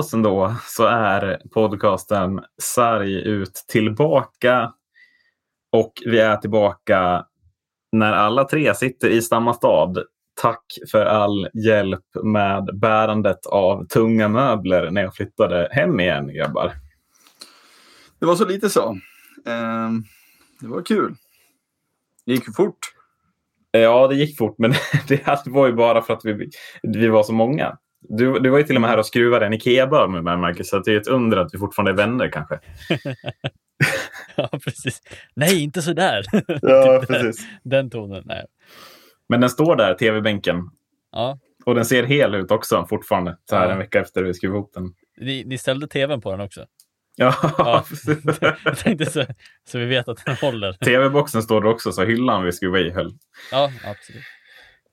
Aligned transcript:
efter 0.00 0.16
en 0.16 0.22
lång 0.22 0.34
paus 0.44 0.48
ändå 0.48 0.54
så 0.66 0.86
är 0.86 1.42
podcasten 1.54 2.40
Sarg 2.62 3.14
ut 3.14 3.64
tillbaka. 3.68 4.72
Och 5.72 5.92
vi 6.06 6.18
är 6.18 6.36
tillbaka 6.36 7.26
när 7.92 8.12
alla 8.12 8.44
tre 8.44 8.74
sitter 8.74 9.08
i 9.08 9.22
samma 9.22 9.54
stad. 9.54 9.98
Tack 10.40 10.64
för 10.90 11.06
all 11.06 11.48
hjälp 11.66 12.04
med 12.22 12.70
bärandet 12.80 13.46
av 13.46 13.86
tunga 13.86 14.28
möbler 14.28 14.90
när 14.90 15.02
jag 15.02 15.14
flyttade 15.14 15.68
hem 15.72 16.00
igen, 16.00 16.34
grabbar. 16.34 16.72
Det 18.18 18.26
var 18.26 18.36
så 18.36 18.44
lite 18.44 18.70
så. 18.70 18.90
Eh, 19.46 19.90
det 20.60 20.68
var 20.68 20.82
kul. 20.82 21.14
Det 22.26 22.32
gick 22.32 22.56
fort. 22.56 22.78
Ja, 23.70 24.08
det 24.08 24.14
gick 24.14 24.38
fort, 24.38 24.54
men 24.58 24.74
det 25.08 25.46
var 25.46 25.66
ju 25.66 25.72
bara 25.72 26.02
för 26.02 26.14
att 26.14 26.24
vi, 26.24 26.50
vi 26.82 27.08
var 27.08 27.22
så 27.22 27.32
många. 27.32 27.78
Du, 28.08 28.38
du 28.38 28.50
var 28.50 28.58
ju 28.58 28.64
till 28.64 28.76
och 28.76 28.80
med 28.82 28.90
här 28.90 28.98
och 28.98 29.06
skruvade 29.06 29.46
en 29.46 29.52
Ikea-bör 29.52 30.08
med 30.08 30.24
mig, 30.24 30.36
Marcus, 30.36 30.68
så 30.68 30.78
det 30.78 30.92
är 30.92 30.96
ett 31.00 31.06
under 31.08 31.36
att 31.36 31.54
vi 31.54 31.58
fortfarande 31.58 31.90
är 31.92 32.06
vänner 32.06 32.28
kanske. 32.28 32.60
ja, 34.36 34.48
precis. 34.64 35.00
Nej, 35.34 35.62
inte 35.62 35.82
så 35.82 35.92
där. 35.92 36.22
Ja, 36.62 37.02
precis. 37.08 37.46
Den 37.62 37.90
tonen, 37.90 38.22
nej. 38.26 38.44
Men 39.28 39.40
den 39.40 39.50
står 39.50 39.76
där, 39.76 39.94
tv-bänken. 39.94 40.56
Ja. 41.12 41.38
Och 41.66 41.74
den 41.74 41.84
ser 41.84 42.02
hel 42.02 42.34
ut 42.34 42.50
också 42.50 42.86
fortfarande, 42.88 43.36
så 43.50 43.56
här 43.56 43.66
Ja. 43.66 43.72
en 43.72 43.78
vecka 43.78 44.00
efter 44.00 44.22
vi 44.22 44.34
skrev 44.34 44.50
ihop 44.50 44.70
den. 44.74 44.94
Ni, 45.20 45.44
ni 45.46 45.58
ställde 45.58 45.86
tvn 45.86 46.20
på 46.20 46.30
den 46.30 46.40
också? 46.40 46.66
Ja, 47.16 47.34
Ja. 47.58 47.84
precis. 47.88 48.18
Jag 48.64 48.78
tänkte 48.78 49.06
så, 49.06 49.24
så 49.68 49.78
vi 49.78 49.84
vet 49.84 50.08
att 50.08 50.24
den 50.26 50.36
håller. 50.36 50.72
Tv-boxen 50.72 51.42
står 51.42 51.60
där 51.60 51.68
också, 51.70 51.92
så 51.92 52.04
hyllan 52.04 52.44
vi 52.44 52.52
skruvade 52.52 52.86
i 52.86 52.90
höll. 52.90 53.12
Ja, 53.50 53.70
absolut. 53.84 54.22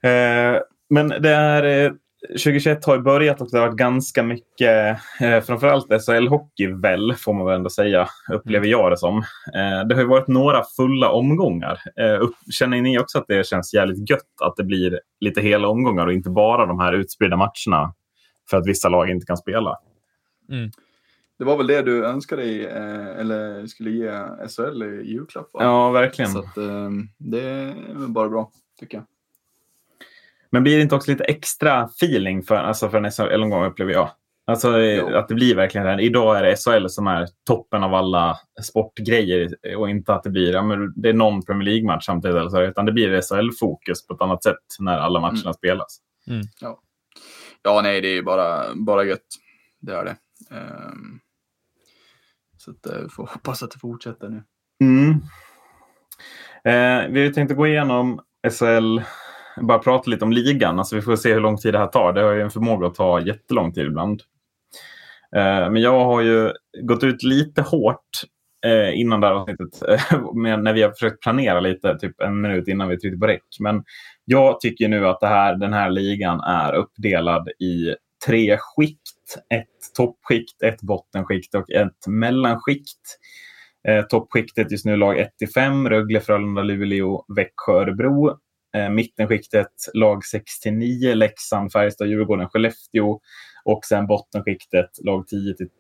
Eh, 0.04 0.62
men 0.90 1.08
det 1.22 1.30
är, 1.30 1.86
eh, 1.86 1.92
2021 2.30 2.86
har 2.86 2.96
ju 2.96 3.02
börjat 3.02 3.42
och 3.42 3.52
det 3.52 3.58
har 3.58 3.68
varit 3.68 3.78
ganska 3.78 4.24
mycket, 4.24 5.00
eh, 5.22 5.42
framförallt 5.42 5.90
SHL-hockey 5.90 6.82
väl, 6.82 7.14
får 7.16 7.34
man 7.34 7.46
väl 7.46 7.56
ändå 7.56 7.70
säga, 7.70 8.08
upplever 8.32 8.68
jag 8.68 8.92
det 8.92 8.98
som. 8.98 9.18
Eh, 9.56 9.88
det 9.88 9.96
har 9.96 10.02
ju 10.02 10.08
varit 10.08 10.28
några 10.28 10.64
fulla 10.64 11.10
omgångar. 11.12 11.80
Eh, 11.96 12.22
upp, 12.22 12.36
känner 12.52 12.82
ni 12.82 13.00
också 13.00 13.18
att 13.18 13.28
det 13.28 13.48
känns 13.48 13.74
jävligt 13.74 14.10
gött 14.10 14.42
att 14.42 14.56
det 14.58 14.64
blir 14.64 15.00
lite 15.20 15.42
hela 15.42 15.68
omgångar 15.68 16.08
och 16.08 16.14
inte 16.14 16.30
bara 16.30 16.66
de 16.66 16.80
här 16.80 16.94
utspridda 16.94 17.38
matcherna 17.38 17.94
för 18.50 18.58
att 18.58 18.68
vissa 18.68 18.90
lag 18.90 19.10
inte 19.10 19.26
kan 19.26 19.38
spela? 19.38 19.78
Mm. 20.52 20.72
Det 21.40 21.46
var 21.46 21.58
väl 21.58 21.68
det 21.68 21.82
du 21.82 22.06
önskade 22.06 22.42
dig, 22.42 22.66
eh, 22.66 23.20
eller 23.20 23.68
skulle 23.68 23.90
ge 23.92 24.12
SHL 24.48 24.84
i 24.84 25.12
julklapp? 25.12 25.50
Va? 25.54 25.64
Ja, 25.64 25.92
verkligen. 25.92 26.32
Så 26.32 26.40
att, 26.40 26.58
eh, 26.58 26.90
det 27.18 27.42
är 27.42 27.94
väl 27.94 28.10
bara 28.10 28.30
bra, 28.30 28.52
tycker 28.80 28.98
jag. 28.98 29.06
Men 30.52 30.64
blir 30.64 30.76
det 30.78 30.82
inte 30.84 30.96
också 30.96 31.12
lite 31.12 31.24
extra 31.24 31.84
feeling 31.84 32.44
för, 32.44 32.56
alltså 32.56 32.90
för 32.90 32.98
en 32.98 33.12
SHL-omgång 33.12 33.66
upplever 33.66 33.94
jag? 33.94 34.10
Alltså 34.48 34.80
eh, 34.80 34.98
Jo. 34.98 35.16
att 35.16 35.28
det 35.28 35.34
blir 35.36 35.56
verkligen 35.56 35.86
det 35.86 35.92
här. 35.92 36.02
Idag 36.02 36.38
är 36.38 36.44
det 36.44 36.56
SHL 36.56 36.88
som 36.90 37.08
är 37.08 37.28
toppen 37.48 37.84
av 37.84 37.94
alla 37.94 38.38
sportgrejer 38.62 39.56
och 39.78 39.90
inte 39.90 40.14
att 40.14 40.24
det 40.24 40.30
blir 40.30 40.54
ja, 40.54 40.62
men 40.62 40.94
det 41.02 41.10
är 41.10 41.14
någon 41.14 41.42
Premier 41.46 41.66
League-match 41.66 42.06
samtidigt. 42.06 42.38
Eller 42.38 42.50
så, 42.50 42.62
utan 42.62 42.86
det 42.86 42.92
blir 42.92 43.22
SHL-fokus 43.22 44.08
på 44.08 44.14
ett 44.14 44.22
annat 44.22 44.44
sätt 44.44 44.56
när 44.80 44.98
alla 44.98 45.20
matcherna 45.20 45.40
Mm. 45.42 45.54
spelas. 45.54 45.98
Ja, 47.64 47.82
nej, 47.84 48.02
det 48.02 48.08
är 48.08 48.14
ju 48.14 48.24
bara, 48.24 48.76
bara 48.76 49.04
gött. 49.04 49.26
Det 49.82 49.94
är 49.94 50.06
det. 50.06 50.16
Ehm, 50.56 51.20
så 52.58 52.72
att, 52.72 52.86
eh, 52.86 53.08
får 53.10 53.28
hoppas 53.28 53.64
att 53.64 53.72
det 53.72 53.80
fortsätter 53.80 54.30
nu. 54.30 54.44
Mm. 54.84 55.12
Eh, 56.64 57.10
vi 57.12 57.34
tänkte 57.34 57.56
gå 57.56 57.68
igenom 57.68 58.20
SHL, 58.50 59.00
bara 59.58 59.80
prata 59.80 60.12
lite 60.12 60.26
om 60.26 60.32
ligan. 60.32 60.80
Alltså 60.80 60.96
vi 60.96 61.02
får 61.02 61.16
se 61.16 61.34
hur 61.34 61.40
lång 61.40 61.58
tid 61.58 61.74
det 61.74 61.80
här 61.80 61.88
tar. 61.88 62.14
Det 62.14 62.22
har 62.22 62.32
ju 62.32 62.42
en 62.42 62.50
förmåga 62.50 62.88
att 62.88 62.96
ta 62.96 63.22
jättelång 63.22 63.74
tid 63.74 63.86
ibland. 63.86 64.22
Eh, 65.36 65.72
men 65.72 65.82
jag 65.82 66.06
har 66.06 66.22
ju 66.22 66.52
gått 66.82 67.04
ut 67.04 67.24
lite 67.24 67.62
hårt 67.62 68.10
eh, 68.66 69.00
innan 69.00 69.22
det 69.22 69.28
här 69.28 69.34
avsnittet 69.34 69.82
eh, 69.88 70.34
med, 70.34 70.64
när 70.64 70.74
vi 70.74 70.82
har 70.82 70.92
försökt 70.92 71.22
planera 71.22 71.60
lite, 71.60 71.98
typ 71.98 72.22
en 72.22 72.42
minut 72.42 72.68
innan 72.68 72.90
vi 72.90 73.00
tryckte 73.00 73.20
på 73.20 73.28
räck. 73.28 73.46
Men 73.60 73.84
jag 74.26 74.60
tycker 74.60 74.88
nu 74.88 75.08
att 75.08 75.20
det 75.20 75.28
här, 75.28 75.56
den 75.56 75.74
här 75.74 75.90
ligan 75.90 76.40
är 76.40 76.74
uppdelad 76.74 77.50
i 77.50 77.96
tre 78.26 78.58
skikt. 78.60 79.02
Ett 79.54 79.96
toppskikt, 79.96 80.62
ett 80.64 80.82
bottenskikt 80.82 81.56
och 81.56 81.72
ett 81.72 82.08
mellanskikt. 82.08 83.18
Eh, 83.88 84.06
toppskiktet 84.06 84.72
just 84.72 84.86
nu 84.86 84.96
lag 84.96 85.28
1-5, 85.56 85.90
Rögle, 85.90 86.20
Frölunda, 86.20 86.62
Luleå, 86.62 87.26
Växjö, 87.36 87.74
Örebro. 87.74 88.38
Eh, 88.74 88.90
mittenskiktet 88.90 89.72
lag 89.94 90.22
6-9, 90.66 91.16
Leksand, 91.16 91.72
Färjestad, 91.72 92.08
Djurgården, 92.08 92.50
Skellefteå. 92.50 93.20
Och 93.64 93.86
sen 93.86 94.08
bottenskiktet 94.08 94.90
lag 95.04 95.26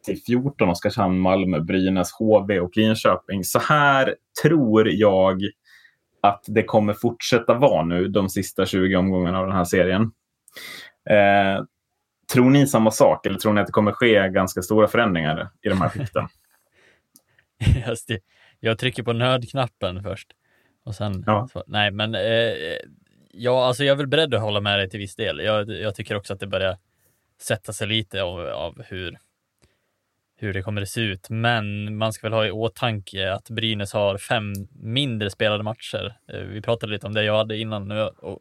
10-14, 0.08 0.70
Oskarshamn, 0.70 1.20
Malmö, 1.20 1.60
Brynäs, 1.60 2.12
HV 2.12 2.60
och 2.60 2.78
Linköping. 2.78 3.44
Så 3.44 3.60
här 3.60 4.16
tror 4.44 4.90
jag 4.90 5.42
att 6.22 6.44
det 6.48 6.64
kommer 6.64 6.94
fortsätta 6.94 7.54
vara 7.54 7.86
nu 7.86 8.08
de 8.08 8.30
sista 8.30 8.66
20 8.66 8.96
omgångarna 8.96 9.40
av 9.40 9.48
den 9.48 9.56
här 9.56 9.64
serien. 9.64 10.02
Eh, 11.10 11.64
tror 12.34 12.50
ni 12.50 12.68
samma 12.68 12.92
sak 12.92 13.26
eller 13.26 13.40
tror 13.40 13.54
ni 13.54 13.62
att 13.62 13.68
det 13.68 13.74
kommer 13.74 13.92
ske 13.92 14.30
ganska 14.30 14.62
stora 14.62 14.88
förändringar 14.88 15.50
i 15.62 15.70
de 15.70 15.82
här 15.82 15.90
skikten? 15.90 16.28
Just 17.88 18.08
det. 18.08 18.20
Jag 18.60 18.78
trycker 18.78 19.04
på 19.04 19.14
nödknappen 19.14 20.04
först. 20.04 20.28
Och 20.84 20.96
sen, 20.96 21.24
Ja. 21.28 21.48
så, 21.54 21.64
nej 21.68 21.92
men, 21.92 22.16
eh, 22.16 22.78
ja 23.34 23.66
alltså 23.66 23.84
jag 23.84 23.94
är 23.94 23.98
väl 23.98 24.08
beredd 24.08 24.34
att 24.34 24.42
hålla 24.42 24.62
med 24.62 24.80
dig 24.80 24.90
till 24.90 25.00
viss 25.00 25.16
del. 25.16 25.40
Jag, 25.40 25.70
jag 25.70 25.96
tycker 25.96 26.16
också 26.16 26.34
att 26.34 26.40
det 26.40 26.48
börjar 26.48 26.78
sätta 27.42 27.74
sig 27.74 27.88
lite 27.88 28.24
av, 28.24 28.40
av 28.48 28.82
hur, 28.88 29.18
hur 30.38 30.54
det 30.54 30.62
kommer 30.62 30.82
att 30.82 30.90
se 30.90 31.02
ut. 31.02 31.30
Men 31.30 31.98
man 31.98 32.14
ska 32.14 32.28
väl 32.28 32.34
ha 32.34 32.46
i 32.46 32.52
åtanke 32.52 33.34
att 33.34 33.50
Brynäs 33.50 33.94
har 33.94 34.18
fem 34.18 34.54
mindre 34.74 35.30
spelade 35.30 35.64
matcher. 35.64 36.18
Eh, 36.28 36.40
Vi 36.40 36.62
pratade 36.62 36.92
lite 36.94 37.08
om 37.08 37.14
det 37.14 37.24
jag 37.24 37.38
hade 37.38 37.58
innan 37.58 37.88
nu 37.88 38.02
och 38.02 38.40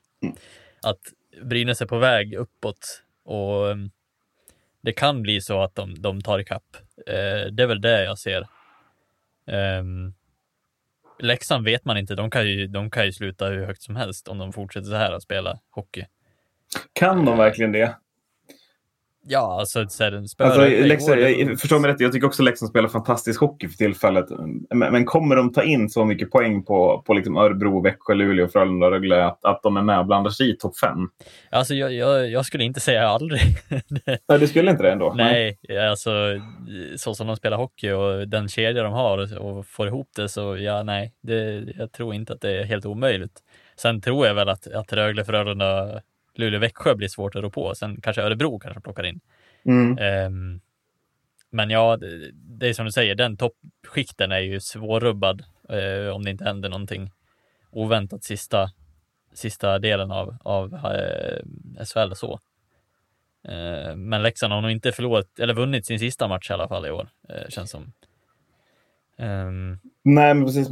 att 0.83 1.01
Brynäs 1.43 1.83
är 1.83 1.87
på 1.87 1.99
väg 1.99 2.35
uppåt 2.35 3.03
och 3.25 3.71
mm, 3.71 3.91
det 4.83 4.93
kan 4.93 5.23
bli 5.23 5.41
så 5.41 5.63
att 5.63 5.75
de, 5.75 6.03
de 6.03 6.21
tar 6.23 6.39
ikapp. 6.39 6.77
Eh, 7.07 7.53
Det 7.53 7.63
är 7.63 7.67
väl 7.67 7.81
det 7.81 8.05
jag 8.05 8.19
ser. 8.19 8.47
Leksand 11.21 11.65
vet 11.65 11.85
man 11.85 11.97
inte, 11.97 12.15
de 12.15 12.31
kan, 12.31 12.47
ju, 12.47 12.67
de 12.67 12.91
kan 12.91 13.07
ju 13.07 13.13
sluta 13.13 13.47
hur 13.47 13.67
högt 13.67 13.83
som 13.83 13.97
helst 13.97 14.29
om 14.29 14.39
de 14.39 14.53
fortsätter 14.53 14.89
så 14.89 14.97
här 14.97 15.13
att 15.13 15.23
spela 15.23 15.59
hockey. 15.71 16.05
Kan 16.93 17.25
de 17.25 17.39
verkligen 17.39 17.73
det? 17.73 17.97
Ja, 19.29 19.59
alltså, 19.61 19.89
så 19.89 20.05
här, 20.05 20.27
spöar 20.27 20.49
Alltså, 20.49 20.87
Leksand, 20.87 21.21
jag 21.21 21.61
förstår 21.61 21.79
mig 21.79 21.91
rätt, 21.91 22.01
jag 22.01 22.13
tycker 22.13 22.27
också 22.27 22.43
Leksand 22.43 22.71
spelar 22.71 22.89
fantastisk 22.89 23.41
hockey 23.41 23.69
för 23.69 23.77
tillfället. 23.77 24.27
Men, 24.71 24.93
men 24.93 25.05
kommer 25.05 25.37
de 25.37 25.53
ta 25.53 25.63
in 25.63 25.91
så 25.91 26.05
mycket 26.05 26.31
poäng 26.31 26.65
på, 26.65 27.03
på 27.07 27.15
liksom 27.15 27.37
Örebro, 27.37 27.83
Växjö, 27.83 28.15
Luleå, 28.15 28.49
Frölunda 28.49 28.87
och 28.87 28.93
Rögle 28.93 29.25
att, 29.25 29.45
att 29.45 29.63
de 29.63 29.77
är 29.77 29.83
med 29.83 29.99
och 29.99 30.07
blandar 30.07 30.31
sig 30.31 30.51
i 30.51 30.57
topp 30.57 30.79
fem? 30.79 31.09
Alltså, 31.51 31.75
jag, 31.75 31.93
jag, 31.93 32.31
jag 32.31 32.47
skulle 32.47 32.65
inte 32.65 32.81
säga 32.81 33.09
aldrig. 33.09 33.41
Nej, 34.29 34.39
det 34.39 34.49
skulle 34.49 34.71
inte 34.71 34.83
det 34.83 34.93
ändå. 34.93 35.15
Nej, 35.17 35.59
alltså 35.91 36.11
så 36.97 37.15
som 37.15 37.27
de 37.27 37.37
spelar 37.37 37.57
hockey 37.57 37.91
och 37.91 38.29
den 38.29 38.49
kedja 38.49 38.83
de 38.83 38.93
har 38.93 39.39
och 39.39 39.67
får 39.67 39.89
ihop 39.89 40.09
det 40.17 40.29
så 40.29 40.57
ja, 40.57 40.83
nej, 40.83 41.15
det, 41.23 41.65
jag 41.79 41.93
tror 41.93 42.15
inte 42.15 42.33
att 42.33 42.41
det 42.41 42.61
är 42.61 42.65
helt 42.65 42.87
omöjligt. 42.87 43.39
Sen 43.77 44.01
tror 44.01 44.27
jag 44.27 44.35
väl 44.35 44.49
att, 44.49 44.67
att 44.67 44.93
Rögle, 44.93 45.25
Frölunda, 45.25 46.01
Luleå, 46.35 46.61
Växjö 46.61 46.95
blir 46.95 47.09
svårt 47.09 47.35
att 47.35 47.43
rå 47.43 47.51
på. 47.51 47.75
Sen 47.75 48.01
kanske 48.01 48.23
Örebro 48.23 48.59
kanske 48.59 48.81
plockar 48.81 49.07
in. 49.07 49.21
Mm. 49.65 49.99
Ehm, 49.99 50.61
men 51.51 51.71
ja, 51.71 51.97
det, 51.97 52.31
det 52.33 52.69
är 52.69 52.73
som 52.73 52.85
du 52.85 52.93
säger, 52.93 53.15
den 53.15 53.37
toppskikten 53.37 54.33
är 54.33 54.39
ju 54.39 54.61
svårrubbad 54.61 55.45
eh, 55.69 56.15
om 56.15 56.25
det 56.25 56.31
inte 56.31 56.45
händer 56.45 56.69
någonting 56.69 57.11
oväntat 57.71 58.25
sista, 58.25 58.71
sista 59.33 59.79
delen 59.79 60.11
av, 60.11 60.37
av 60.43 60.75
eh, 60.75 61.85
SHL 61.85 62.15
så. 62.15 62.41
Eh, 63.49 63.97
men 63.97 64.23
Leksand 64.23 64.53
har 64.53 64.61
nog 64.61 64.71
inte 64.71 64.93
förlorat, 64.93 65.39
eller 65.39 65.55
vunnit 65.55 65.87
sin 65.87 65.99
sista 65.99 66.29
match 66.29 66.51
i 66.51 66.53
alla 66.53 66.69
fall 66.69 66.87
i 66.87 66.91
år, 66.91 67.09
eh, 67.29 67.49
känns 67.49 67.71
som. 67.71 67.93
Ehm, 69.21 69.79
Nej, 70.03 70.35
men 70.35 70.45
precis. 70.45 70.69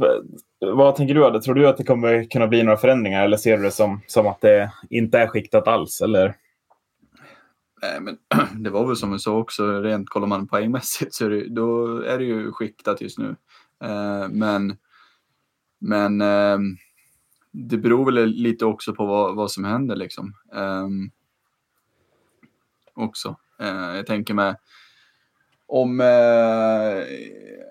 Vad 0.59 0.95
tänker 0.95 1.15
du? 1.15 1.25
Adde? 1.25 1.41
Tror 1.41 1.55
du 1.55 1.67
att 1.67 1.77
det 1.77 1.83
kommer 1.83 2.23
kunna 2.29 2.47
bli 2.47 2.63
några 2.63 2.77
förändringar 2.77 3.25
eller 3.25 3.37
ser 3.37 3.57
du 3.57 3.63
det 3.63 3.71
som, 3.71 4.01
som 4.07 4.27
att 4.27 4.41
det 4.41 4.71
inte 4.89 5.19
är 5.19 5.27
skiktat 5.27 5.67
alls? 5.67 6.01
Eller? 6.01 6.35
Nej, 7.81 8.01
men 8.01 8.17
det 8.63 8.69
var 8.69 8.87
väl 8.87 8.95
som 8.95 9.11
vi 9.11 9.19
sa 9.19 9.37
också, 9.37 9.81
rent 9.81 10.09
kollar 10.09 10.27
man 10.27 10.47
poängmässigt 10.47 11.13
så 11.13 11.25
är 11.25 11.29
det, 11.29 11.49
då 11.49 11.99
är 12.01 12.17
det 12.17 12.25
ju 12.25 12.51
skiktat 12.51 13.01
just 13.01 13.17
nu. 13.17 13.35
Eh, 13.83 14.27
men 14.29 14.77
men 15.79 16.21
eh, 16.21 16.57
det 17.51 17.77
beror 17.77 18.05
väl 18.05 18.25
lite 18.25 18.65
också 18.65 18.95
på 18.95 19.05
vad, 19.05 19.35
vad 19.35 19.51
som 19.51 19.63
händer 19.63 19.95
liksom. 19.95 20.33
Eh, 20.55 20.87
också. 22.93 23.35
Eh, 23.59 23.95
jag 23.95 24.07
tänker 24.07 24.33
med 24.33 24.57
om 25.69 26.01
eh, 26.01 27.03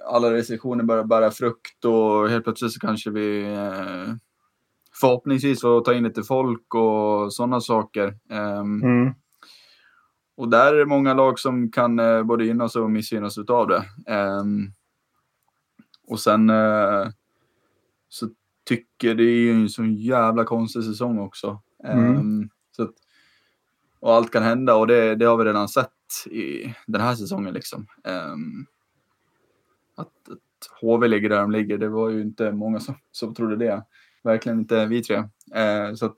alla 0.07 0.33
restriktioner 0.33 0.85
börjar 0.85 1.05
bära 1.05 1.31
frukt 1.31 1.85
och 1.85 2.29
helt 2.29 2.45
plötsligt 2.45 2.73
så 2.73 2.81
kanske 2.81 3.11
vi 3.11 3.55
eh, 3.55 4.15
förhoppningsvis 5.01 5.61
får 5.61 5.81
ta 5.81 5.95
in 5.95 6.05
lite 6.05 6.23
folk 6.23 6.75
och 6.75 7.33
sådana 7.33 7.61
saker. 7.61 8.15
Ehm, 8.31 8.83
Mm. 8.83 9.15
och 10.37 10.49
där 10.49 10.75
är 10.75 10.79
det 10.79 10.87
många 10.87 11.15
lag 11.15 11.39
som 11.39 11.71
kan 11.73 11.99
eh, 11.99 12.23
både 12.23 12.45
gynnas 12.45 12.77
och 12.77 12.91
missgynnas 12.91 13.39
utav 13.39 13.69
det. 13.69 13.85
Um, 14.15 14.73
och 16.09 16.21
sen 16.21 16.51
uh, 16.51 17.09
så 18.09 18.29
tycker 18.69 19.15
det 19.15 19.23
är 19.23 19.37
ju 19.41 19.53
en 19.53 19.69
sån 19.69 19.95
jävla 19.95 20.45
konstig 20.45 20.85
säsong 20.85 21.19
också. 21.19 21.63
Mm. 21.85 22.17
Um, 22.17 22.51
så 22.77 22.83
att, 22.83 22.95
och 24.01 24.15
allt 24.15 24.31
kan 24.31 24.43
hända 24.43 24.75
och 24.75 24.87
det, 24.87 25.15
det 25.15 25.25
har 25.25 25.37
vi 25.37 25.45
redan 25.45 25.69
sett 25.69 25.93
i 26.31 26.75
den 26.87 27.01
här 27.01 27.15
säsongen. 27.15 27.55
Liksom. 27.55 27.87
Um, 28.05 28.67
att, 29.97 30.07
att 30.07 30.81
HV 30.81 31.09
ligger 31.09 31.29
där 31.29 31.41
de 31.41 31.51
ligger, 31.51 31.79
det 31.79 31.89
var 31.89 32.09
ju 32.09 32.23
inte 32.23 32.53
många 32.53 32.81
som, 32.81 32.95
som 33.13 33.35
trodde 33.35 33.57
det. 33.57 33.85
Verkligen 34.23 34.59
inte 34.59 34.87
vi 34.87 35.03
tre. 35.03 35.17
Uh, 35.17 35.95
så 35.95 36.07
att, 36.07 36.17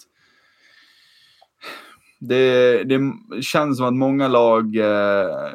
det, 2.20 2.84
det 2.84 3.00
känns 3.42 3.76
som 3.76 3.87
att 3.87 3.94
många 3.94 4.28
lag 4.28 4.76
eh, 4.76 5.52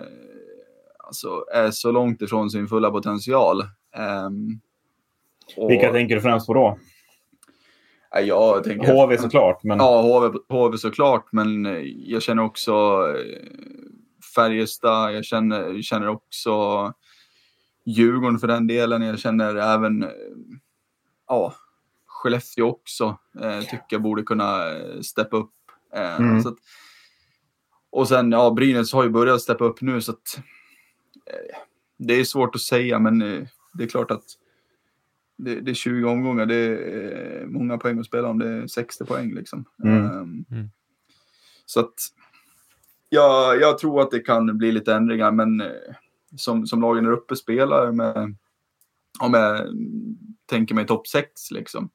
alltså 1.00 1.46
är 1.54 1.72
så 1.72 1.92
långt 1.92 2.22
ifrån 2.22 2.50
sin 2.50 2.68
fulla 2.68 2.92
potential. 2.92 3.62
Um, 4.28 4.60
och, 5.58 5.72
Vilka 5.72 5.92
tänker 5.92 6.16
du 6.16 6.22
främst 6.22 6.48
på 6.48 6.54
då? 6.54 6.78
Jag 8.24 8.64
tänker, 8.64 8.94
HV 8.94 9.18
såklart. 9.18 9.64
Men... 9.64 9.78
Ja, 9.78 10.02
HV, 10.02 10.38
HV 10.50 10.78
såklart, 10.78 11.26
men 11.32 11.68
jag 12.06 12.22
känner 12.22 12.44
också 12.44 12.72
eh, 13.18 13.50
Färjestad, 14.36 15.16
jag 15.16 15.26
känner, 15.26 15.82
känner 15.82 16.08
också 16.08 16.94
Djurgården 17.86 18.40
för 18.40 18.48
den 18.48 18.68
delen. 18.68 19.02
Jag 19.02 19.20
känner 19.20 19.56
även 19.56 20.04
eh, 20.04 20.10
ja, 21.28 21.56
Skellefteå 22.06 22.68
också. 22.68 23.18
Eh, 23.42 23.60
tycker 23.60 23.86
jag 23.90 24.02
borde 24.02 24.24
kunna 24.24 24.72
eh, 24.72 25.02
steppa 25.02 25.38
upp. 25.38 25.54
Eh, 25.94 26.20
mm. 26.20 26.38
att, 26.38 26.56
och 27.90 28.08
sen, 28.08 28.32
ja, 28.32 28.52
Brynäs 28.52 28.94
har 28.94 29.04
ju 29.04 29.10
börjat 29.10 29.42
steppa 29.42 29.66
upp 29.66 29.82
nu 29.82 30.02
så 30.02 30.12
att 30.12 30.38
eh, 31.26 31.58
det 31.98 32.14
är 32.14 32.24
svårt 32.24 32.56
att 32.56 32.62
säga, 32.62 33.00
men 33.00 33.20
det 33.74 33.84
är 33.84 33.88
klart 33.88 34.12
att 34.12 34.24
det, 35.38 35.60
det, 35.60 35.72
är 35.72 35.76
20 35.76 36.10
omgångar, 36.10 36.46
det 36.46 36.56
är 36.56 37.46
många 37.46 37.78
poäng 37.78 38.00
att 38.00 38.06
spela 38.06 38.28
om, 38.28 38.40
det 38.40 38.48
är 38.48 38.68
60 38.68 39.06
poäng 39.06 39.34
liksom. 39.34 39.66
Mm. 39.84 40.06
Um, 40.06 40.46
mm. 40.52 40.70
Så 41.66 41.80
att 41.80 41.94
ja, 43.16 43.56
jag 43.56 43.78
tror 43.78 44.02
att 44.02 44.12
det 44.12 44.20
kan 44.20 44.58
bli 44.58 44.72
lite 44.72 44.94
ändringar, 44.94 45.32
men 45.32 45.62
eh, 45.62 45.68
som, 46.36 46.68
som 46.68 46.82
lagen 46.82 47.04
där 47.04 47.12
uppe 47.12 47.36
spelar 47.36 47.92
med, 47.92 48.36
om 49.20 49.34
jag 49.34 49.68
tänker 50.50 50.76
mig 50.76 50.88
topp 50.88 51.08
6 51.08 51.52
liksom, 51.52 51.90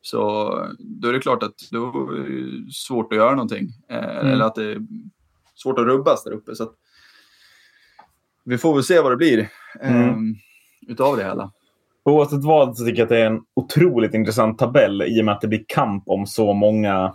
så 0.00 0.50
då 0.78 1.08
är 1.08 1.12
det 1.12 1.20
klart 1.20 1.42
att 1.42 1.54
det 1.70 1.76
är 1.76 2.70
svårt 2.72 3.12
att 3.12 3.18
göra 3.18 3.30
någonting. 3.30 3.68
Eh, 3.88 4.18
mm. 4.18 4.26
Eller 4.26 4.44
att 4.44 4.54
det 4.54 4.64
är 4.64 4.78
svårt 5.54 5.78
att 5.78 5.84
rubbas 5.84 6.24
där 6.24 6.32
uppe. 6.32 6.54
Så 6.54 6.62
att, 6.62 6.72
vi 8.44 8.58
får 8.58 8.74
väl 8.74 8.84
se 8.84 9.00
vad 9.00 9.12
det 9.12 9.16
blir 9.16 9.50
mm. 9.80 10.08
um, 10.08 10.36
utav 10.88 11.16
det 11.16 11.24
hela. 11.24 11.52
Oavsett 12.04 12.44
vad 12.44 12.76
så 12.76 12.84
tycker 12.84 12.98
jag 12.98 13.04
att 13.04 13.08
det 13.08 13.20
är 13.20 13.26
en 13.26 13.42
otroligt 13.54 14.14
intressant 14.14 14.58
tabell 14.58 15.02
i 15.02 15.20
och 15.20 15.24
med 15.24 15.34
att 15.34 15.40
det 15.40 15.48
blir 15.48 15.64
kamp 15.68 16.02
om 16.06 16.26
så 16.26 16.52
många, 16.52 17.14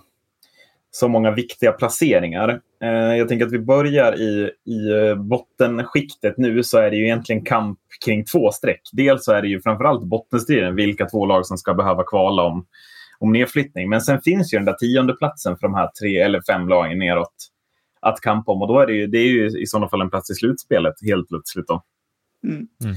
så 0.92 1.08
många 1.08 1.32
viktiga 1.32 1.72
placeringar. 1.72 2.62
Eh, 2.84 2.90
jag 2.90 3.28
tänker 3.28 3.46
att 3.46 3.52
vi 3.52 3.60
börjar 3.60 4.22
i, 4.22 4.52
i 4.66 5.08
eh, 5.08 5.16
bottenskiktet 5.16 6.38
nu 6.38 6.64
så 6.64 6.78
är 6.78 6.92
det 6.92 6.98
ju 6.98 7.04
egentligen 7.04 7.46
kamp 7.46 7.80
kring 8.06 8.26
två 8.26 8.52
streck. 8.52 8.82
Dels 8.92 9.26
så 9.26 9.32
är 9.32 9.42
det 9.42 9.48
ju 9.48 9.62
framförallt 9.62 10.04
bottenstriden, 10.04 10.76
vilka 10.76 11.06
två 11.06 11.26
lag 11.26 11.46
som 11.46 11.58
ska 11.58 11.74
behöva 11.74 12.04
kvala 12.04 12.44
om, 12.44 12.66
om 13.20 13.32
nedflyttning. 13.32 13.90
Men 13.90 14.02
sen 14.02 14.22
finns 14.22 14.54
ju 14.54 14.58
den 14.58 14.66
där 14.66 14.74
tionde 14.74 15.14
platsen 15.14 15.58
för 15.58 15.68
de 15.68 15.74
här 15.74 15.90
tre 16.02 16.18
eller 16.18 16.42
fem 16.42 16.68
lagen 16.68 17.00
neråt 17.00 17.36
att 18.02 18.22
kampa 18.22 18.52
om. 18.52 18.62
Och 18.62 18.68
då 18.68 18.80
är 18.80 18.88
det 18.88 18.94
ju, 18.94 19.08
det 19.08 19.18
är 19.18 19.28
ju 19.28 19.62
i 19.62 19.66
sådana 19.66 19.90
fall 19.90 20.02
en 20.02 20.10
plats 20.10 20.32
i 20.32 20.36
slutspelet 20.36 20.96
helt 21.02 21.28
plötsligt. 21.28 21.68
Då. 21.68 21.84
Mm. 22.44 22.68
Mm. 22.84 22.96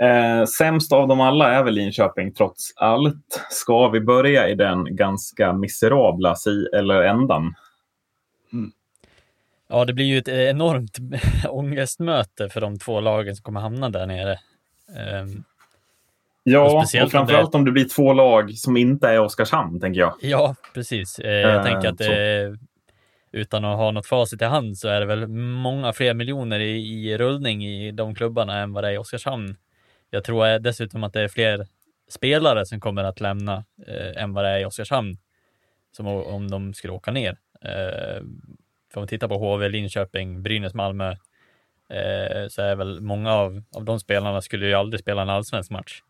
Eh, 0.00 0.46
sämst 0.46 0.92
av 0.92 1.08
dem 1.08 1.20
alla 1.20 1.52
är 1.52 1.62
väl 1.64 1.74
Linköping 1.74 2.32
trots 2.32 2.72
allt. 2.76 3.46
Ska 3.50 3.88
vi 3.88 4.00
börja 4.00 4.48
i 4.48 4.54
den 4.54 4.96
ganska 4.96 5.52
miserabla 5.52 6.34
si 6.34 6.66
eller 6.74 7.02
ändan? 7.02 7.54
Mm. 8.52 8.72
Ja, 9.68 9.84
det 9.84 9.92
blir 9.92 10.04
ju 10.04 10.18
ett 10.18 10.28
enormt 10.28 10.98
ångestmöte 11.48 12.48
för 12.48 12.60
de 12.60 12.78
två 12.78 13.00
lagen 13.00 13.36
som 13.36 13.42
kommer 13.42 13.60
hamna 13.60 13.90
där 13.90 14.06
nere. 14.06 14.38
Um, 15.22 15.44
ja, 16.42 16.70
och, 16.70 17.02
och 17.04 17.10
framförallt 17.10 17.52
det... 17.52 17.58
om 17.58 17.64
det 17.64 17.72
blir 17.72 17.88
två 17.88 18.12
lag 18.12 18.54
som 18.54 18.76
inte 18.76 19.08
är 19.08 19.20
Oskarshamn, 19.20 19.80
tänker 19.80 20.00
jag. 20.00 20.14
Ja, 20.20 20.54
precis. 20.74 21.18
Eh, 21.18 21.30
jag 21.30 21.64
tänker 21.64 21.88
att 21.88 21.98
det, 21.98 22.58
utan 23.34 23.64
att 23.64 23.76
ha 23.76 23.90
något 23.90 24.06
facit 24.06 24.42
i 24.42 24.44
hand 24.44 24.78
så 24.78 24.88
är 24.88 25.00
det 25.00 25.06
väl 25.06 25.26
många 25.28 25.92
fler 25.92 26.14
miljoner 26.14 26.60
i, 26.60 27.10
i 27.10 27.18
rullning 27.18 27.66
i 27.66 27.92
de 27.92 28.14
klubbarna 28.14 28.58
än 28.58 28.72
vad 28.72 28.84
det 28.84 28.88
är 28.88 28.92
i 28.92 28.98
Oskarshamn. 28.98 29.56
Jag 30.10 30.24
tror 30.24 30.58
dessutom 30.58 31.04
att 31.04 31.12
det 31.12 31.20
är 31.20 31.28
fler 31.28 31.66
spelare 32.08 32.66
som 32.66 32.80
kommer 32.80 33.04
att 33.04 33.20
lämna 33.20 33.64
eh, 33.86 34.22
än 34.22 34.34
vad 34.34 34.44
det 34.44 34.50
är 34.50 34.58
i 34.58 34.64
Oskarshamn 34.64 35.16
som 35.96 36.06
om 36.06 36.50
de 36.50 36.74
skulle 36.74 36.92
åka 36.92 37.10
ner. 37.10 37.36
Eh, 37.60 38.22
för 38.92 39.00
om 39.00 39.02
vi 39.02 39.06
tittar 39.06 39.28
på 39.28 39.38
HV, 39.38 39.68
Linköping, 39.68 40.42
Brynäs, 40.42 40.74
Malmö 40.74 41.10
eh, 41.88 42.48
så 42.48 42.62
är 42.62 42.76
väl 42.76 43.00
många 43.00 43.32
av, 43.32 43.62
av 43.76 43.84
de 43.84 44.00
spelarna 44.00 44.42
skulle 44.42 44.66
ju 44.66 44.74
aldrig 44.74 45.00
spela 45.00 45.22
en 45.22 45.30
allsvensk 45.30 45.70
match. 45.70 46.02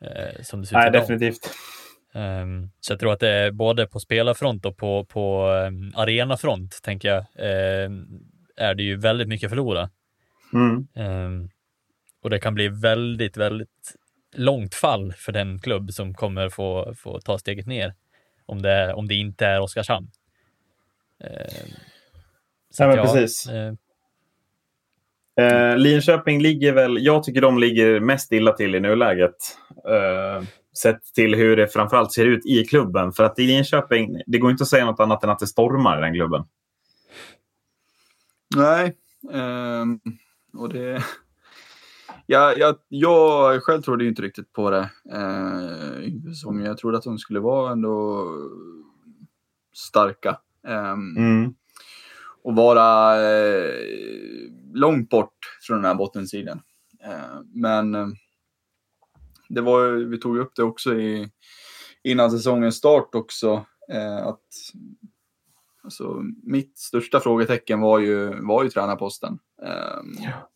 Eh, 0.00 0.42
som 0.42 0.60
det 0.60 0.66
ser 0.66 0.76
Nej, 0.76 0.90
definitivt. 0.90 1.50
Um, 2.16 2.70
så 2.80 2.92
jag 2.92 3.00
tror 3.00 3.12
att 3.12 3.20
det 3.20 3.28
är 3.28 3.50
både 3.50 3.86
på 3.86 4.00
spelarfront 4.00 4.66
och 4.66 4.76
på, 4.76 5.04
på 5.04 5.46
um, 5.48 5.92
arenafront, 5.94 6.80
tänker 6.82 7.08
jag, 7.08 7.18
um, 7.86 8.20
är 8.56 8.74
det 8.74 8.82
ju 8.82 8.96
väldigt 8.96 9.28
mycket 9.28 9.50
förlora. 9.50 9.90
Mm. 10.52 11.48
Och 12.22 12.30
det 12.30 12.38
kan 12.38 12.54
bli 12.54 12.68
väldigt, 12.68 13.36
väldigt 13.36 13.94
långt 14.36 14.74
fall 14.74 15.12
för 15.12 15.32
den 15.32 15.58
klubb 15.58 15.92
som 15.92 16.14
kommer 16.14 16.48
få, 16.48 16.94
få 16.98 17.20
ta 17.20 17.38
steget 17.38 17.66
ner 17.66 17.94
om 18.46 18.62
det, 18.62 18.94
om 18.94 19.08
det 19.08 19.14
inte 19.14 19.46
är 19.46 19.60
Oskarshamn. 19.60 20.10
Så 22.70 22.82
ja, 22.82 23.02
precis. 23.02 23.50
Uh, 23.50 23.72
uh, 25.40 25.76
Linköping 25.76 26.42
ligger 26.42 26.72
väl, 26.72 27.04
jag 27.04 27.22
tycker 27.22 27.40
de 27.40 27.58
ligger 27.58 28.00
mest 28.00 28.32
illa 28.32 28.52
till 28.52 28.74
i 28.74 28.80
nuläget. 28.80 29.36
Uh, 29.88 30.46
sett 30.82 31.02
till 31.14 31.34
hur 31.34 31.56
det 31.56 31.68
framförallt 31.68 32.12
ser 32.12 32.26
ut 32.26 32.46
i 32.46 32.64
klubben. 32.64 33.12
För 33.12 33.24
att 33.24 33.38
i 33.38 33.46
Linköping, 33.46 34.20
det 34.26 34.38
går 34.38 34.50
inte 34.50 34.62
att 34.62 34.68
säga 34.68 34.84
något 34.84 35.00
annat 35.00 35.24
än 35.24 35.30
att 35.30 35.38
det 35.38 35.46
stormar 35.46 35.98
i 35.98 36.00
den 36.00 36.14
klubben. 36.14 36.44
Nej, 38.56 38.96
um, 39.32 40.00
och 40.56 40.68
det... 40.68 41.04
Ja, 42.26 42.54
jag, 42.56 42.76
jag 42.88 43.62
själv 43.62 43.82
trodde 43.82 44.06
inte 44.06 44.22
riktigt 44.22 44.52
på 44.52 44.70
det 44.70 44.90
uh, 45.14 46.64
Jag 46.64 46.78
trodde 46.78 46.98
att 46.98 47.04
de 47.04 47.18
skulle 47.18 47.40
vara 47.40 47.72
ändå 47.72 48.28
starka. 49.74 50.38
Um, 50.68 51.16
mm. 51.16 51.54
Och 52.42 52.56
vara 52.56 53.16
uh, 53.16 53.70
långt 54.74 55.10
bort 55.10 55.38
från 55.66 55.76
den 55.76 55.84
här 55.84 55.94
bottensidan. 55.94 56.60
Uh, 57.06 57.40
men 57.54 58.16
det 59.54 59.60
var, 59.60 59.90
vi 59.90 60.18
tog 60.18 60.38
upp 60.38 60.52
det 60.56 60.62
också 60.62 60.94
i, 60.94 61.30
innan 62.02 62.30
säsongens 62.30 62.76
start 62.76 63.14
också. 63.14 63.66
Eh, 63.92 64.26
att 64.26 64.40
alltså, 65.84 66.22
mitt 66.42 66.78
största 66.78 67.20
frågetecken 67.20 67.80
var 67.80 67.98
ju, 67.98 68.40
var 68.40 68.62
ju 68.62 68.70
tränarposten. 68.70 69.38
Eh, 69.62 70.24
ja. 70.24 70.50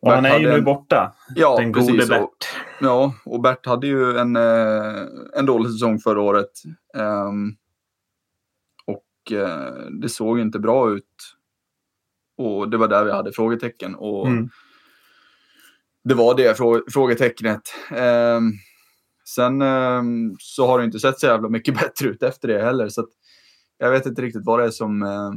Och 0.00 0.12
han 0.12 0.24
är 0.24 0.38
ju 0.38 0.50
nu 0.50 0.62
borta, 0.62 1.14
ja, 1.34 1.56
den 1.56 1.72
gode 1.72 1.86
precis, 1.86 2.08
Bert. 2.08 2.22
Och, 2.22 2.36
ja, 2.80 3.14
och 3.24 3.40
Bert 3.40 3.66
hade 3.66 3.86
ju 3.86 4.18
en, 4.18 4.36
eh, 4.36 5.02
en 5.36 5.46
dålig 5.46 5.72
säsong 5.72 5.98
förra 5.98 6.20
året. 6.20 6.50
Um, 6.94 7.56
och 8.84 9.32
uh, 9.32 9.90
det 9.90 10.08
såg 10.08 10.40
inte 10.40 10.58
bra 10.58 10.90
ut. 10.90 11.36
Och 12.36 12.68
det 12.68 12.76
var 12.76 12.88
där 12.88 13.04
vi 13.04 13.12
hade 13.12 13.32
frågetecken. 13.32 13.94
Och 13.94 14.26
mm 14.26 14.50
det 16.04 16.14
var 16.14 16.34
det 16.34 16.58
frågetecknet. 16.92 17.62
Eh, 17.90 18.40
sen 19.24 19.62
eh, 19.62 20.02
så 20.38 20.66
har 20.66 20.78
det 20.78 20.84
inte 20.84 21.00
sett 21.00 21.20
så 21.20 21.26
jävla 21.26 21.48
mycket 21.48 21.74
bättre 21.80 22.08
ut 22.08 22.22
efter 22.22 22.48
det 22.48 22.62
heller. 22.62 22.88
Så 22.88 23.06
jag 23.78 23.90
vet 23.90 24.06
inte 24.06 24.22
riktigt 24.22 24.44
vad 24.44 24.58
det 24.58 24.64
är 24.64 24.70
som, 24.70 25.02
eh, 25.02 25.32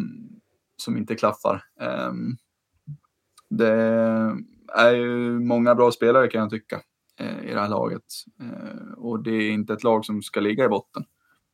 som 0.78 0.98
inte 0.98 1.16
klaffar. 1.16 1.64
Ehm, 1.82 2.38
det 3.50 3.74
är 4.74 4.92
ju 4.92 5.40
många 5.40 5.76
bra 5.76 5.92
spelare 5.92 6.28
kan 6.28 6.42
jag 6.42 6.50
tycka 6.50 6.82
eh, 7.20 7.50
i 7.50 7.54
det 7.54 7.60
här 7.60 7.70
laget. 7.70 8.04
Eh, 8.40 8.94
och 8.98 9.24
det 9.24 9.32
är 9.32 9.52
inte 9.52 9.74
ett 9.74 9.84
lag 9.84 10.06
som 10.06 10.22
ska 10.22 10.40
ligga 10.40 10.66
i 10.66 10.70
botten 10.70 11.06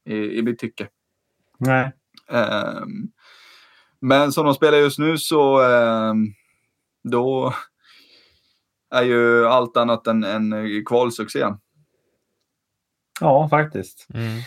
i, 0.06 0.16
i 0.16 0.42
mitt 0.42 0.60
tycke. 0.60 0.88
Nej. 1.58 1.92
Ehm, 2.30 3.12
men 4.00 4.32
som 4.32 4.46
de 4.46 4.54
spelar 4.54 4.78
just 4.78 5.00
nu 5.00 5.18
så 5.18 5.62
ehm, 5.62 6.34
då 7.04 7.54
är 8.94 9.04
ju 9.04 9.48
allt 9.48 9.78
annat 9.78 10.08
än 10.08 10.24
en 10.24 10.86
kvalsuccé. 10.86 11.46
Ja, 13.22 13.50
faktiskt. 13.50 14.08
Mm. 14.14 14.40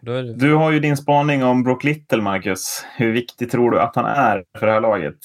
Då 0.00 0.12
är 0.12 0.22
det... 0.22 0.34
Du 0.34 0.54
har 0.54 0.70
ju 0.70 0.80
din 0.80 0.96
spaning 0.96 1.44
om 1.44 1.62
Brock 1.62 1.84
Little, 1.84 2.22
Marcus. 2.22 2.86
Hur 2.96 3.12
viktig 3.12 3.50
tror 3.50 3.70
du 3.70 3.80
att 3.80 3.96
han 3.96 4.04
är 4.04 4.44
för 4.58 4.66
det 4.66 4.72
här 4.72 4.80
laget? 4.80 5.18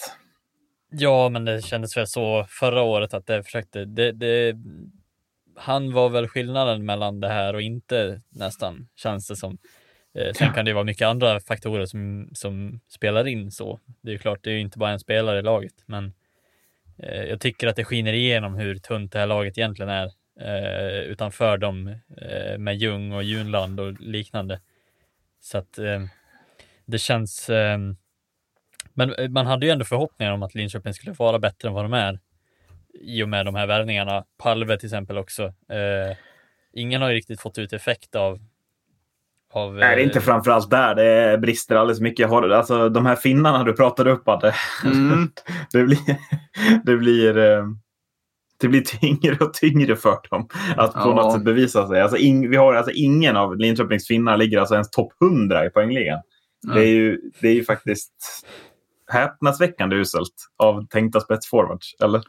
Ja, 0.91 1.29
men 1.29 1.45
det 1.45 1.61
kändes 1.61 1.97
väl 1.97 2.07
så 2.07 2.45
förra 2.49 2.81
året 2.81 3.13
att 3.13 3.27
det 3.27 3.43
försökte. 3.43 3.85
Det, 3.85 4.11
det, 4.11 4.55
han 5.55 5.93
var 5.93 6.09
väl 6.09 6.27
skillnaden 6.27 6.85
mellan 6.85 7.19
det 7.19 7.29
här 7.29 7.53
och 7.53 7.61
inte 7.61 8.21
nästan, 8.29 8.87
känns 8.95 9.27
det 9.27 9.35
som. 9.35 9.57
Eh, 10.17 10.33
sen 10.33 10.53
kan 10.53 10.65
det 10.65 10.73
vara 10.73 10.83
mycket 10.83 11.07
andra 11.07 11.39
faktorer 11.39 11.85
som, 11.85 12.29
som 12.33 12.79
spelar 12.87 13.27
in 13.27 13.51
så. 13.51 13.79
Det 14.01 14.09
är 14.09 14.13
ju 14.13 14.19
klart, 14.19 14.43
det 14.43 14.49
är 14.49 14.53
ju 14.53 14.61
inte 14.61 14.77
bara 14.77 14.91
en 14.91 14.99
spelare 14.99 15.39
i 15.39 15.41
laget, 15.41 15.73
men 15.85 16.05
eh, 16.05 16.11
Eh, 17.07 17.23
jag 17.23 17.39
tycker 17.41 17.67
att 17.67 17.75
det 17.75 17.85
skiner 17.85 18.13
igenom 18.13 18.55
hur 18.55 18.75
tunt 18.75 19.11
det 19.11 19.19
här 19.19 19.27
laget 19.27 19.57
egentligen 19.57 19.89
är 19.89 20.11
eh, 20.39 20.99
utanför 20.99 21.57
dem 21.57 21.87
eh, 22.21 22.57
med 22.57 22.75
Ljung 22.75 23.11
och 23.11 23.23
Junland 23.23 23.79
och 23.79 24.01
liknande. 24.01 24.61
Så 25.39 25.57
att 25.57 25.77
eh, 25.77 26.01
det 26.85 26.97
känns 26.97 27.49
eh, 27.49 27.77
men 28.93 29.13
eh, 29.13 29.29
man 29.29 29.45
hade 29.45 29.65
ju 29.65 29.71
ändå 29.71 29.85
förhoppningar 29.85 30.33
om 30.33 30.43
att 30.43 30.55
Linköping 30.55 30.93
skulle 30.93 31.11
vara 31.13 31.39
bättre 31.39 31.67
än 31.67 31.73
vad 31.73 31.85
de 31.85 31.93
är 31.93 32.19
i 32.93 33.23
och 33.23 33.29
med 33.29 33.45
de 33.45 33.55
här 33.55 33.67
värvningarna. 33.67 34.25
Palve 34.37 34.77
till 34.77 34.87
exempel 34.87 35.17
också. 35.17 35.43
Eh, 35.69 36.17
ingen 36.73 37.01
har 37.01 37.09
ju 37.09 37.15
riktigt 37.15 37.41
fått 37.41 37.57
ut 37.57 37.73
effekt 37.73 38.15
av 38.15 38.39
av, 39.53 39.73
Nej, 39.73 39.95
det 39.95 40.01
är 40.01 40.05
inte 40.05 40.19
eh, 40.19 40.23
framförallt 40.23 40.69
där 40.69 40.95
det 40.95 41.37
brister 41.37 41.75
alldeles 41.75 42.01
mycket. 42.01 42.31
Alltså, 42.31 42.89
de 42.89 43.05
här 43.05 43.15
finnarna 43.15 43.63
du 43.63 43.73
pratade 43.73 44.11
upp, 44.11 44.27
att 44.27 44.41
det, 44.41 44.53
mm. 44.85 45.31
det, 45.71 45.83
blir, 45.83 45.99
det, 46.83 46.97
blir, 46.97 47.37
eh, 47.37 47.65
det 48.61 48.67
blir 48.67 48.81
tyngre 48.81 49.45
och 49.45 49.53
tyngre 49.53 49.95
för 49.95 50.17
dem 50.29 50.47
att 50.77 50.93
på 50.93 50.99
ja. 50.99 51.15
något 51.15 51.33
sätt 51.33 51.43
bevisa 51.43 51.87
sig. 51.87 52.01
Alltså, 52.01 52.17
in, 52.17 52.49
vi 52.49 52.57
har, 52.57 52.73
alltså, 52.73 52.91
ingen 52.91 53.37
av 53.37 53.57
Linköpings 53.57 54.07
finnar 54.07 54.37
ligger 54.37 54.59
alltså 54.59 54.75
ens 54.75 54.89
topp 54.89 55.13
100 55.21 55.65
i 55.65 55.69
poängligan. 55.69 56.21
Mm. 56.65 56.75
Det, 56.75 56.81
är 56.81 56.89
ju, 56.89 57.21
det 57.41 57.47
är 57.47 57.53
ju 57.53 57.63
faktiskt 57.63 58.13
häpnadsväckande 59.11 59.95
uselt 59.95 60.35
av 60.57 60.87
tänkta 60.87 61.19
spetsforwards, 61.19 61.95
eller? 62.03 62.23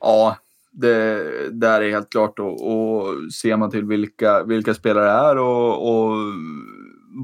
Ja, 0.00 0.36
det 0.74 1.50
där 1.50 1.80
är 1.80 1.90
helt 1.90 2.10
klart. 2.10 2.38
Och, 2.38 2.52
och 2.52 3.32
ser 3.32 3.56
man 3.56 3.70
till 3.70 3.84
vilka, 3.84 4.42
vilka 4.44 4.74
spelare 4.74 5.04
det 5.04 5.10
är 5.10 5.38
och, 5.38 5.88
och 5.90 6.16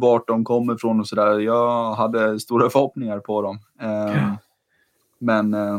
vart 0.01 0.29
de 0.29 0.45
kommer 0.45 0.75
ifrån 0.75 1.01
och 1.01 1.09
sådär. 1.09 1.39
Jag 1.39 1.95
hade 1.95 2.41
stora 2.41 2.71
förhoppningar 2.71 3.19
på 3.19 3.43
dem. 3.43 3.59
Eh, 3.81 4.17
ja. 4.17 4.37
Men 5.19 5.55
eh, 5.55 5.79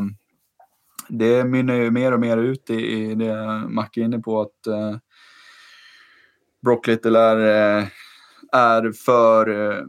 det 1.08 1.44
mynnar 1.44 1.74
ju 1.74 1.90
mer 1.90 2.12
och 2.12 2.20
mer 2.20 2.36
ut 2.36 2.70
i, 2.70 3.14
det 3.14 3.64
Macke 3.68 4.00
är 4.00 4.04
inne 4.04 4.18
på 4.18 4.40
att 4.40 4.66
eh, 4.66 4.96
Brock 6.62 6.86
Little 6.86 7.18
är, 7.18 7.36
eh, 7.78 7.86
är 8.52 8.92
för 8.92 9.48
eh, 9.48 9.84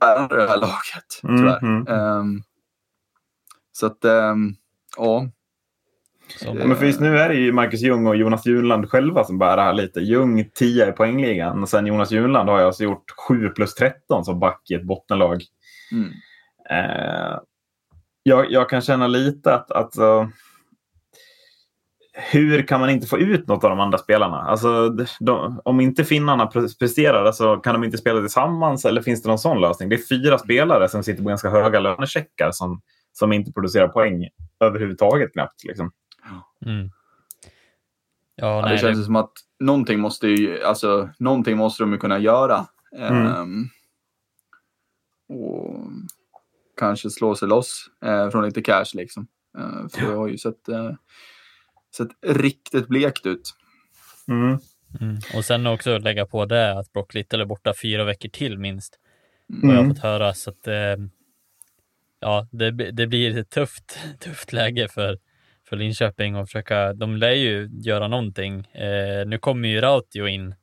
bärande 0.00 0.36
det 0.36 0.48
här 0.48 0.60
laget, 0.60 1.22
mm, 1.22 1.36
tyvärr. 1.36 1.62
Mm. 1.62 2.18
Um, 2.18 2.42
så 3.72 3.86
att, 3.86 4.04
um, 6.46 6.56
ja. 6.56 6.62
Så, 6.62 6.68
men 6.68 6.76
för 6.76 7.00
nu 7.00 7.18
är 7.18 7.28
det 7.28 7.34
ju 7.34 7.52
Marcus 7.52 7.80
Ljung 7.80 8.06
och 8.06 8.16
Jonas 8.16 8.46
Junland 8.46 8.90
själva 8.90 9.24
som 9.24 9.38
bär 9.38 9.56
det 9.56 9.62
här 9.62 9.72
lite. 9.72 10.00
Ljung 10.00 10.50
10 10.54 10.88
i 10.88 10.92
poängligan 10.92 11.62
och 11.62 11.68
sen 11.68 11.86
Jonas 11.86 12.10
Junland 12.10 12.48
har 12.48 12.58
jag 12.58 12.66
alltså 12.66 12.84
gjort 12.84 13.10
7 13.28 13.48
plus 13.48 13.74
13 13.74 14.24
som 14.24 14.40
back 14.40 14.70
i 14.70 14.74
ett 14.74 14.86
bottenlag. 14.86 15.42
Mm. 15.92 16.08
Uh, 16.70 17.38
jag, 18.22 18.50
jag, 18.50 18.68
kan 18.68 18.80
känna 18.80 19.06
lite 19.06 19.54
att, 19.54 19.70
att 19.70 19.98
uh, 19.98 20.28
hur 22.32 22.62
kan 22.62 22.80
man 22.80 22.90
inte 22.90 23.06
få 23.06 23.18
ut 23.18 23.48
något 23.48 23.64
av 23.64 23.70
de 23.70 23.80
andra 23.80 23.98
spelarna? 23.98 24.36
Alltså, 24.36 24.88
de, 25.20 25.60
om 25.64 25.80
inte 25.80 26.04
finnarna 26.04 26.46
presterar, 26.78 27.24
alltså, 27.24 27.56
kan 27.56 27.74
de 27.74 27.84
inte 27.84 27.98
spela 27.98 28.20
tillsammans 28.20 28.84
eller 28.84 29.02
finns 29.02 29.22
det 29.22 29.28
någon 29.28 29.38
sån 29.38 29.60
lösning? 29.60 29.88
Det 29.88 29.94
är 29.94 30.08
fyra 30.08 30.38
spelare 30.38 30.88
som 30.88 31.02
sitter 31.02 31.22
på 31.22 31.28
ganska 31.28 31.50
höga 31.50 31.80
lönecheckar 31.80 32.50
som, 32.52 32.80
som 33.12 33.32
inte 33.32 33.52
producerar 33.52 33.88
poäng 33.88 34.28
överhuvudtaget 34.64 35.32
knappt. 35.32 35.64
Liksom. 35.64 35.90
Mm. 36.66 36.90
Ja, 38.36 38.60
nej, 38.60 38.72
det 38.72 38.78
känns 38.78 38.98
det... 38.98 39.04
som 39.04 39.16
att 39.16 39.32
någonting 39.60 40.00
måste, 40.00 40.28
ju, 40.28 40.62
alltså, 40.62 41.10
någonting 41.18 41.56
måste 41.56 41.82
de 41.82 41.92
ju 41.92 41.98
kunna 41.98 42.18
göra. 42.18 42.66
Mm. 42.96 43.26
Um, 43.26 43.68
och 45.28 45.80
kanske 46.76 47.10
slå 47.10 47.34
sig 47.34 47.48
loss 47.48 47.90
uh, 48.06 48.30
från 48.30 48.44
lite 48.44 48.62
cash 48.62 48.94
liksom. 48.94 49.26
Uh, 49.58 49.88
för 49.88 50.02
jag 50.02 50.16
har 50.16 50.28
ju 50.28 50.38
sett 50.38 50.68
uh, 50.68 50.92
sett 51.96 52.08
riktigt 52.26 52.88
blekt 52.88 53.26
ut. 53.26 53.54
Mm. 54.28 54.58
Mm. 55.00 55.18
Och 55.34 55.44
sen 55.44 55.66
också 55.66 55.98
lägga 55.98 56.26
på 56.26 56.44
det 56.44 56.78
att 56.78 56.92
Brock 56.92 57.14
Little 57.14 57.42
är 57.42 57.46
borta 57.46 57.74
fyra 57.82 58.04
veckor 58.04 58.28
till 58.28 58.58
minst. 58.58 58.98
Mm. 59.50 59.68
Vad 59.68 59.76
jag 59.76 59.82
har 59.82 59.88
fått 59.88 60.02
höra. 60.02 60.34
Så 60.34 60.50
att, 60.50 60.66
eh, 60.66 60.96
ja, 62.20 62.48
det, 62.52 62.70
det 62.70 63.06
blir 63.06 63.38
ett 63.38 63.50
tufft, 63.50 63.98
tufft 64.20 64.52
läge 64.52 64.88
för, 64.88 65.18
för 65.68 65.76
Linköping 65.76 66.36
och 66.36 66.46
försöka. 66.46 66.92
De 66.92 67.16
lär 67.16 67.32
ju 67.32 67.68
göra 67.72 68.08
någonting. 68.08 68.58
Eh, 68.72 69.26
nu 69.26 69.38
kommer 69.38 69.68
ju 69.68 69.80
Rautio 69.80 70.26
in 70.26 70.54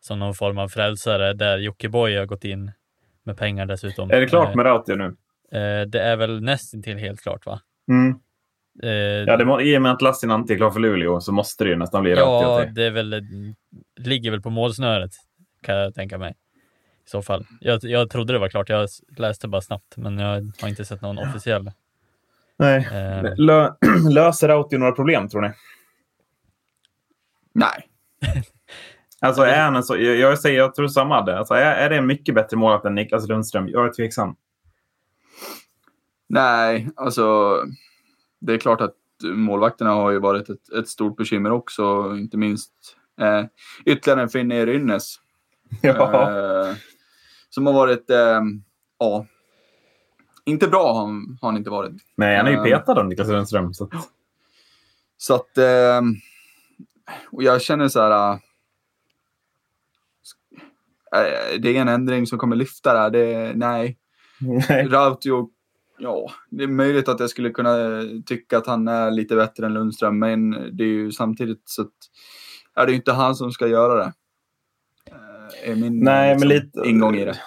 som 0.00 0.18
någon 0.18 0.34
form 0.34 0.58
av 0.58 0.68
frälsare 0.68 1.32
där 1.32 1.58
Jockiboi 1.58 2.16
har 2.16 2.26
gått 2.26 2.44
in 2.44 2.72
med 3.24 3.36
pengar 3.36 3.66
dessutom. 3.66 4.10
Är 4.10 4.20
det 4.20 4.26
klart 4.26 4.48
eh, 4.48 4.56
med 4.56 4.66
Rautio 4.66 4.94
nu? 4.94 5.16
Eh, 5.52 5.86
det 5.86 6.00
är 6.00 6.16
väl 6.16 6.42
nästan 6.42 6.82
helt 6.82 7.20
klart 7.20 7.46
va? 7.46 7.60
Mm. 7.88 8.14
Eh, 8.82 8.90
ja, 9.26 9.36
det 9.36 9.44
må, 9.44 9.60
I 9.60 9.78
och 9.78 9.82
med 9.82 9.92
att 9.92 10.02
Lassinantti 10.02 10.52
är 10.52 10.56
klar 10.56 10.70
för 10.70 10.80
Luleå 10.80 11.20
så 11.20 11.32
måste 11.32 11.64
det 11.64 11.70
ju 11.70 11.76
nästan 11.76 12.02
bli 12.02 12.12
Ja, 12.12 12.64
det 12.74 12.84
är 12.84 12.90
väl, 12.90 13.24
ligger 13.96 14.30
väl 14.30 14.42
på 14.42 14.50
målsnöret 14.50 15.10
kan 15.62 15.76
jag 15.76 15.94
tänka 15.94 16.18
mig. 16.18 16.34
I 17.06 17.10
så 17.10 17.22
fall. 17.22 17.46
Jag, 17.60 17.80
jag 17.82 18.10
trodde 18.10 18.32
det 18.32 18.38
var 18.38 18.48
klart. 18.48 18.68
Jag 18.68 18.88
läste 19.16 19.48
bara 19.48 19.60
snabbt, 19.60 19.96
men 19.96 20.18
jag 20.18 20.52
har 20.60 20.68
inte 20.68 20.84
sett 20.84 21.02
någon 21.02 21.18
officiell. 21.18 21.70
Nej. 22.58 22.88
Eh. 22.92 23.36
Lö, 23.36 23.72
löser 24.10 24.48
Rauti 24.48 24.78
några 24.78 24.92
problem, 24.92 25.28
tror 25.28 25.40
ni? 25.40 25.52
Nej. 27.52 27.88
alltså, 29.20 29.42
är 29.42 29.62
han 29.62 29.84
så, 29.84 29.96
jag, 29.96 30.16
jag, 30.16 30.38
säger, 30.38 30.58
jag 30.58 30.74
tror 30.74 30.88
samma. 30.88 31.22
Det. 31.22 31.38
Alltså, 31.38 31.54
är, 31.54 31.74
är 31.74 31.90
det 31.90 31.96
en 31.96 32.06
mycket 32.06 32.34
bättre 32.34 32.56
målvakt 32.56 32.84
än 32.84 32.94
Niklas 32.94 33.28
Lundström? 33.28 33.68
Jag 33.68 33.86
är 33.86 33.92
tveksam. 33.92 34.36
Nej, 36.28 36.88
alltså 36.96 37.56
det 38.40 38.52
är 38.52 38.58
klart 38.58 38.80
att 38.80 38.96
målvakterna 39.24 39.90
har 39.90 40.10
ju 40.10 40.18
varit 40.18 40.50
ett, 40.50 40.72
ett 40.78 40.88
stort 40.88 41.16
bekymmer 41.16 41.52
också, 41.52 42.16
inte 42.16 42.36
minst 42.36 42.72
eh, 43.20 43.44
ytterligare 43.84 44.22
en 44.22 44.28
finne 44.28 44.60
i 44.60 44.66
Rynnes. 44.66 45.16
Ja. 45.82 46.30
Eh, 46.30 46.74
som 47.50 47.66
har 47.66 47.72
varit, 47.72 48.10
eh, 48.10 48.40
ja, 48.98 49.26
inte 50.44 50.68
bra 50.68 50.92
har, 50.92 51.06
har 51.40 51.48
han 51.48 51.56
inte 51.56 51.70
varit. 51.70 51.92
Nej, 52.16 52.36
han 52.36 52.46
är 52.46 52.50
ju 52.50 52.56
eh, 52.56 52.62
petad 52.62 53.00
av 53.00 53.06
Niklas 53.06 53.28
Rönnström. 53.28 53.74
Så 53.74 53.84
att, 53.84 53.90
så 55.16 55.34
att 55.34 55.58
eh, 55.58 56.00
och 57.32 57.42
jag 57.42 57.62
känner 57.62 57.88
så 57.88 58.00
här, 58.00 58.32
äh, 58.32 58.40
det 61.60 61.76
är 61.76 61.80
en 61.80 61.88
ändring 61.88 62.26
som 62.26 62.38
kommer 62.38 62.56
lyfta 62.56 62.92
det 62.92 62.98
här. 62.98 63.10
Det, 63.10 63.52
nej. 63.56 63.98
nej. 64.68 64.88
Rautio 64.88 65.50
Ja, 66.02 66.30
det 66.50 66.64
är 66.64 66.68
möjligt 66.68 67.08
att 67.08 67.20
jag 67.20 67.30
skulle 67.30 67.50
kunna 67.50 68.02
tycka 68.26 68.58
att 68.58 68.66
han 68.66 68.88
är 68.88 69.10
lite 69.10 69.36
bättre 69.36 69.66
än 69.66 69.74
Lundström, 69.74 70.18
men 70.18 70.50
det 70.50 70.84
är 70.84 70.88
ju 70.88 71.12
samtidigt 71.12 71.62
så 71.64 71.82
att 71.82 71.88
är 72.74 72.86
det 72.86 72.92
ju 72.92 72.96
inte 72.96 73.12
han 73.12 73.34
som 73.34 73.52
ska 73.52 73.66
göra 73.66 73.94
det. 73.94 74.12
Eh, 75.06 75.70
är 75.70 75.76
min 75.76 76.00
Nej, 76.00 76.34
liksom, 76.34 76.48
men 76.48 76.56
lite, 76.56 76.88
ingång 76.88 77.16
i 77.16 77.24
det. 77.24 77.38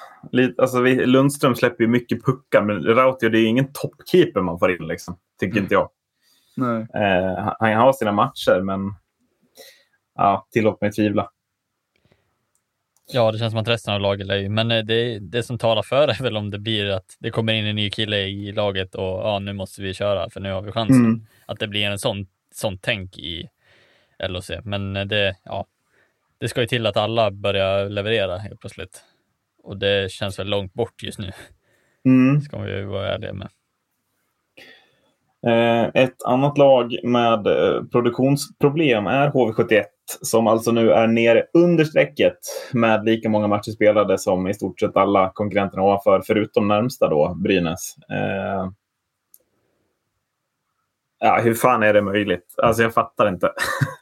Alltså, 0.57 0.79
Lundström 0.81 1.55
släpper 1.55 1.83
ju 1.83 1.89
mycket 1.89 2.25
puckar, 2.25 2.61
men 2.61 2.83
Rautio 2.83 3.29
det 3.29 3.39
är 3.39 3.45
ingen 3.45 3.73
toppkeeper 3.73 4.41
man 4.41 4.59
får 4.59 4.71
in, 4.71 4.87
liksom, 4.87 5.17
tycker 5.39 5.53
mm. 5.53 5.63
inte 5.63 5.73
jag. 5.73 5.89
Nej. 6.55 6.87
Eh, 6.95 7.53
han 7.59 7.73
har 7.73 7.93
sina 7.93 8.11
matcher, 8.11 8.61
men 8.61 8.93
ja, 10.15 10.47
tillåt 10.51 10.81
mig 10.81 10.91
tvivla. 10.91 11.29
Ja, 13.11 13.31
det 13.31 13.37
känns 13.37 13.51
som 13.51 13.61
att 13.61 13.67
resten 13.67 13.93
av 13.93 14.01
laget 14.01 14.29
är 14.29 14.35
ju, 14.35 14.49
men 14.49 14.71
eh, 14.71 14.83
det, 14.83 15.19
det 15.19 15.43
som 15.43 15.57
talar 15.57 15.81
för 15.81 16.07
är 16.07 16.23
väl 16.23 16.37
om 16.37 16.51
det 16.51 16.59
blir 16.59 16.89
att 16.89 17.15
det 17.19 17.29
kommer 17.31 17.53
in 17.53 17.65
en 17.65 17.75
ny 17.75 17.89
kille 17.89 18.17
i 18.17 18.51
laget 18.51 18.95
och 18.95 19.03
ja, 19.03 19.39
nu 19.39 19.53
måste 19.53 19.81
vi 19.81 19.93
köra 19.93 20.29
för 20.29 20.39
nu 20.39 20.51
har 20.51 20.61
vi 20.61 20.71
chansen. 20.71 21.05
Mm. 21.05 21.25
Att 21.45 21.59
det 21.59 21.67
blir 21.67 21.85
en 21.85 21.99
sån, 21.99 22.27
sån 22.51 22.77
tänk 22.77 23.17
i 23.17 23.49
LOC. 24.19 24.51
Men 24.63 24.95
eh, 24.95 25.05
det, 25.05 25.35
ja, 25.43 25.65
det 26.37 26.47
ska 26.47 26.61
ju 26.61 26.67
till 26.67 26.85
att 26.85 26.97
alla 26.97 27.31
börjar 27.31 27.89
leverera 27.89 28.37
helt 28.37 28.59
plötsligt. 28.59 29.03
Och 29.65 29.77
det 29.77 30.11
känns 30.11 30.39
väl 30.39 30.47
långt 30.47 30.73
bort 30.73 31.03
just 31.03 31.19
nu. 31.19 31.31
Mm. 32.05 32.41
Ska 32.41 32.59
vi 32.59 32.83
vara 32.83 33.13
ärliga 33.13 33.33
med. 33.33 33.49
Eh, 35.47 36.03
ett 36.03 36.23
annat 36.25 36.57
lag 36.57 36.95
med 37.03 37.47
eh, 37.47 37.83
produktionsproblem 37.91 39.07
är 39.07 39.29
HV71 39.29 39.83
som 40.21 40.47
alltså 40.47 40.71
nu 40.71 40.91
är 40.91 41.07
nere 41.07 41.45
under 41.53 41.83
strecket 41.83 42.37
med 42.73 43.05
lika 43.05 43.29
många 43.29 43.47
matcher 43.47 43.71
spelade 43.71 44.17
som 44.17 44.47
i 44.47 44.53
stort 44.53 44.79
sett 44.79 44.97
alla 44.97 45.31
konkurrenterna 45.33 45.83
ovanför, 45.83 46.21
förutom 46.27 46.67
närmsta 46.67 47.09
då, 47.09 47.35
Brynäs. 47.43 47.95
Eh... 48.11 48.71
Ja, 51.19 51.39
hur 51.43 51.53
fan 51.53 51.83
är 51.83 51.93
det 51.93 52.01
möjligt? 52.01 52.55
Alltså 52.57 52.83
jag 52.83 52.93
fattar 52.93 53.27
inte. 53.27 53.51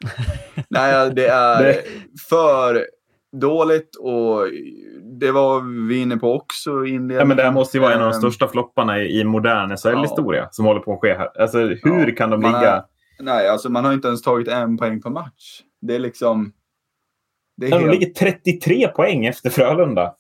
Nej, 0.70 1.12
det 1.14 1.28
är 1.28 1.76
för 2.30 2.88
dåligt 3.32 3.96
och 3.96 4.48
det 5.20 5.32
var 5.32 5.88
vi 5.88 5.98
inne 6.02 6.18
på 6.18 6.34
också 6.34 6.86
i 6.86 6.90
inledningen. 6.90 7.20
Ja, 7.20 7.26
men 7.26 7.38
det 7.38 7.44
här 7.44 7.52
måste 7.52 7.78
ju 7.78 7.82
vara 7.82 7.94
en 7.94 8.02
av 8.02 8.10
de 8.10 8.16
Ehm, 8.16 8.22
största 8.22 8.48
flopparna 8.48 9.00
i, 9.00 9.20
i 9.20 9.24
modern 9.24 9.78
SHL-historia 9.78 10.48
som 10.52 10.66
håller 10.66 10.80
på 10.82 10.94
att 10.94 11.00
ske 11.00 11.14
här. 11.14 11.42
Alltså 11.42 11.58
hur 11.60 12.08
Ja, 12.08 12.16
kan 12.18 12.30
de 12.30 12.42
ligga... 12.42 12.60
är- 12.72 12.84
Nej, 13.20 13.50
alltså 13.50 13.70
man 13.70 13.86
har 13.86 13.94
inte 13.94 14.08
ens 14.08 14.22
tagit 14.22 14.48
en 14.48 14.78
poäng 14.78 15.02
per 15.02 15.10
match. 15.10 15.62
Det 15.82 15.96
är 15.96 16.00
liksom... 16.00 16.52
Det 17.58 17.66
är 17.66 17.70
Ja, 17.70 17.78
de 17.78 17.84
helt... 17.84 18.00
ligger 18.00 18.14
33 18.14 18.88
poäng 18.88 19.26
efter 19.26 19.50
Frölunda. 19.50 20.14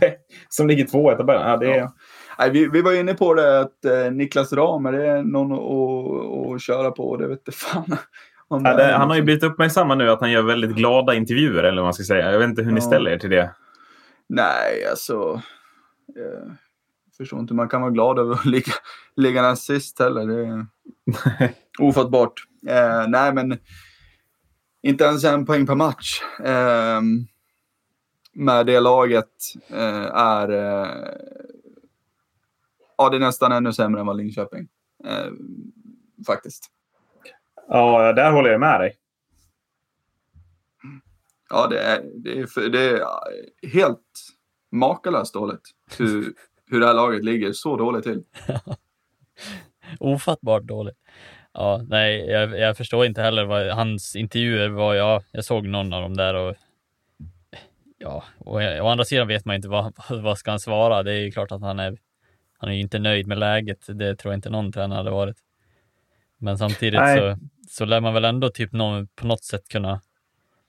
Ja. 0.00 0.08
som 0.48 0.66
ligger 0.68 0.84
två 0.84 1.12
i 1.12 1.16
tabellen. 1.16 1.48
Ja, 1.50 1.56
det 1.56 1.72
är... 1.74 1.78
Ja. 1.78 1.92
Nej, 2.38 2.50
vi, 2.50 2.68
vi 2.68 2.82
var 2.82 2.92
inne 2.92 3.14
på 3.14 3.34
det 3.34 3.60
att 3.60 3.84
eh, 3.84 4.12
Niklas 4.12 4.52
det 4.92 5.06
är 5.06 5.22
någon 5.22 5.52
att, 5.52 6.54
att 6.54 6.62
köra 6.62 6.90
på. 6.90 7.16
Det 7.16 7.28
vet 7.28 7.46
fan. 7.52 7.84
Ja, 8.48 8.56
det 8.58 8.76
det, 8.76 8.92
han 8.92 9.08
har 9.08 9.16
ju 9.16 9.22
blivit 9.22 9.42
uppmärksammad 9.44 9.98
nu 9.98 10.10
att 10.10 10.20
han 10.20 10.30
gör 10.30 10.42
väldigt 10.42 10.70
glada 10.76 11.14
intervjuer, 11.14 11.62
eller 11.64 11.76
vad 11.82 11.86
man 11.86 11.94
ska 11.94 12.04
säga. 12.04 12.32
Jag 12.32 12.38
vet 12.38 12.48
inte 12.48 12.62
hur 12.62 12.72
ni 12.72 12.80
Ja. 12.80 12.86
ställer 12.86 13.10
er 13.10 13.18
till 13.18 13.30
det. 13.30 13.50
Nej, 14.28 14.86
alltså. 14.86 15.42
Eh, 16.16 16.52
förstår 17.16 17.40
inte 17.40 17.54
hur 17.54 17.56
man 17.56 17.68
kan 17.68 17.80
vara 17.80 17.90
glad 17.90 18.18
över 18.18 18.34
att 18.34 18.44
ligga, 18.44 18.72
ligga 19.16 19.42
näst 19.42 19.66
sist 19.66 19.98
heller. 19.98 20.26
Det 20.26 20.46
är 20.46 20.66
ofattbart. 21.78 22.32
Eh, 22.68 23.08
nej, 23.08 23.34
men 23.34 23.58
inte 24.82 25.04
ens 25.04 25.24
en 25.24 25.46
poäng 25.46 25.66
per 25.66 25.74
match. 25.74 26.22
Eh, 26.44 27.00
med 28.32 28.66
det 28.66 28.80
laget 28.80 29.30
eh, 29.68 30.06
är... 30.16 30.50
Eh, 30.50 30.90
ja, 32.98 33.08
det 33.08 33.16
är 33.16 33.20
nästan 33.20 33.52
ännu 33.52 33.72
sämre 33.72 34.00
än 34.00 34.06
vad 34.06 34.16
Linköping. 34.16 34.68
Eh, 35.04 35.32
faktiskt. 36.26 36.70
Ja, 37.68 38.12
där 38.12 38.32
håller 38.32 38.50
jag 38.50 38.60
med 38.60 38.80
dig. 38.80 38.96
Ja, 41.50 41.66
det 41.66 41.78
är, 41.78 42.02
det 42.14 42.38
är, 42.38 42.46
för, 42.46 42.68
det 42.68 42.80
är 42.80 43.04
helt 43.72 44.00
makalöst 44.72 45.34
dåligt. 45.34 45.70
Hur, 45.98 46.32
hur 46.70 46.80
det 46.80 46.86
här 46.86 46.94
laget 46.94 47.24
ligger 47.24 47.52
så 47.52 47.76
dåligt 47.76 48.04
till. 48.04 48.22
Ofattbart 50.00 50.62
dåligt. 50.62 50.98
Ja, 51.52 51.82
nej, 51.88 52.30
jag, 52.30 52.58
jag 52.58 52.76
förstår 52.76 53.06
inte 53.06 53.22
heller 53.22 53.44
vad 53.44 53.66
hans 53.66 54.16
intervjuer 54.16 54.68
var. 54.68 54.94
Ja, 54.94 55.22
jag 55.32 55.44
såg 55.44 55.66
någon 55.66 55.92
av 55.92 56.02
dem 56.02 56.16
där 56.16 56.34
och 56.34 56.54
ja, 57.98 58.24
och 58.38 58.54
å 58.56 58.86
andra 58.86 59.04
sidan 59.04 59.28
vet 59.28 59.44
man 59.44 59.56
inte 59.56 59.68
vad, 59.68 59.94
vad 60.22 60.38
ska 60.38 60.50
han 60.50 60.60
svara. 60.60 61.02
Det 61.02 61.12
är 61.12 61.20
ju 61.20 61.30
klart 61.30 61.52
att 61.52 61.60
han 61.62 61.78
är, 61.78 61.98
han 62.58 62.70
är 62.70 62.74
ju 62.74 62.80
inte 62.80 62.98
nöjd 62.98 63.26
med 63.26 63.38
läget. 63.38 63.86
Det 63.86 64.16
tror 64.16 64.32
jag 64.32 64.38
inte 64.38 64.50
någon 64.50 64.72
tränare 64.72 64.96
hade 64.96 65.10
varit. 65.10 65.36
Men 66.38 66.58
samtidigt 66.58 67.00
Nej. 67.00 67.18
så, 67.18 67.38
så 67.68 67.84
lär 67.84 68.00
man 68.00 68.14
väl 68.14 68.24
ändå 68.24 68.48
typ 68.48 68.72
någon, 68.72 69.08
på 69.08 69.26
något 69.26 69.44
sätt 69.44 69.68
kunna 69.68 70.00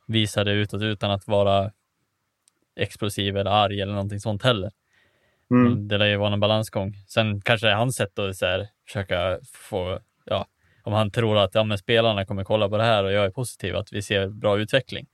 visa 0.07 0.43
det 0.43 0.51
utåt 0.51 0.81
utan 0.81 1.11
att 1.11 1.27
vara 1.27 1.71
explosiv 2.75 3.37
eller 3.37 3.51
arg 3.51 3.81
eller 3.81 3.93
någonting 3.93 4.19
sånt 4.19 4.43
heller. 4.43 4.71
Mm. 5.51 5.87
Det 5.87 5.97
lär 5.97 6.05
ju 6.05 6.17
vara 6.17 6.33
en 6.33 6.39
balansgång. 6.39 6.93
Sen 7.07 7.41
kanske 7.41 7.67
det 7.67 7.71
är 7.71 7.75
hans 7.75 7.95
sätt 7.95 8.19
att 8.19 8.35
så 8.35 8.45
här, 8.45 8.67
försöka 8.87 9.39
få, 9.53 9.99
ja, 10.25 10.47
om 10.83 10.93
han 10.93 11.11
tror 11.11 11.37
att 11.37 11.55
ja, 11.55 11.63
men 11.63 11.77
spelarna 11.77 12.25
kommer 12.25 12.43
kolla 12.43 12.69
på 12.69 12.77
det 12.77 12.83
här 12.83 13.03
och 13.03 13.11
jag 13.11 13.25
är 13.25 13.29
positiv, 13.29 13.75
att 13.75 13.93
vi 13.93 14.01
ser 14.01 14.27
bra 14.27 14.59
utveckling. 14.59 15.07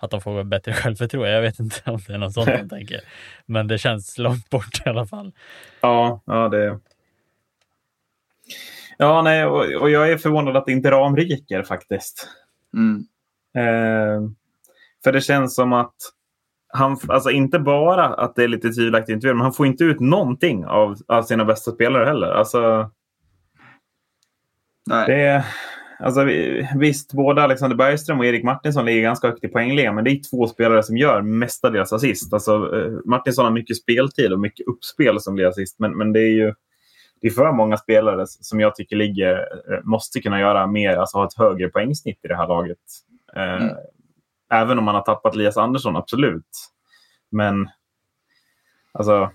Att 0.00 0.10
de 0.10 0.20
får 0.20 0.44
bättre 0.44 0.72
självförtroende. 0.74 1.30
Jag 1.30 1.42
vet 1.42 1.58
inte 1.58 1.90
om 1.90 2.00
det 2.06 2.14
är 2.14 2.18
något 2.18 2.32
sånt 2.32 2.48
han 2.48 2.68
tänker. 2.78 3.00
Men 3.46 3.66
det 3.66 3.78
känns 3.78 4.18
långt 4.18 4.50
bort 4.50 4.86
i 4.86 4.88
alla 4.88 5.06
fall. 5.06 5.32
Ja, 5.80 6.22
ja 6.26 6.48
det... 6.48 6.80
Ja, 8.98 9.22
nej, 9.22 9.44
och, 9.44 9.82
och 9.82 9.90
jag 9.90 10.12
är 10.12 10.18
förvånad 10.18 10.56
att 10.56 10.66
det 10.66 10.72
inte 10.72 10.90
ramryker 10.90 11.62
faktiskt. 11.62 12.28
Mm. 12.74 13.06
Eh, 13.56 14.22
för 15.04 15.12
det 15.12 15.20
känns 15.20 15.54
som 15.54 15.72
att 15.72 15.94
han, 16.68 16.98
alltså 17.08 17.30
inte 17.30 17.58
bara 17.58 18.04
att 18.06 18.36
det 18.36 18.44
är 18.44 18.48
lite 18.48 18.70
tvivelaktigt 18.70 19.14
intervjuer, 19.14 19.34
men 19.34 19.42
han 19.42 19.52
får 19.52 19.66
inte 19.66 19.84
ut 19.84 20.00
någonting 20.00 20.66
av, 20.66 20.96
av 21.08 21.22
sina 21.22 21.44
bästa 21.44 21.70
spelare 21.70 22.04
heller. 22.04 22.26
Alltså, 22.30 22.90
Nej. 24.90 25.06
det 25.06 25.44
alltså, 25.98 26.24
vi- 26.24 26.68
visst, 26.78 27.12
både 27.12 27.42
Alexander 27.42 27.76
Bergström 27.76 28.18
och 28.18 28.26
Erik 28.26 28.44
Martinsson 28.44 28.84
ligger 28.84 29.02
ganska 29.02 29.26
högt 29.26 29.44
i 29.44 29.48
poängligan, 29.48 29.94
men 29.94 30.04
det 30.04 30.10
är 30.10 30.30
två 30.30 30.46
spelare 30.46 30.82
som 30.82 30.96
gör 30.96 31.22
mestadels 31.22 31.92
assist. 31.92 32.32
Alltså, 32.32 32.76
eh, 32.76 32.92
Martinsson 33.04 33.44
har 33.44 33.52
mycket 33.52 33.76
speltid 33.76 34.32
och 34.32 34.40
mycket 34.40 34.66
uppspel 34.66 35.20
som 35.20 35.34
blir 35.34 35.46
assist, 35.46 35.78
men, 35.78 35.98
men 35.98 36.12
det 36.12 36.20
är 36.20 36.32
ju 36.32 36.54
det 37.20 37.26
är 37.26 37.30
för 37.30 37.52
många 37.52 37.76
spelare 37.76 38.24
som 38.26 38.60
jag 38.60 38.74
tycker 38.74 38.96
ligger, 38.96 39.32
eh, 39.72 39.80
måste 39.84 40.20
kunna 40.20 40.40
göra 40.40 40.66
mer, 40.66 40.96
alltså 40.96 41.18
ha 41.18 41.26
ett 41.26 41.38
högre 41.38 41.68
poängsnitt 41.68 42.24
i 42.24 42.28
det 42.28 42.36
här 42.36 42.48
laget. 42.48 42.78
Eh, 43.36 43.56
Mm. 43.56 43.76
Även 44.52 44.78
om 44.78 44.84
man 44.84 44.94
har 44.94 45.02
tappat 45.02 45.34
Elias 45.34 45.56
Andersson, 45.56 45.96
absolut. 45.96 46.46
Men 47.30 47.68
alltså, 48.92 49.30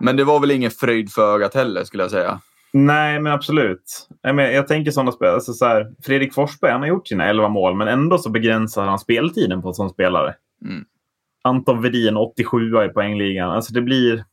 Men 0.00 0.16
det 0.16 0.24
var 0.24 0.40
väl 0.40 0.50
ingen 0.50 0.70
fröjd 0.70 1.12
för 1.12 1.34
ögat 1.34 1.54
heller 1.54 1.84
skulle 1.84 2.02
jag 2.02 2.10
säga. 2.10 2.40
nej 2.72 3.20
men 3.20 3.32
absolut. 3.32 4.08
Jag, 4.22 4.34
men, 4.34 4.52
jag 4.52 4.68
tänker 4.68 4.90
sådana 4.90 5.12
spelare, 5.12 5.34
alltså, 5.34 5.52
så 5.52 5.66
här, 5.66 5.92
Fredrik 6.02 6.34
Forsberg 6.34 6.72
han 6.72 6.80
har 6.80 6.88
gjort 6.88 7.08
sina 7.08 7.24
11 7.24 7.48
mål, 7.48 7.76
men 7.76 7.88
ändå 7.88 8.18
så 8.18 8.30
begränsar 8.30 8.86
han 8.86 8.98
speltiden 8.98 9.62
på 9.62 9.72
sån 9.72 9.90
spelare. 9.90 10.34
Mm. 10.64 10.84
Anton 11.42 11.82
Vedin, 11.82 12.16
87 12.16 12.84
i 12.84 12.88
poängligan. 12.88 13.50
Alltså 13.50 13.74
det 13.74 13.82
blir... 13.82 14.24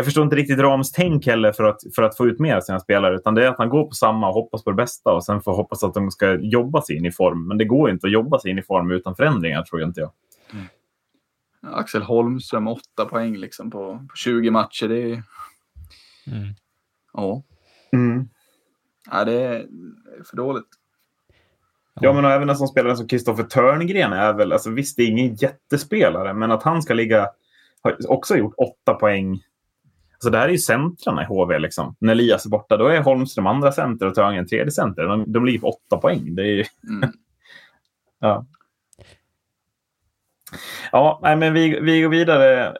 Jag 0.00 0.04
förstår 0.04 0.24
inte 0.24 0.36
riktigt 0.36 0.58
Rams 0.58 0.92
tänk 0.92 1.26
heller 1.26 1.52
för 1.52 1.64
att, 1.64 1.80
för 1.94 2.02
att 2.02 2.16
få 2.16 2.26
ut 2.26 2.38
mer 2.38 2.56
av 2.56 2.60
sina 2.60 2.80
spelare. 2.80 3.14
Utan 3.14 3.34
det 3.34 3.44
är 3.44 3.48
att 3.48 3.58
han 3.58 3.68
går 3.68 3.84
på 3.84 3.94
samma 3.94 4.28
och 4.28 4.34
hoppas 4.34 4.64
på 4.64 4.70
det 4.70 4.76
bästa 4.76 5.12
och 5.12 5.24
sen 5.24 5.40
får 5.42 5.56
hoppas 5.56 5.84
att 5.84 5.94
de 5.94 6.10
ska 6.10 6.34
jobba 6.34 6.82
sig 6.82 6.96
in 6.96 7.06
i 7.06 7.12
form. 7.12 7.48
Men 7.48 7.58
det 7.58 7.64
går 7.64 7.90
inte 7.90 8.06
att 8.06 8.12
jobba 8.12 8.38
sig 8.38 8.50
in 8.50 8.58
i 8.58 8.62
form 8.62 8.90
utan 8.90 9.16
förändringar 9.16 9.62
tror 9.62 9.80
jag 9.80 9.88
inte 9.88 10.00
jag. 10.00 10.10
Axel 11.62 12.02
Holmström, 12.02 12.68
åtta 12.68 13.04
poäng 13.04 13.36
liksom 13.36 13.70
på, 13.70 14.06
på 14.10 14.16
20 14.16 14.50
matcher. 14.50 14.88
Det 14.88 15.02
är... 15.02 15.22
Mm. 16.26 16.54
Ja. 17.12 17.42
Mm. 17.92 18.28
Nej, 19.12 19.24
det 19.24 19.42
är 19.42 19.66
för 20.30 20.36
dåligt. 20.36 20.68
Ja, 22.00 22.12
men 22.12 22.24
även 22.24 22.50
en 22.50 22.56
sån 22.56 22.68
spelare 22.68 22.96
som 22.96 23.08
Kristoffer 23.08 23.44
Törngren 23.44 24.12
är 24.12 24.32
väl, 24.32 24.52
alltså 24.52 24.70
visst 24.70 24.96
det 24.96 25.02
är 25.02 25.08
ingen 25.08 25.34
jättespelare, 25.34 26.34
men 26.34 26.50
att 26.50 26.62
han 26.62 26.82
ska 26.82 26.94
ligga, 26.94 27.28
har 27.82 28.10
också 28.10 28.36
gjort 28.36 28.54
åtta 28.56 28.94
poäng. 28.94 29.42
Alltså 30.20 30.30
det 30.30 30.38
här 30.38 30.48
är 30.48 30.52
ju 30.52 30.58
centrarna 30.58 31.22
i 31.22 31.26
HV 31.26 31.58
liksom. 31.58 31.96
När 31.98 32.12
Elias 32.12 32.46
är 32.46 32.50
borta, 32.50 32.76
då 32.76 32.86
är 32.86 33.00
Holmström 33.00 33.46
andra 33.46 33.72
center 33.72 34.06
och 34.06 34.14
Törngren 34.14 34.46
tredje 34.46 34.70
center. 34.70 35.02
De, 35.04 35.32
de 35.32 35.46
ligger 35.46 35.58
på 35.58 35.68
åtta 35.68 35.96
poäng. 35.96 36.34
Det 36.34 36.42
är 36.42 36.46
ju, 36.46 36.64
Mm. 36.88 37.10
ja. 38.20 38.46
Ja, 40.92 41.20
nej, 41.22 41.36
men 41.36 41.54
vi, 41.54 41.80
vi 41.80 42.00
går 42.02 42.08
vidare. 42.08 42.76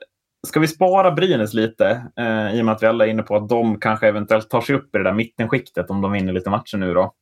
Ska 0.47 0.61
vi 0.61 0.69
spara 0.69 1.11
Brynäs 1.11 1.55
lite? 1.55 2.07
Eh, 2.19 2.55
I 2.55 2.61
och 2.61 2.65
med 2.65 2.75
att 2.75 2.83
vi 2.83 2.87
alla 2.87 3.07
är 3.07 3.11
inne 3.11 3.23
på 3.23 3.37
att 3.37 3.49
de 3.49 3.81
kanske 3.81 4.09
eventuellt 4.09 4.51
tar 4.51 4.61
sig 4.61 4.75
upp 4.75 4.95
i 4.95 4.99
det 4.99 5.05
där 5.05 5.13
mittenskiktet 5.13 5.91
om 5.91 6.01
de 6.01 6.13
vinner 6.13 6.33
lite 6.33 6.51
matcher 6.51 6.77
nu 6.77 6.95
då. 6.95 7.15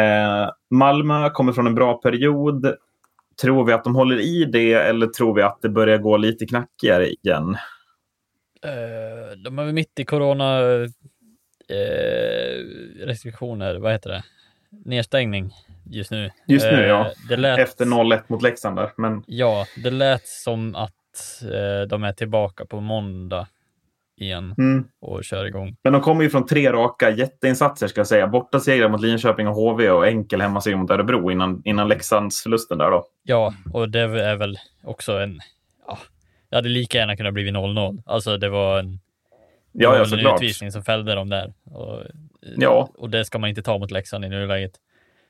Eh, 0.00 0.50
Malmö 0.70 1.30
kommer 1.30 1.52
från 1.52 1.66
en 1.66 1.74
bra 1.74 1.94
period. 1.94 2.74
Tror 3.42 3.64
vi 3.64 3.72
att 3.72 3.84
de 3.84 3.94
håller 3.96 4.20
i 4.20 4.44
det 4.44 4.72
eller 4.72 5.06
tror 5.06 5.34
vi 5.34 5.42
att 5.42 5.58
det 5.62 5.68
börjar 5.68 5.98
gå 5.98 6.16
lite 6.16 6.46
knackigare 6.46 7.08
igen? 7.08 7.56
Eh, 8.64 9.36
de 9.36 9.58
är 9.58 9.72
mitt 9.72 9.98
i 9.98 10.04
corona 10.04 10.60
eh, 11.68 12.64
restriktioner, 13.06 13.74
vad 13.74 13.92
heter 13.92 14.10
det? 14.10 14.22
Nedstängning 14.84 15.52
just 15.90 16.10
nu. 16.10 16.30
Just 16.46 16.64
nu, 16.64 16.82
Eh, 16.82 16.88
ja. 16.88 17.12
Det 17.28 17.36
lät, 17.36 17.58
Efter 17.58 17.84
0-1 17.84 18.22
mot 18.26 18.42
Leksand 18.42 18.76
där. 18.76 18.92
Men 18.96 19.24
Ja, 19.26 19.66
det 19.82 19.90
lät 19.90 20.28
som 20.28 20.74
att 20.74 20.92
eh, 21.42 21.88
de 21.88 22.04
är 22.04 22.12
tillbaka 22.12 22.66
på 22.66 22.80
måndag 22.80 23.46
igen 24.16 24.54
mm. 24.58 24.84
och 25.00 25.24
kör 25.24 25.44
igång. 25.44 25.76
Men 25.82 25.92
de 25.92 26.02
kommer 26.02 26.22
ju 26.22 26.30
från 26.30 26.46
tre 26.46 26.72
raka 26.72 27.10
jätteinsatser 27.10 27.86
ska 27.86 28.00
jag 28.00 28.06
säga. 28.06 28.26
Borta 28.26 28.60
segrar 28.60 28.88
mot 28.88 29.00
Linköping 29.00 29.48
och 29.48 29.54
HV 29.54 29.90
och 29.90 30.06
enkel 30.06 30.40
hemmaseger 30.40 30.76
mot 30.76 30.90
Örebro 30.90 31.30
innan, 31.30 31.62
innan 31.64 31.88
Leksands 31.88 32.42
förlusten 32.42 32.78
där 32.78 32.90
då. 32.90 33.06
Ja, 33.22 33.54
och 33.72 33.90
det 33.90 34.00
är 34.00 34.36
väl 34.36 34.58
också 34.84 35.12
en... 35.12 35.40
Ja, 36.50 36.56
det 36.56 36.56
hade 36.56 36.68
lika 36.68 36.98
gärna 36.98 37.16
kunnat 37.16 37.34
bli 37.34 37.50
0-0. 37.50 38.02
Alltså 38.06 38.36
det 38.36 38.48
var 38.48 38.78
en, 38.78 39.00
Ja, 39.72 39.96
ja 39.96 40.18
en 40.18 40.34
utvisning 40.34 40.72
som 40.72 40.82
fällde 40.82 41.14
dem 41.14 41.28
där. 41.28 41.52
Och, 41.64 42.02
Ja. 42.56 42.90
och 42.94 43.10
det 43.10 43.24
ska 43.24 43.38
man 43.38 43.50
inte 43.50 43.62
ta 43.62 43.78
mot 43.78 43.90
Leksand 43.90 44.24
i 44.24 44.28
nuläget. 44.28 44.72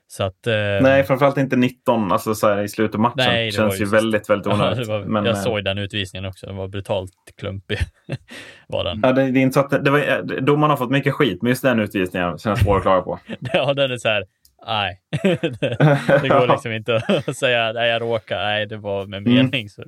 Så 0.07 0.23
att... 0.23 0.47
Eh, 0.47 0.53
Nej, 0.81 1.03
framförallt 1.03 1.37
inte 1.37 1.55
19 1.55 2.11
alltså 2.11 2.35
så 2.35 2.47
här, 2.47 2.63
i 2.63 2.69
slutet 2.69 2.95
av 2.95 3.01
matchen. 3.01 3.13
Nej, 3.17 3.45
det 3.45 3.51
känns 3.51 3.81
ju 3.81 3.85
väldigt, 3.85 4.29
väldigt 4.29 4.47
ja, 4.49 4.53
onödigt. 4.53 4.87
det 4.87 4.93
var, 4.93 4.99
Men, 5.05 5.25
jag 5.25 5.35
eh, 5.35 5.41
såg 5.41 5.63
den 5.63 5.77
utvisningen 5.77 6.25
också. 6.29 6.45
Den 6.45 6.55
var 6.55 6.67
brutalt 6.67 7.11
klumpig. 7.37 7.77
var 8.67 8.83
den. 8.83 8.99
Ja, 9.03 9.11
det, 9.11 9.31
det 9.31 9.39
är 9.39 9.41
inte 9.41 9.53
så 9.53 9.59
att 9.59 9.69
det, 9.69 9.79
det 9.79 9.91
var, 9.91 9.99
eh, 9.99 10.17
domarna 10.41 10.71
har 10.73 10.77
fått 10.77 10.91
mycket 10.91 11.13
skit, 11.13 11.41
men 11.41 11.49
just 11.49 11.61
den 11.61 11.79
utvisningen 11.79 12.37
känns 12.37 12.59
svår 12.59 12.77
att 12.77 12.83
klaga 12.83 13.01
på. 13.01 13.19
Ja, 13.53 13.73
den 13.73 13.91
är 13.91 13.97
så 13.97 14.09
här. 14.09 14.25
Nej, 14.67 15.01
det, 15.23 15.39
det 16.21 16.27
går 16.29 16.47
liksom 16.51 16.71
inte 16.71 16.95
att 17.27 17.37
säga 17.37 17.71
nej, 17.73 17.89
jag 17.89 18.01
råkar. 18.01 18.37
Nej, 18.37 18.65
det 18.65 18.77
var 18.77 19.05
med 19.05 19.17
Mm. 19.27 19.33
mening. 19.35 19.69
Så. 19.69 19.83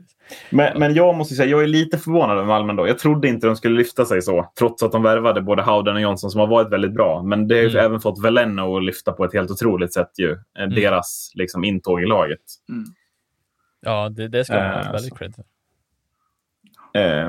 Men, 0.49 0.79
men 0.79 0.93
jag 0.93 1.15
måste 1.15 1.35
säga, 1.35 1.49
jag 1.49 1.63
är 1.63 1.67
lite 1.67 1.97
förvånad 1.97 2.37
över 2.37 2.47
Malmö 2.47 2.73
då. 2.73 2.87
Jag 2.87 2.99
trodde 2.99 3.27
inte 3.27 3.47
de 3.47 3.55
skulle 3.55 3.77
lyfta 3.77 4.05
sig 4.05 4.21
så, 4.21 4.51
trots 4.59 4.83
att 4.83 4.91
de 4.91 5.03
värvade 5.03 5.41
både 5.41 5.61
Howden 5.63 5.95
och 5.95 6.01
Johnson 6.01 6.29
som 6.29 6.39
har 6.39 6.47
varit 6.47 6.69
väldigt 6.71 6.93
bra. 6.93 7.23
Men 7.23 7.47
det 7.47 7.55
har 7.55 7.61
ju 7.61 7.69
Mm. 7.69 7.85
även 7.85 7.99
fått 7.99 8.23
Veleno 8.25 8.77
att 8.77 8.83
lyfta 8.83 9.11
på 9.11 9.25
ett 9.25 9.33
helt 9.33 9.51
otroligt 9.51 9.93
sätt 9.93 10.11
ju. 10.19 10.31
eh, 10.31 10.67
Deras 10.75 11.31
liksom, 11.35 11.63
intåg 11.63 12.01
i 12.03 12.05
laget. 12.05 12.39
Mm. 12.69 12.83
Ja, 13.81 14.09
det, 14.09 14.27
det 14.27 14.45
ska 14.45 14.53
man 14.55 14.63
ha 14.69 14.79
Eh, 14.81 14.91
väldigt 14.91 15.17
cred 15.17 15.35
för. 15.35 15.43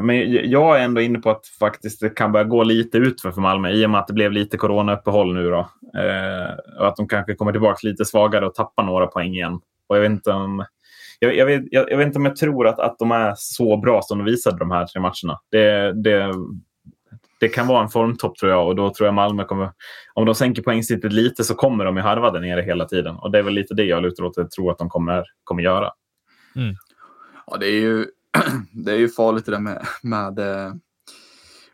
Men 0.02 0.32
jag 0.50 0.80
är 0.80 0.84
ändå 0.84 1.00
inne 1.00 1.18
på 1.18 1.30
att 1.30 1.46
faktiskt 1.46 2.00
det 2.00 2.10
kan 2.10 2.32
börja 2.32 2.44
gå 2.44 2.62
lite 2.62 2.98
utför 2.98 3.30
för 3.30 3.40
Malmö 3.40 3.70
i 3.70 3.86
och 3.86 3.90
med 3.90 4.00
att 4.00 4.06
det 4.06 4.12
blev 4.12 4.32
lite 4.32 4.56
coronauppehåll 4.56 5.34
nu. 5.34 5.50
Då. 5.50 5.58
Eh, 6.00 6.78
och 6.78 6.88
att 6.88 6.96
de 6.96 7.08
kanske 7.08 7.34
kommer 7.34 7.52
tillbaka 7.52 7.88
lite 7.88 8.04
svagare 8.04 8.46
och 8.46 8.54
tappar 8.54 8.82
några 8.82 9.06
poäng 9.06 9.34
igen. 9.34 9.60
Och 9.86 9.96
jag 9.96 10.00
vet 10.00 10.10
inte 10.10 10.30
om 10.30 10.64
jag, 11.18 11.36
jag, 11.36 11.46
vet, 11.46 11.62
jag, 11.70 11.90
jag 11.90 11.98
vet 11.98 12.06
inte 12.06 12.18
om 12.18 12.24
jag 12.24 12.36
tror 12.36 12.66
att, 12.66 12.78
att 12.78 12.98
de 12.98 13.10
är 13.10 13.34
så 13.36 13.76
bra 13.76 14.02
som 14.02 14.18
de 14.18 14.24
visade 14.24 14.58
de 14.58 14.70
här 14.70 14.86
tre 14.86 15.00
matcherna. 15.00 15.40
Det, 15.50 15.92
det, 16.02 16.34
det 17.40 17.48
kan 17.48 17.66
vara 17.66 17.82
en 17.82 17.88
formtopp 17.88 18.36
tror 18.36 18.52
jag 18.52 18.68
och 18.68 18.76
då 18.76 18.94
tror 18.94 19.06
jag 19.06 19.14
Malmö 19.14 19.44
kommer... 19.44 19.70
Om 20.14 20.24
de 20.24 20.34
sänker 20.34 20.62
poängsnittet 20.62 21.12
lite 21.12 21.44
så 21.44 21.54
kommer 21.54 21.84
de 21.84 21.96
ju 21.96 22.02
harva 22.02 22.30
där 22.30 22.40
nere 22.40 22.62
hela 22.62 22.84
tiden. 22.84 23.16
Och 23.16 23.30
det 23.30 23.38
är 23.38 23.42
väl 23.42 23.54
lite 23.54 23.74
det 23.74 23.84
jag 23.84 24.02
lutar 24.02 24.24
åt 24.24 24.38
att 24.38 24.42
jag 24.42 24.50
tror 24.50 24.70
att 24.70 24.78
de 24.78 24.88
kommer, 24.88 25.24
kommer 25.44 25.62
göra. 25.62 25.90
Ja, 27.46 27.56
det 27.56 27.66
är 27.66 27.80
ju, 27.80 28.06
det 28.72 28.92
är 28.92 28.96
ju 28.96 29.08
farligt 29.08 29.44
det 29.46 29.52
där 29.52 29.60
med, 29.60 29.86
med 30.02 30.38
eh, 30.38 30.74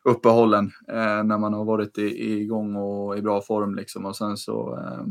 uppehållen 0.04 0.70
eh, 0.88 1.24
när 1.24 1.38
man 1.38 1.54
har 1.54 1.64
varit 1.64 1.98
i, 1.98 2.32
igång 2.40 2.76
och 2.76 3.18
i 3.18 3.22
bra 3.22 3.42
form 3.42 3.74
liksom 3.74 4.06
och 4.06 4.16
sen 4.16 4.36
så 4.36 4.78
eh, 4.78 5.04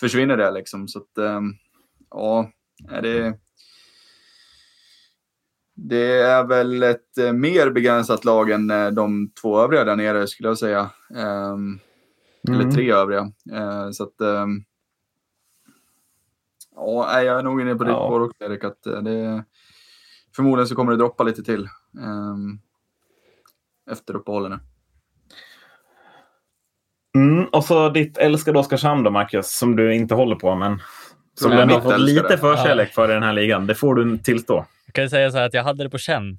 försvinner 0.00 0.36
det 0.36 0.50
liksom. 0.50 0.88
Så 0.88 0.98
att, 0.98 1.18
eh, 1.18 1.40
ja, 2.10 2.50
det, 3.02 3.38
det 5.74 6.12
är 6.20 6.44
väl 6.44 6.82
ett 6.82 7.18
eh, 7.18 7.32
mer 7.32 7.70
begränsat 7.70 8.24
lag 8.24 8.50
än 8.50 8.70
eh, 8.70 8.90
de 8.90 9.30
två 9.42 9.60
övriga 9.60 9.84
där 9.84 9.96
nere 9.96 10.26
skulle 10.26 10.48
jag 10.48 10.58
säga. 10.58 10.90
Ehm, 11.16 11.78
Eller 12.48 12.60
Mm. 12.62 12.74
tre 12.74 12.92
övriga. 12.92 13.32
Så 13.92 14.02
att, 14.04 14.20
ehm, 14.20 14.64
ja, 16.74 17.22
jag 17.22 17.38
är 17.38 17.42
nog 17.42 17.60
inne 17.60 17.74
på 17.74 17.84
ditt 17.84 17.92
Ja. 17.92 18.06
spår 18.08 18.20
också 18.20 18.44
Erik. 18.44 18.64
Att 18.64 18.82
det, 18.82 19.44
förmodligen 20.36 20.66
så 20.68 20.74
kommer 20.74 20.92
det 20.92 20.98
droppa 20.98 21.24
lite 21.24 21.42
till. 21.42 21.68
ehm, 22.02 22.58
efter 23.90 24.16
uppehållen. 24.16 24.60
Mm, 27.16 27.44
och 27.44 27.64
så 27.64 27.88
ditt 27.88 28.18
älskade 28.18 28.58
Oskarshamn 28.58 29.02
då, 29.02 29.10
Marcus, 29.10 29.58
som 29.58 29.76
du 29.76 29.94
inte 29.94 30.14
håller 30.14 30.36
på, 30.36 30.54
men 30.54 30.78
som 31.40 31.50
Ja, 31.50 31.56
du 31.56 31.62
ändå 31.62 31.74
har 31.74 31.80
fått 31.80 32.00
lite 32.00 32.38
förkärlek 32.38 32.94
för 32.94 33.10
i 33.10 33.14
den 33.14 33.22
här 33.22 33.32
ligan. 33.32 33.66
Det 33.66 33.74
får 33.74 33.94
du 33.94 34.18
tillstå. 34.18 34.66
Jag 34.86 34.94
kan 34.94 35.04
ju 35.04 35.10
säga 35.10 35.30
så 35.30 35.38
här 35.38 35.46
att 35.46 35.54
jag 35.54 35.64
hade 35.64 35.84
det 35.84 35.90
på 35.90 35.98
känn. 35.98 36.38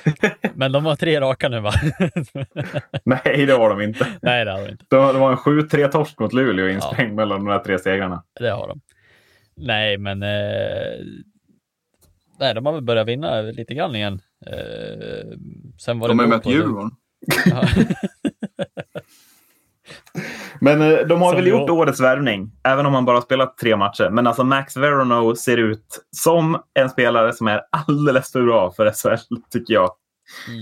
Men 0.54 0.72
de 0.72 0.84
har 0.84 0.96
tre 0.96 1.20
raka 1.20 1.48
nu 1.48 1.60
va? 1.60 1.72
Nej, 3.04 3.46
det 3.46 3.52
har 3.52 3.70
de 3.70 3.80
inte. 3.80 4.06
Nej, 4.22 4.44
det 4.44 4.50
har 4.52 4.58
de 4.64 4.70
inte. 4.70 4.84
Det 4.88 4.96
var, 4.96 5.12
det 5.12 5.18
var 5.18 5.30
en 5.30 5.36
7-3-torsk 5.36 6.18
mot 6.20 6.32
Luleå 6.32 6.68
insprängd 6.68 7.14
mellan 7.14 7.44
de 7.44 7.50
här 7.52 7.58
tre 7.58 7.78
segrarna. 7.78 8.22
Det 8.40 8.50
har 8.50 8.68
de. 8.68 8.80
Nej, 9.56 9.98
men 9.98 10.22
eh, 10.22 10.28
nej, 12.38 12.54
de 12.54 12.66
har 12.66 12.72
väl 12.72 12.82
börjat 12.82 13.08
vinna 13.08 13.40
lite 13.40 13.74
grann 13.74 13.96
igen. 13.96 14.20
Eh, 14.46 15.38
sen 15.78 15.98
var 15.98 16.08
De 16.08 16.16
det 16.16 16.22
har 16.22 16.28
ju 16.28 16.36
mött 16.36 16.46
Djurgården. 16.46 16.90
Men 20.60 20.82
eh, 20.82 20.98
de 20.98 21.22
har 21.22 21.28
Som 21.28 21.36
väl 21.36 21.46
gjort 21.46 21.70
årets 21.70 22.00
värvning, 22.00 22.50
även 22.64 22.86
om 22.86 22.94
han 22.94 23.04
bara 23.04 23.16
har 23.16 23.22
spelat 23.22 23.56
tre 23.58 23.76
matcher. 23.76 24.10
Men 24.10 24.26
alltså 24.26 24.44
Max 24.44 24.76
Verono 24.76 25.36
ser 25.36 25.56
ut 25.56 26.06
som 26.16 26.62
en 26.74 26.90
spelare 26.90 27.32
som 27.32 27.48
är 27.48 27.62
alldeles 27.70 28.32
för 28.32 28.42
bra 28.42 28.72
för 28.72 28.90
SHL, 28.92 29.36
tycker 29.50 29.74
jag. 29.74 29.90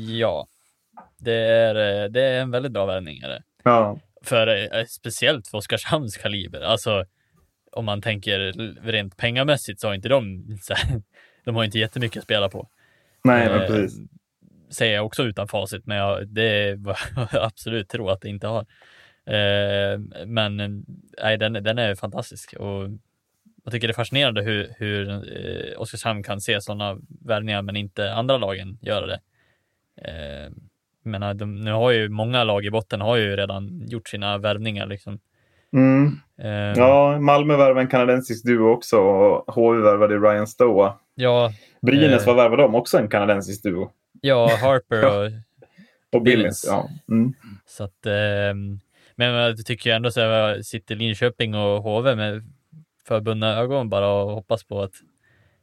ja, 0.08 0.46
det 1.18 1.34
är, 1.34 1.74
eh, 2.04 2.10
det 2.10 2.22
är 2.22 2.40
en 2.40 2.50
väldigt 2.50 2.72
bra 2.72 2.86
värvning. 2.86 3.18
Är 3.18 3.28
det. 3.28 3.42
Ja. 3.64 3.98
För, 4.24 4.46
eh, 4.46 4.84
speciellt 4.88 5.48
för 5.48 5.58
Oskarshamns 5.58 6.16
kaliber. 6.16 6.60
Alltså, 6.60 7.04
om 7.72 7.84
man 7.84 8.02
tänker 8.02 8.38
rent 8.82 9.16
pengamässigt 9.16 9.80
så 9.80 9.86
har 9.86 9.94
inte 9.94 10.08
de, 10.08 10.44
så 10.62 10.74
här, 10.74 11.02
de 11.46 11.56
har 11.56 11.64
inte 11.64 11.78
jättemycket 11.78 12.18
att 12.18 12.24
spela 12.24 12.48
på. 12.48 12.68
Nej, 13.24 13.48
men 13.48 13.60
Eh, 13.60 13.66
precis. 13.66 14.00
Säger 14.70 14.94
jag 14.94 15.06
också 15.06 15.22
utan 15.22 15.48
facit, 15.48 15.86
men 15.86 15.96
jag, 15.96 16.28
det 16.28 16.78
jag 16.84 16.96
absolut 17.42 17.88
tror 17.88 18.10
att 18.10 18.20
det 18.20 18.28
inte 18.28 18.46
har. 18.46 18.66
Eh, 19.26 19.98
men 20.26 20.56
nej, 21.22 21.38
den, 21.38 21.52
den 21.52 21.78
är 21.78 21.94
fantastisk 21.94 22.54
och 22.54 22.88
jag 23.64 23.72
tycker 23.72 23.88
det 23.88 23.92
är 23.92 23.94
fascinerande 23.94 24.42
hur, 24.42 24.74
hur 24.78 25.08
eh, 25.10 25.80
Oskarshamn 25.80 26.22
kan 26.22 26.40
se 26.40 26.60
sådana 26.60 26.98
värvningar 27.24 27.62
men 27.62 27.76
inte 27.76 28.12
andra 28.12 28.38
lagen 28.38 28.78
göra 28.80 29.06
det. 29.06 29.20
Eh, 30.02 30.52
men 31.02 31.36
de, 31.38 31.60
nu 31.60 31.72
har 31.72 31.90
ju 31.90 32.08
många 32.08 32.44
lag 32.44 32.64
i 32.64 32.70
botten 32.70 33.00
har 33.00 33.16
ju 33.16 33.36
redan 33.36 33.82
gjort 33.86 34.08
sina 34.08 34.38
värvningar 34.38 34.86
liksom. 34.86 35.18
Mm. 35.72 36.20
Eh, 36.38 36.78
Ja, 36.78 37.20
Malmö 37.20 37.56
värvade 37.56 37.80
en 37.80 37.88
kanadensisk 37.88 38.44
duo 38.44 38.68
också 38.68 38.98
och 38.98 39.54
HV 39.54 39.80
värvade 39.80 40.16
Ryan 40.16 40.46
Stoa. 40.46 40.98
Ja, 41.16 41.52
Brynäs, 41.82 42.20
Eh. 42.22 42.26
vad 42.26 42.36
värvade 42.36 42.62
de? 42.62 42.74
Också 42.74 42.98
en 42.98 43.08
kanadensisk 43.08 43.62
duo. 43.62 43.90
ja, 44.20 44.50
Harper 44.60 45.04
och 45.26 45.30
Och 46.12 46.22
Billings. 46.22 46.64
Ja. 46.68 46.88
Mm. 47.10 47.32
Så 47.66 47.84
att, 47.84 48.06
ehm, 48.06 48.80
men 49.16 49.28
jag 49.28 49.66
tycker 49.66 49.92
ändå 49.94 50.10
så 50.10 50.20
här, 50.20 50.62
sitter 50.62 50.96
Linköping 50.96 51.54
och 51.54 51.82
HV 51.82 52.14
med 52.16 52.42
förbundna 53.08 53.56
ögon 53.56 53.88
bara 53.88 54.08
och 54.08 54.30
hoppas 54.30 54.64
på 54.64 54.82
att 54.82 54.92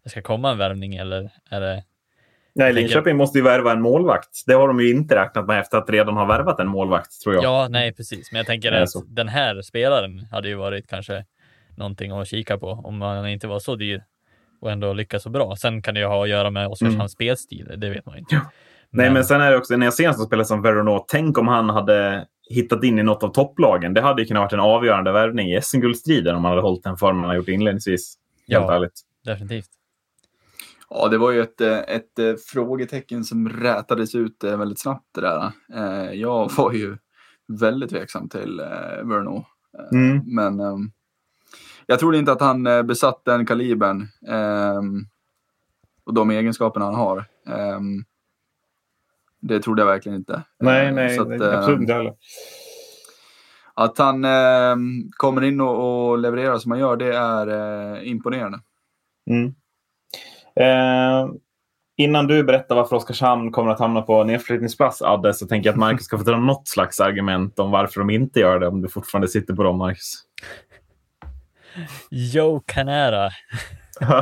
det 0.04 0.10
ska 0.10 0.22
komma 0.22 0.52
en 0.52 0.58
värvning 0.58 0.96
eller 0.96 1.30
är 1.50 1.62
det? 1.62 1.84
Nej, 2.56 2.74
Linköping 2.74 3.18
måste 3.18 3.38
ju 3.38 3.44
värva 3.44 3.72
en 3.72 3.82
målvakt. 3.82 4.44
Det 4.48 4.54
har 4.54 4.68
de 4.68 4.80
ju 4.80 4.92
inte 4.92 5.16
räknat 5.16 5.46
med 5.46 5.60
efter 5.60 5.78
att 5.78 5.90
redan 5.90 6.18
ha 6.18 6.26
värvat 6.26 6.60
en 6.60 6.68
målvakt, 6.68 7.22
tror 7.22 7.36
jag. 7.36 7.44
Ja, 7.44 7.68
nej 7.70 7.94
precis. 7.94 8.32
Men 8.32 8.38
jag 8.38 8.46
tänker 8.46 8.72
att 8.72 8.90
den 9.08 9.28
här 9.28 9.62
spelaren 9.62 10.20
hade 10.32 10.48
ju 10.48 10.56
varit 10.56 10.88
kanske 10.88 11.26
någonting 11.78 12.12
att 12.12 12.28
kika 12.28 12.58
på 12.58 12.68
om 12.68 12.98
man 12.98 13.28
inte 13.30 13.48
var 13.48 13.60
så 13.60 13.76
dyr 13.76 14.04
och 14.64 14.72
ändå 14.72 14.94
lyckas 14.94 15.24
så 15.24 15.30
bra. 15.30 15.56
Sen 15.56 15.82
kan 15.82 15.94
det 15.94 16.00
ju 16.00 16.06
ha 16.06 16.24
att 16.24 16.30
göra 16.30 16.50
med 16.50 16.68
Oskarshamns 16.68 16.96
Mm. 16.96 17.10
spelstil, 17.10 17.72
det 17.78 17.90
vet 17.90 18.06
man 18.06 18.16
ju 18.16 18.20
inte. 18.20 18.36
Ja. 18.36 18.42
Nej, 18.90 19.12
men 19.12 19.24
sen 19.26 19.42
är 19.42 19.52
det 19.52 19.58
också 19.58 19.78
när 19.78 19.86
jag 19.86 19.94
senast 19.94 20.26
spelade 20.26 20.46
som 20.46 20.62
Veronot. 20.62 21.06
Tänk 21.08 21.38
om 21.38 21.48
han 21.48 21.70
hade 21.70 22.28
hittat 22.50 22.84
in 22.84 23.00
i 23.00 23.04
något 23.04 23.24
av 23.24 23.28
topplagen. 23.30 23.94
Det 23.94 24.02
hade 24.02 24.22
ju 24.22 24.28
kunnat 24.28 24.42
varit 24.42 24.54
en 24.54 24.60
avgörande 24.60 25.12
värvning 25.12 25.52
i 25.54 25.62
SM-guldstriden 25.62 26.36
om 26.36 26.44
han 26.44 26.52
hade 26.52 26.62
hållit 26.62 26.84
den 26.84 26.98
formen 26.98 27.20
han 27.22 27.30
har 27.30 27.36
gjort 27.36 27.48
inledningsvis. 27.48 28.16
Helt 28.48 28.66
Ja. 28.66 28.76
ärligt. 28.76 29.02
Definitivt. 29.26 29.70
Ja, 30.90 31.08
det 31.08 31.18
var 31.18 31.32
ju 31.32 31.42
ett, 31.42 31.62
eh, 31.62 31.78
ett 31.80 32.20
eh, 32.20 32.34
frågetecken 32.54 33.24
som 33.24 33.50
rätades 33.50 34.16
ut 34.16 34.44
eh, 34.44 34.58
väldigt 34.58 34.80
snabbt 34.82 35.06
det 35.16 35.22
där. 35.22 35.52
Jag 36.14 36.52
var 36.58 36.72
ju 36.74 36.98
väldigt 37.60 37.90
tveksam 37.90 38.30
till 38.30 38.62
Verno. 39.04 39.46
Mm. 39.92 40.22
Men 40.26 40.60
ehm, 40.60 40.92
jag 41.86 42.00
trodde 42.00 42.18
inte 42.18 42.32
att 42.32 42.42
han 42.42 42.68
eh, 42.68 42.84
besatt 42.84 43.26
den 43.26 43.46
kalibern 43.46 44.08
ehm, 44.28 45.06
och 46.04 46.14
de 46.14 46.32
egenskaperna 46.32 46.86
han 46.86 46.96
har. 46.96 47.26
Ehm, 47.48 48.04
det 49.42 49.60
trodde 49.60 49.82
jag 49.82 49.88
verkligen 49.88 50.18
inte. 50.18 50.42
Nej, 50.60 50.88
Eh, 50.88 50.94
nej, 50.94 51.16
så 51.16 51.22
att, 51.22 51.28
nej 51.28 51.42
eh, 51.42 51.60
absolut 51.60 51.80
inte 51.82 51.94
heller. 51.94 52.14
Att 53.74 53.98
han 53.98 54.26
eh, 54.26 54.76
kommer 55.12 55.44
in 55.44 55.62
och, 55.62 56.10
och 56.12 56.18
levererar 56.18 56.58
som 56.58 56.72
han 56.72 56.80
gör, 56.80 56.96
det 56.98 57.16
är 57.16 57.48
eh, 57.48 58.10
imponerande. 58.10 58.60
Mm. 59.30 59.54
Eh, 60.56 61.34
innan 61.98 62.28
du 62.28 62.44
berättar 62.44 62.76
varför 62.76 62.96
Oskarshamn 62.96 63.52
kommer 63.52 63.72
att 63.72 63.80
hamna 63.80 64.02
på 64.02 64.24
nedflyttningsplats, 64.24 65.02
Adde, 65.02 65.34
så 65.34 65.48
tänker 65.48 65.70
jag 65.70 65.74
att 65.74 65.80
Marcus 65.80 66.06
ska 66.06 66.18
få 66.18 66.24
dra 66.24 66.38
något 66.38 66.68
slags 66.68 67.00
argument 67.00 67.60
om 67.60 67.72
varför 67.72 68.00
de 68.00 68.10
inte 68.10 68.40
gör 68.40 68.60
det, 68.60 68.68
om 68.68 68.82
du 68.82 68.88
fortfarande 68.88 69.28
sitter 69.28 69.54
på 69.54 69.64
dem, 69.64 69.78
Marcus. 69.78 70.24
Joe 72.10 72.60
Canara. 72.66 73.30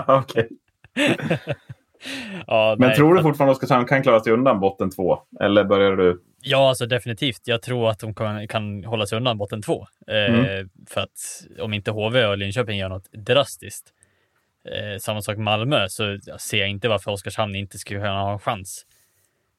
Okej. 0.07 0.49
ja, 2.47 2.75
Men 2.79 2.87
nej, 2.87 2.97
tror 2.97 3.15
du 3.15 3.21
fortfarande 3.21 3.51
att 3.51 3.57
Oskarshamn 3.57 3.85
kan 3.87 4.03
klara 4.03 4.19
sig 4.19 4.33
undan 4.33 4.59
botten 4.59 4.91
två? 4.91 5.19
Eller 5.39 5.63
börjar 5.63 5.95
du... 5.95 6.21
Ja, 6.41 6.69
alltså 6.69 6.85
definitivt. 6.85 7.41
Jag 7.43 7.61
tror 7.61 7.89
att 7.89 7.99
de 7.99 8.15
kan, 8.15 8.47
kan 8.47 8.83
hålla 8.83 9.05
sig 9.05 9.17
undan 9.17 9.37
botten 9.37 9.61
två. 9.61 9.87
Eh, 10.07 10.33
Mm. 10.33 10.69
För 10.89 11.01
att 11.01 11.47
om 11.59 11.73
inte 11.73 11.91
HV 11.91 12.25
och 12.25 12.37
Linköping 12.37 12.77
gör 12.77 12.89
något 12.89 13.11
drastiskt, 13.11 13.93
eh, 14.65 14.97
samma 14.99 15.21
sak 15.21 15.37
Malmö, 15.37 15.89
så 15.89 16.17
ser 16.39 16.59
jag 16.59 16.69
inte 16.69 16.89
varför 16.89 17.11
Oskarshamn 17.11 17.55
inte 17.55 17.77
skulle 17.77 17.99
kunna 17.99 18.21
ha 18.21 18.33
en 18.33 18.39
chans. 18.39 18.85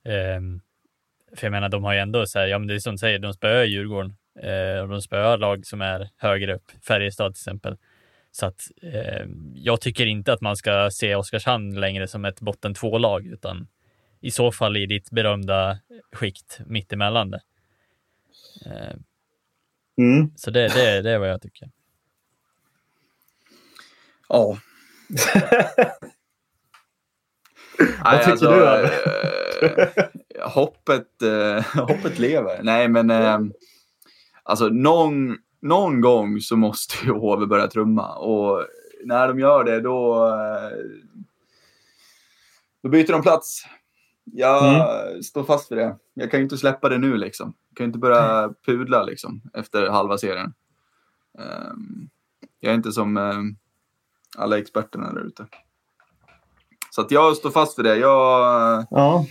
Ehm, 0.05 0.61
för 1.37 1.47
jag 1.47 1.53
menar, 1.53 1.69
de 1.69 1.85
har 1.85 1.93
ju 1.93 1.99
ändå 1.99 2.27
så 2.27 2.39
här, 2.39 2.47
ja 2.47 2.59
men 2.59 2.69
det 2.69 2.75
är 2.75 2.79
som 2.79 2.93
du 2.93 2.99
säger, 2.99 3.19
de 3.19 3.33
spöar 3.33 3.65
Djurgården 3.65 4.17
eh, 4.41 4.89
de 4.89 5.03
spöar 5.03 5.39
lag 5.39 5.67
som 5.67 5.81
är 5.81 6.11
högre 6.17 6.55
upp, 6.55 6.71
Färjestad 6.87 7.35
till 7.35 7.41
exempel. 7.41 7.77
Så 8.31 8.47
att 8.47 8.61
eh, 8.83 9.27
jag 9.55 9.81
tycker 9.81 10.07
inte 10.07 10.33
att 10.33 10.41
man 10.41 10.57
ska 10.57 10.91
se 10.93 11.15
Oskarshamn 11.15 11.81
längre 11.81 12.09
som 12.09 12.25
ett 12.25 12.41
botten 12.41 12.75
två-lag, 12.75 13.27
utan 13.27 13.69
i 14.21 14.31
så 14.31 14.53
fall 14.53 14.77
i 14.77 14.87
ditt 14.87 15.11
berömda 15.11 15.79
skikt 16.13 16.61
mittemellan 16.67 17.31
det. 17.31 17.41
Eh, 18.67 18.95
Mm. 19.99 20.31
så 20.37 20.51
det, 20.51 20.69
det, 20.69 21.03
det 21.03 21.11
är 21.11 21.19
vad 21.19 21.31
jag 21.31 21.43
tycker. 21.43 21.71
Ja. 24.29 24.59
Vad 28.05 28.23
tycker 28.25 28.51
du, 28.51 28.69
Adde? 28.69 28.91
eh, 30.35 30.49
hoppet, 30.51 31.23
eh, 31.23 31.65
hoppet 31.87 32.19
lever. 32.19 32.61
Nej, 32.63 32.89
men 32.89 33.11
eh, 33.11 33.39
alltså 34.43 34.69
någon, 34.69 35.37
någon 35.61 36.01
gång 36.01 36.41
så 36.41 36.57
måste 36.57 37.07
ju 37.07 37.13
HV 37.13 37.47
börja 37.47 37.67
trumma 37.67 38.15
och 38.15 38.67
när 39.05 39.29
de 39.29 39.39
gör 39.39 39.65
det 39.65 39.81
då, 39.81 40.29
eh, 40.29 40.79
då 42.83 42.89
byter 42.89 43.13
de 43.13 43.23
plats. 43.23 43.67
Jag 44.25 44.75
mm. 44.75 45.23
står 45.23 45.45
fast 45.45 45.73
vid 45.73 45.79
det. 45.79 45.97
Jag 46.15 46.31
kan 46.31 46.41
ju 46.41 46.45
inte 46.45 46.59
släppa 46.59 46.89
det 46.89 46.99
nu 46.99 47.17
liksom. 47.17 47.55
Jag 47.69 47.77
kan 47.77 47.85
ju 47.85 47.87
inte 47.87 47.99
börja 47.99 48.55
pudla 48.67 49.03
liksom 49.03 49.43
efter 49.55 49.89
halva 49.89 50.19
serien. 50.19 50.55
Um, 51.39 52.09
jag 52.61 52.71
är 52.71 52.77
inte 52.77 52.93
som 52.93 53.17
um, 53.17 53.57
alla 54.37 54.59
experterna 54.59 55.13
där 55.13 55.21
ute. 55.21 55.47
Så 56.91 57.01
att 57.01 57.11
jag 57.11 57.37
står 57.37 57.51
fast 57.51 57.79
vid 57.79 57.85
det. 57.85 57.97
Jag, 57.97 58.87
ja. 58.91 59.27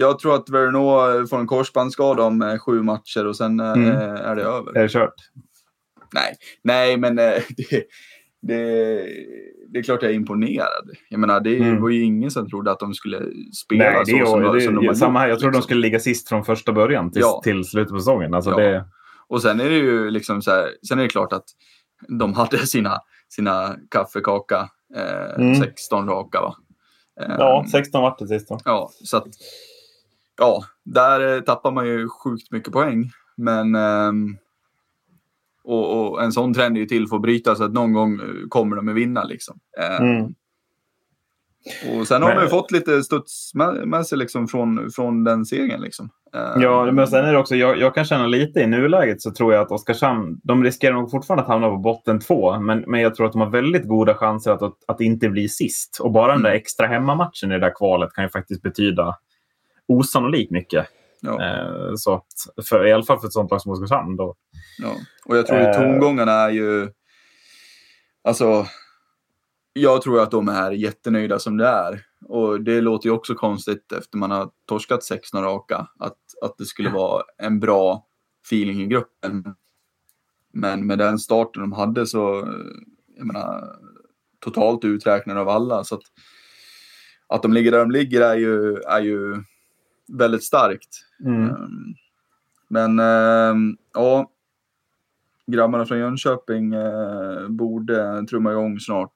Jag 0.00 0.18
tror 0.18 0.34
att 0.34 0.48
Verno 0.48 1.26
får 1.26 1.38
en 1.38 1.46
korsbandsskada 1.46 2.22
om 2.22 2.42
eh, 2.42 2.58
sju 2.58 2.82
matcher 2.82 3.26
och 3.26 3.36
sen 3.36 3.60
eh, 3.60 3.72
mm. 3.72 3.96
är 4.16 4.36
det 4.36 4.42
över. 4.42 4.78
Är 4.78 4.82
det 4.82 4.88
kört? 4.88 5.14
Nej, 6.14 6.34
nej 6.62 6.96
men 6.96 7.18
eh, 7.18 7.24
det, 7.56 7.84
det, 8.42 8.56
det, 9.72 9.78
är 9.78 9.82
klart 9.82 10.02
jag 10.02 10.10
är 10.10 10.14
imponerad. 10.14 10.90
Jag 11.08 11.20
menar, 11.20 11.40
det 11.40 11.56
mm. 11.56 11.82
var 11.82 11.88
ju 11.90 12.02
ingen 12.02 12.30
som 12.30 12.48
trodde 12.48 12.70
att 12.70 12.80
de 12.80 12.94
skulle 12.94 13.18
spela 13.64 13.84
Nej, 13.84 14.02
det, 14.06 14.26
så 14.26 14.26
som, 14.26 14.42
det, 14.42 14.60
som 14.60 14.74
de 14.74 14.86
har 14.86 14.94
samma 14.94 15.18
här. 15.18 15.28
Jag 15.28 15.38
trodde 15.38 15.50
liksom. 15.50 15.60
de 15.60 15.64
skulle 15.64 15.80
ligga 15.80 16.00
sist 16.00 16.28
från 16.28 16.44
första 16.44 16.72
början 16.72 17.12
till, 17.12 17.20
ja. 17.20 17.40
till 17.44 17.64
slutet 17.64 17.92
på 17.92 17.98
säsongen. 17.98 18.34
Alltså 18.34 18.50
ja. 18.50 18.56
det... 18.56 18.84
Och 19.28 19.42
sen 19.42 19.60
är 19.60 19.70
det 19.70 19.76
ju 19.76 20.10
liksom 20.10 20.42
så 20.42 20.50
här, 20.50 20.68
sen 20.88 20.98
är 20.98 21.02
det 21.02 21.08
klart 21.08 21.32
att 21.32 21.44
de 22.20 22.34
hade 22.34 22.58
sina, 22.66 22.98
sina 23.28 23.76
kaffekaka, 23.90 24.68
eh, 24.96 25.40
mm. 25.40 25.54
16 25.54 26.08
raka 26.08 26.40
va? 26.40 26.56
Ja, 27.38 27.66
16 27.70 28.02
vart 28.02 28.18
det 28.18 28.28
sist. 28.28 28.48
Ja, 28.64 28.90
så 29.04 29.16
att, 29.16 29.26
ja, 30.40 30.64
där 30.84 31.40
tappar 31.40 31.70
man 31.70 31.86
ju 31.86 32.08
sjukt 32.08 32.50
mycket 32.50 32.72
poäng. 32.72 33.10
Men 33.36 33.74
um, 33.74 34.36
och, 35.64 36.12
och, 36.12 36.22
en 36.22 36.32
sån 36.32 36.54
trend 36.54 36.76
är 36.76 36.80
ju 36.80 36.86
till 36.86 37.08
för 37.08 37.16
att 37.16 37.22
bryta 37.22 37.54
så 37.54 37.64
att 37.64 37.72
någon 37.72 37.92
gång 37.92 38.20
eh, 38.20 38.48
kommer 38.48 38.76
de 38.76 38.88
att 38.88 38.94
vinna. 38.94 39.24
Liksom. 39.24 39.58
Eh, 39.78 40.00
mm. 40.00 40.34
Och 41.98 42.08
sen 42.08 42.22
har 42.22 42.28
men, 42.28 42.38
man 42.38 42.48
fått 42.48 42.70
lite 42.70 43.02
studs 43.02 43.54
med, 43.54 43.88
med 43.88 44.06
sig 44.06 44.18
liksom 44.18 44.48
från, 44.48 44.90
från 44.90 45.24
den 45.24 45.44
segern. 45.44 45.80
Liksom. 45.80 46.10
Eh, 46.34 46.62
ja, 46.62 46.92
men 46.92 47.06
sen 47.06 47.24
är 47.24 47.32
det 47.32 47.38
också, 47.38 47.56
jag, 47.56 47.78
jag, 47.78 47.94
kan 47.94 48.04
känna 48.04 48.26
lite 48.26 48.60
i 48.60 48.66
nuläget 48.66 49.22
så 49.22 49.30
tror 49.30 49.52
jag 49.52 49.62
att 49.62 49.70
Oskarshamn, 49.70 50.40
de 50.42 50.64
riskerar 50.64 50.94
nog 50.94 51.10
fortfarande 51.10 51.42
att 51.42 51.48
hamna 51.48 51.68
på 51.68 51.76
botten 51.76 52.20
två, 52.20 52.60
men, 52.60 52.84
men 52.86 53.00
jag 53.00 53.14
tror 53.14 53.26
att 53.26 53.32
de 53.32 53.40
har 53.40 53.50
väldigt 53.50 53.88
goda 53.88 54.14
chanser 54.14 54.50
att, 54.50 54.62
att, 54.62 54.76
att 54.86 55.00
inte 55.00 55.28
bli 55.28 55.48
sist. 55.48 55.98
Och 56.00 56.12
bara 56.12 56.32
den 56.32 56.42
där 56.42 56.50
mm. 56.50 56.60
extra 56.60 56.86
hemmamatchen 56.86 57.50
i 57.50 57.54
det 57.54 57.60
där 57.60 57.74
kvalet 57.74 58.12
kan 58.12 58.24
ju 58.24 58.30
faktiskt 58.30 58.62
betyda 58.62 59.16
osannolikt 59.90 60.50
mycket. 60.50 60.86
Ja. 61.20 61.42
Eh, 61.42 61.94
så 61.96 62.14
att, 62.14 62.66
för, 62.66 62.86
I 62.86 62.92
alla 62.92 63.02
fall 63.02 63.18
för 63.18 63.26
ett 63.26 63.32
sånt 63.32 63.50
lag 63.50 63.60
som 63.60 63.72
Oskarshamn. 63.72 64.16
Då. 64.16 64.34
Ja. 64.78 64.94
Och 65.26 65.36
jag 65.36 65.46
tror 65.46 65.58
att 65.58 65.76
eh. 65.76 65.82
tongångarna 65.82 66.32
är 66.32 66.50
ju... 66.50 66.88
Alltså, 68.24 68.66
jag 69.72 70.02
tror 70.02 70.20
att 70.20 70.30
de 70.30 70.48
är 70.48 70.70
jättenöjda 70.70 71.38
som 71.38 71.56
det 71.56 71.66
är. 71.66 72.04
Och 72.28 72.60
det 72.60 72.80
låter 72.80 73.08
ju 73.08 73.12
också 73.14 73.34
konstigt 73.34 73.92
efter 73.92 74.18
man 74.18 74.30
har 74.30 74.50
torskat 74.68 75.04
sex 75.04 75.32
några 75.32 75.46
raka. 75.46 75.88
Att, 75.98 76.18
att 76.42 76.58
det 76.58 76.64
skulle 76.64 76.90
vara 76.90 77.22
en 77.38 77.60
bra 77.60 78.06
feeling 78.46 78.82
i 78.82 78.86
gruppen. 78.86 79.54
Men 80.52 80.86
med 80.86 80.98
den 80.98 81.18
starten 81.18 81.62
de 81.62 81.72
hade 81.72 82.06
så, 82.06 82.48
jag 83.16 83.26
menar, 83.26 83.76
totalt 84.40 84.84
uträknade 84.84 85.40
av 85.40 85.48
alla. 85.48 85.84
Så 85.84 85.94
att, 85.94 86.02
att 87.26 87.42
de 87.42 87.52
ligger 87.52 87.70
där 87.70 87.78
de 87.78 87.90
ligger 87.90 88.20
är 88.20 88.36
ju, 88.36 88.76
är 88.76 89.00
ju 89.00 89.42
väldigt 90.10 90.44
starkt. 90.44 90.88
Mm. 91.24 91.42
Ehm, 91.42 91.94
men 92.68 92.98
ehm, 92.98 93.76
ja, 93.94 94.30
grabbarna 95.46 95.86
från 95.86 95.98
Jönköping 95.98 96.74
eh, 96.74 97.48
borde 97.48 98.26
trumma 98.30 98.52
igång 98.52 98.80
snart. 98.80 99.12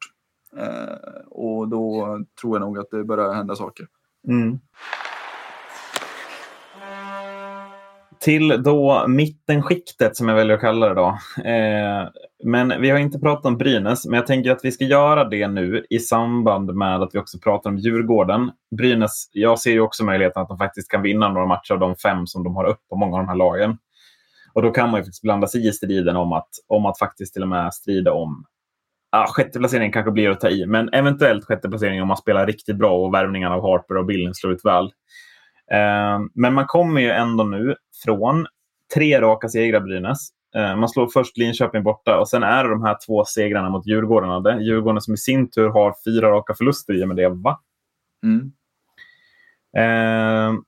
Eh, 0.57 1.21
och 1.27 1.69
då 1.69 2.19
tror 2.41 2.55
jag 2.55 2.61
nog 2.61 2.79
att 2.79 2.91
det 2.91 3.05
börjar 3.05 3.35
hända 3.35 3.57
saker. 3.57 3.87
Mm. 4.29 4.59
Till 8.25 8.63
då 8.63 9.05
mittenskiktet 9.09 10.17
som 10.17 10.29
jag 10.29 10.37
väljer 10.37 10.55
att 10.55 10.61
kalla 10.61 10.89
det 10.89 10.95
då. 10.95 11.19
Eh, 11.45 12.09
men 12.45 12.81
vi 12.81 12.91
har 12.91 12.99
inte 12.99 13.19
pratat 13.19 13.47
om 13.47 13.59
Brynäs, 13.59 14.07
men 14.07 14.17
jag 14.17 14.27
tänker 14.27 14.51
att 14.51 14.65
vi 14.65 14.73
ska 14.73 14.85
göra 14.85 15.25
det 15.25 15.49
nu 15.49 15.87
i 15.91 15.99
samband 15.99 16.75
med 16.75 17.03
att 17.03 17.11
vi 17.13 17.19
också 17.19 17.39
pratar 17.39 17.71
om 17.71 17.79
Djurgården. 17.79 18.51
Brynäs, 18.77 19.29
jag 19.33 19.59
ser 19.59 19.71
ju 19.71 19.81
också 19.81 20.05
möjligheten 20.05 20.43
att 20.43 20.49
de 20.49 20.59
faktiskt 20.59 20.91
kan 20.91 21.03
vinna 21.03 21.29
några 21.29 21.47
matcher 21.47 21.73
av 21.73 21.79
de 21.79 21.97
fem 21.97 22.27
som 22.27 22.45
de 22.45 22.57
har 22.57 22.65
upp 22.65 22.89
på 22.91 22.97
många 22.97 23.17
av 23.17 23.23
de 23.23 23.29
här 23.29 23.37
lagen. 23.37 23.79
Och 24.53 24.63
då 24.63 24.71
kan 24.71 24.91
man 24.91 25.01
ju 25.01 25.05
faktiskt 25.05 25.23
blanda 25.23 25.47
sig 25.47 25.69
i 25.69 25.73
striden 25.73 26.17
om 26.17 26.33
att, 26.33 26.49
om 26.67 26.87
att 26.87 26.99
faktiskt 26.99 27.33
till 27.33 27.43
och 27.43 27.49
med 27.49 27.75
strida 27.75 28.13
om 28.13 28.45
ah, 29.13 29.27
sjätte 29.27 29.59
placeringen 29.59 29.93
kanske 29.93 30.13
blir 30.13 30.31
att 30.31 30.41
ta 30.41 30.49
i, 30.49 30.67
men 30.67 30.89
eventuellt 30.93 31.45
sjätte 31.45 31.69
placeringen 31.69 32.03
om 32.03 32.09
man 32.09 32.17
spelar 32.17 32.47
riktigt 32.47 32.77
bra 32.77 32.97
och 32.97 33.15
värvningarna 33.15 33.55
av 33.55 33.63
Harper 33.63 33.97
och 33.97 34.07
Billing 34.07 34.35
slår 34.35 34.53
ut 34.53 34.65
väl. 34.65 34.91
Eh, 35.73 36.21
men 36.35 36.55
man 36.55 36.67
kommer 36.67 37.01
ju 37.01 37.11
ändå 37.11 37.45
nu 37.45 37.77
från 38.05 38.47
tre 38.95 39.21
raka 39.21 39.49
segrar 39.49 39.81
Brynäs. 39.81 40.29
Eh, 40.57 40.77
man 40.77 40.89
slår 40.89 41.07
först 41.07 41.37
Linköping 41.37 41.83
borta 41.83 42.19
och 42.21 42.29
sen 42.29 42.43
är 42.43 42.65
det 42.65 42.71
de 42.71 42.83
här 42.83 42.97
två 43.07 43.25
segrarna 43.25 43.71
mot 43.71 43.87
Djurgården. 43.87 44.61
Djurgården 44.61 45.01
som 45.01 45.15
i 45.15 45.17
sin 45.17 45.51
tur 45.51 45.69
har 45.69 45.95
fyra 46.05 46.31
raka 46.31 46.55
förluster 46.55 46.95
i 46.95 47.05
och 47.05 47.09
med 47.09 47.17
det, 47.17 47.29
va? 47.29 47.61
Mm. 48.23 48.53
Eh, 49.77 50.61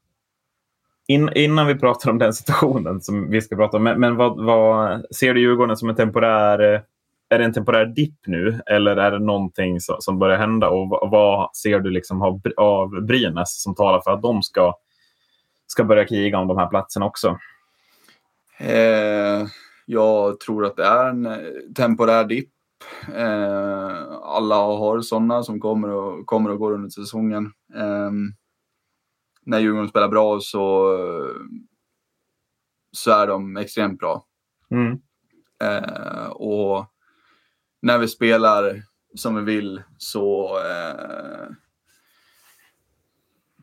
in, 1.09 1.31
innan 1.35 1.67
vi 1.67 1.75
pratar 1.75 2.11
om 2.11 2.19
den 2.19 2.33
situationen 2.33 3.01
som 3.01 3.31
vi 3.31 3.41
ska 3.41 3.57
prata 3.57 3.77
om, 3.77 3.83
men, 3.83 4.01
men 4.01 4.17
vad, 4.17 4.45
vad, 4.45 5.05
ser 5.17 5.35
du 5.35 5.41
Djurgården 5.41 5.77
som 5.77 5.89
en 5.89 5.97
temporär 5.97 6.83
är 7.29 7.39
det 7.39 7.45
en 7.45 7.53
temporär 7.53 7.87
dipp 7.87 8.27
nu 8.27 8.61
eller 8.67 8.97
är 8.97 9.11
det 9.11 9.19
någonting 9.19 9.81
som, 9.81 9.97
som 9.99 10.19
börjar 10.19 10.39
hända? 10.39 10.69
Och 10.69 10.89
vad, 10.89 11.11
vad 11.11 11.57
ser 11.57 11.81
du 11.81 11.91
liksom 11.91 12.23
av, 12.23 12.41
av 12.57 12.91
Brynäs 13.03 13.63
som 13.63 13.75
talar 13.75 14.01
för 14.01 14.11
att 14.11 14.23
de 14.23 14.43
ska, 14.43 14.75
ska 15.67 15.85
börja 15.85 16.07
kriga 16.07 16.39
om 16.39 16.49
de 16.49 16.59
här 16.59 16.67
platserna 16.67 17.07
också? 17.07 17.39
Eh, 18.59 19.47
jag 19.87 20.41
tror 20.41 20.67
att 20.67 20.77
det 20.77 20.85
är 20.85 21.09
en 21.09 21.27
eh, 21.27 21.39
temporär 21.77 22.25
dipp. 22.25 22.51
Eh, 23.15 24.07
alla 24.23 24.55
har 24.55 25.01
sådana 25.01 25.43
som 25.43 25.61
kommer 25.61 25.89
och, 25.89 26.27
kommer 26.27 26.51
och 26.51 26.59
går 26.59 26.73
under 26.73 26.89
säsongen. 26.89 27.53
Eh, 27.75 28.11
när 29.43 29.59
Djurgården 29.59 29.89
spelar 29.89 30.09
bra 30.09 30.41
så, 30.41 30.99
så 32.93 33.11
är 33.11 33.27
de 33.27 33.57
extremt 33.57 33.99
bra. 33.99 34.27
Mm. 34.71 34.99
Eh, 35.63 36.27
och 36.27 36.87
när 37.83 37.99
vi 37.99 38.09
spelar 38.09 38.83
som 39.15 39.35
vi 39.35 39.43
vill 39.43 39.83
så 39.99 40.59
eh, 40.59 41.49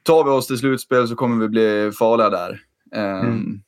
tar 0.03 0.23
vi 0.23 0.29
oss 0.29 0.47
till 0.47 0.57
slutspel 0.57 1.07
så 1.07 1.15
kommer 1.15 1.41
vi 1.41 1.49
bli 1.49 1.91
farliga 1.99 2.29
där. 2.29 2.61
Eh, 2.95 3.25
mm. 3.25 3.61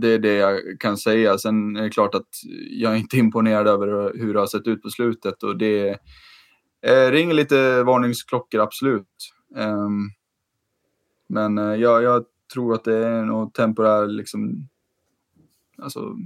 Det 0.00 0.08
är 0.08 0.18
det 0.18 0.34
jag 0.34 0.60
kan 0.80 0.96
säga. 0.96 1.38
Sen 1.38 1.76
är 1.76 1.82
det 1.82 1.90
klart 1.90 2.14
att 2.14 2.28
jag 2.70 2.92
är 2.92 2.96
inte 2.96 3.16
imponerad 3.16 3.68
över 3.68 4.12
hur 4.18 4.34
det 4.34 4.40
har 4.40 4.46
sett 4.46 4.66
ut 4.66 4.82
på 4.82 4.90
slutet 4.90 5.42
och 5.42 5.58
det 5.58 5.88
eh, 6.86 7.10
ringer 7.10 7.34
lite 7.34 7.82
varningsklockor, 7.82 8.60
absolut. 8.60 9.32
Um, 9.56 10.10
men 11.28 11.58
uh, 11.58 11.80
jag, 11.80 12.02
jag, 12.02 12.24
tror 12.52 12.74
att 12.74 12.84
det 12.84 13.06
är 13.06 13.24
något 13.24 13.54
temporär, 13.54 14.06
liksom, 14.06 14.68
alltså, 15.78 16.16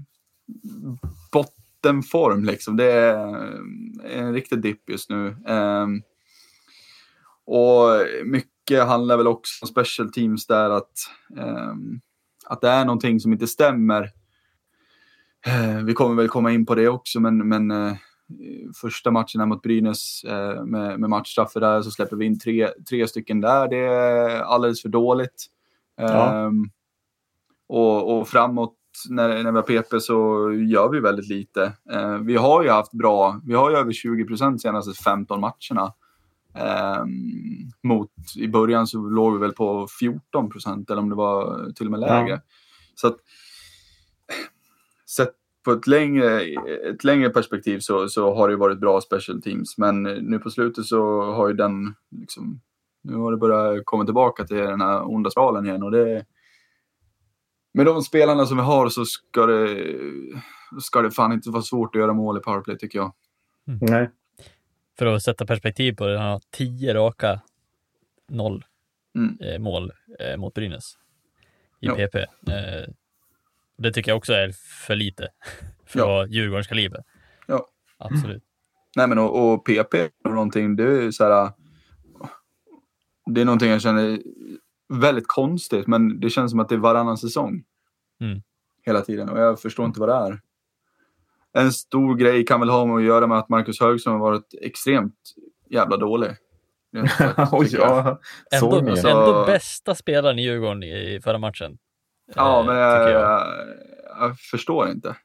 bottenform 1.33 2.45
liksom. 2.45 2.77
Det 2.77 2.93
är 2.93 3.61
en 4.05 4.33
riktig 4.33 4.63
dipp 4.63 4.91
just 4.91 5.11
nu. 5.11 5.37
Um, 5.47 6.03
och 7.45 8.07
mycket 8.25 8.51
handlar 8.77 9.17
väl 9.17 9.27
också 9.27 9.65
om 9.65 9.69
special 9.69 10.13
teams 10.13 10.47
där 10.47 10.71
att 10.71 10.93
um, 11.37 12.01
att 12.47 12.61
det 12.61 12.69
är 12.69 12.85
någonting 12.85 13.21
som 13.21 13.33
inte 13.33 13.47
stämmer. 13.47 14.03
Eh, 15.47 15.85
vi 15.85 15.95
kommer 15.95 16.15
väl 16.15 16.29
komma 16.29 16.53
in 16.53 16.67
på 16.67 16.75
det 16.75 16.89
också, 16.89 17.21
men, 17.21 17.49
men 17.49 17.71
eh, 17.71 17.93
första 18.81 19.11
matchen 19.11 19.41
här 19.41 19.47
mot 19.47 19.63
Brynäs 19.63 20.25
eh, 20.25 20.65
med, 20.65 21.01
med 21.01 21.11
matchstraffer 21.11 21.61
där 21.61 21.83
så 21.83 21.91
släpper 21.91 22.17
vi 22.17 22.25
in 22.25 22.39
tre, 22.39 22.69
tre 22.89 23.09
stycken 23.09 23.41
där. 23.41 23.69
Det 23.69 23.79
är 23.79 24.41
alldeles 24.41 24.83
för 24.83 24.89
dåligt. 24.89 25.47
Ja. 25.97 26.35
Ehm, 26.35 26.71
och, 27.69 28.19
och 28.19 28.29
framåt 28.29 28.77
när, 29.09 29.43
när 29.43 29.53
vi 29.53 29.59
har 29.59 29.83
PP 29.83 30.01
så 30.01 30.15
gör 30.53 30.89
vi 30.89 31.01
väldigt 31.01 31.29
lite. 31.29 31.73
Eh, 31.93 32.19
vi 32.19 32.37
har 32.37 32.63
ju 32.63 32.71
haft 32.71 32.93
bra, 32.93 33.41
vi 33.47 33.55
har 33.55 33.71
ju 33.71 33.77
över 33.77 33.93
20 33.93 34.25
procent 34.25 34.63
senaste 34.63 35.03
15 35.03 35.41
matcherna. 35.41 35.95
Um, 36.55 37.71
mot, 37.83 38.11
I 38.37 38.49
början 38.49 38.87
så 38.87 38.99
låg 38.99 39.33
vi 39.33 39.39
väl 39.39 39.53
på 39.53 39.89
14 40.01 40.51
procent 40.51 40.91
eller 40.91 41.03
om 41.03 41.09
det 41.09 41.15
var 41.15 41.73
till 41.73 41.87
och 41.87 41.91
med 41.91 42.01
lägre. 42.01 42.31
Ja. 42.31 42.41
Så 42.95 43.07
att, 43.07 43.17
sett 45.17 45.35
på 45.65 45.73
ett 45.73 45.87
längre, 45.87 46.41
ett 46.91 47.05
längre 47.05 47.31
perspektiv 47.31 47.79
så, 47.79 48.09
så 48.09 48.35
har 48.35 48.49
det 48.49 48.57
varit 48.57 48.81
bra 48.81 49.01
special 49.01 49.43
teams. 49.43 49.79
Men 49.79 50.03
nu 50.03 50.39
på 50.39 50.51
slutet 50.51 50.85
så 50.85 51.23
har 51.33 51.49
ju 51.49 51.55
den, 51.55 51.95
liksom, 52.11 52.61
nu 53.03 53.15
har 53.15 53.31
det 53.31 53.39
börjat 53.39 53.83
komma 53.85 54.05
tillbaka 54.05 54.45
till 54.45 54.57
den 54.57 54.81
här 54.81 55.11
onda 55.11 55.31
spiralen 55.31 55.67
igen. 55.67 55.83
Och 55.83 55.91
det, 55.91 56.25
med 57.75 57.87
de 57.87 58.03
spelarna 58.03 58.47
som 58.47 58.57
vi 58.57 58.63
har 58.63 58.89
så 58.89 59.05
ska 59.05 59.47
det, 59.47 59.95
ska 60.81 61.03
det 61.03 61.11
fan 61.11 61.33
inte 61.33 61.51
vara 61.51 61.63
svårt 61.63 61.95
att 61.95 62.01
göra 62.01 62.13
mål 62.13 62.37
i 62.37 62.41
powerplay 62.41 62.79
tycker 62.79 62.99
jag. 62.99 63.13
Mm. 63.69 63.79
Nej 63.83 64.11
för 65.01 65.07
att 65.07 65.23
sätta 65.23 65.47
perspektiv 65.47 65.93
på 65.95 66.07
det, 66.07 66.19
han 66.19 66.31
har 66.31 66.41
tio 66.51 66.95
raka 66.95 67.41
noll 68.29 68.65
Mm. 69.15 69.39
eh, 69.41 69.59
mål 69.59 69.93
eh, 70.19 70.37
mot 70.37 70.55
Brynäs 70.55 70.99
i 71.81 71.87
Ja. 71.87 71.95
PP. 71.95 72.15
Eh, 72.17 72.27
det 73.79 73.93
tycker 73.93 74.11
jag 74.11 74.17
också 74.19 74.33
är 74.33 74.53
för 74.87 74.95
lite 74.97 75.29
för 75.87 76.23
att 76.23 76.31
Djurgårdens 76.31 76.67
kaliber. 76.67 77.05
Ja. 77.47 77.67
Absolut. 77.99 78.43
Nej 78.97 79.09
men 79.09 79.19
och, 79.19 79.53
och 79.53 79.65
PP 79.67 79.95
och 80.25 80.31
någonting, 80.31 80.77
det 80.77 80.83
är 80.85 81.03
ju 81.03 81.13
så 81.13 81.25
här. 81.25 81.53
Det 83.27 83.41
är 83.41 83.45
någonting 83.45 83.71
jag 83.71 83.83
känner 83.83 84.23
väldigt 84.89 85.29
konstigt, 85.29 85.87
men 85.87 86.21
det 86.21 86.31
känns 86.31 86.51
som 86.51 86.61
att 86.61 86.69
det 86.69 86.75
är 86.75 86.79
varannan 86.79 87.19
säsong. 87.19 87.65
Mm. 88.21 88.43
Hela 88.83 89.01
tiden 89.01 89.29
och 89.29 89.39
jag 89.41 89.61
förstår 89.61 89.87
inte 89.87 90.01
vad 90.01 90.09
det 90.09 90.15
är. 90.15 90.41
En 91.53 91.73
stor 91.73 92.15
grej 92.17 92.47
kan 92.47 92.61
väl 92.61 92.69
ha 92.69 92.87
med 92.87 92.97
att 92.97 93.03
göra 93.03 93.27
med 93.27 93.39
att 93.39 93.49
Marcus 93.49 93.81
Högström 93.81 94.13
har 94.13 94.21
varit 94.21 94.55
extremt 94.63 95.15
jävla 95.71 95.97
dålig. 95.97 96.31
Jag. 96.91 97.09
ja. 97.71 98.21
Ändå, 98.53 98.91
alltså- 98.91 99.09
ändå 99.09 99.45
bästa 99.47 99.95
spelaren 99.95 100.39
i 100.39 100.43
Djurgården 100.43 100.83
i 100.83 101.21
förra 101.25 101.39
matchen. 101.39 101.79
Ja, 102.35 102.61
eh, 102.61 102.67
men 102.67 102.77
jag, 102.77 103.11
jag. 103.11 103.23
jag, 103.23 103.47
jag 104.21 104.39
förstår 104.39 104.89
inte. 104.91 105.17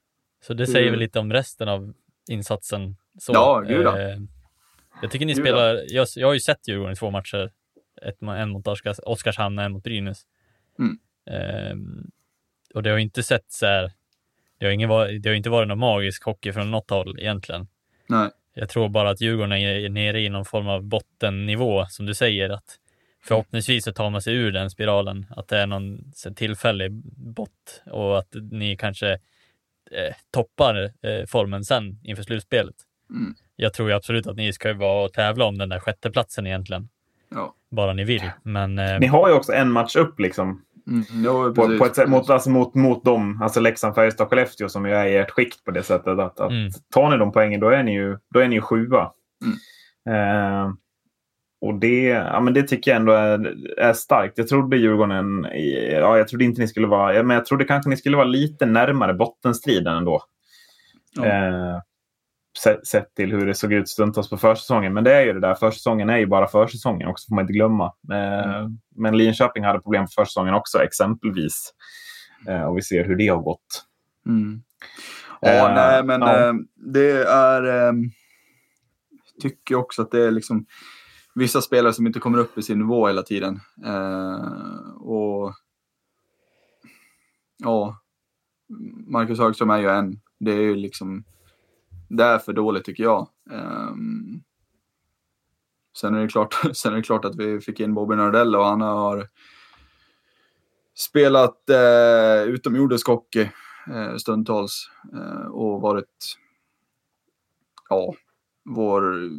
Så 0.47 0.53
det 0.53 0.67
säger 0.67 0.91
väl 0.91 0.99
lite 0.99 1.19
om 1.19 1.33
resten 1.33 1.69
av 1.69 1.93
insatsen. 2.29 2.95
Så, 3.19 3.33
Ja, 3.33 3.59
gud 3.59 3.87
eh, 3.87 3.93
Jag 5.01 5.11
tycker 5.11 5.25
ni 5.25 5.33
Gud 5.33 5.43
spelar, 5.43 5.83
jag, 5.87 6.07
jag 6.15 6.27
har 6.27 6.33
ju 6.33 6.39
sett 6.39 6.67
Djurgården 6.67 6.93
i 6.93 6.95
två 6.95 7.11
matcher. 7.11 7.51
Ett, 8.01 8.21
en 8.21 8.49
mot 8.49 8.67
Oskars, 8.67 8.99
Oskarshamn 9.03 9.59
och 9.59 9.65
en 9.65 9.71
mot 9.71 9.83
Brynäs. 9.83 10.23
Mm. 10.79 10.97
Ehm, 11.29 12.11
och 12.73 12.83
det 12.83 12.89
har 12.89 12.97
ju 12.97 13.03
inte 13.03 13.23
sett 13.23 13.45
så 13.51 13.65
här, 13.65 13.91
det 14.57 14.65
har, 14.65 14.71
ingen, 14.71 14.89
det 15.21 15.29
har 15.29 15.35
inte 15.35 15.49
varit 15.49 15.67
någon 15.67 15.79
magisk 15.79 16.23
hockey 16.23 16.51
från 16.53 16.71
något 16.71 16.89
håll 16.89 17.19
egentligen. 17.19 17.67
Nej. 18.09 18.29
Jag 18.53 18.69
tror 18.69 18.89
bara 18.89 19.09
att 19.09 19.21
Djurgården 19.21 19.51
är 19.51 19.89
nere 19.89 20.21
i 20.21 20.29
någon 20.29 20.45
form 20.45 20.67
av 20.67 20.83
bottennivå, 20.83 21.85
som 21.85 22.05
du 22.05 22.13
säger, 22.13 22.49
att 22.49 22.79
förhoppningsvis 23.23 23.83
så 23.83 23.93
tar 23.93 24.09
man 24.09 24.21
sig 24.21 24.35
ur 24.35 24.51
den 24.51 24.69
spiralen, 24.69 25.25
att 25.29 25.47
det 25.47 25.57
är 25.57 25.67
någon 25.67 26.11
tillfällig 26.35 26.91
bott 27.35 27.81
och 27.85 28.17
att 28.19 28.35
ni 28.51 28.77
kanske 28.77 29.11
eh, 29.91 30.15
toppar 30.33 30.83
eh, 31.01 31.25
formen 31.27 31.63
sen 31.63 31.99
inför 32.03 32.23
slutspelet. 32.23 32.75
Mm. 33.09 33.35
Jag 33.55 33.73
tror 33.73 33.89
ju 33.89 33.95
absolut 33.95 34.27
att 34.27 34.35
ni 34.37 34.53
ska 34.53 34.73
vara 34.73 35.05
och 35.05 35.13
tävla 35.13 35.45
om 35.45 35.57
den 35.57 35.69
där 35.69 35.79
sjätteplatsen 35.79 36.47
egentligen, 36.47 36.89
Ja. 37.31 37.55
bara 37.71 37.93
ni 37.93 38.03
vill. 38.03 38.31
Men 38.43 38.79
eh, 38.79 38.99
Ni 38.99 39.07
har 39.07 39.29
ju 39.29 39.33
också 39.35 39.53
en 39.53 39.71
match 39.71 39.95
upp 39.95 40.19
liksom. 40.19 40.64
Mm, 40.87 41.23
ja, 41.23 41.53
På, 41.55 41.77
på 41.77 41.85
ett 41.85 41.95
sätt, 41.95 42.09
mot, 42.09 42.29
alltså 42.29 42.49
mot, 42.49 42.75
mot 42.75 43.05
dem, 43.05 43.41
alltså 43.41 43.59
Leksand, 43.59 43.95
Färjestad, 43.95 44.27
Skellefteå 44.27 44.69
som 44.69 44.85
ju 44.85 44.91
är 44.91 45.05
i 45.05 45.15
ert 45.15 45.31
skikt 45.31 45.63
på 45.63 45.71
det 45.71 45.83
sättet. 45.83 46.19
Att, 46.19 46.39
att 46.39 46.51
Mm. 46.51 46.69
Tar 46.93 47.09
ni 47.09 47.17
de 47.17 47.31
poängen 47.31 47.59
då 47.59 47.69
är 47.69 47.83
ni 47.83 47.93
ju, 47.93 48.17
då 48.33 48.39
är 48.39 48.47
ni 48.47 48.55
ju 48.55 48.61
sjua. 48.61 49.11
Mm. 49.45 49.55
Eh, 50.09 50.73
och 51.61 51.79
det, 51.79 52.03
ja, 52.07 52.39
men 52.39 52.53
det 52.53 52.63
tycker 52.63 52.91
jag 52.91 52.99
ändå 52.99 53.13
är, 53.13 53.55
är 53.77 53.93
starkt. 53.93 54.37
Jag 54.37 54.47
trodde 54.47 54.77
Djurgården, 54.77 55.47
ja, 55.91 56.17
jag 56.17 56.27
trodde 56.27 56.45
inte 56.45 56.61
ni 56.61 56.67
skulle 56.67 56.87
vara, 56.87 57.23
men 57.23 57.35
jag 57.35 57.45
trodde 57.45 57.65
kanske 57.65 57.89
ni 57.89 57.97
skulle 57.97 58.17
vara 58.17 58.27
lite 58.27 58.65
närmare 58.65 59.13
bottenstriden 59.13 59.97
ändå. 59.97 60.21
Ja. 61.15 61.25
Eh, 61.25 61.79
sett, 62.87 63.15
till 63.15 63.31
hur 63.31 63.45
det 63.45 63.55
såg 63.55 63.73
ut 63.73 63.89
stundtals 63.89 64.29
på 64.29 64.37
försäsongen. 64.37 64.93
Men 64.93 65.03
det 65.03 65.13
är 65.13 65.25
ju 65.25 65.33
det 65.33 65.39
där, 65.39 65.55
försäsongen 65.55 66.09
är 66.09 66.17
ju 66.17 66.25
bara 66.25 66.47
försäsongen 66.47 67.07
också, 67.07 67.27
får 67.29 67.35
man 67.35 67.43
inte 67.43 67.53
glömma. 67.53 67.85
Eh, 67.85 68.69
Men 68.95 69.17
Linköping 69.17 69.63
hade 69.63 69.79
problem 69.79 70.05
på 70.05 70.11
försäsongen 70.15 70.53
också, 70.53 70.83
exempelvis. 70.83 71.73
Eh, 72.47 72.63
och 72.63 72.77
vi 72.77 72.81
ser 72.81 73.05
hur 73.05 73.15
det 73.15 73.27
har 73.27 73.41
gått. 73.41 73.85
Mm. 74.27 74.61
Ja, 75.41 75.69
Eh, 75.69 75.75
nej, 75.75 76.03
men 76.03 76.21
ja. 76.21 76.53
det 76.75 77.23
är... 77.23 77.87
Eh, 77.87 77.93
tycker 79.41 79.75
också 79.75 80.01
att 80.01 80.11
det 80.11 80.27
är 80.27 80.31
liksom 80.31 80.65
vissa 81.35 81.61
spelare 81.61 81.93
som 81.93 82.07
inte 82.07 82.19
kommer 82.19 82.37
upp 82.37 82.57
i 82.57 82.61
sin 82.61 82.79
nivå 82.79 83.07
hela 83.07 83.21
tiden. 83.21 83.59
Och 84.95 85.53
ja, 87.57 87.99
Marcus 89.07 89.39
Högström 89.39 89.69
är 89.69 89.79
ju 89.79 89.89
en. 89.89 90.21
Det 90.39 90.51
är 90.51 90.61
ju 90.61 90.75
liksom, 90.75 91.23
det 92.09 92.23
är 92.23 92.39
för 92.39 92.53
dåligt 92.53 92.85
tycker 92.85 93.03
jag. 93.03 93.27
Um, 93.51 94.43
sen, 95.97 96.15
är 96.15 96.21
det 96.21 96.27
klart, 96.27 96.53
sen 96.73 96.93
är 96.93 96.97
det 96.97 97.03
klart 97.03 97.25
att 97.25 97.35
vi 97.35 97.61
fick 97.61 97.79
in 97.79 97.93
Bobby 97.93 98.15
Nardell 98.15 98.55
och 98.55 98.65
han 98.65 98.81
har 98.81 99.27
spelat 100.95 101.69
eh, 101.69 102.43
utomjordisk 102.43 103.07
hockey 103.07 103.49
eh, 103.87 104.15
stundtals 104.15 104.89
eh, 105.13 105.47
och 105.47 105.81
varit 105.81 106.35
ja, 107.89 108.13
vår 108.65 109.29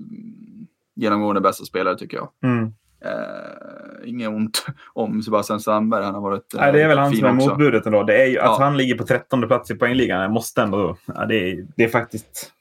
genomgående 0.94 1.40
bästa 1.40 1.64
spelare 1.64 1.98
tycker 1.98 2.16
jag. 2.16 2.30
Mm. 2.42 2.72
Eh, 3.06 4.08
inget 4.08 4.28
ont 4.28 4.66
om 4.94 5.22
Sebastian 5.22 5.60
Strandberg, 5.60 6.04
han 6.04 6.14
har 6.14 6.20
varit 6.22 6.54
eh, 6.54 6.60
Nej, 6.60 6.72
det 6.72 6.82
är 6.82 6.88
väl 6.88 6.98
han 6.98 7.12
som 7.16 7.26
är 7.26 7.32
motbudet 7.32 7.86
ändå. 7.86 8.02
Det 8.02 8.22
är 8.22 8.26
ju, 8.26 8.38
Att 8.38 8.44
Ja. 8.44 8.56
han 8.64 8.76
ligger 8.76 8.94
på 8.98 9.04
13 9.04 9.48
plats 9.48 9.70
i 9.70 9.74
poängligan 9.74 10.22
jag 10.22 10.30
måste 10.32 10.62
ändå... 10.62 10.96
Ja, 11.06 11.24
det, 11.26 11.50
är, 11.50 11.66
det 11.76 11.84
är 11.84 11.88
faktiskt... 11.88 12.52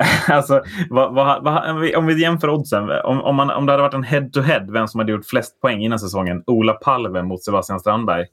alltså, 0.28 0.62
vad, 0.90 1.14
vad, 1.14 1.44
vad, 1.44 1.94
om 1.96 2.06
vi- 2.06 2.22
jämför 2.22 2.48
oddsen. 2.50 2.90
Om, 3.04 3.20
om, 3.20 3.36
man, 3.36 3.50
om 3.50 3.66
det 3.66 3.72
hade 3.72 3.82
varit 3.82 3.94
en 3.94 4.02
head-to-head, 4.04 4.66
vem 4.72 4.88
som 4.88 4.98
hade 5.00 5.12
gjort 5.12 5.26
flest 5.26 5.60
poäng 5.60 5.80
innan 5.82 5.98
säsongen. 5.98 6.42
Ola 6.46 6.72
Palve 6.72 7.22
mot 7.22 7.44
Sebastian 7.44 7.80
Strandberg. 7.80 8.26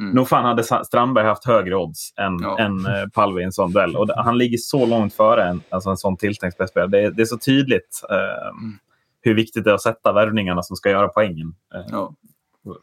Mm. 0.00 0.14
Nog 0.14 0.28
fan 0.28 0.44
hade 0.44 0.62
Strandberg 0.84 1.24
haft 1.26 1.44
högre 1.46 1.76
odds 1.76 2.14
än, 2.18 2.36
Ja. 2.42 2.58
än 2.58 2.86
eh, 2.86 2.92
Palve 3.12 3.40
i 3.40 3.44
en 3.44 3.52
sån 3.52 3.72
duell. 3.72 3.96
Och 3.96 4.08
han 4.16 4.38
ligger 4.38 4.58
så 4.58 4.86
långt 4.86 5.14
före 5.14 5.44
en, 5.44 5.60
alltså 5.70 5.90
en 5.90 5.96
sån 5.96 6.16
tilltänkt 6.16 6.68
spelare. 6.70 6.86
Det, 6.90 7.00
är- 7.00 7.10
det 7.10 7.22
är 7.22 7.26
så 7.26 7.38
tydligt 7.38 8.00
eh, 8.10 8.48
Mm. 8.48 8.78
Hur 9.20 9.34
viktigt 9.34 9.64
det 9.64 9.70
är 9.70 9.74
att 9.74 9.82
sätta 9.82 10.12
värvningarna 10.12 10.62
som 10.62 10.76
ska 10.76 10.90
göra 10.90 11.08
poängen. 11.08 11.54
Eh, 11.74 11.84
Ja. 11.90 12.14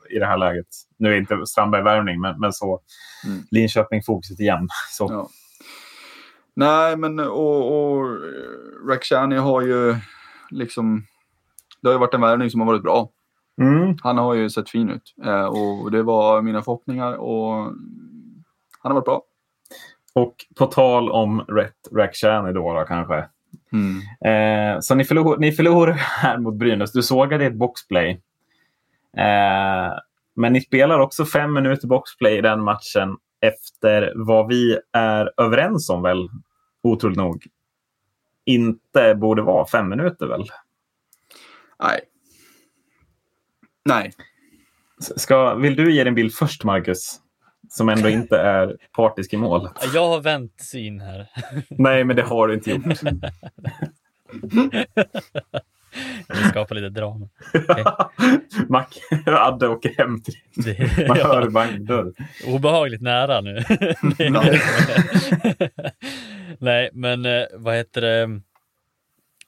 i 0.10 0.20
det 0.20 0.26
här 0.26 0.38
läget. 0.38 0.68
Nu 0.98 1.14
är 1.14 1.18
inte 1.18 1.46
Strandberg 1.46 1.84
värvning, 1.84 2.22
men, 2.22 2.40
men 2.40 2.54
så. 2.54 2.82
Mm. 3.26 3.44
Linköping-fokuset 3.52 4.40
igen. 4.40 4.68
Så. 4.92 5.08
Ja. 5.12 5.30
Nej, 6.56 6.98
men 6.98 7.20
och, 7.20 7.92
och 7.92 8.20
Rakhshani 8.90 9.36
har 9.36 9.62
ju 9.62 9.96
liksom... 10.52 11.04
Det 11.82 11.88
har 11.88 11.94
ju 11.94 12.00
varit 12.00 12.14
en 12.14 12.22
värvning 12.22 12.50
som 12.50 12.60
har 12.62 12.68
varit 12.68 12.84
bra. 12.84 13.10
Mm. 13.62 13.96
Han 14.04 14.18
har 14.18 14.34
ju 14.34 14.50
sett 14.50 14.70
fin 14.70 14.90
ut 14.90 15.14
eh, 15.26 15.46
och 15.46 15.92
det 15.92 16.04
var 16.04 16.42
mina 16.42 16.62
förhoppningar 16.62 17.14
och 17.14 17.54
han 18.80 18.92
har 18.92 18.94
varit 18.94 19.06
bra. 19.06 19.22
Och 20.14 20.36
på 20.58 20.66
tal 20.66 21.12
om 21.12 21.42
Rätt 21.42 21.88
Rakhshani 21.92 22.54
då, 22.54 22.74
då 22.74 22.86
kanske. 22.88 23.30
Mm. 23.74 24.02
Eh, 24.22 24.80
så 24.80 24.96
ni 24.96 25.04
förlor, 25.04 25.38
ni 25.38 25.52
förlorade 25.52 25.94
här 25.98 26.38
mot 26.38 26.56
Brynäs. 26.56 26.92
Du 26.92 27.04
sågade 27.04 27.46
ett 27.46 27.56
boxplay. 27.56 28.10
Eh, 29.18 29.94
men 30.36 30.54
ni 30.54 30.62
spelar 30.62 31.00
också 31.00 31.26
fem 31.26 31.54
minuter 31.54 31.88
boxplay 31.88 32.38
i 32.38 32.42
den 32.42 32.64
matchen 32.64 33.18
efter 33.42 34.14
vad 34.16 34.48
vi 34.48 34.80
är 34.94 35.32
överens 35.38 35.90
om 35.90 36.02
väl, 36.02 36.30
otroligt 36.84 37.18
nog, 37.18 37.46
inte 38.46 39.16
borde 39.16 39.42
vara 39.42 39.68
fem 39.68 39.90
minuter 39.90 40.28
väl? 40.28 40.44
Nej. 41.80 42.00
Nej. 43.86 44.12
Ska, 45.00 45.56
vill 45.56 45.76
du 45.76 45.94
ge 45.94 46.04
din 46.04 46.16
bild 46.16 46.34
först, 46.34 46.64
Marcus? 46.64 47.22
Som 47.70 47.90
ändå 47.90 48.10
inte 48.10 48.38
är 48.40 48.78
partisk 48.96 49.34
i 49.34 49.38
målet. 49.38 49.72
jag 49.94 50.08
har 50.08 50.22
vänt 50.22 50.54
syn 50.62 51.00
här. 51.02 51.28
Nej, 51.70 52.04
men 52.04 52.16
det 52.16 52.22
har 52.22 52.48
du 52.48 52.54
inte 52.54 52.72
gjort. 52.72 52.84
Jag 56.28 56.36
vill 56.36 56.50
skapa 56.50 56.74
lite 56.76 56.90
drama. 56.90 57.30
Mac, 58.70 58.86
Adde 59.26 59.68
åker 59.68 59.94
hem 59.98 60.22
till 60.22 60.34
Det, 60.56 61.08
Man 61.08 61.18
hör 61.18 61.42
ja, 61.42 61.50
vagndörr. 61.50 62.14
obehagligt 62.48 63.02
nära 63.02 63.42
nu. 63.42 63.64
Ja. 64.18 64.44
nej, 66.60 66.90
men 66.94 67.26
eh, 67.26 67.44
vad 67.54 67.76
heter 67.76 68.02
det? 68.02 68.42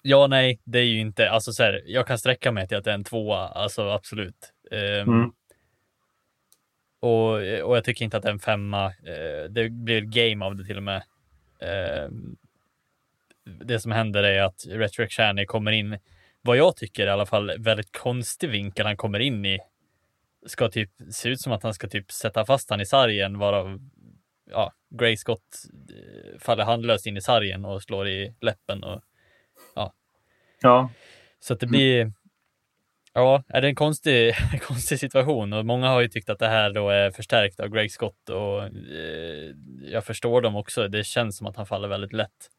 Ja, 0.01 0.27
nej, 0.27 0.59
det 0.63 0.79
är 0.79 0.83
ju 0.83 0.99
inte, 0.99 1.29
alltså 1.29 1.51
så 1.51 1.63
här, 1.63 1.81
jag 1.85 2.07
kan 2.07 2.17
sträcka 2.17 2.51
mig 2.51 2.67
till 2.67 2.77
att 2.77 2.83
det 2.83 2.89
är 2.91 2.95
en 2.95 3.03
tvåa, 3.03 3.47
alltså 3.47 3.89
absolut. 3.89 4.53
Ehm, 4.71 5.09
Mm. 5.13 5.31
Och, 6.99 7.33
och 7.33 7.77
jag 7.77 7.83
tycker 7.83 8.05
inte 8.05 8.17
att 8.17 8.23
det 8.23 8.29
är 8.29 8.33
en 8.33 8.39
femma. 8.39 8.85
Eh, 8.85 9.49
det 9.49 9.69
blir 9.69 10.01
game 10.01 10.45
av 10.45 10.55
det 10.55 10.65
till 10.65 10.77
och 10.77 10.83
med. 10.83 11.03
Ehm, 11.59 12.37
det 13.45 13.79
som 13.79 13.91
händer 13.91 14.23
är 14.23 14.41
att 14.41 14.65
Retrek 14.67 15.11
Shani 15.11 15.45
kommer 15.45 15.71
in, 15.71 15.99
vad 16.41 16.57
jag 16.57 16.75
tycker 16.75 17.07
i 17.07 17.09
alla 17.09 17.25
fall, 17.25 17.53
väldigt 17.59 17.97
konstig 17.97 18.49
vinkel 18.49 18.85
han 18.85 18.97
kommer 18.97 19.19
in 19.19 19.45
i. 19.45 19.59
Ska 20.45 20.69
typ 20.69 20.91
se 21.11 21.29
ut 21.29 21.41
som 21.41 21.53
att 21.53 21.63
han 21.63 21.73
ska 21.73 21.87
typ 21.87 22.11
sätta 22.11 22.45
fast 22.45 22.69
han 22.69 22.81
i 22.81 22.85
sargen, 22.85 23.37
varav 23.37 23.79
ja, 24.51 24.73
Gray 24.89 25.17
Scott 25.17 25.65
eh, 25.89 26.39
faller 26.39 26.63
handlöst 26.63 27.05
in 27.05 27.17
i 27.17 27.21
sargen 27.21 27.65
och 27.65 27.83
slår 27.83 28.07
i 28.07 28.33
läppen. 28.41 28.83
Och, 28.83 29.01
Ja, 30.61 30.89
så 31.39 31.53
att 31.53 31.59
det 31.59 31.67
blir, 31.67 32.13
ja, 33.13 33.43
är 33.47 33.61
det 33.61 33.67
en 33.67 33.75
konstig, 33.75 34.35
konstig 34.61 34.99
situation 34.99 35.53
och 35.53 35.65
många 35.65 35.87
har 35.87 36.01
ju 36.01 36.07
tyckt 36.07 36.29
att 36.29 36.39
det 36.39 36.47
här 36.47 36.73
då 36.73 36.89
är 36.89 37.11
förstärkt 37.11 37.59
av 37.59 37.67
Greg 37.67 37.91
Scott 37.91 38.29
och 38.29 38.63
eh, 38.63 39.55
jag 39.91 40.05
förstår 40.05 40.41
dem 40.41 40.55
också. 40.55 40.87
Det 40.87 41.03
känns 41.03 41.37
som 41.37 41.47
att 41.47 41.55
han 41.55 41.65
faller 41.65 41.87
väldigt 41.87 42.13
lätt. 42.13 42.49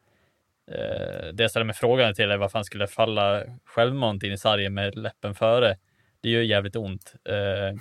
eh, 0.72 1.32
det 1.32 1.42
jag 1.42 1.50
ställer 1.50 1.66
mig 1.66 1.74
frågan 1.74 2.14
till 2.14 2.30
är 2.30 2.36
varför 2.36 2.58
han 2.58 2.64
skulle 2.64 2.86
falla 2.86 3.44
självmant 3.64 4.22
in 4.22 4.32
i 4.32 4.38
sargen 4.38 4.74
med 4.74 4.96
läppen 4.96 5.34
före. 5.34 5.76
Det 6.22 6.30
gör 6.30 6.42
jävligt 6.42 6.76
ont. 6.76 7.14
Eh, 7.24 7.80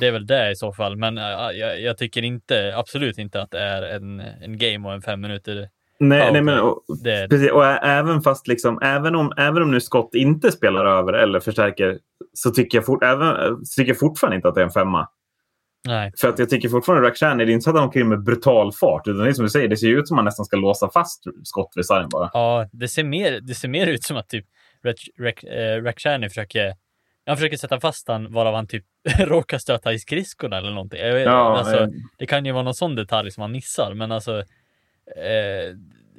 det 0.00 0.06
är 0.06 0.12
väl 0.12 0.26
det 0.26 0.50
i 0.50 0.56
så 0.56 0.72
fall, 0.72 0.96
men 0.96 1.18
eh, 1.18 1.24
jag, 1.24 1.80
jag, 1.80 1.98
tycker 1.98 2.22
inte, 2.22 2.76
absolut 2.76 3.18
inte 3.18 3.42
att 3.42 3.50
det 3.50 3.60
är 3.60 3.82
en, 3.82 4.20
en 4.20 4.58
game 4.58 4.88
och 4.88 4.94
en 4.94 5.02
fem 5.02 5.20
minuter 5.20 5.70
Nej, 6.00 6.32
nej 6.32 6.42
men, 6.42 6.60
och, 6.60 6.82
det... 7.04 7.28
precis, 7.30 7.50
och 7.50 7.64
även 7.66 8.22
fast 8.22 8.48
liksom, 8.48 8.78
även 8.82 9.14
om, 9.14 9.32
även 9.36 9.62
om 9.62 9.70
nu 9.70 9.80
Scott 9.80 10.14
inte 10.14 10.52
spelar 10.52 10.86
över 10.86 11.12
eller 11.12 11.40
förstärker 11.40 11.98
så 12.34 12.50
tycker 12.50 12.78
jag, 12.78 12.86
fort, 12.86 13.04
även, 13.04 13.36
tycker 13.76 13.90
jag 13.90 13.98
fortfarande 13.98 14.36
inte 14.36 14.48
att 14.48 14.54
det 14.54 14.60
är 14.60 14.64
en 14.64 14.70
femma. 14.70 15.08
Nej. 15.88 16.12
För 16.20 16.28
att 16.28 16.38
jag 16.38 16.50
tycker 16.50 16.68
fortfarande 16.68 17.08
Rakhshani, 17.08 17.44
det 17.44 17.52
är 17.52 17.54
inte 17.54 17.64
så 17.64 17.70
att 17.70 17.76
han 17.76 17.88
åker 17.88 18.00
in 18.00 18.08
med 18.08 18.24
brutal 18.24 18.72
fart. 18.72 19.08
Utan 19.08 19.22
det 19.22 19.28
är 19.28 19.32
som 19.32 19.44
du 19.44 19.50
säger, 19.50 19.68
det 19.68 19.76
ser 19.76 19.88
ut 19.88 20.08
som 20.08 20.14
att 20.14 20.18
man 20.18 20.24
nästan 20.24 20.46
ska 20.46 20.56
låsa 20.56 20.90
fast 20.90 21.24
Scott 21.44 21.72
vid 21.76 21.86
sargen 21.86 22.08
bara. 22.08 22.30
Ja, 22.32 22.68
det 22.72 22.88
ser 22.88 23.04
mer, 23.04 23.40
det 23.40 23.54
ser 23.54 23.68
mer 23.68 23.86
ut 23.86 24.04
som 24.04 24.16
att 24.16 24.28
typ 24.28 24.46
Rakhshani 25.82 26.28
försöker 26.28 26.74
han 27.26 27.36
försöker 27.36 27.56
sätta 27.56 27.80
fast 27.80 28.08
han 28.08 28.32
varav 28.32 28.54
han 28.54 28.66
typ 28.66 28.84
råkar 29.18 29.58
stöta 29.58 29.92
i 29.92 29.98
skridskorna 29.98 30.58
eller 30.58 30.70
någonting. 30.70 31.00
Vet, 31.02 31.24
ja, 31.24 31.58
alltså, 31.58 31.76
ja. 31.76 31.88
Det 32.18 32.26
kan 32.26 32.46
ju 32.46 32.52
vara 32.52 32.62
någon 32.62 32.74
sån 32.74 32.94
detalj 32.94 33.30
som 33.30 33.40
han 33.40 33.52
missar, 33.52 33.94
men 33.94 34.12
alltså 34.12 34.44
eh, 35.16 35.76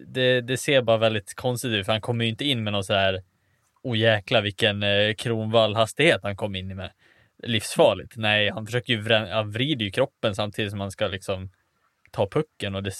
det, 0.07 0.41
det, 0.41 0.57
ser 0.57 0.81
bara 0.81 0.97
väldigt 0.97 1.33
konstigt 1.35 1.71
ut, 1.71 1.85
för 1.85 1.91
han 1.91 2.01
kommer 2.01 2.25
ju 2.25 2.29
inte 2.29 2.45
in 2.45 2.63
med 2.63 2.73
någon 2.73 2.83
så 2.83 2.93
här 2.93 3.23
oh 3.83 3.97
jäkla 3.97 4.41
vilken 4.41 4.83
eh, 4.83 5.13
kronvallhastighet 5.13 6.19
han 6.23 6.35
kom 6.35 6.55
in 6.55 6.75
med. 6.75 6.91
Livsfarligt. 7.43 8.17
Nej, 8.17 8.49
han 8.49 8.65
försöker 8.65 8.93
ju 8.93 9.01
vrä, 9.01 9.33
han 9.33 9.51
vrider 9.51 9.85
ju 9.85 9.91
kroppen 9.91 10.35
samtidigt 10.35 10.71
som 10.71 10.79
han 10.79 10.91
ska 10.91 11.07
liksom 11.07 11.49
ta 12.11 12.29
pucken 12.29 12.75
och 12.75 12.83
det, 12.83 12.91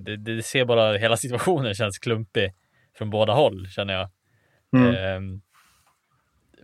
det, 0.00 0.16
det 0.16 0.42
ser 0.42 0.64
bara, 0.64 0.96
hela 0.96 1.16
situationen 1.16 1.74
känns 1.74 1.98
klumpig 1.98 2.54
från 2.98 3.10
båda 3.10 3.32
håll 3.32 3.68
känner 3.68 3.94
jag. 3.94 4.10
Mm. 4.76 4.94
Eh, 4.94 5.40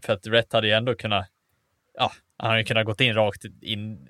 för 0.02 0.12
att 0.12 0.26
Rätt 0.26 0.52
hade 0.52 0.66
ju 0.66 0.72
ändå 0.72 0.94
kunnat, 0.94 1.26
ja, 1.94 2.12
han 2.36 2.50
hade 2.50 2.60
ju 2.60 2.64
kunnat 2.64 2.86
gått 2.86 3.00
in 3.00 3.14
rakt, 3.14 3.44
in 3.62 4.08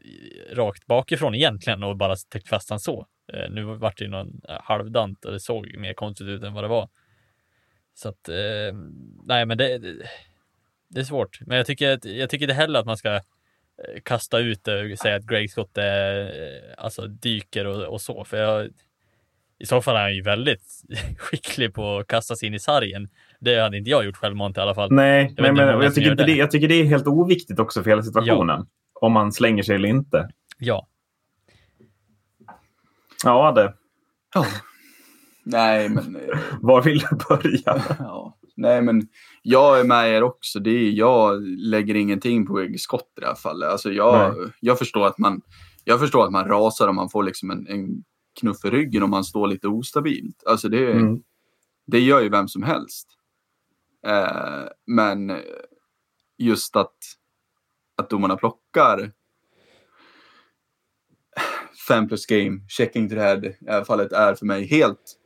rakt 0.53 0.87
bakifrån 0.87 1.35
egentligen 1.35 1.83
och 1.83 1.97
bara 1.97 2.17
täckt 2.17 2.49
fast 2.49 2.71
han 2.71 2.81
så. 2.81 3.07
Eh, 3.35 3.51
nu 3.51 3.65
vart 3.65 3.99
det 3.99 4.05
ju 4.05 4.11
någon 4.11 4.41
halvdant 4.49 5.25
och 5.25 5.33
det 5.33 5.41
såg 5.41 5.77
mer 5.77 5.95
konstigt 5.95 6.27
ut 6.27 6.43
än 6.43 6.55
vad 6.55 6.65
det 6.65 6.69
var. 6.69 6.89
Så 7.95 8.09
att, 8.09 8.29
eh, 8.29 8.79
nej 9.25 9.47
men 9.47 9.59
det, 9.59 9.79
det 10.89 11.01
är 11.01 11.05
svårt. 11.05 11.41
Men 11.47 11.57
jag 11.57 11.67
tycker, 11.67 12.09
jag 12.09 12.31
tycker 12.31 12.45
inte 12.45 12.55
heller 12.55 12.81
att 12.81 12.87
man 12.87 12.97
ska 12.97 13.15
eh, 13.15 13.21
kasta 14.03 14.39
ut 14.39 14.65
det 14.65 14.93
och 14.93 14.99
säga 14.99 15.17
att 15.17 15.27
Greg 15.27 15.51
Scott 15.51 15.79
är, 15.79 16.31
alltså 16.79 17.07
dyker 17.07 17.67
och, 17.67 17.83
och 17.83 18.01
så. 18.01 18.25
För 18.25 18.37
jag, 18.37 18.69
i 19.59 19.67
så 19.67 19.83
fall 19.83 19.97
är 19.97 20.01
han 20.01 20.15
ju 20.15 20.23
väldigt 20.23 20.63
skicklig 21.19 21.75
på 21.75 21.99
att 21.99 22.07
kasta 22.07 22.37
sig 22.37 22.49
in 22.49 22.55
i 22.55 22.59
sargen. 22.59 23.09
Det 23.41 23.61
hade 23.61 23.77
inte 23.77 23.91
jag 23.91 24.05
gjort 24.05 24.17
självmant 24.17 24.57
i 24.57 24.61
alla 24.61 24.75
fall. 24.75 24.93
Nej, 24.93 25.35
jag, 25.37 25.43
nej, 25.43 25.53
men 25.53 25.83
jag, 25.83 25.95
tycker 25.95 26.11
inte 26.11 26.25
det. 26.25 26.33
jag 26.33 26.51
tycker 26.51 26.69
det 26.69 26.75
är 26.75 26.85
helt 26.85 27.07
oviktigt 27.07 27.59
också 27.59 27.83
för 27.83 27.91
hela 27.91 28.03
situationen. 28.03 28.57
Ja. 28.59 28.67
Om 29.01 29.13
man 29.13 29.33
slänger 29.33 29.63
sig 29.63 29.75
eller 29.75 29.89
inte. 29.89 30.29
Ja. 30.59 30.87
Ja, 33.25 33.53
det. 33.53 33.75
Ja. 34.35 34.47
Nej, 35.45 35.89
men... 35.89 36.19
Var 36.61 36.83
vill 36.83 36.99
du 36.99 37.17
börja? 37.29 37.85
ja. 37.99 38.37
Nej, 38.57 38.83
men 38.83 39.09
jag 39.43 39.81
är 39.81 39.85
med 39.85 40.11
er 40.11 40.23
också. 40.23 40.61
Det 40.61 40.71
är, 40.71 40.91
jag 40.91 41.43
lägger 41.43 41.95
ingenting 41.95 42.47
på 42.47 42.69
skott 42.79 43.13
i 43.17 43.21
det 43.21 43.27
här 43.27 43.35
fallet. 43.35 43.69
Alltså 43.69 43.93
jag, 43.93 44.35
jag, 44.61 44.79
förstår 44.79 45.07
att 45.07 45.19
man, 45.19 45.41
jag 45.85 46.01
förstår 46.01 46.25
att 46.25 46.33
man 46.33 46.49
rasar 46.49 46.89
om 46.89 46.97
man 46.97 47.11
får 47.11 47.23
liksom 47.23 47.51
en, 47.51 47.67
en 47.67 48.05
knuff 48.41 48.65
i 48.65 48.71
ryggen 48.71 49.03
om 49.03 49.11
man 49.11 49.25
står 49.25 49.47
lite 49.47 49.69
ostabilt. 49.69 50.43
Alltså 50.47 50.69
det, 50.69 50.93
mm. 50.93 51.23
det 51.87 52.01
gör 52.01 52.21
ju 52.21 52.29
vem 52.29 52.49
som 52.49 52.63
helst. 52.63 53.09
Eh, 54.07 54.65
men 54.87 55.41
just 56.39 56.77
att, 56.77 56.97
att 57.97 58.11
domarna 58.11 58.37
plockar 58.37 59.13
fem 61.95 62.09
plus 62.09 62.27
game, 62.27 62.61
checking 62.69 63.09
to 63.09 63.15
the 63.15 63.21
head 63.21 63.37
i 63.37 63.57
det 63.61 63.73
här 63.73 63.85
fallet 63.85 64.13
är 64.13 64.35
för 64.35 64.47
mig 64.47 64.67
helt, 64.67 65.17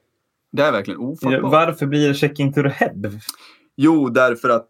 det 0.53 0.63
är 0.63 0.73
verkligen 0.73 1.01
ofattbart. 1.01 1.53
Varför 1.53 1.87
blir 1.87 2.09
det 2.09 2.15
checking 2.15 2.53
to 2.53 2.63
the 2.63 2.69
head? 2.69 3.11
Jo, 3.77 4.09
därför 4.09 4.49
att 4.49 4.69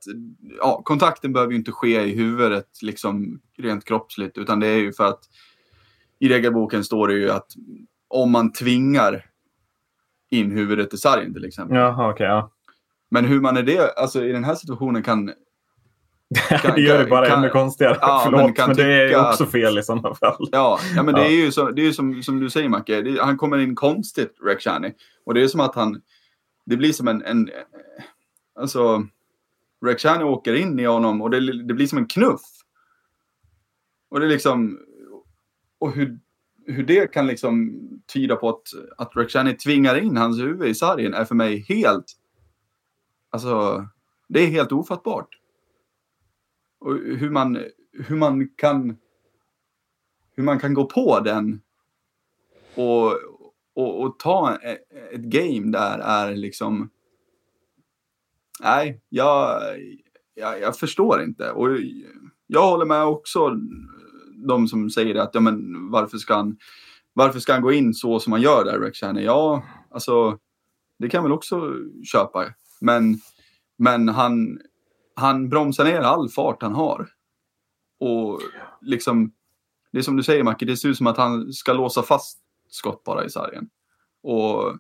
ja, 0.58 0.82
kontakten 0.84 1.32
behöver 1.32 1.52
ju 1.52 1.58
inte 1.58 1.72
ske 1.72 2.02
i 2.02 2.14
huvudet 2.14 2.68
liksom 2.82 3.40
rent 3.58 3.84
kroppsligt, 3.84 4.38
utan 4.38 4.60
det 4.60 4.66
är 4.66 4.78
ju 4.78 4.92
för 4.92 5.04
att 5.04 5.20
i 6.18 6.28
regelboken 6.28 6.84
står 6.84 7.08
det 7.08 7.14
ju 7.14 7.30
att 7.30 7.46
om 8.08 8.30
man 8.30 8.52
tvingar 8.52 9.26
in 10.30 10.50
huvudet 10.50 10.94
i 10.94 10.96
sargen 10.96 11.34
till 11.34 11.44
exempel. 11.44 11.76
Jaha, 11.76 12.12
okay, 12.12 12.26
ja. 12.26 12.50
Men 13.10 13.24
hur 13.24 13.40
man 13.40 13.56
är 13.56 13.62
det, 13.62 13.92
alltså 13.96 14.24
i 14.24 14.32
den 14.32 14.44
här 14.44 14.54
situationen 14.54 15.02
kan... 15.02 15.32
kan 16.34 16.74
det 16.74 16.80
gör 16.80 16.98
det 16.98 17.10
bara 17.10 17.26
ännu 17.26 17.48
konstigare. 17.48 17.98
Ja, 18.00 18.20
Förlåt, 18.24 18.58
men, 18.58 18.66
men 18.66 18.76
det 18.76 19.12
är 19.12 19.28
också 19.28 19.46
fel 19.46 19.78
i 19.78 19.82
sådana 19.82 20.14
fall. 20.14 20.48
Ja, 20.52 20.78
ja 20.96 21.02
men 21.02 21.14
ja. 21.14 21.22
det 21.22 21.28
är 21.28 21.44
ju, 21.44 21.52
så, 21.52 21.70
det 21.70 21.82
är 21.82 21.84
ju 21.86 21.92
som, 21.92 22.22
som 22.22 22.40
du 22.40 22.50
säger 22.50 22.68
Macke, 22.68 23.02
det, 23.02 23.22
han 23.22 23.36
kommer 23.36 23.58
in 23.58 23.74
konstigt, 23.74 24.36
Rekshani. 24.44 24.92
Och 25.26 25.34
det 25.34 25.42
är 25.42 25.48
som 25.48 25.60
att 25.60 25.74
han, 25.74 26.00
det 26.66 26.76
blir 26.76 26.92
som 26.92 27.08
en, 27.08 27.22
en 27.22 27.50
alltså, 28.60 29.06
Rekshani 29.86 30.24
åker 30.24 30.54
in 30.54 30.78
i 30.78 30.84
honom 30.84 31.22
och 31.22 31.30
det, 31.30 31.62
det 31.62 31.74
blir 31.74 31.86
som 31.86 31.98
en 31.98 32.06
knuff. 32.06 32.42
Och 34.10 34.20
det 34.20 34.26
är 34.26 34.30
liksom, 34.30 34.78
och 35.80 35.92
hur, 35.92 36.18
hur 36.66 36.84
det 36.84 37.12
kan 37.12 37.26
liksom 37.26 37.80
tyda 38.12 38.36
på 38.36 38.48
att, 38.48 38.62
att 38.98 39.16
Rekshani 39.16 39.56
tvingar 39.56 39.98
in 39.98 40.16
hans 40.16 40.38
huvud 40.38 40.68
i 40.68 40.74
sargen 40.74 41.14
är 41.14 41.24
för 41.24 41.34
mig 41.34 41.64
helt 41.68 42.06
Alltså, 43.34 43.86
det 44.28 44.40
är 44.40 44.46
helt 44.46 44.72
ofattbart. 44.72 45.28
Och 46.84 46.94
hur 46.94 47.30
man, 47.30 47.58
hur 47.92 48.16
man 48.16 48.48
kan 48.56 48.96
hur 50.36 50.42
man 50.42 50.58
kan 50.58 50.74
gå 50.74 50.84
på 50.84 51.20
den 51.20 51.60
och, 52.74 53.12
och, 53.74 54.02
och 54.02 54.18
ta 54.18 54.58
e, 54.62 54.78
ett, 55.12 55.20
game 55.20 55.72
där 55.72 55.98
är 55.98 56.36
liksom... 56.36 56.90
Nej, 58.60 59.00
jag, 59.08 59.60
jag, 60.34 60.60
jag, 60.60 60.76
förstår 60.76 61.22
inte. 61.22 61.50
Och 61.50 61.68
jag 62.46 62.70
håller 62.70 62.84
med 62.84 63.04
också 63.04 63.50
de 64.46 64.68
som 64.68 64.90
säger 64.90 65.14
att 65.14 65.30
ja, 65.32 65.40
men 65.40 65.90
varför, 65.90 66.18
ska 66.18 66.34
han, 66.34 66.56
varför 67.12 67.40
ska 67.40 67.52
han 67.52 67.62
gå 67.62 67.72
in 67.72 67.94
så 67.94 68.20
som 68.20 68.32
han 68.32 68.42
gör 68.42 68.64
där, 68.64 68.80
Rex 68.80 69.02
Ja, 69.02 69.62
alltså 69.90 70.38
det 70.98 71.08
kan 71.08 71.18
jag 71.18 71.22
väl 71.22 71.32
också 71.32 71.74
köpa. 72.12 72.44
Men, 72.80 73.18
men 73.78 74.08
han, 74.08 74.58
han 75.14 75.48
bromsar 75.48 75.84
ner 75.84 76.00
all 76.00 76.28
fart 76.28 76.62
han 76.62 76.74
har. 76.74 77.08
Och 78.00 78.40
liksom, 78.80 79.32
det 79.92 79.98
är 79.98 80.02
som 80.02 80.16
du 80.16 80.22
säger 80.22 80.44
Macke, 80.44 80.64
det 80.64 80.76
ser 80.76 80.88
ut 80.88 80.96
som 80.96 81.06
att 81.06 81.16
han 81.16 81.52
ska 81.52 81.72
låsa 81.72 82.02
fast 82.02 82.38
skott 82.68 83.04
bara 83.04 83.24
i 83.24 83.30
sargen. 83.30 83.68
Och 84.22 84.78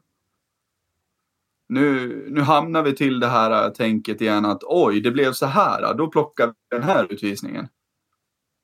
nu, 1.68 2.08
nu 2.30 2.40
hamnar 2.40 2.82
vi 2.82 2.96
till 2.96 3.20
det 3.20 3.26
här 3.26 3.70
tänket 3.70 4.20
igen 4.20 4.44
att 4.44 4.62
oj, 4.62 5.00
det 5.00 5.10
blev 5.10 5.32
så 5.32 5.46
här, 5.46 5.94
då 5.94 6.10
plockar 6.10 6.46
vi 6.46 6.52
den 6.70 6.82
här 6.82 7.12
utvisningen. 7.12 7.68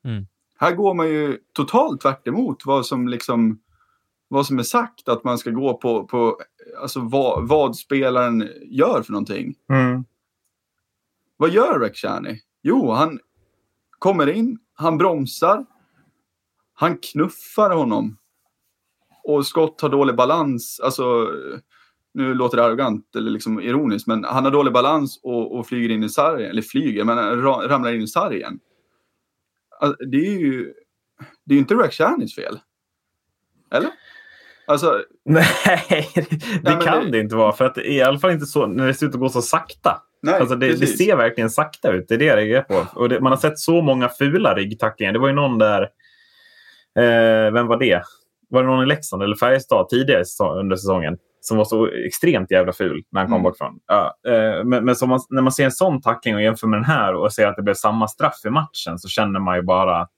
Mm. 0.05 0.27
Här 0.57 0.75
går 0.75 0.93
man 0.93 1.07
ju 1.07 1.37
totalt 1.53 2.01
tvärt 2.01 2.27
vad 2.65 2.85
som 2.85 3.07
liksom 3.07 3.59
vad 4.27 4.45
som 4.45 4.59
är 4.59 4.63
sagt, 4.63 5.09
att 5.09 5.23
man 5.23 5.37
ska 5.37 5.49
gå 5.49 5.77
på, 5.77 6.03
på 6.03 6.37
alltså 6.81 6.99
vad, 6.99 7.47
vad 7.47 7.75
spelaren 7.75 8.49
gör 8.61 9.01
för 9.01 9.11
någonting. 9.11 9.53
Mm. 9.69 10.05
Vad 11.41 11.49
gör 11.49 11.79
Rekshani? 11.79 12.39
Jo, 12.61 12.91
han 12.91 13.19
kommer 13.89 14.29
in, 14.29 14.59
han 14.73 14.97
bromsar, 14.97 15.65
han 16.73 16.97
knuffar 16.97 17.69
honom. 17.69 18.17
Och 19.23 19.47
Scott 19.47 19.81
har 19.81 19.89
dålig 19.89 20.15
balans, 20.15 20.79
alltså 20.83 21.31
nu 22.13 22.33
låter 22.33 22.57
det 22.57 22.65
arrogant 22.65 23.15
eller 23.15 23.31
liksom 23.31 23.59
ironiskt, 23.59 24.07
men 24.07 24.23
han 24.23 24.43
har 24.43 24.51
dålig 24.51 24.73
balans 24.73 25.19
och, 25.23 25.57
och 25.57 25.67
flyger 25.67 25.89
in 25.89 26.03
i 26.03 26.09
sargen, 26.09 26.49
eller 26.49 26.61
flyger, 26.61 27.03
men 27.03 27.41
ramlar 27.43 27.93
in 27.93 28.01
i 28.01 28.07
sargen. 28.07 28.59
Alltså, 29.79 30.05
det 30.05 30.17
är 30.17 30.39
ju 30.39 30.73
det 31.45 31.55
är 31.55 31.59
inte 31.59 31.75
Rekshanis 31.75 32.35
fel. 32.35 32.59
Eller? 33.71 33.91
Alltså, 34.67 35.03
nej, 35.25 36.11
det, 36.15 36.27
nej, 36.63 36.85
kan 36.85 37.05
det... 37.05 37.11
det... 37.11 37.19
inte 37.19 37.35
vara. 37.35 37.53
För 37.53 37.65
att 37.65 37.77
i 37.77 38.01
alla 38.01 38.19
fall 38.19 38.31
inte 38.31 38.45
så 38.45 38.67
när 38.67 38.87
det 38.87 38.93
ser 38.93 39.07
ut 39.07 39.13
att 39.13 39.19
gå 39.19 39.29
så 39.29 39.41
sakta. 39.41 40.01
Nej, 40.21 40.39
alltså 40.39 40.55
det, 40.55 40.79
det, 40.79 40.87
ser 40.87 41.15
verkligen 41.15 41.49
sakta 41.49 41.91
ut. 41.91 42.05
Det 42.07 42.13
är 42.13 42.19
det 42.19 42.25
jag 42.25 42.37
reagerar 42.37 42.61
på. 42.61 42.99
Och 42.99 43.09
det, 43.09 43.19
man 43.19 43.31
har 43.31 43.37
sett 43.37 43.59
så 43.59 43.81
många 43.81 44.09
fula 44.09 44.55
ryggtacklingar. 44.55 45.13
Det 45.13 45.19
var 45.19 45.27
ju 45.27 45.33
någon 45.33 45.57
där... 45.57 45.81
Eh, 46.99 47.51
vem 47.53 47.67
var 47.67 47.77
det? 47.77 48.01
Var 48.49 48.63
det 48.63 48.69
någon 48.69 48.83
i 48.83 48.87
Leksand 48.87 49.23
eller 49.23 49.35
Färjestad 49.35 49.89
tidigare 49.89 50.23
under 50.59 50.75
säsongen? 50.75 51.17
Som 51.41 51.57
var 51.57 51.65
så 51.65 51.87
extremt 51.87 52.51
jävla 52.51 52.73
ful 52.73 53.03
när 53.11 53.21
han 53.21 53.27
kom 53.27 53.33
mm. 53.33 53.43
bakifrån. 53.43 53.79
Ja, 53.87 54.15
eh, 54.27 54.63
men 54.63 54.85
men 54.85 54.95
man, 55.07 55.19
när 55.29 55.41
man 55.41 55.51
ser 55.51 55.65
en 55.65 55.71
sån 55.71 56.01
tackling 56.01 56.35
och 56.35 56.41
jämför 56.41 56.67
med 56.67 56.79
den 56.79 56.85
här 56.85 57.15
och 57.15 57.33
ser 57.33 57.47
att 57.47 57.55
det 57.55 57.63
blev 57.63 57.73
samma 57.73 58.07
straff 58.07 58.45
i 58.45 58.49
matchen 58.49 58.99
så 58.99 59.07
känner 59.07 59.39
man 59.39 59.55
ju 59.55 59.61
bara 59.61 60.01
att 60.01 60.15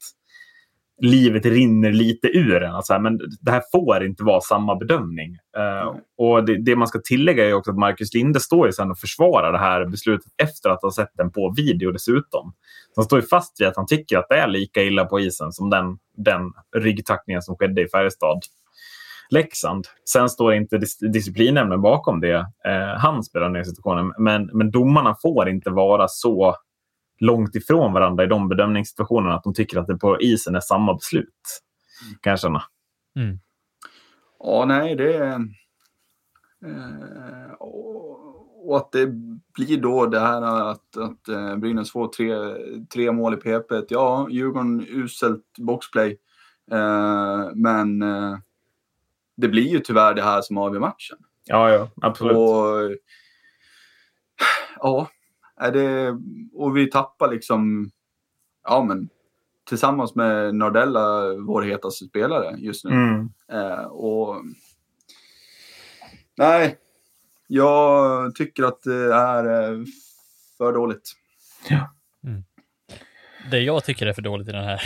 livet 1.04 1.45
rinner 1.45 1.91
lite 1.91 2.28
ur 2.28 2.64
en. 2.64 2.76
Alltså, 2.76 2.99
men 2.99 3.20
det 3.41 3.51
här 3.51 3.62
får 3.72 4.06
inte 4.06 4.24
vara 4.24 4.41
samma 4.41 4.76
bedömning. 4.76 5.38
Uh, 5.58 5.95
och 6.18 6.45
det, 6.45 6.64
det, 6.66 6.76
man 6.76 6.88
ska 6.88 6.99
tillägga 6.99 7.49
är 7.49 7.54
också 7.54 7.72
att 7.72 7.78
Marcus 7.78 8.14
Linde 8.14 8.39
står 8.39 8.68
ju 8.68 8.74
sen 8.74 8.91
och 8.91 8.99
försvarar 8.99 9.51
det 9.51 9.58
här 9.58 9.86
beslutet 9.86 10.32
efter 10.43 10.70
att 10.70 10.82
ha 10.82 10.91
sett 10.91 11.12
den 11.14 11.32
på 11.32 11.54
video 11.58 11.91
dessutom. 11.91 12.54
Så 12.95 13.01
han 13.01 13.06
står 13.06 13.20
ju 13.20 13.28
fast 13.28 13.62
vid 13.62 13.68
att 13.68 13.76
han 13.76 13.86
tycker 13.86 14.18
att 14.18 14.30
det 14.30 14.36
är 14.36 14.47
lika 14.47 14.84
illa 14.84 15.06
på 15.06 15.20
isen 15.20 15.51
som 15.51 15.70
den, 15.70 15.97
den 16.18 16.41
ryggtackningen 16.76 17.41
som 17.41 17.56
skedde 17.56 17.82
i 17.82 17.88
Färjestad. 17.88 18.39
Leksand. 19.30 19.88
Sen 20.10 20.30
står 20.30 20.54
inte 20.54 20.78
dis 20.78 20.99
disciplinnämnden 20.99 21.82
bakom 21.82 22.22
det. 22.22 22.36
Eh, 22.66 22.97
han 22.97 23.24
spelar 23.24 23.49
ner 23.49 23.64
situationen. 23.64 24.14
Men, 24.18 24.49
men 24.54 24.72
domarna 24.72 25.16
får 25.22 25.49
inte 25.49 25.70
vara 25.70 26.08
så 26.08 26.56
långt 27.20 27.55
ifrån 27.55 27.93
varandra 27.93 28.24
i 28.24 28.28
de 28.28 28.49
bedömningssituationerna 28.49 29.36
att 29.36 29.43
de 29.43 29.53
tycker 29.53 29.80
att 29.80 29.88
det 29.88 29.97
på 29.97 30.22
isen 30.22 30.55
är 30.55 30.59
samma 30.59 30.93
beslut. 30.93 31.61
Kan 32.22 32.32
jag 32.32 32.39
känna. 32.39 32.64
Mm. 33.16 33.39
Ja, 34.39 34.66
nej, 34.66 34.95
det 34.95 35.14
är... 35.14 35.39
Eh, 36.66 37.53
och 38.66 38.78
att 38.78 38.91
det 38.91 39.07
blir 39.53 39.82
då 39.82 40.05
det 40.05 40.20
här 40.20 40.41
att, 40.41 40.97
att 40.97 41.28
eh, 41.28 41.55
Brynäs 41.55 41.91
får 41.91 42.07
tre, 42.07 42.36
tre 42.93 43.11
mål 43.11 43.34
i 43.34 43.38
PP. 43.38 43.72
Ja, 43.89 44.28
Djurgården 44.30 44.86
uselt 44.89 45.45
boxplay. 45.57 46.18
Eh, 46.72 47.49
men 47.55 48.01
eh, 48.01 48.38
det 49.38 49.47
blir 49.47 49.68
ju 49.68 49.80
tyvärr 49.80 50.14
det 50.14 50.22
här 50.22 50.41
som 50.41 50.57
avgör 50.57 50.80
matchen. 50.80 51.18
Ja, 51.45 51.70
ja, 51.70 51.89
absolut. 52.01 52.38
Och, 52.38 52.97
ja, 54.80 55.07
är 55.64 55.72
det, 55.72 56.18
och 56.53 56.78
vi 56.78 56.89
tappar 56.89 57.32
liksom, 57.32 57.91
ja 58.64 58.84
men 58.84 59.09
tillsammans 59.70 60.16
med 60.16 60.55
Nardella 60.55 61.34
vår 61.34 61.61
hetaste 61.61 62.05
spelare 62.05 62.55
just 62.57 62.86
nu. 62.86 62.91
Mm. 62.91 63.30
Eh, 63.51 63.86
och 63.86 64.36
Nej, 66.38 66.78
jag 67.47 68.36
tycker 68.36 68.64
att 68.64 68.82
det 68.84 69.14
är 69.14 69.86
för 70.57 70.74
dåligt. 70.74 71.14
Ja. 71.70 71.93
Mm. 72.24 72.43
Det 73.51 73.59
jag 73.59 73.84
tycker 73.84 74.07
är 74.07 74.14
för 74.14 74.22
dåligt 74.22 74.47
i 74.47 74.51
den 74.51 74.64
här, 74.64 74.82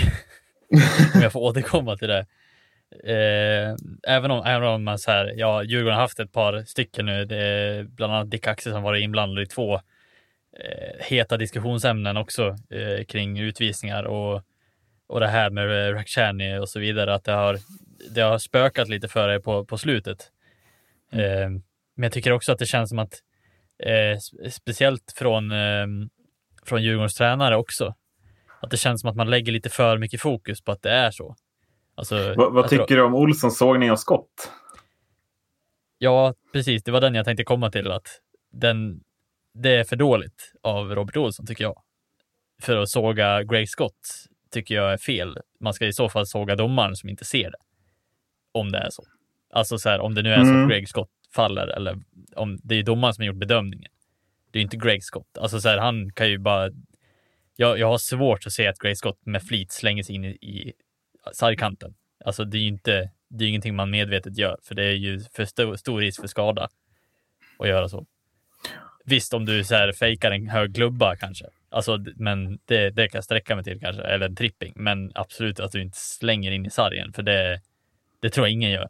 om 1.15 1.21
jag 1.21 1.31
får 1.31 1.39
återkomma 1.39 1.97
till 1.97 2.07
det, 2.07 2.25
Eh, 3.03 3.75
även, 4.07 4.31
om, 4.31 4.45
även 4.45 4.67
om 4.67 4.83
man 4.83 4.99
så 4.99 5.11
här, 5.11 5.33
ja, 5.35 5.63
Djurgården 5.63 5.95
har 5.95 6.01
haft 6.01 6.19
ett 6.19 6.31
par 6.31 6.63
stycken 6.63 7.05
nu, 7.05 7.25
det 7.25 7.37
är 7.37 7.83
bland 7.83 8.13
annat 8.13 8.31
Dick 8.31 8.47
Axel 8.47 8.73
som 8.73 8.83
varit 8.83 9.03
inblandad 9.03 9.43
i 9.43 9.45
två 9.45 9.75
eh, 9.75 9.81
heta 10.99 11.37
diskussionsämnen 11.37 12.17
också 12.17 12.55
eh, 12.69 13.05
kring 13.05 13.39
utvisningar 13.39 14.03
och, 14.03 14.41
och 15.07 15.19
det 15.19 15.27
här 15.27 15.49
med 15.49 15.93
Rakhshani 15.93 16.57
och 16.57 16.69
så 16.69 16.79
vidare, 16.79 17.13
att 17.13 17.23
det 17.23 17.31
har, 17.31 17.57
det 18.15 18.21
har 18.21 18.37
spökat 18.37 18.89
lite 18.89 19.07
för 19.07 19.29
er 19.29 19.39
på, 19.39 19.65
på 19.65 19.77
slutet. 19.77 20.31
Eh, 21.11 21.49
men 21.95 22.03
jag 22.03 22.11
tycker 22.11 22.31
också 22.31 22.51
att 22.51 22.59
det 22.59 22.65
känns 22.65 22.89
som 22.89 22.99
att, 22.99 23.13
eh, 23.79 24.19
speciellt 24.49 25.13
från, 25.15 25.51
eh, 25.51 25.87
från 26.65 26.83
Djurgårdens 26.83 27.15
tränare 27.15 27.55
också, 27.55 27.95
att 28.61 28.71
det 28.71 28.77
känns 28.77 29.01
som 29.01 29.09
att 29.09 29.15
man 29.15 29.29
lägger 29.29 29.51
lite 29.51 29.69
för 29.69 29.97
mycket 29.97 30.21
fokus 30.21 30.61
på 30.61 30.71
att 30.71 30.81
det 30.81 30.91
är 30.91 31.11
så. 31.11 31.35
Alltså, 31.95 32.33
vad, 32.37 32.53
vad 32.53 32.69
tycker 32.69 32.85
tror... 32.85 32.97
du 32.97 33.03
om 33.03 33.15
Olssons 33.15 33.57
sågning 33.57 33.91
av 33.91 33.95
skott? 33.95 34.51
Ja, 35.97 36.33
precis. 36.53 36.83
Det 36.83 36.91
var 36.91 37.01
den 37.01 37.15
jag 37.15 37.25
tänkte 37.25 37.43
komma 37.43 37.71
till. 37.71 37.91
att 37.91 38.07
den, 38.51 38.99
Det 39.61 39.75
är 39.75 39.83
för 39.83 39.95
dåligt 39.95 40.53
av 40.63 40.95
Robert 40.95 41.17
Olsson, 41.17 41.45
tycker 41.45 41.63
jag. 41.63 41.81
För 42.61 42.77
att 42.77 42.89
såga 42.89 43.43
Greg 43.43 43.69
Scott 43.69 44.27
tycker 44.51 44.75
jag 44.75 44.93
är 44.93 44.97
fel. 44.97 45.37
Man 45.59 45.73
ska 45.73 45.85
i 45.85 45.93
så 45.93 46.09
fall 46.09 46.27
såga 46.27 46.55
domaren 46.55 46.95
som 46.95 47.09
inte 47.09 47.25
ser 47.25 47.51
det. 47.51 47.57
Om 48.51 48.71
det 48.71 48.77
är 48.77 48.89
så. 48.89 49.03
Alltså 49.49 49.77
så 49.77 49.89
här, 49.89 49.99
om 49.99 50.15
det 50.15 50.21
nu 50.21 50.33
är 50.33 50.43
så 50.43 50.49
mm. 50.49 50.63
att 50.63 50.69
Greg 50.69 50.89
Scott 50.89 51.09
faller 51.35 51.67
eller 51.67 51.97
om 52.35 52.59
det 52.63 52.75
är 52.75 52.83
domaren 52.83 53.13
som 53.13 53.21
har 53.21 53.27
gjort 53.27 53.39
bedömningen. 53.39 53.91
Det 54.51 54.59
är 54.59 54.63
inte 54.63 54.77
Greg 54.77 55.03
Scott. 55.03 55.37
Alltså 55.37 55.59
så 55.59 55.69
här, 55.69 55.77
han 55.77 56.11
kan 56.13 56.29
ju 56.29 56.37
bara... 56.37 56.69
Jag, 57.55 57.79
jag 57.79 57.87
har 57.87 57.97
svårt 57.97 58.45
att 58.45 58.53
se 58.53 58.67
att 58.67 58.79
Greg 58.79 58.97
Scott 58.97 59.25
med 59.25 59.43
flit 59.43 59.71
slänger 59.71 60.03
sig 60.03 60.15
in 60.15 60.25
i, 60.25 60.29
i 60.29 60.73
sargkanten. 61.33 61.95
Alltså 62.25 62.43
det 62.43 62.57
är 62.57 62.61
ju 62.61 62.67
inte, 62.67 63.11
det 63.29 63.45
är 63.45 63.49
ingenting 63.49 63.75
man 63.75 63.89
medvetet 63.89 64.37
gör, 64.37 64.57
för 64.63 64.75
det 64.75 64.83
är 64.83 64.93
ju 64.93 65.19
för 65.19 65.45
stor, 65.45 65.75
stor 65.75 65.99
risk 65.99 66.21
för 66.21 66.27
skada 66.27 66.69
att 67.59 67.67
göra 67.67 67.89
så. 67.89 68.05
Visst, 69.09 69.33
om 69.33 69.45
du 69.45 69.63
så 69.63 69.75
här 69.75 69.91
fejkar 69.91 70.31
en 70.31 70.47
hög 70.47 70.75
klubba 70.75 71.15
kanske, 71.15 71.45
alltså, 71.69 71.97
men 72.15 72.59
det, 72.65 72.89
det 72.89 73.07
kan 73.07 73.17
jag 73.17 73.23
sträcka 73.23 73.55
mig 73.55 73.63
till 73.63 73.79
kanske, 73.79 74.01
eller 74.01 74.25
en 74.25 74.35
tripping, 74.35 74.73
men 74.75 75.11
absolut 75.15 75.59
att 75.59 75.71
du 75.71 75.81
inte 75.81 75.97
slänger 75.97 76.51
in 76.51 76.65
i 76.65 76.69
sargen, 76.69 77.13
för 77.13 77.23
det, 77.23 77.61
det 78.19 78.29
tror 78.29 78.47
jag 78.47 78.53
ingen 78.53 78.71
gör. 78.71 78.89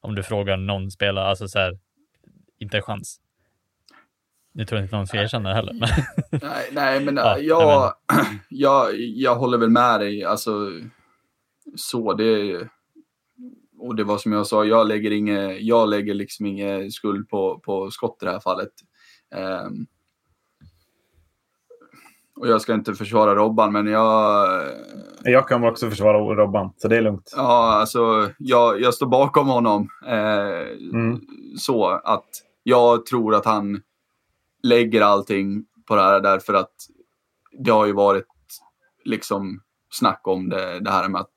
Om 0.00 0.14
du 0.14 0.22
frågar 0.22 0.56
någon 0.56 0.90
spelare, 0.90 1.24
alltså 1.24 1.48
så 1.48 1.58
här, 1.58 1.78
inte 2.58 2.76
en 2.76 2.82
chans. 2.82 3.20
Nu 4.52 4.64
tror 4.64 4.78
jag 4.78 4.84
inte 4.84 4.96
någon 4.96 5.06
ska 5.06 5.22
erkänna 5.22 5.48
det 5.48 5.54
heller. 5.54 5.74
nej, 6.30 6.68
nej, 6.72 7.00
men 7.00 7.16
ja, 7.16 7.38
jag, 7.38 7.94
jag, 8.48 9.00
jag 9.00 9.36
håller 9.36 9.58
väl 9.58 9.70
med 9.70 10.00
dig. 10.00 10.24
Alltså, 10.24 10.70
så. 11.76 12.14
Det, 12.14 12.60
och 13.78 13.96
det 13.96 14.04
var 14.04 14.18
som 14.18 14.32
jag 14.32 14.46
sa, 14.46 14.64
jag 14.64 14.88
lägger, 14.88 15.10
inge, 15.10 15.52
jag 15.52 15.88
lägger 15.88 16.14
liksom 16.14 16.46
ingen 16.46 16.90
skuld 16.90 17.28
på, 17.28 17.58
på 17.58 17.90
skott 17.90 18.18
i 18.22 18.24
det 18.24 18.30
här 18.30 18.40
fallet. 18.40 18.70
Um, 19.34 19.86
och 22.36 22.48
jag 22.48 22.60
ska 22.60 22.74
inte 22.74 22.94
försvara 22.94 23.34
Robban, 23.34 23.72
men 23.72 23.86
jag... 23.86 24.48
Jag 25.22 25.48
kan 25.48 25.64
också 25.64 25.90
försvara 25.90 26.18
Robban, 26.18 26.72
så 26.76 26.88
det 26.88 26.96
är 26.96 27.02
lugnt. 27.02 27.32
Ja, 27.36 27.72
alltså 27.72 28.30
jag, 28.38 28.80
jag 28.80 28.94
står 28.94 29.06
bakom 29.06 29.48
honom. 29.48 29.88
Eh, 30.06 30.68
mm. 30.92 31.20
Så 31.58 31.88
att 31.88 32.28
jag 32.62 33.06
tror 33.06 33.34
att 33.34 33.44
han 33.44 33.82
lägger 34.62 35.00
allting 35.00 35.64
på 35.86 35.96
det 35.96 36.02
här 36.02 36.20
därför 36.20 36.54
att 36.54 36.74
det 37.52 37.70
har 37.70 37.86
ju 37.86 37.92
varit 37.92 38.26
liksom 39.04 39.60
snack 39.90 40.20
om 40.24 40.48
det, 40.48 40.80
det 40.80 40.90
här 40.90 41.08
med 41.08 41.20
att 41.20 41.30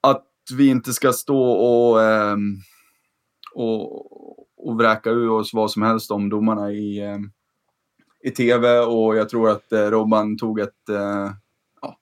att 0.00 0.26
vi 0.56 0.68
inte 0.68 0.92
ska 0.92 1.12
stå 1.12 1.50
och, 1.50 2.02
eh, 2.02 2.36
och, 3.54 4.11
och 4.62 4.78
vräka 4.78 5.10
ur 5.10 5.30
oss 5.30 5.54
vad 5.54 5.70
som 5.70 5.82
helst 5.82 6.10
om 6.10 6.28
domarna 6.28 6.70
i, 6.70 7.00
eh, 7.00 7.18
i 8.24 8.30
tv 8.30 8.78
och 8.78 9.16
jag 9.16 9.28
tror 9.28 9.50
att 9.50 9.72
eh, 9.72 9.78
Robban 9.78 10.38
tog 10.38 10.60
ett... 10.60 10.88
Eh, 10.88 11.30
ja, 11.82 11.96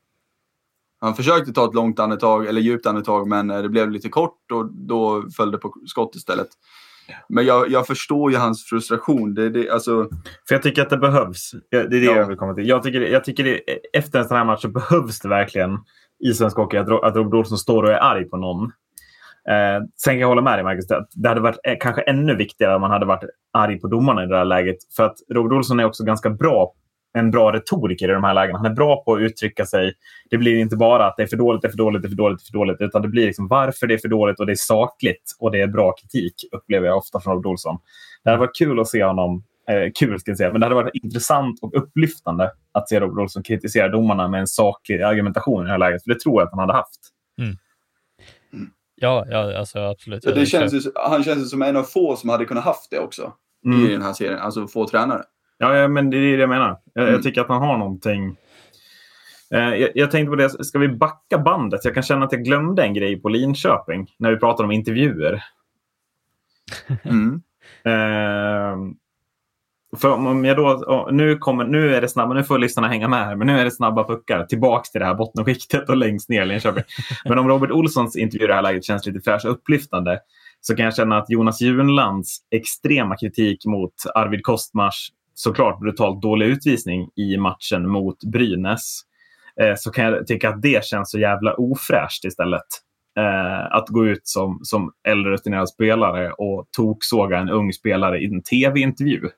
han 1.01 1.15
försökte 1.15 1.53
ta 1.53 1.65
ett 1.69 1.75
långt 1.75 2.01
andetag, 2.01 2.47
eller 2.47 2.61
djupt 2.61 2.87
andetag, 2.87 3.29
men 3.29 3.49
det 3.49 3.69
blev 3.69 3.91
lite 3.91 4.09
kort 4.09 4.53
och 4.53 4.73
då 4.73 5.23
föll 5.37 5.51
det 5.51 5.59
på 5.59 5.75
skott 5.87 6.15
istället. 6.15 6.49
Men 7.29 7.47
jag, 7.47 7.71
jag 7.71 7.87
förstår 7.87 8.31
ju 8.31 8.37
hans 8.37 8.65
frustration. 8.65 9.35
Det, 9.35 9.51
det, 9.51 9.71
alltså... 9.71 10.09
För 10.49 10.55
jag 10.55 10.63
tycker 10.63 10.83
att 10.83 10.91
det 10.91 10.97
behövs. 10.97 11.51
Det 11.71 11.77
är 11.77 11.89
det 11.89 11.99
ja. 11.99 12.17
jag 12.17 12.27
vill 12.27 12.37
komma 12.37 12.55
till. 12.55 12.69
Jag 12.69 12.83
tycker, 12.83 13.01
jag 13.01 13.25
tycker 13.25 13.45
det, 13.45 13.59
efter 13.93 14.19
en 14.19 14.29
sån 14.29 14.37
här 14.37 14.45
match 14.45 14.63
så 14.63 14.69
behövs 14.69 15.21
det 15.21 15.29
verkligen 15.29 15.79
i 16.25 16.35
svensk 16.35 16.57
hockey 16.57 16.77
att, 16.77 17.05
att 17.05 17.17
Robert 17.17 17.39
Olsson 17.39 17.59
står 17.59 17.83
och 17.83 17.91
är 17.91 17.99
arg 17.99 18.25
på 18.25 18.37
någon. 18.37 18.73
Eh, 19.51 19.83
sen 19.97 20.15
kan 20.15 20.21
jag 20.21 20.29
hålla 20.29 20.43
med 20.43 20.59
dig 20.59 20.65
Marcus, 20.65 20.91
att 20.91 21.11
det 21.15 21.29
hade 21.29 21.41
varit 21.41 21.59
eh, 21.65 21.77
kanske 21.81 22.03
ännu 22.03 22.37
viktigare 22.37 22.75
om 22.75 22.81
man 22.81 22.91
hade 22.91 23.07
varit 23.07 23.25
arg 23.53 23.81
på 23.81 23.89
domarna 23.89 24.25
i 24.25 24.27
det 24.27 24.37
här 24.37 24.45
läget. 24.45 24.77
För 24.97 25.03
att 25.07 25.17
Robert 25.35 25.53
Olsson 25.53 25.81
är 25.81 25.85
också 25.85 26.05
ganska 26.05 26.31
bra 26.31 26.75
en 27.13 27.31
bra 27.31 27.53
retoriker 27.53 28.09
i 28.09 28.13
de 28.13 28.25
här 28.25 28.35
lägena. 28.35 28.59
Han 28.59 28.67
är 28.67 28.75
bra 28.75 29.05
på 29.05 29.15
att 29.15 29.21
uttrycka 29.21 29.67
sig. 29.67 29.93
Det 30.31 30.39
blir 30.39 30.59
inte 30.59 30.77
bara 30.77 31.07
att 31.07 31.17
det 31.17 31.23
är 31.23 31.27
för 31.27 31.37
dåligt, 31.37 31.63
det 31.63 31.69
är 31.69 31.71
för 31.71 31.79
dåligt, 31.79 32.03
det 32.03 32.07
är 32.07 32.11
för 32.11 32.17
dåligt, 32.17 32.39
det 32.39 32.45
är 32.45 32.53
för 32.53 32.59
dåligt. 32.59 32.81
Utan 32.81 33.03
det 33.03 33.09
blir 33.09 33.27
liksom 33.27 33.49
varför 33.49 33.87
det 33.87 33.95
är 33.95 33.99
för 33.99 34.09
dåligt 34.09 34.41
och 34.41 34.47
det 34.47 34.53
är 34.53 34.57
sakligt 34.57 35.37
och 35.39 35.51
det 35.51 35.61
är 35.61 35.67
bra 35.67 35.93
kritik, 35.93 36.35
upplever 36.53 36.87
jag 36.87 36.97
ofta 36.97 37.21
från 37.21 37.35
Robert 37.35 37.47
Olsson. 37.47 37.79
Det 38.25 38.31
hade 38.31 38.41
varit 38.41 38.57
kul 38.59 38.81
att 38.81 38.89
se 38.89 39.05
honom 39.05 39.45
eh, 39.71 39.91
kul 39.99 40.21
ska 40.21 40.31
jag 40.31 40.39
säga, 40.39 40.53
men 40.53 40.61
det 40.61 40.67
hade 40.67 40.75
varit 40.75 40.95
intressant 40.95 41.59
och 41.63 41.77
upplyftande 41.77 42.51
att 42.73 42.89
se 42.89 43.01
Robert 43.01 43.23
Olsson 43.23 43.43
kritisera 43.43 43.89
domarna 43.89 44.29
med 44.29 44.41
en 44.41 44.47
saklig 44.47 45.03
argumentation 45.03 45.63
i 45.63 45.65
det 45.65 45.71
här 45.71 45.79
läget. 45.79 46.03
För 46.03 46.11
det 46.15 46.21
tror 46.21 46.41
jag 46.41 46.47
att 46.47 46.51
han 46.51 46.61
hade 46.61 46.73
haft. 46.73 47.01
Mm. 47.39 47.57
Ja, 49.01 49.27
ja 49.31 49.59
alltså 49.59 49.79
absolut. 49.79 50.23
det 50.23 50.47
känns 50.47 50.75
ju, 50.75 50.81
han 50.95 51.25
känns 51.25 51.39
ju 51.39 51.45
som 51.45 51.63
en 51.63 51.77
av 51.77 51.83
få 51.83 52.17
som 52.17 52.31
hade 52.31 52.45
kunnat 52.45 52.65
haft 52.65 52.91
det 52.91 52.99
också 52.99 53.33
mm. 53.65 53.87
i 53.87 53.93
den 53.93 54.03
här 54.03 54.13
serien. 54.13 54.39
Alltså 54.39 54.67
få 54.67 54.87
tränare. 54.87 55.23
Ja, 55.59 55.77
ja 55.77 55.89
men 55.89 56.11
det 56.11 56.17
är 56.17 56.21
det 56.21 56.41
jag 56.41 56.49
menar. 56.49 56.81
Jag, 56.95 57.03
mm. 57.03 57.15
jag 57.15 57.23
tycker 57.23 57.41
att 57.41 57.49
han 57.49 57.63
har 57.63 57.79
någonting. 57.79 58.37
Eh, 59.55 59.75
jag, 59.75 59.91
jag, 59.95 60.11
tänkte 60.11 60.31
på 60.31 60.37
det, 60.37 60.65
ska 60.65 60.79
vi 60.79 60.89
backa 60.89 61.39
bandet? 61.39 61.85
Jag 61.85 61.95
kan 61.95 62.03
känna 62.03 62.25
att 62.25 62.33
jag 62.33 62.45
glömde 62.45 62.83
en 62.83 62.95
grej 62.95 63.21
på 63.21 63.29
Linköping 63.29 64.11
när 64.19 64.31
vi 64.31 64.37
pratade 64.37 64.65
om 64.65 64.73
intervjuer. 64.73 65.43
Mm. 67.05 67.43
eh, 67.85 68.77
för 69.97 70.11
om 70.11 70.45
jag 70.45 70.57
då, 70.57 71.09
nu, 71.12 71.36
kommer, 71.36 71.64
nu 71.64 71.95
är 71.95 72.01
det 72.01 72.09
snabba, 72.09 72.34
nu 72.34 72.45
får 72.45 72.59
lyssnarna 72.59 72.88
hänga 72.88 73.09
med 73.09 73.24
här, 73.24 73.36
men 73.36 73.47
nu 73.47 73.59
är 73.59 73.64
det 73.64 73.70
snabba 73.70 74.05
puckar 74.05 74.45
tillbaks 74.45 74.91
till 74.91 75.01
det 75.01 75.07
här 75.07 75.14
bottenskiktet 75.14 75.88
och 75.88 75.97
längst 75.97 76.28
ner 76.28 76.45
Linköping. 76.45 76.84
Men 77.24 77.38
om 77.38 77.49
Robert 77.49 77.70
Olssons 77.70 78.16
intervju 78.16 78.45
i 78.45 78.49
det 78.49 78.55
här 78.55 78.62
läget 78.62 78.84
känns 78.84 79.07
lite 79.07 79.20
fräsch 79.20 79.45
och 79.45 79.51
upplyftande 79.51 80.18
så 80.61 80.76
kan 80.76 80.84
jag 80.84 80.97
känna 80.97 81.18
att 81.18 81.30
Jonas 81.30 81.61
Junlands 81.61 82.38
extrema 82.51 83.16
kritik 83.16 83.66
mot 83.66 83.95
Arvid 84.14 84.43
Kostmars 84.43 85.12
såklart 85.34 85.80
brutalt 85.80 86.22
dålig 86.22 86.47
utvisning 86.47 87.09
i 87.16 87.36
matchen 87.36 87.88
mot 87.88 88.24
Brynäs 88.24 89.01
eh, 89.61 89.74
så 89.76 89.91
kan 89.91 90.05
jag 90.05 90.26
tycka 90.26 90.49
att 90.49 90.62
det 90.62 90.84
känns 90.84 91.11
så 91.11 91.18
jävla 91.18 91.55
ofräscht 91.55 92.24
istället. 92.24 92.66
Eh, 93.18 93.76
att 93.76 93.88
gå 93.88 94.07
ut 94.07 94.26
som, 94.26 94.61
som 94.62 94.93
äldre 95.09 95.32
rutinerad 95.32 95.68
spelare 95.68 96.32
och 96.32 96.68
toksåga 96.76 97.38
en 97.38 97.51
ung 97.51 97.72
spelare 97.72 98.18
i 98.18 98.24
en 98.24 98.43
tv-intervju. 98.43 99.28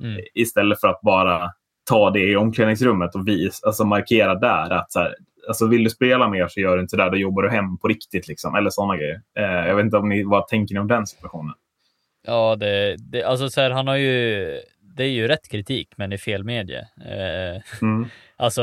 Mm. 0.00 0.20
Istället 0.34 0.80
för 0.80 0.88
att 0.88 1.00
bara 1.00 1.50
ta 1.88 2.10
det 2.10 2.30
i 2.30 2.36
omklädningsrummet 2.36 3.14
och 3.14 3.28
vis, 3.28 3.62
alltså 3.62 3.84
markera 3.84 4.34
där 4.34 4.70
att 4.70 4.92
så 4.92 5.00
här, 5.00 5.14
alltså 5.48 5.66
vill 5.66 5.84
du 5.84 5.90
spela 5.90 6.28
mer 6.28 6.48
så 6.48 6.60
gör 6.60 6.76
du 6.76 6.82
inte 6.82 6.96
där, 6.96 7.10
då 7.10 7.16
jobbar 7.16 7.42
du 7.42 7.50
hem 7.50 7.78
på 7.78 7.88
riktigt. 7.88 8.28
Liksom, 8.28 8.54
eller 8.54 8.70
sådana 8.70 8.96
grejer. 8.96 9.20
Eh, 9.38 9.68
jag 9.68 9.76
vet 9.76 9.84
inte 9.84 9.96
om 9.96 10.08
ni, 10.08 10.24
vad 10.24 10.48
tänker 10.48 10.74
ni 10.74 10.80
om 10.80 10.88
den 10.88 11.06
situationen? 11.06 11.54
Ja, 12.26 12.56
det, 12.56 12.96
det, 12.98 13.24
alltså 13.24 13.50
så 13.50 13.60
här, 13.60 13.70
han 13.70 13.86
har 13.86 13.96
ju, 13.96 14.60
det 14.80 15.04
är 15.04 15.08
ju 15.08 15.28
rätt 15.28 15.48
kritik, 15.48 15.88
men 15.96 16.12
i 16.12 16.18
fel 16.18 16.44
medie. 16.44 16.80
Eh, 16.80 17.62
Mm. 17.82 18.08
alltså, 18.36 18.62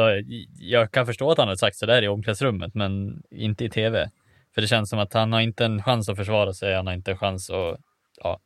jag 0.60 0.92
kan 0.92 1.06
förstå 1.06 1.32
att 1.32 1.38
han 1.38 1.48
har 1.48 1.56
sagt 1.56 1.78
så 1.78 1.86
där 1.86 2.02
i 2.02 2.08
omklädningsrummet, 2.08 2.76
men 2.76 3.24
inte 3.32 3.66
i 3.66 3.70
tv. 3.70 4.10
För 4.56 4.62
det 4.62 4.68
känns 4.68 4.90
som 4.90 5.00
att 5.00 5.14
han 5.14 5.34
har 5.34 5.42
inte 5.42 5.66
en 5.66 5.84
chans 5.84 6.10
att 6.10 6.18
försvara 6.18 6.54
sig, 6.54 6.76
han 6.76 6.88
har 6.88 6.94
inte 6.94 7.12
en 7.12 7.18
chans 7.18 7.50
att, 7.50 7.80
ja. 8.24 8.40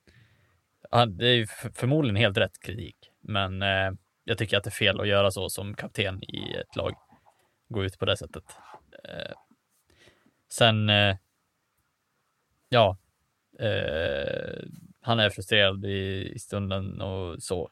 Det 0.90 1.28
är 1.28 1.46
förmodligen 1.74 2.16
helt 2.16 2.38
rätt 2.38 2.60
kritik, 2.60 3.12
men 3.22 3.62
eh, 3.62 3.92
jag 4.24 4.38
tycker 4.38 4.58
att 4.58 4.64
det 4.64 4.70
är 4.70 4.72
fel 4.72 5.00
att 5.00 5.08
göra 5.08 5.32
så 5.32 5.50
som 5.50 5.74
kapten 5.74 6.24
i 6.24 6.56
ett 6.56 6.76
lag. 6.76 6.96
Gå 7.68 7.84
ut 7.84 8.00
på 8.00 8.06
det 8.06 8.18
sättet. 8.18 8.44
Eh, 9.04 9.36
sen, 10.50 10.90
eh, 10.90 11.18
ja, 12.70 12.98
eh, 13.60 14.64
han 15.02 15.20
är 15.20 15.30
frustrerad 15.30 15.86
i, 15.86 16.32
i 16.36 16.40
stunden 16.40 17.02
och 17.02 17.44
så. 17.44 17.70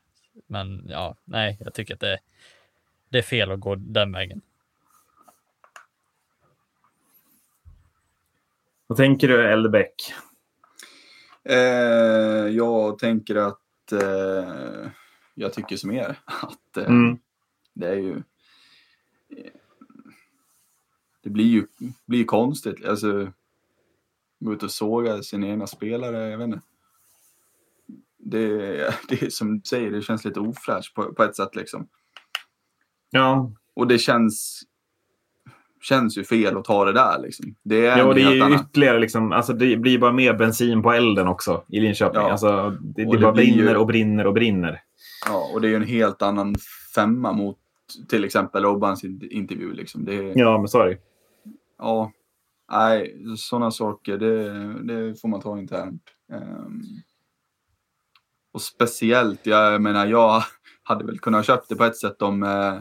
Men 0.48 0.86
ja, 0.90 1.16
nej, 1.24 1.58
jag 1.60 1.74
tycker 1.74 1.94
att 1.94 2.00
det, 2.00 2.20
det 3.10 3.18
är 3.18 3.22
fel 3.22 3.52
att 3.52 3.60
gå 3.60 3.76
den 3.76 4.12
vägen. 4.12 4.42
Vad 8.88 8.98
tänker 8.98 9.28
du, 9.28 9.52
Eldebäck? 9.52 10.14
Eh, 11.50 12.48
jag 12.56 13.00
tänker 13.00 13.36
att 13.36 13.92
eh, 13.92 14.90
jag 15.36 15.54
tycker 15.54 15.78
som 15.78 15.92
er. 15.92 16.20
Att 16.26 16.78
eh, 16.78 16.86
Mm. 16.88 17.18
det 17.74 17.88
är 17.88 17.96
ju... 17.96 18.18
eh, 19.30 19.52
Det 21.24 21.30
blir 21.30 21.46
ju, 21.46 21.68
blir 22.06 22.24
konstigt. 22.26 22.86
Alltså, 22.86 23.32
gå 24.40 24.54
ut 24.54 24.64
och 24.64 24.72
såga 24.72 25.24
sina 25.24 25.48
egna 25.48 25.68
spelare, 25.68 26.30
jag 26.30 26.38
vet 26.38 26.46
inte. 26.46 26.62
Det, 28.18 28.48
det 29.10 29.22
är 29.22 29.30
som 29.30 29.56
du 29.60 29.62
säger, 29.66 29.92
det 29.92 30.02
känns 30.02 30.26
lite 30.26 30.40
ofräscht 30.40 30.94
på, 30.94 31.14
på 31.14 31.24
ett 31.24 31.36
sätt 31.36 31.56
liksom. 31.56 31.88
Ja, 33.10 33.52
Och 33.74 33.88
det 33.88 33.98
känns, 34.00 34.64
känns 35.82 36.18
ju 36.18 36.24
fel 36.24 36.58
att 36.58 36.66
ta 36.66 36.86
det 36.86 36.94
där 36.94 37.20
liksom. 37.22 37.56
Det 37.64 37.86
är, 37.86 37.98
ja 37.98 38.14
det 38.14 38.22
är 38.22 38.32
ju 38.50 38.56
ytterligare 38.56 39.00
liksom, 39.00 39.32
alltså 39.32 39.54
det 39.54 39.78
blir 39.78 40.00
bara 40.00 40.12
mer 40.12 40.34
bensin 40.34 40.82
på 40.84 40.92
elden 40.92 41.28
också 41.28 41.64
i 41.68 41.80
Linköping. 41.80 42.22
Ja. 42.22 42.32
Alltså, 42.32 42.70
det, 42.82 43.06
det, 43.06 43.12
det 43.12 43.18
bara 43.18 43.32
blir 43.32 43.44
ju- 43.46 43.54
brinner 43.54 43.78
och 43.78 43.88
brinner 43.88 44.28
och 44.28 44.34
brinner. 44.34 44.82
Ja, 45.26 45.50
och 45.54 45.62
det 45.62 45.68
är 45.68 45.70
ju 45.70 45.76
en 45.76 45.84
helt 45.88 46.22
annan 46.22 46.56
femma 46.96 47.32
mot 47.34 47.58
till 48.10 48.24
exempel 48.24 48.64
Robbans 48.64 49.04
in- 49.04 49.28
intervju. 49.32 49.74
Liksom. 49.74 50.06
Det, 50.06 50.14
ja. 50.36 50.58
Men 50.74 50.88
det. 50.90 50.98
ja, 51.78 52.12
nej, 52.72 53.16
sådana 53.38 53.72
saker, 53.72 54.18
det, 54.18 54.44
det 54.84 55.22
får 55.22 55.28
man 55.28 55.42
ta 55.42 55.60
internt. 55.60 56.02
Ehm, 56.34 56.82
och 58.54 58.62
speciellt, 58.62 59.46
jag 59.46 59.82
menar, 59.82 60.08
jag 60.08 60.44
hade 60.84 61.06
väl 61.06 61.20
kunnat 61.20 61.46
köpt 61.46 61.70
det 61.70 61.76
på 61.76 61.84
ett 61.84 61.98
sätt 61.98 62.22
om 62.22 62.44
eh, 62.44 62.74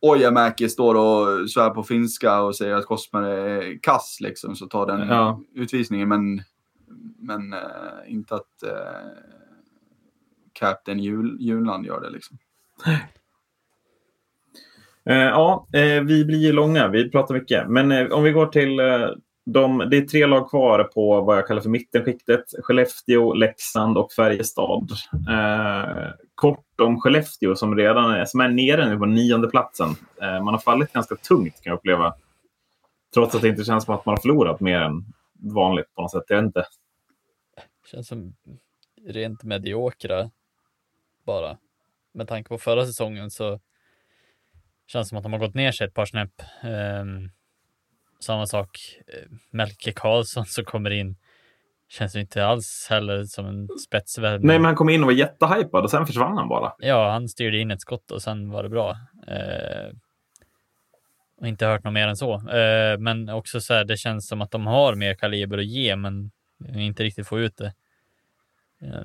Ojamäki 0.00 0.68
står 0.68 0.94
och 0.94 1.50
svär 1.50 1.70
på 1.70 1.82
finska 1.82 2.40
och 2.40 2.56
säger 2.56 2.74
att 2.74 2.86
Kosmer 2.86 3.22
är 3.22 3.78
kass, 3.82 4.18
liksom, 4.20 4.56
så 4.56 4.66
tar 4.66 4.86
den 4.86 5.08
Ja. 5.08 5.40
utvisningen. 5.54 6.08
Men, 6.08 6.42
men 7.18 7.52
eh, 7.52 7.58
inte 8.06 8.34
att 8.34 8.62
eh, 8.62 9.08
Captain 10.52 10.98
Jul, 10.98 11.36
Junland 11.40 11.86
gör 11.86 12.00
det. 12.00 12.10
Liksom. 12.10 12.38
Eh, 15.08 15.16
ja, 15.16 15.66
eh, 15.72 16.02
vi 16.02 16.24
blir 16.24 16.52
långa. 16.52 16.88
Vi 16.88 17.10
pratar 17.10 17.34
mycket. 17.34 17.68
Men 17.68 17.92
eh, 17.92 18.06
om 18.06 18.22
vi 18.22 18.30
går 18.32 18.46
till 18.46 18.76
de, 19.46 19.78
det 19.90 19.96
är 19.96 20.02
tre 20.06 20.26
lag 20.26 20.50
kvar 20.50 20.84
på 20.84 21.20
vad 21.20 21.38
jag 21.38 21.46
kallar 21.46 21.60
för 21.60 21.68
mittenskiktet. 21.70 22.44
Skellefteå, 22.62 23.34
Leksand 23.34 23.98
och 23.98 24.12
Färjestad. 24.12 24.88
Kort 26.36 26.80
om 26.80 27.00
Skellefteå 27.00 27.56
som 27.56 27.76
redan 27.76 28.10
är, 28.10 28.24
som 28.24 28.40
är 28.40 28.48
nere 28.48 28.88
nu 28.88 28.98
på 28.98 29.06
nionde 29.06 29.48
platsen. 29.48 29.88
Eh, 30.22 30.44
man 30.44 30.54
har 30.54 30.58
fallit 30.58 30.92
ganska 30.92 31.16
tungt 31.16 31.62
kan 31.62 31.70
jag 31.70 31.78
uppleva. 31.78 32.14
Trots 33.14 33.34
att 33.34 33.42
det 33.42 33.48
inte 33.48 33.64
känns 33.64 33.84
som 33.84 33.94
att 33.94 34.06
man 34.06 34.12
har 34.12 34.20
förlorat 34.20 34.60
mer 34.60 34.80
än 34.80 35.04
vanligt 35.32 35.94
på 35.94 36.02
något 36.02 36.10
sätt. 36.10 36.24
Jag 36.28 36.36
vet 36.36 36.44
inte. 36.44 36.66
Känns 37.90 38.08
som 38.08 38.34
rent 39.06 39.42
mediokra 39.42 40.30
bara. 41.26 41.58
Med 42.12 42.28
tanke 42.28 42.48
på 42.48 42.58
förra 42.58 42.86
säsongen 42.86 43.30
så 43.30 43.60
känns 44.86 45.06
det 45.06 45.08
som 45.08 45.18
att 45.18 45.24
de 45.24 45.32
har 45.32 45.40
gått 45.40 45.54
ner 45.54 45.72
sig 45.72 45.86
ett 45.86 45.94
par 45.94 46.06
snäpp. 46.06 46.42
Ehm, 46.62 47.30
samma 48.20 48.46
sak, 48.46 48.78
eh, 49.06 49.30
Melke 49.50 49.92
Karlsson 49.92 50.46
som 50.46 50.64
kommer 50.64 50.90
in. 50.90 51.16
Känns 51.88 52.16
ju 52.16 52.20
inte 52.20 52.46
alls 52.46 52.86
heller 52.90 53.24
som 53.24 53.46
en 53.46 53.68
spetsvärvning. 53.78 54.46
Nej, 54.46 54.58
men 54.58 54.64
han 54.64 54.74
kom 54.74 54.88
in 54.88 55.00
och 55.00 55.06
var 55.06 55.12
jättehypad 55.12 55.84
och 55.84 55.90
sen 55.90 56.06
försvann 56.06 56.36
han 56.36 56.48
bara. 56.48 56.72
Ja, 56.78 57.10
han 57.10 57.28
styrde 57.28 57.58
in 57.58 57.70
ett 57.70 57.80
skott 57.80 58.10
och 58.10 58.22
sen 58.22 58.50
var 58.50 58.62
det 58.62 58.68
bra. 58.68 58.96
Eh, 59.28 59.92
och 61.40 61.46
inte 61.46 61.66
hört 61.66 61.84
något 61.84 61.92
mer 61.92 62.08
än 62.08 62.16
så. 62.16 62.34
Eh, 62.34 62.98
men 62.98 63.28
också 63.28 63.60
så 63.60 63.74
här, 63.74 63.84
det 63.84 63.96
känns 63.96 64.28
som 64.28 64.42
att 64.42 64.50
de 64.50 64.66
har 64.66 64.94
mer 64.94 65.14
kaliber 65.14 65.58
att 65.58 65.66
ge, 65.66 65.96
men 65.96 66.30
inte 66.74 67.02
riktigt 67.02 67.28
får 67.28 67.40
ut 67.40 67.56
det. 67.56 67.72
Eh, 68.82 69.04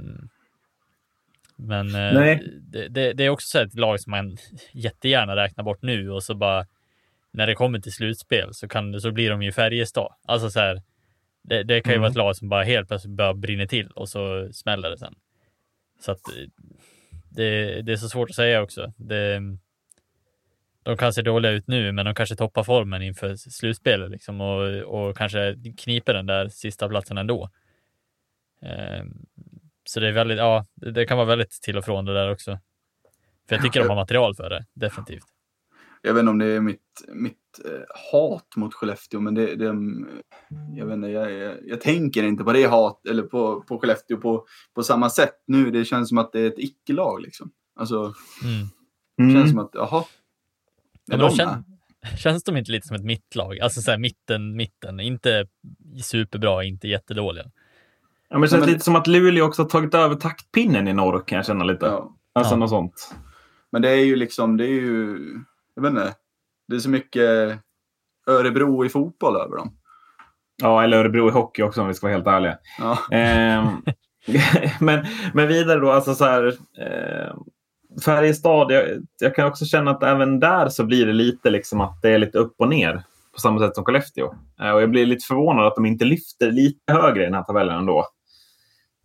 men 1.55 1.95
eh, 1.95 2.13
Nej. 2.13 2.43
det, 2.61 2.87
det, 2.87 3.13
det 3.13 3.23
är 3.23 3.29
också 3.29 3.47
så 3.47 3.59
ett 3.59 3.73
lag 3.73 3.99
som 3.99 4.11
man 4.11 4.37
jättegärna 4.71 5.35
räknar 5.35 5.63
bort 5.63 5.81
nu 5.81 6.09
och 6.09 6.23
så 6.23 6.35
bara 6.35 6.65
när 7.31 7.47
det 7.47 7.55
kommer 7.55 7.79
till 7.79 7.93
slutspel 7.93 8.53
så, 8.53 8.67
kan, 8.67 9.01
så 9.01 9.11
blir 9.11 9.29
de 9.29 9.41
ju 9.41 9.51
Färjestad. 9.51 10.13
Alltså 10.25 10.49
så 10.49 10.59
här, 10.59 10.81
det, 11.43 11.63
det 11.63 11.81
kan 11.81 11.91
ju 11.91 11.95
Mm. 11.95 12.01
vara 12.01 12.09
ett 12.09 12.17
lag 12.17 12.35
som 12.35 12.49
bara 12.49 12.63
helt 12.63 12.87
plötsligt 12.87 13.15
bara 13.15 13.33
brinner 13.33 13.65
till 13.65 13.87
och 13.87 14.09
så 14.09 14.49
smäller 14.53 14.89
det 14.89 14.97
sen. 14.97 15.15
Så 15.99 16.11
att 16.11 16.27
eh, 16.27 16.47
det, 17.29 17.81
det 17.81 17.91
är 17.91 17.97
så 17.97 18.09
svårt 18.09 18.29
att 18.29 18.35
säga 18.35 18.61
också. 18.61 18.93
Det, 18.97 19.41
de 20.83 20.97
kan 20.97 21.13
se 21.13 21.21
dåliga 21.21 21.51
ut 21.51 21.67
nu, 21.67 21.91
men 21.91 22.05
de 22.05 22.15
kanske 22.15 22.35
toppar 22.35 22.63
formen 22.63 23.01
inför 23.01 23.35
slutspelet 23.35 24.11
liksom 24.11 24.41
och, 24.41 24.67
och 24.81 25.17
kanske 25.17 25.55
kniper 25.77 26.13
den 26.13 26.25
där 26.25 26.47
sista 26.49 26.89
platsen 26.89 27.17
ändå. 27.17 27.49
Eh, 28.61 29.03
så 29.83 29.99
det 29.99 30.07
är 30.07 30.11
väldigt, 30.11 30.37
ja, 30.37 30.65
det, 30.75 31.05
kan 31.05 31.17
vara 31.17 31.27
väldigt 31.27 31.51
till 31.51 31.77
och 31.77 31.85
från 31.85 32.05
det 32.05 32.13
där 32.13 32.31
också. 32.31 32.59
För 33.49 33.55
jag 33.55 33.63
tycker 33.63 33.79
de 33.79 33.89
har 33.89 33.95
material 33.95 34.35
för 34.35 34.49
det, 34.49 34.65
definitivt. 34.73 35.23
Jag 36.01 36.13
vet 36.13 36.19
inte 36.19 36.29
om 36.29 36.37
det 36.37 36.45
är 36.45 36.59
mitt, 36.59 37.05
mitt 37.07 37.37
hat 38.11 38.55
mot 38.55 38.73
Skellefteå, 38.73 39.19
men 39.19 39.33
det, 39.35 39.55
det 39.55 39.65
jag 40.77 40.85
vet 40.85 40.93
inte, 40.95 41.07
jag, 41.07 41.31
jag, 41.31 41.57
jag 41.63 41.81
tänker 41.81 42.23
inte 42.23 42.43
på 42.43 42.53
det 42.53 42.63
hat, 42.65 43.05
eller 43.09 43.23
på, 43.23 43.61
på 43.61 43.79
Skellefteå 43.79 44.17
på, 44.17 44.45
på 44.75 44.83
samma 44.83 45.09
sätt 45.09 45.35
nu. 45.47 45.71
Det 45.71 45.85
känns 45.85 46.09
som 46.09 46.17
att 46.17 46.31
det 46.31 46.39
är 46.39 46.47
ett 46.47 46.59
icke-lag 46.59 47.21
liksom. 47.21 47.51
Alltså, 47.79 47.95
Mm. 48.43 48.67
det 49.17 49.23
Mm. 49.23 49.35
känns 49.35 49.49
som 49.49 49.59
att, 49.59 49.69
jaha. 49.73 50.03
Är 51.11 51.17
de 51.17 51.29
kän, 51.29 51.63
känns 52.19 52.43
de 52.43 52.57
inte 52.57 52.71
lite 52.71 52.87
som 52.87 52.95
ett 52.95 53.03
mittlag? 53.05 53.59
Alltså 53.59 53.81
så 53.81 53.91
här 53.91 53.97
mitten, 53.97 54.55
mitten, 54.55 54.99
inte 54.99 55.47
superbra, 56.03 56.63
inte 56.63 56.87
jättedåliga. 56.87 57.43
Ja, 58.29 58.35
men 58.37 58.41
det 58.41 58.47
känns 58.47 58.59
men- 58.59 58.69
lite 58.69 58.83
som 58.85 58.95
att 58.95 59.07
Luleå 59.07 59.45
också 59.45 59.61
har 59.61 59.69
tagit 59.69 59.93
över 59.93 60.15
taktpinnen 60.15 60.87
i 60.87 60.93
norr 60.93 61.23
kan 61.27 61.35
jag 61.35 61.45
känna 61.45 61.63
lite. 61.63 61.85
Ja. 61.85 62.15
Alltså 62.33 62.53
Ja. 62.53 62.57
något 62.57 62.69
sånt. 62.69 63.15
Men 63.71 63.81
det 63.81 63.89
är 63.89 64.05
ju 64.05 64.15
liksom, 64.15 64.57
det 64.57 64.65
är 64.65 64.69
ju, 64.81 65.17
jag 65.75 65.81
vet 65.83 65.89
inte. 65.89 66.15
Det 66.71 66.77
är 66.77 66.79
så 66.79 66.89
mycket 66.89 67.59
Örebro 68.27 68.85
i 68.85 68.89
fotboll 68.89 69.35
över 69.35 69.57
dem. 69.57 69.77
Ja, 70.61 70.83
eller 70.83 70.97
Örebro 70.97 71.27
i 71.27 71.31
hockey 71.31 71.61
också 71.63 71.81
om 71.81 71.87
vi 71.87 71.93
ska 71.93 72.07
vara 72.07 72.15
helt 72.15 72.27
ärliga. 72.27 72.57
Ja, 72.79 72.97
Ehm, 73.11 73.67
men, 74.79 75.05
men 75.33 75.47
vidare 75.47 75.79
då, 75.79 75.91
alltså 75.91 76.15
så 76.15 76.25
här. 76.25 76.47
Eh, 76.77 77.35
Färjestad, 78.05 78.71
jag, 78.71 78.83
jag 79.19 79.35
kan 79.35 79.47
också 79.47 79.65
känna 79.65 79.91
att 79.91 80.03
även 80.03 80.39
där 80.39 80.69
så 80.69 80.83
blir 80.85 81.05
det 81.05 81.13
lite 81.13 81.49
liksom 81.49 81.81
att 81.81 82.01
det 82.01 82.09
är 82.09 82.17
lite 82.19 82.37
upp 82.37 82.55
och 82.57 82.69
ner. 82.69 83.03
På 83.33 83.39
samma 83.39 83.59
sätt 83.59 83.75
som 83.75 83.85
Skellefteå. 83.85 84.35
Eh, 84.61 84.71
och 84.71 84.81
jag 84.81 84.89
blir 84.91 85.05
lite 85.05 85.25
förvånad 85.25 85.67
att 85.67 85.75
de 85.75 85.85
inte 85.85 86.05
lyfter 86.05 86.51
lite 86.51 86.93
högre 86.93 87.21
i 87.21 87.25
den 87.25 87.33
här 87.33 87.43
tabellen 87.43 87.77
ändå. 87.77 88.07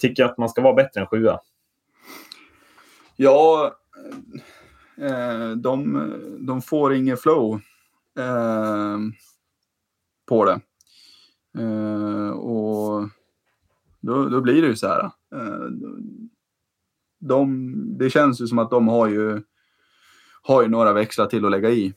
Tycker 0.00 0.24
att 0.24 0.38
man 0.38 0.48
ska 0.48 0.62
vara 0.62 0.74
bättre 0.74 1.00
än 1.00 1.06
sjua. 1.06 1.40
ja 3.16 3.64
eh, 3.66 4.40
Eh, 4.98 5.50
de, 5.50 6.12
de 6.40 6.62
får 6.62 6.94
ingen 6.94 7.16
flow 7.16 7.60
eh, 8.18 8.98
på 10.28 10.44
det. 10.44 10.60
Eh, 11.58 12.30
och 12.30 13.08
då, 14.00 14.28
då 14.28 14.40
blir 14.40 14.62
det 14.62 14.68
ju 14.68 14.76
så 14.76 14.88
här. 14.88 15.04
Eh, 15.34 15.66
de, 17.18 17.72
det 17.98 18.10
känns 18.10 18.40
ju 18.40 18.46
som 18.46 18.58
att 18.58 18.70
de 18.70 18.88
har 18.88 19.08
ju, 19.08 19.42
har 20.42 20.62
ju 20.62 20.68
några 20.68 20.92
växlar 20.92 21.26
till 21.26 21.44
att 21.44 21.50
lägga 21.50 21.70
i. 21.70 21.94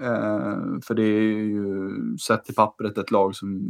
Eh, 0.00 0.58
för 0.82 0.94
det 0.94 1.02
är 1.02 1.32
ju 1.32 1.90
sett 2.18 2.44
till 2.44 2.54
pappret 2.54 2.98
ett 2.98 3.10
lag 3.10 3.34
som 3.34 3.60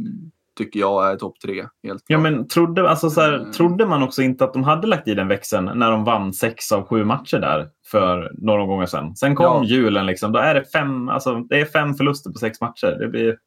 tycker 0.55 0.79
jag 0.79 1.11
är 1.11 1.15
topp 1.15 1.39
tre. 1.45 1.55
Helt 1.83 2.03
Ja, 2.07 2.17
klart. 2.17 2.21
men 2.21 2.47
trodde, 2.47 2.89
alltså, 2.89 3.09
så 3.09 3.21
här, 3.21 3.33
Mm. 3.33 3.51
trodde 3.51 3.85
man 3.85 4.03
också 4.03 4.21
inte 4.21 4.43
att 4.43 4.53
de 4.53 4.63
hade 4.63 4.87
lagt 4.87 5.07
i 5.07 5.13
den 5.15 5.27
växeln 5.27 5.79
när 5.79 5.91
de 5.91 6.03
vann 6.03 6.33
sex 6.33 6.71
av 6.71 6.87
sju 6.87 7.03
matcher 7.05 7.37
där 7.37 7.69
för 7.91 8.31
några 8.37 8.65
gånger 8.65 8.85
sedan? 8.85 9.15
Sen 9.15 9.35
kom 9.35 9.45
Ja. 9.45 9.63
julen. 9.63 10.05
Liksom, 10.05 10.31
då 10.31 10.39
är 10.39 10.53
det, 10.53 10.65
fem, 10.71 11.09
alltså, 11.09 11.35
det 11.35 11.59
är 11.61 11.65
fem 11.65 11.93
förluster 11.93 12.29
på 12.31 12.37
sex 12.39 12.61
matcher. 12.61 12.97
Det 12.99 13.07
blir... 13.07 13.37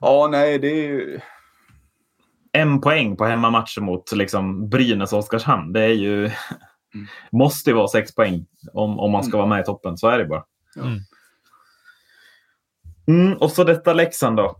Ja, 0.00 0.28
nej, 0.30 0.58
det 0.58 0.68
är 0.68 0.88
ju... 0.88 1.20
en 2.52 2.80
poäng 2.80 3.16
på 3.16 3.24
hemmamatcher 3.24 3.80
mot 3.80 4.12
liksom, 4.12 4.68
Brynäs 4.68 5.12
och 5.12 5.18
Oskarshamn. 5.18 5.72
Det 5.72 5.80
är 5.82 5.88
ju, 5.92 6.30
måste 7.32 7.70
ju 7.70 7.76
vara 7.76 7.88
sex 7.88 8.14
poäng 8.14 8.46
om, 8.72 8.98
om 8.98 9.10
man 9.12 9.24
ska 9.24 9.36
vara 9.36 9.46
med 9.46 9.60
i 9.60 9.64
toppen. 9.64 9.96
Så 9.96 10.08
är 10.08 10.18
det 10.18 10.24
bara. 10.24 10.44
Mm. 10.76 10.98
Mm, 13.06 13.32
och 13.36 13.50
så 13.50 13.64
detta 13.64 13.92
Leksand 13.92 14.36
då. 14.36 14.56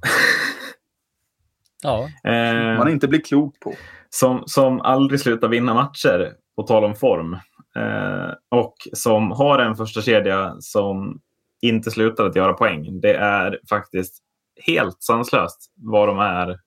Ja, 1.83 2.09
Eh, 2.31 2.79
Man 2.79 2.91
inte 2.91 3.09
blir 3.09 3.21
klok 3.21 3.61
på. 3.61 3.75
som, 4.11 4.43
som 4.47 4.81
aldrig 4.81 5.21
slutar 5.21 5.49
vinna 5.49 5.75
matcher, 5.75 6.33
på 6.57 6.63
tal 6.63 6.85
om 6.85 6.95
form. 6.95 7.33
Eh, 7.77 8.31
och 8.51 8.75
som 8.93 9.31
har 9.31 9.59
en 9.59 9.77
första 9.77 10.03
kedja 10.03 10.57
som 10.61 11.21
inte 11.63 11.91
slutar 11.91 12.25
att 12.27 12.37
göra 12.37 12.53
poäng. 12.53 13.01
Det 13.01 13.15
är 13.15 13.59
faktiskt 13.69 14.23
helt 14.67 15.03
sanslöst 15.03 15.73
vad 15.77 16.09
de 16.09 16.19
är 16.19 16.59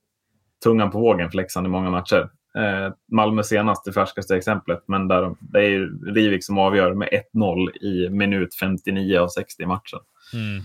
tungan 0.63 0.91
på 0.91 0.99
vågen 0.99 1.29
för 1.29 1.37
Leksand 1.37 1.67
i 1.67 1.69
många 1.69 1.89
matcher. 1.89 2.29
Eh, 2.57 2.93
Malmö 3.11 3.43
senast, 3.43 3.85
det 3.85 3.93
färskaste 3.93 4.35
exemplet, 4.35 4.83
men 4.87 5.07
där 5.07 5.21
de, 5.21 5.37
det 5.39 5.59
är 5.65 6.13
Rivik 6.13 6.45
som 6.45 6.57
avgör 6.57 6.93
med 6.93 7.09
1-0 7.33 7.77
i 7.77 8.09
minut 8.09 8.55
59 8.59 9.19
av 9.19 9.27
60 9.27 9.63
i 9.63 9.65
matchen. 9.65 9.99
Mm. 10.33 10.63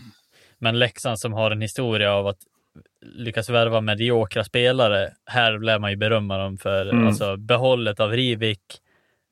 Men 0.62 0.78
Leksand 0.78 1.18
som 1.18 1.32
har 1.32 1.50
en 1.50 1.60
historia 1.60 2.12
av 2.12 2.26
att 2.26 2.38
lyckas 3.00 3.48
värva 3.50 3.80
mediokra 3.80 4.44
spelare. 4.44 5.12
Här 5.26 5.58
lär 5.58 5.78
man 5.78 5.90
ju 5.90 5.96
berömma 5.96 6.38
dem 6.38 6.58
för 6.58 6.86
Mm. 6.86 7.06
alltså, 7.06 7.36
behållet 7.36 8.00
av 8.00 8.10
Rivik, 8.10 8.60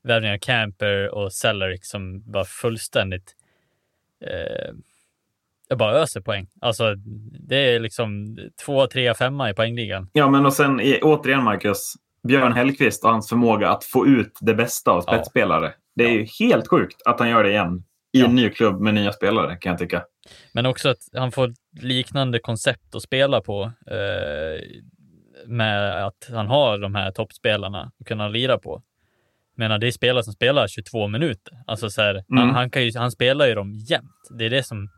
värvningen 0.02 0.34
av 0.34 0.38
Camper 0.38 1.14
och 1.14 1.32
Cellarik 1.32 1.84
som 1.84 2.22
var 2.32 2.44
fullständigt 2.44 3.36
eh, 4.26 4.74
jag 5.68 5.78
bara 5.78 5.92
öser 5.98 6.20
poäng. 6.20 6.46
Alltså, 6.60 6.94
det 7.48 7.56
är 7.74 7.80
liksom 7.80 8.38
två, 8.64 8.86
tre, 8.86 9.14
femma 9.14 9.50
i 9.50 9.54
poängligan. 9.54 10.08
Ja, 10.12 10.28
men 10.30 10.46
och 10.46 10.52
sen 10.52 10.80
återigen 11.02 11.44
Marcus, 11.44 11.94
Björn 12.28 12.52
Hellkvist 12.52 13.04
och 13.04 13.10
hans 13.10 13.28
förmåga 13.28 13.68
att 13.70 13.84
få 13.84 14.06
ut 14.06 14.38
det 14.40 14.54
bästa 14.54 14.90
av 14.90 15.04
Ja. 15.06 15.12
spetsspelare. 15.12 15.72
Det 15.94 16.04
är 16.04 16.10
ju 16.12 16.26
helt 16.40 16.68
sjukt 16.68 17.02
att 17.04 17.20
han 17.20 17.30
gör 17.30 17.44
det 17.44 17.50
igen 17.50 17.84
i 18.12 18.20
Ja. 18.20 18.26
en 18.26 18.34
ny 18.34 18.50
klubb 18.50 18.80
med 18.80 18.94
nya 18.94 19.12
spelare 19.12 19.56
kan 19.56 19.70
jag 19.70 19.78
tycka. 19.78 20.04
Men 20.52 20.66
också 20.66 20.88
att 20.88 20.98
han 21.12 21.32
får 21.32 21.54
liknande 21.80 22.38
koncept 22.38 22.94
att 22.94 23.02
spela 23.02 23.40
på. 23.40 23.72
Eh, 23.86 24.62
med 25.46 26.06
att 26.06 26.28
han 26.32 26.46
har 26.46 26.78
de 26.78 26.94
här 26.94 27.10
toppspelarna 27.10 27.92
att 28.00 28.06
kunna 28.06 28.28
lira 28.28 28.58
på. 28.58 28.82
Menar, 29.54 29.78
det 29.78 29.86
är 29.86 29.90
spelare 29.90 30.24
som 30.24 30.32
spelar 30.32 30.68
22 30.68 31.08
minuter. 31.08 31.58
Alltså 31.66 31.90
så 31.90 32.02
här, 32.02 32.24
han, 32.28 32.38
Mm. 32.38 32.54
han, 32.54 32.70
kan 32.70 32.84
ju, 32.84 32.92
han 32.98 33.10
spelar 33.10 33.46
ju 33.46 33.54
dem 33.54 33.72
jämt. 33.72 34.28
Det 34.38 34.44
är 34.44 34.50
det 34.50 34.62
som, 34.62 34.88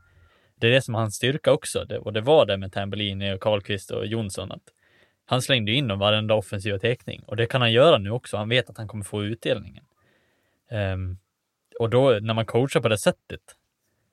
det 0.60 0.66
är 0.66 0.70
det 0.70 0.82
som 0.82 0.94
är 0.94 0.98
hans 0.98 1.14
styrka 1.14 1.52
också. 1.52 1.84
Det, 1.84 1.98
och 1.98 2.12
det 2.12 2.20
var 2.20 2.46
det 2.46 2.56
med 2.56 2.72
Tambellini 2.72 3.32
och 3.34 3.40
Karlqvist 3.40 3.90
och 3.90 4.06
Jonsson. 4.06 4.52
Att 4.52 4.62
han 5.26 5.42
slängde 5.42 5.72
in 5.72 5.88
dem 5.88 5.98
varenda 5.98 6.34
offensiva 6.34 6.78
teckning. 6.78 7.22
Och 7.26 7.36
det 7.36 7.46
kan 7.46 7.60
han 7.60 7.72
göra 7.72 7.98
nu 7.98 8.10
också. 8.10 8.36
Han 8.36 8.48
vet 8.48 8.70
att 8.70 8.78
han 8.78 8.88
kommer 8.88 9.04
få 9.04 9.24
utdelningen. 9.24 9.84
Ehm, 10.70 11.16
och 11.78 11.90
då 11.90 12.18
när 12.22 12.34
man 12.34 12.46
coachar 12.46 12.80
på 12.80 12.88
det 12.88 12.98
sättet 12.98 13.40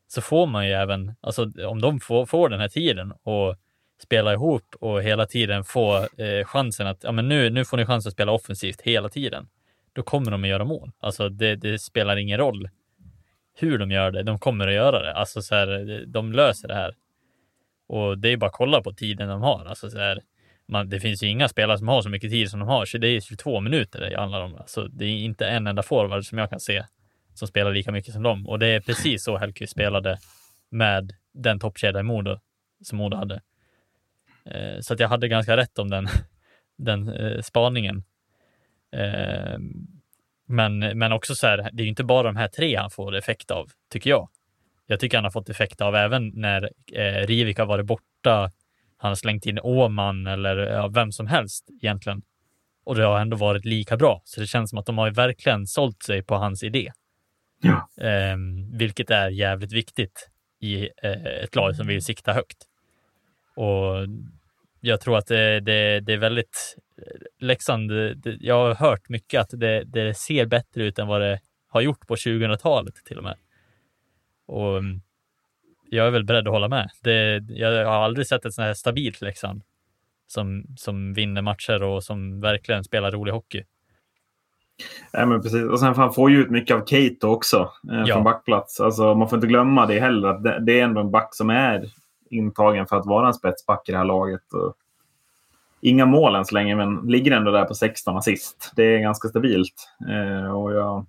så 0.07 0.22
får 0.22 0.47
man 0.47 0.68
ju 0.68 0.74
även, 0.74 1.16
alltså 1.22 1.51
om 1.68 1.82
de 1.82 1.99
får, 1.99 2.26
får 2.26 2.49
den 2.49 2.60
här 2.60 2.68
tiden 2.68 3.14
och 3.24 3.55
spela 4.01 4.34
ihop 4.34 4.76
och 4.80 5.03
hela 5.03 5.26
tiden 5.26 5.64
få 5.64 5.97
eh, 5.97 6.45
chansen 6.45 6.88
att, 6.88 7.03
ja 7.03 7.12
men 7.12 7.28
nu, 7.28 7.49
nu 7.49 7.66
får 7.66 7.78
ni 7.78 7.86
chans 7.86 8.07
att 8.07 8.14
spela 8.14 8.32
offensivt 8.32 8.82
hela 8.82 9.10
tiden. 9.10 9.47
Då 9.93 10.03
kommer 10.03 10.32
de 10.32 10.43
att 10.43 10.49
göra 10.49 10.66
mål. 10.66 10.91
Alltså 10.99 11.30
det, 11.30 11.55
det 11.55 11.80
spelar 11.80 12.18
ingen 12.18 12.38
roll 12.38 12.70
hur 13.55 13.78
de 13.78 13.91
gör 13.91 14.12
det, 14.12 14.24
de 14.24 14.39
kommer 14.39 14.68
att 14.68 14.74
göra 14.74 15.03
det. 15.03 15.14
Alltså 15.14 15.41
så 15.41 15.55
här, 15.55 16.03
de 16.07 16.32
löser 16.34 16.68
det 16.68 16.76
här. 16.76 16.95
Och 17.88 18.18
det 18.18 18.30
är 18.30 18.38
bara 18.38 18.47
att 18.47 18.53
kolla 18.53 18.82
på 18.82 18.93
tiden 18.93 19.30
de 19.30 19.41
har. 19.41 19.66
Alltså 19.66 19.89
så 19.89 19.97
här, 19.97 20.22
man, 20.68 20.89
det 20.89 20.99
finns 20.99 21.24
ju 21.24 21.28
inga 21.28 21.47
spelare 21.47 21.78
som 21.78 21.88
har 21.88 22.01
så 22.01 22.10
mycket 22.10 22.32
tid 22.32 22.49
som 22.49 22.60
de 22.60 22.70
har, 22.70 22.86
så 22.86 22.97
det 22.97 23.07
är 23.07 23.22
22 23.22 23.60
minuter 23.60 23.99
det 23.99 24.20
handlar 24.20 24.41
om. 24.41 24.55
Alltså, 24.55 24.88
det 24.88 25.05
är 25.05 25.18
inte 25.18 25.47
en 25.47 25.68
enda 25.68 25.84
forward 25.84 26.26
som 26.26 26.38
jag 26.38 26.49
kan 26.49 26.60
se 26.60 26.84
som 27.39 27.47
spelar 27.47 27.73
lika 27.73 27.91
mycket 27.91 28.13
som 28.13 28.23
dem. 28.23 28.47
Och 28.47 28.59
det 28.59 28.67
är 28.67 28.79
precis 28.79 29.23
så 29.23 29.37
Hellkvist 29.37 29.71
spelade 29.71 30.19
med 30.69 31.13
den 31.33 31.59
toppkedja 31.59 31.99
i 31.99 32.03
Modo 32.03 32.39
som 32.83 32.97
Modo 32.97 33.17
hade. 33.17 33.41
Eh, 34.45 34.79
så 34.81 34.93
att 34.93 34.99
jag 34.99 35.07
hade 35.07 35.27
ganska 35.27 35.57
rätt 35.57 35.79
om 35.79 35.89
den, 35.89 36.07
den 36.77 37.09
eh, 37.09 37.41
spaningen. 37.41 38.03
Eh, 38.91 39.57
men, 40.47 40.79
men 40.79 41.11
också 41.11 41.35
så 41.35 41.47
här, 41.47 41.57
det 41.57 41.81
är 41.81 41.85
ju 41.85 41.89
inte 41.89 42.03
bara 42.03 42.23
de 42.23 42.35
här 42.35 42.47
tre 42.47 42.75
han 42.75 42.89
får 42.89 43.15
effekt 43.15 43.51
av, 43.51 43.69
tycker 43.91 44.09
jag. 44.09 44.29
Jag 44.85 44.99
tycker 44.99 45.17
han 45.17 45.23
har 45.23 45.31
fått 45.31 45.49
effekt 45.49 45.81
av 45.81 45.95
även 45.95 46.31
när 46.35 46.69
eh, 46.93 47.27
Rivik 47.27 47.57
har 47.57 47.65
varit 47.65 47.85
borta. 47.85 48.51
Han 48.97 49.09
har 49.09 49.15
slängt 49.15 49.45
in 49.45 49.59
Åman 49.59 50.27
eller 50.27 50.57
ja, 50.57 50.87
vem 50.87 51.11
som 51.11 51.27
helst 51.27 51.69
egentligen. 51.81 52.21
Och 52.85 52.95
det 52.95 53.03
har 53.03 53.19
ändå 53.19 53.37
varit 53.37 53.65
lika 53.65 53.97
bra. 53.97 54.21
Så 54.25 54.41
det 54.41 54.47
känns 54.47 54.69
som 54.69 54.79
att 54.79 54.85
de 54.85 54.97
har 54.97 55.07
ju 55.07 55.13
verkligen 55.13 55.67
sålt 55.67 56.03
sig 56.03 56.23
på 56.23 56.35
hans 56.35 56.63
idé. 56.63 56.91
Ja. 57.62 57.89
Eh, 58.05 58.38
vilket 58.74 59.12
är 59.12 59.30
jävligt 59.30 59.72
viktigt 59.72 60.30
i 60.60 60.89
eh, 61.03 61.26
ett 61.43 61.55
lag 61.55 61.76
som 61.76 61.88
vill 61.88 62.03
sikta 62.03 62.34
högt. 62.34 62.57
Och 63.55 64.07
jag 64.82 65.01
tror 65.01 65.18
att 65.18 65.28
det, 65.28 65.60
det, 65.60 65.99
det 65.99 66.14
är 66.14 66.18
väldigt 66.18 66.78
eh, 66.97 67.45
Leksand, 67.45 67.89
det, 67.91 68.38
jag 68.39 68.55
har 68.55 68.76
hört 68.76 69.10
mycket 69.10 69.41
att 69.41 69.60
det, 69.60 69.84
det 69.84 70.14
ser 70.14 70.45
bättre 70.45 70.84
ut 70.84 70.99
än 70.99 71.07
vad 71.07 71.22
det 71.22 71.39
har 71.68 71.82
gjort 71.82 72.07
på 72.07 72.16
2000-talet 72.16 72.95
till 73.05 73.18
och 73.18 73.24
med. 73.24 73.38
Och 74.45 74.78
mm, 74.78 75.01
jag 75.89 76.07
är 76.07 76.12
väl 76.12 76.24
beredd 76.24 76.47
att 76.47 76.53
hålla 76.53 76.68
med. 76.68 76.89
Det, 77.01 77.43
jag 77.49 77.86
har 77.86 78.03
aldrig 78.03 78.28
sett 78.28 78.45
ett 78.45 78.53
sånt 78.53 78.66
här 78.66 78.74
stabilt 78.74 79.22
Leksand 79.22 79.64
som, 80.28 80.66
som 80.78 81.14
vinner 81.14 81.41
matcher 81.41 81.84
och 81.84 82.03
som 82.03 82.41
verkligen 82.41 82.84
spelar 82.84 83.12
rolig 83.12 83.32
hockey. 83.32 83.64
Ja, 85.11 85.25
men 85.25 85.41
precis. 85.41 85.63
Och 85.63 85.80
sen 85.80 85.95
han 85.95 86.13
får 86.13 86.32
ju 86.32 86.41
ut 86.41 86.49
mycket 86.49 86.75
av 86.75 86.86
Keito 86.86 87.27
också 87.27 87.71
eh, 87.91 88.03
Ja. 88.05 88.13
från 88.13 88.23
backplats. 88.23 88.80
Alltså, 88.80 89.15
man 89.15 89.30
får 89.30 89.38
inte 89.38 89.47
glömma 89.47 89.86
det 89.86 89.99
heller. 89.99 90.27
Att 90.27 90.43
det, 90.43 90.59
det 90.59 90.80
är 90.80 90.84
ändå 90.84 91.01
en 91.01 91.11
back 91.11 91.36
som 91.36 91.49
är 91.49 91.89
intagen 92.30 92.88
för 92.88 92.95
att 92.97 93.05
vara 93.05 93.27
en 93.27 93.34
spetsback 93.34 93.89
i 93.89 93.91
det 93.91 93.97
här 93.97 94.05
laget. 94.05 94.53
Och 94.53 94.75
inga 95.82 96.05
mål 96.05 96.36
än 96.36 96.45
så 96.45 96.55
länge, 96.55 96.75
men 96.75 96.95
ligger 96.95 97.32
ändå 97.32 97.51
där 97.51 97.65
på 97.65 97.73
16 97.73 98.17
assist. 98.17 98.71
Det 98.75 98.84
är 98.84 98.99
ganska 98.99 99.27
stabilt. 99.27 99.89
Eh, 100.09 100.51
och 100.55 100.73
jag, 100.73 101.05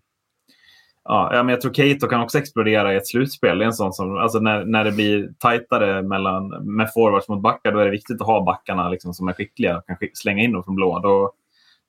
ja, 1.04 1.30
men 1.32 1.48
jag 1.48 1.60
tror 1.60 1.72
Keito 1.72 2.06
kan 2.06 2.20
också 2.20 2.38
explodera 2.38 2.92
i 2.92 2.96
ett 2.96 3.06
slutspel. 3.06 3.58
Det 3.58 3.64
är 3.64 3.66
en 3.66 3.72
sån 3.72 3.92
som, 3.92 4.16
alltså 4.16 4.38
när, 4.38 4.64
när 4.64 4.84
det 4.84 4.92
blir 4.92 5.28
tajtare 5.38 6.02
mellan, 6.02 6.48
med 6.48 6.92
forwards 6.94 7.28
mot 7.28 7.42
backar, 7.42 7.72
då 7.72 7.78
är 7.78 7.84
det 7.84 7.90
viktigt 7.90 8.20
att 8.20 8.26
ha 8.26 8.44
backarna 8.44 8.88
liksom, 8.88 9.14
som 9.14 9.28
är 9.28 9.32
skickliga 9.32 9.78
och 9.78 9.86
kan 9.86 9.96
slänga 10.14 10.42
in 10.42 10.52
dem 10.52 10.64
från 10.64 10.74
blå. 10.74 10.98
Då, 10.98 11.32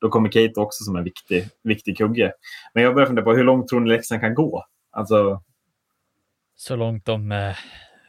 då 0.02 0.10
kommer 0.10 0.30
Keito 0.30 0.62
också 0.62 0.84
som 0.84 0.96
en 0.96 1.04
viktig, 1.04 1.48
viktig 1.64 1.98
kugge. 1.98 2.34
Men 2.74 2.84
jag 2.84 2.94
börjar 2.94 3.08
fundera 3.08 3.26
på 3.26 3.34
hur 3.34 3.44
långt 3.44 3.68
tror 3.68 3.80
ni 3.80 3.90
Leksand 3.90 4.22
kan 4.22 4.34
gå? 4.36 4.66
Alltså, 4.92 5.42
Så 6.56 6.76
långt 6.76 7.06
de 7.06 7.32
eh, 7.32 7.56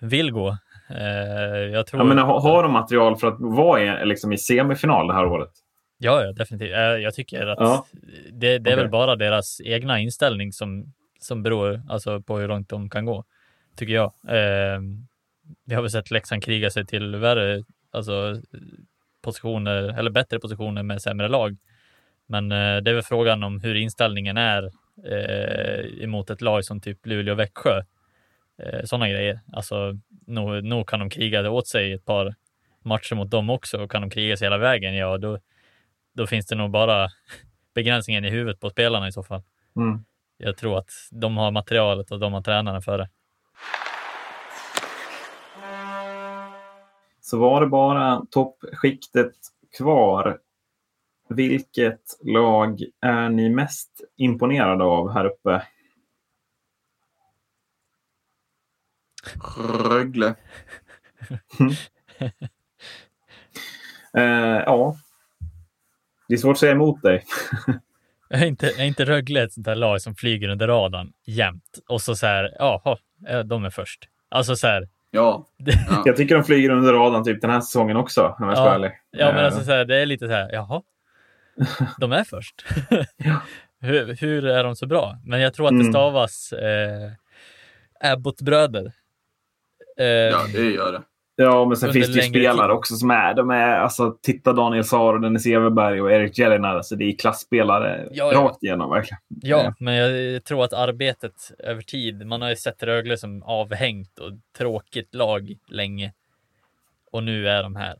vill 0.01 0.33
gå. 0.33 0.49
Eh, 0.91 1.59
jag 1.73 1.87
tror... 1.87 2.01
jag 2.01 2.07
menar, 2.09 2.23
ha- 2.23 2.41
har 2.41 2.63
de 2.63 2.73
material 2.73 3.17
för 3.17 3.27
att 3.27 3.37
vara 3.41 4.03
i, 4.03 4.07
liksom, 4.07 4.33
i 4.33 4.39
semifinal 4.39 5.07
det 5.07 5.15
här 5.15 5.27
året? 5.27 5.51
Ja, 5.99 6.25
ja 6.25 6.33
definitivt. 6.33 6.73
Eh, 6.73 6.79
Jag 6.81 7.15
tycker 7.15 7.47
att 7.47 7.59
Ja. 7.61 7.87
det, 8.33 8.59
det 8.59 8.71
är 8.71 8.75
Okej. 8.75 8.77
väl 8.77 8.89
bara 8.91 9.17
deras 9.17 9.61
egna 9.65 9.99
inställning 10.01 10.53
som, 10.53 10.93
som 11.21 11.43
beror 11.43 11.83
alltså, 11.89 12.21
på 12.23 12.39
hur 12.39 12.49
långt 12.49 12.69
de 12.69 12.91
kan 12.91 13.05
gå, 13.05 13.25
tycker 13.77 13.93
jag. 13.95 14.13
Eh, 14.29 14.81
vi 15.67 15.75
har 15.75 15.83
väl 15.83 15.91
sett 15.91 16.11
Leksand 16.11 16.45
kriga 16.45 16.71
sig 16.71 16.87
till 16.87 17.17
värre 17.17 17.65
alltså, 17.93 18.41
positioner, 19.23 19.99
eller 19.99 20.11
bättre 20.11 20.39
positioner 20.41 20.83
med 20.83 21.03
sämre 21.03 21.29
lag. 21.29 21.57
Men 22.33 22.53
eh, 22.53 22.83
det 22.83 22.91
är 22.91 22.95
väl 22.95 23.03
frågan 23.03 23.43
om 23.43 23.61
hur 23.61 23.75
inställningen 23.75 24.37
är 24.37 24.71
eh, 25.05 26.05
emot 26.05 26.31
ett 26.31 26.41
lag 26.41 26.65
som 26.65 26.81
typ 26.81 27.07
Luleå 27.07 27.33
och 27.33 27.39
Växjö. 27.39 27.83
Eh, 28.63 28.85
Sådana 28.85 29.09
grejer. 29.09 29.41
Alltså, 29.53 29.99
nog, 30.27 30.65
nog 30.65 30.89
kan 30.89 31.01
de 31.01 31.11
kriga 31.11 31.43
det 31.43 31.49
åt 31.49 31.69
sig 31.69 31.93
ett 31.93 32.05
par 32.05 32.35
matcher 32.85 33.15
mot 33.15 33.31
dem 33.31 33.51
också 33.51 33.79
och 33.79 33.91
kan 33.91 34.01
de 34.03 34.11
kriga 34.11 34.37
sig 34.37 34.47
hela 34.47 34.59
vägen, 34.59 34.95
ja 34.95 35.19
då, 35.19 35.39
då 36.13 36.27
finns 36.27 36.47
det 36.47 36.55
nog 36.55 36.71
bara 36.71 37.09
begränsningen 37.75 38.25
i 38.25 38.31
huvudet 38.31 38.61
på 38.61 38.71
spelarna 38.71 39.09
i 39.09 39.13
så 39.13 39.23
fall. 39.23 39.43
Mm. 39.77 40.05
Jag 40.37 40.57
tror 40.57 40.79
att 40.79 40.91
de 41.11 41.37
har 41.37 41.51
materialet 41.51 42.11
och 42.11 42.21
de 42.21 42.33
har 42.33 42.43
tränarna 42.43 42.81
för 42.81 42.99
det. 42.99 43.09
Så 47.21 47.39
var 47.39 47.61
det 47.61 47.67
bara 47.67 48.23
toppskiktet 48.31 49.33
kvar. 49.77 50.39
Vilket 51.35 52.03
lag 52.25 52.83
är 53.01 53.29
ni 53.29 53.49
mest 53.51 54.01
imponerade 54.17 54.85
av 54.85 55.13
här 55.13 55.25
uppe? 55.25 55.63
Rögle. 59.91 60.35
Eh, 64.15 64.63
ja. 64.67 64.97
Det 66.29 66.35
är 66.35 66.39
svårt 66.39 66.53
att 66.53 66.59
säga 66.59 66.73
emot 66.73 67.03
dig. 67.03 67.25
Är 68.31 68.47
inte, 68.47 68.67
är 68.67 68.85
inte 68.85 69.05
Rögle 69.05 69.43
ett 69.43 69.53
sånt 69.53 69.65
där 69.65 69.75
lag 69.75 70.03
som 70.03 70.15
flyger 70.15 70.49
under 70.49 70.69
radarn 70.69 71.13
jämt? 71.25 71.79
Och 71.89 72.03
så 72.03 72.15
så 72.15 72.27
här, 72.27 72.57
jaha, 72.59 72.97
eh, 73.29 73.41
de 73.41 73.65
är 73.65 73.71
först. 73.71 74.09
Alltså 74.29 74.57
så 74.57 74.67
här, 74.67 74.89
Ja. 75.11 75.47
ja. 75.57 76.03
Jag 76.05 76.17
tycker 76.17 76.35
de 76.35 76.45
flyger 76.45 76.71
under 76.71 76.93
radarn 76.93 77.25
typ 77.25 77.41
den 77.41 77.51
här 77.51 77.61
säsongen 77.61 77.97
också, 77.97 78.37
om 78.39 78.49
jag 78.49 78.57
ska 78.57 78.65
vara 78.65 78.75
ärlig. 78.75 78.93
ja 79.11 79.27
men 79.27 79.37
Eh, 79.39 79.45
alltså 79.45 79.65
så 79.65 79.71
här, 79.71 79.85
det 79.85 79.97
är 79.97 80.07
lite 80.07 80.27
så 80.27 80.33
här, 80.33 80.53
jaha, 80.53 80.83
de 81.99 82.13
är 82.13 82.25
först. 82.25 82.65
hur, 83.81 84.17
hur 84.21 84.47
är 84.47 84.65
de 84.65 84.77
så 84.77 84.87
bra? 84.87 85.19
Men 85.25 85.41
jag 85.41 85.55
tror 85.55 85.67
att 85.67 85.71
det 85.73 85.81
Mm. 85.81 85.93
stavas 85.93 86.53
eh, 86.53 87.11
Abbott-bröder. 88.13 88.93
Eh, 89.99 90.07
ja, 90.07 90.47
det 90.53 90.71
gör 90.71 90.93
det. 90.93 91.03
Ja, 91.37 91.65
men 91.65 91.77
sen 91.77 91.93
finns 91.93 92.07
det 92.07 92.13
ju 92.21 92.23
spelare 92.23 92.67
tid. 92.69 92.77
också 92.77 92.95
som 92.97 93.11
är... 93.11 93.35
De 93.35 93.51
är 93.51 93.77
alltså, 93.77 94.19
titta 94.23 94.53
Daniel 94.53 94.85
Saar, 94.85 95.19
Dennis 95.19 95.47
Everberg 95.47 96.01
och 96.03 96.13
Erik 96.13 96.39
Jellinar. 96.39 96.77
Alltså, 96.77 96.97
det 96.97 97.05
är 97.05 97.19
klassspelare 97.19 98.09
Ja, 98.11 98.33
ja. 98.33 98.41
rakt 98.41 98.63
igenom 98.63 98.91
verkligen. 98.91 99.19
Ja, 99.29 99.75
men 99.79 99.95
jag 99.95 100.45
tror 100.45 100.65
att 100.65 100.73
arbetet 100.73 101.53
över 101.59 101.83
tid, 101.83 102.27
man 102.27 102.43
har 102.43 102.49
ju 102.49 102.57
sett 102.57 102.83
Rögle 102.83 103.17
som 103.17 103.43
avhängt 103.43 104.19
och 104.19 104.31
tråkigt 104.59 105.15
lag 105.15 105.55
länge. 105.69 106.13
Och 107.13 107.23
nu 107.23 107.49
är 107.49 107.63
de 107.63 107.77
här. 107.77 107.97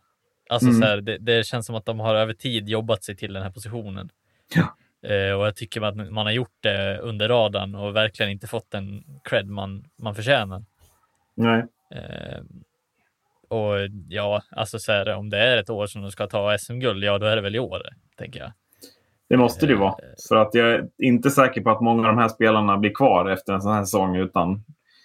Alltså 0.53 0.69
Mm. 0.69 0.81
så 0.81 0.87
här, 0.87 0.97
det, 1.01 1.19
det 1.19 1.47
känns 1.47 1.67
som 1.67 1.75
att 1.75 1.85
de 1.87 2.01
har 2.01 2.15
över 2.15 2.33
tid 2.35 2.69
jobbat 2.69 3.05
sig 3.05 3.17
till 3.17 3.33
den 3.33 3.43
här 3.43 3.51
positionen. 3.51 4.09
Ja. 4.55 4.77
Eh, 5.09 5.33
och 5.33 5.47
jag 5.47 5.57
tycker 5.57 5.83
att 5.83 5.97
man 5.97 6.27
har 6.27 6.33
gjort 6.33 6.57
det 6.61 6.99
under 6.99 7.29
radarn 7.29 7.75
och 7.75 7.97
verkligen 7.97 8.33
inte 8.33 8.47
fått 8.47 8.71
den 8.71 9.05
cred 9.25 9.47
man, 9.49 9.85
man 9.99 10.15
förtjänar. 10.15 10.65
Nej. 11.35 11.65
Eh, 11.95 12.43
och 13.49 13.75
ja, 14.09 14.43
alltså 14.51 14.79
så 14.79 14.93
här, 14.93 15.15
om 15.15 15.31
det 15.31 15.39
är 15.39 15.57
ett 15.57 15.71
år 15.71 15.87
som 15.87 16.03
de 16.03 16.11
ska 16.11 16.27
ta 16.27 16.59
SM-guld, 16.59 17.05
ja 17.05 17.19
då 17.19 17.27
är 17.27 17.37
det 17.37 17.43
väl 17.43 17.57
i 17.57 17.59
år, 17.59 17.83
tänker 18.17 18.41
jag. 18.41 18.53
Det 19.29 19.37
måste 19.37 19.67
det 19.67 19.75
vara. 19.75 19.91
Eh. 19.91 20.15
För 20.29 20.37
att 20.37 20.55
jag 20.55 20.69
är 20.73 20.89
inte 20.99 21.31
säker 21.31 21.61
på 21.61 21.71
att 21.71 21.81
många 21.81 22.09
av 22.09 22.15
de 22.15 22.19
här 22.19 22.29
spelarna 22.29 22.77
blir 22.77 22.95
kvar 22.95 23.31
efter 23.31 23.53
en 23.53 23.63
sån 23.63 23.73
här 23.73 23.85
säsong. 23.85 24.17
Utan 24.17 24.65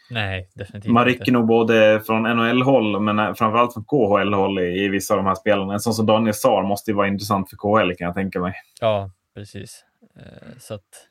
Nej, 0.10 0.50
definitivt 0.54 0.92
man 0.92 1.08
inte. 1.08 1.20
rycker 1.20 1.32
nog 1.32 1.48
både 1.48 2.02
från 2.06 2.24
NHL-håll 2.24 3.00
men 3.00 3.36
framförallt 3.36 3.74
från 3.74 3.86
KHL-håll 3.86 4.60
i, 4.60 4.84
i 4.84 4.90
vissa 4.90 5.14
av 5.14 5.18
de 5.18 5.26
här 5.26 5.36
spelarna. 5.36 5.74
En 5.74 5.80
sån 5.80 5.94
som 5.94 6.06
Daniel 6.06 6.34
Saar 6.34 6.64
måste 6.64 6.92
ju 6.92 6.96
vara 6.98 7.08
intressant 7.08 7.50
för 7.50 7.58
KHL 7.58 7.96
kan 7.98 8.06
jag 8.06 8.16
tänka 8.16 8.40
mig. 8.40 8.54
Ja, 8.82 9.12
precis. 9.36 9.86
Eh, 10.16 10.58
Så 10.60 10.74
att 10.74 11.08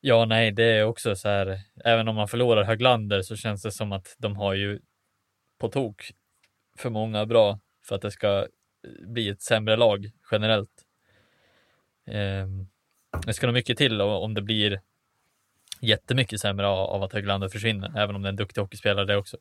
ja, 0.00 0.24
nej, 0.24 0.50
det 0.50 0.64
är 0.64 0.84
också 0.84 1.16
så 1.16 1.28
här. 1.28 1.58
Även 1.84 2.08
om 2.08 2.16
man 2.16 2.28
förlorar 2.28 2.64
Höglander 2.64 3.22
så 3.22 3.36
känns 3.36 3.62
det 3.62 3.70
som 3.72 3.92
att 3.92 4.16
de 4.18 4.36
har 4.36 4.54
ju 4.54 4.80
på 5.60 5.68
tok 5.68 6.10
för 6.78 6.90
många 6.90 7.26
bra 7.26 7.58
för 7.88 7.94
att 7.96 8.02
det 8.02 8.10
ska 8.10 8.38
eh, 8.38 8.46
bli 9.08 9.28
ett 9.28 9.42
sämre 9.42 9.76
lag 9.76 10.10
generellt. 10.30 10.70
Ehm, 12.06 12.66
Det 13.26 13.32
ska 13.32 13.46
nog 13.46 13.54
mycket 13.54 13.78
till 13.78 14.00
om 14.00 14.34
det 14.34 14.42
blir 14.42 14.80
jättemycket 15.82 16.40
sämre 16.40 16.66
av 16.66 17.02
att 17.02 17.12
Höglander 17.12 17.48
försvinner, 17.48 17.92
även 17.96 18.16
om 18.16 18.22
det 18.22 18.28
är 18.28 18.32
en 18.32 18.36
duktig 18.36 18.60
hockeyspelare 18.60 19.04
det 19.06 19.16
också. 19.16 19.36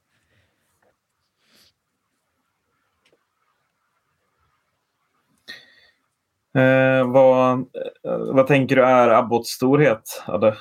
Eh, 6.53 7.11
vad, 7.11 7.59
eh, 7.59 8.17
vad 8.33 8.47
tänker 8.47 8.75
du 8.75 8.83
är 8.83 9.09
Abbotts 9.09 9.49
storhet? 9.49 10.23
Adde? 10.25 10.57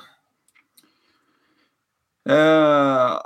Eh, 2.29 3.19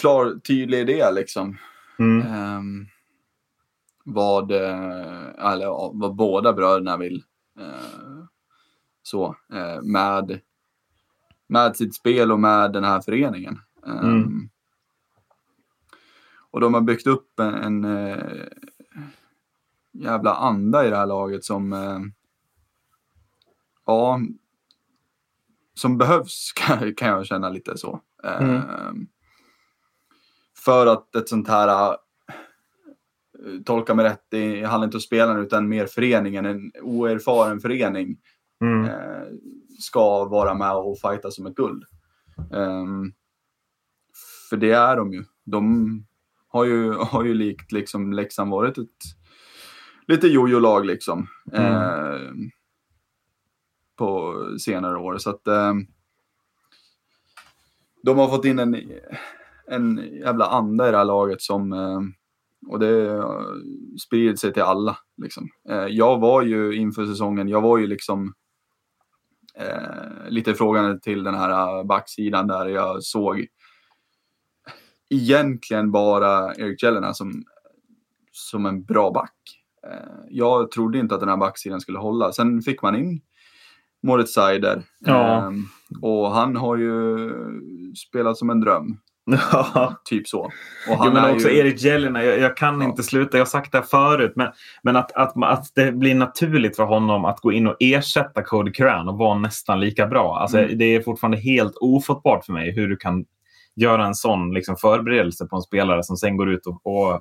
klar, 0.00 0.40
tydlig 0.40 0.78
idé 0.78 1.10
liksom. 1.10 1.58
Mm. 1.98 2.26
Ehm, 2.26 2.86
vad, 4.04 4.52
eh, 4.52 5.52
eller, 5.52 5.64
ja, 5.64 5.90
vad 5.94 6.14
båda 6.14 6.52
bröderna 6.52 6.96
vill. 6.96 7.22
Eh, 7.60 8.24
så, 9.02 9.36
eh, 9.52 9.82
med, 9.82 10.40
med 11.50 11.76
sitt 11.76 11.94
spel 11.94 12.32
och 12.32 12.40
med 12.40 12.72
den 12.72 12.84
här 12.84 13.00
föreningen. 13.00 13.58
Ehm, 13.86 13.98
Mm. 13.98 14.48
Och 16.52 16.60
de 16.60 16.74
har 16.74 16.80
byggt 16.80 17.06
upp 17.06 17.40
en, 17.40 17.54
en 17.54 17.84
eh, 17.84 18.46
jävla 19.92 20.34
anda 20.34 20.86
i 20.86 20.90
det 20.90 20.96
här 20.96 21.06
laget 21.06 21.44
som, 21.44 21.72
eh, 21.72 22.00
ja, 23.86 24.20
som 25.74 25.98
behövs 25.98 26.52
kan, 26.56 26.94
kan 26.94 27.08
jag 27.08 27.26
känna 27.26 27.48
lite 27.48 27.78
så. 27.78 28.00
Mm. 28.24 28.56
Ehm, 28.56 29.06
för 30.56 30.86
att 30.86 31.14
ett 31.16 31.28
sånt 31.28 31.48
här, 31.48 31.90
eh, 31.90 31.96
tolka 33.64 33.94
mig 33.94 34.04
rätt, 34.04 34.26
det 34.28 34.64
handlar 34.64 34.84
inte 34.84 34.96
om 34.96 35.00
spelarna 35.00 35.40
utan 35.40 35.68
mer 35.68 35.86
föreningen, 35.86 36.46
en 36.46 36.72
oerfaren 36.82 37.60
förening 37.60 38.16
Mm. 38.60 38.84
eh, 38.84 39.26
ska 39.78 40.24
vara 40.24 40.54
med 40.54 40.72
och 40.72 40.98
fighta 40.98 41.30
som 41.30 41.46
ett 41.46 41.54
guld. 41.54 41.84
Ehm, 42.52 43.12
för 44.50 44.56
det 44.56 44.72
är 44.72 44.96
de 44.96 45.12
ju. 45.12 45.24
De 45.44 45.88
har 46.48 46.64
ju, 46.64 46.92
har 46.92 47.24
ju 47.24 47.34
likt 47.34 47.72
liksom 47.72 48.12
Leksand 48.12 48.50
varit 48.50 48.78
ett 48.78 48.88
lite 50.06 50.28
jojo-lag 50.28 50.86
liksom. 50.86 51.26
Mm. 51.52 51.72
ehm, 51.72 52.50
på 53.96 54.34
senare 54.58 54.98
år. 54.98 55.18
Så 55.18 55.30
att 55.30 55.46
ehm, 55.46 55.86
de 58.02 58.18
har 58.18 58.28
fått 58.28 58.44
in 58.44 58.58
en, 58.58 58.76
en 59.66 59.96
jävla 60.12 60.46
anda 60.46 60.88
i 60.88 60.90
det 60.90 60.96
här 60.96 61.04
laget 61.04 61.42
som 61.42 61.72
ehm, 61.72 62.12
och 62.68 62.78
det 62.78 63.08
eh, 63.08 63.54
sprider 64.06 64.36
sig 64.36 64.52
till 64.52 64.62
alla. 64.62 64.98
Liksom. 65.22 65.48
Eh, 65.68 65.86
jag 65.86 66.18
var 66.18 66.42
ju 66.42 66.74
inför 66.74 67.06
säsongen, 67.06 67.48
jag 67.48 67.60
var 67.60 67.78
ju 67.78 67.86
liksom 67.86 68.34
eh, 69.60 70.28
lite 70.28 70.54
frågande 70.54 71.00
till 71.00 71.24
den 71.24 71.34
här 71.34 71.78
eh, 71.78 71.84
backsidan 71.84 72.46
där 72.46 72.66
jag 72.66 73.02
såg 73.02 73.46
egentligen 75.10 75.90
bara 75.90 76.54
Erik 76.54 76.82
Jelena 76.82 77.14
som, 77.14 77.44
som 78.32 78.66
en 78.66 78.84
bra 78.84 79.10
back. 79.10 79.34
Eh, 79.86 80.24
jag 80.28 80.70
trodde 80.70 80.98
inte 80.98 81.14
att 81.14 81.20
den 81.20 81.28
här 81.28 81.36
backsidan 81.36 81.80
skulle 81.80 81.98
hålla. 81.98 82.32
Sen 82.32 82.62
fick 82.62 82.82
man 82.82 82.96
in 82.96 83.20
Moritz 84.02 84.34
Seider. 84.34 84.82
Ja. 84.98 85.36
Eh, 85.36 85.50
och 86.02 86.30
han 86.30 86.56
har 86.56 86.76
ju 86.76 87.30
spelat 87.94 88.36
som 88.36 88.50
en 88.50 88.60
dröm. 88.60 88.98
Ja. 89.52 89.94
Typ 90.04 90.28
så. 90.28 90.40
Och 90.40 90.50
Jo, 90.88 90.94
han 90.98 91.12
men 91.12 91.24
är 91.24 91.34
också 91.34 91.48
ju... 91.48 91.58
Erik 91.58 91.82
Jelena, 91.82 92.24
jag, 92.24 92.38
jag 92.38 92.56
kan 92.56 92.80
Ja. 92.80 92.86
inte 92.86 93.02
sluta. 93.02 93.36
Jag 93.36 93.44
har 93.44 93.48
sagt 93.48 93.72
det 93.72 93.78
här 93.78 93.84
förut. 93.84 94.32
Men, 94.36 94.48
men 94.82 94.96
att, 94.96 95.12
att, 95.12 95.32
att 95.44 95.66
det 95.74 95.92
blir 95.92 96.14
naturligt 96.14 96.76
för 96.76 96.84
honom 96.84 97.24
att 97.24 97.40
gå 97.40 97.52
in 97.52 97.66
och 97.66 97.76
ersätta 97.80 98.42
Cody 98.42 98.72
Curran 98.72 99.08
och 99.08 99.18
vara 99.18 99.38
nästan 99.38 99.80
lika 99.80 100.06
bra. 100.06 100.38
Alltså, 100.38 100.58
Mm. 100.58 100.78
Det 100.78 100.84
är 100.84 101.00
fortfarande 101.02 101.38
helt 101.38 101.76
ofattbart 101.80 102.44
för 102.44 102.52
mig 102.52 102.74
hur 102.74 102.88
du 102.88 102.96
kan 102.96 103.24
göra 103.76 104.06
en 104.06 104.14
sån 104.14 104.54
liksom, 104.54 104.76
förberedelse 104.76 105.46
på 105.46 105.56
en 105.56 105.62
spelare 105.62 106.02
som 106.02 106.16
sen 106.16 106.36
går 106.36 106.50
ut 106.50 106.66
och, 106.66 106.80
och 106.86 107.20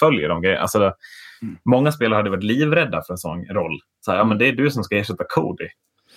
följer 0.00 0.28
de 0.28 0.42
grejerna. 0.42 0.62
Alltså, 0.62 0.78
det, 0.78 0.94
Mm. 1.42 1.56
Många 1.64 1.92
spelare 1.92 2.16
hade 2.16 2.30
varit 2.30 2.42
livrädda 2.44 3.02
för 3.06 3.14
en 3.14 3.18
sån 3.18 3.44
roll. 3.44 3.78
Så 4.00 4.10
här, 4.10 4.18
ja, 4.18 4.24
men 4.24 4.38
det 4.38 4.48
är 4.48 4.52
du 4.52 4.70
som 4.70 4.84
ska 4.84 4.96
ersätta 4.96 5.24
Cody. 5.28 5.68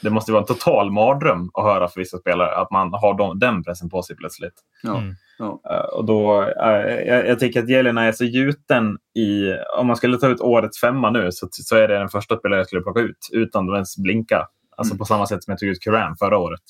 Det 0.01 0.09
måste 0.09 0.31
vara 0.31 0.41
en 0.41 0.47
total 0.47 0.91
mardröm 0.91 1.49
att 1.53 1.63
höra 1.63 1.87
för 1.87 1.99
vissa 1.99 2.17
spelare 2.17 2.55
att 2.55 2.71
man 2.71 2.93
har 2.93 3.17
dem, 3.17 3.39
den 3.39 3.63
pressen 3.63 3.89
på 3.89 4.01
sig 4.03 4.15
plötsligt. 4.15 4.53
Ja, 4.83 4.97
Mm. 4.97 5.15
Ja. 5.37 5.61
Eh, 5.69 5.97
och 5.97 6.05
då, 6.05 6.41
eh, 6.43 7.07
jag, 7.07 7.27
jag 7.27 7.39
tycker 7.39 7.63
att 7.63 7.69
Jelena 7.69 8.03
är 8.03 8.11
så 8.11 8.23
gjuten 8.25 8.97
i... 9.15 9.53
Om 9.77 9.87
man 9.87 9.95
skulle 9.95 10.17
ta 10.17 10.27
ut 10.27 10.41
årets 10.41 10.79
femma 10.79 11.09
nu 11.11 11.31
så, 11.31 11.47
så 11.51 11.75
är 11.75 11.87
det 11.87 11.99
den 11.99 12.09
första 12.09 12.37
spelare 12.37 12.59
jag 12.59 12.67
skulle 12.67 12.81
plocka 12.81 12.99
ut 12.99 13.29
utan 13.31 13.69
att 13.69 13.73
ens 13.73 13.97
blinka. 13.97 14.47
Alltså 14.77 14.93
Mm. 14.93 14.97
på 14.99 15.05
samma 15.05 15.27
sätt 15.27 15.43
som 15.43 15.51
jag 15.51 15.59
tog 15.59 15.69
ut 15.69 15.83
Curran 15.83 16.15
förra 16.17 16.37
året. 16.37 16.61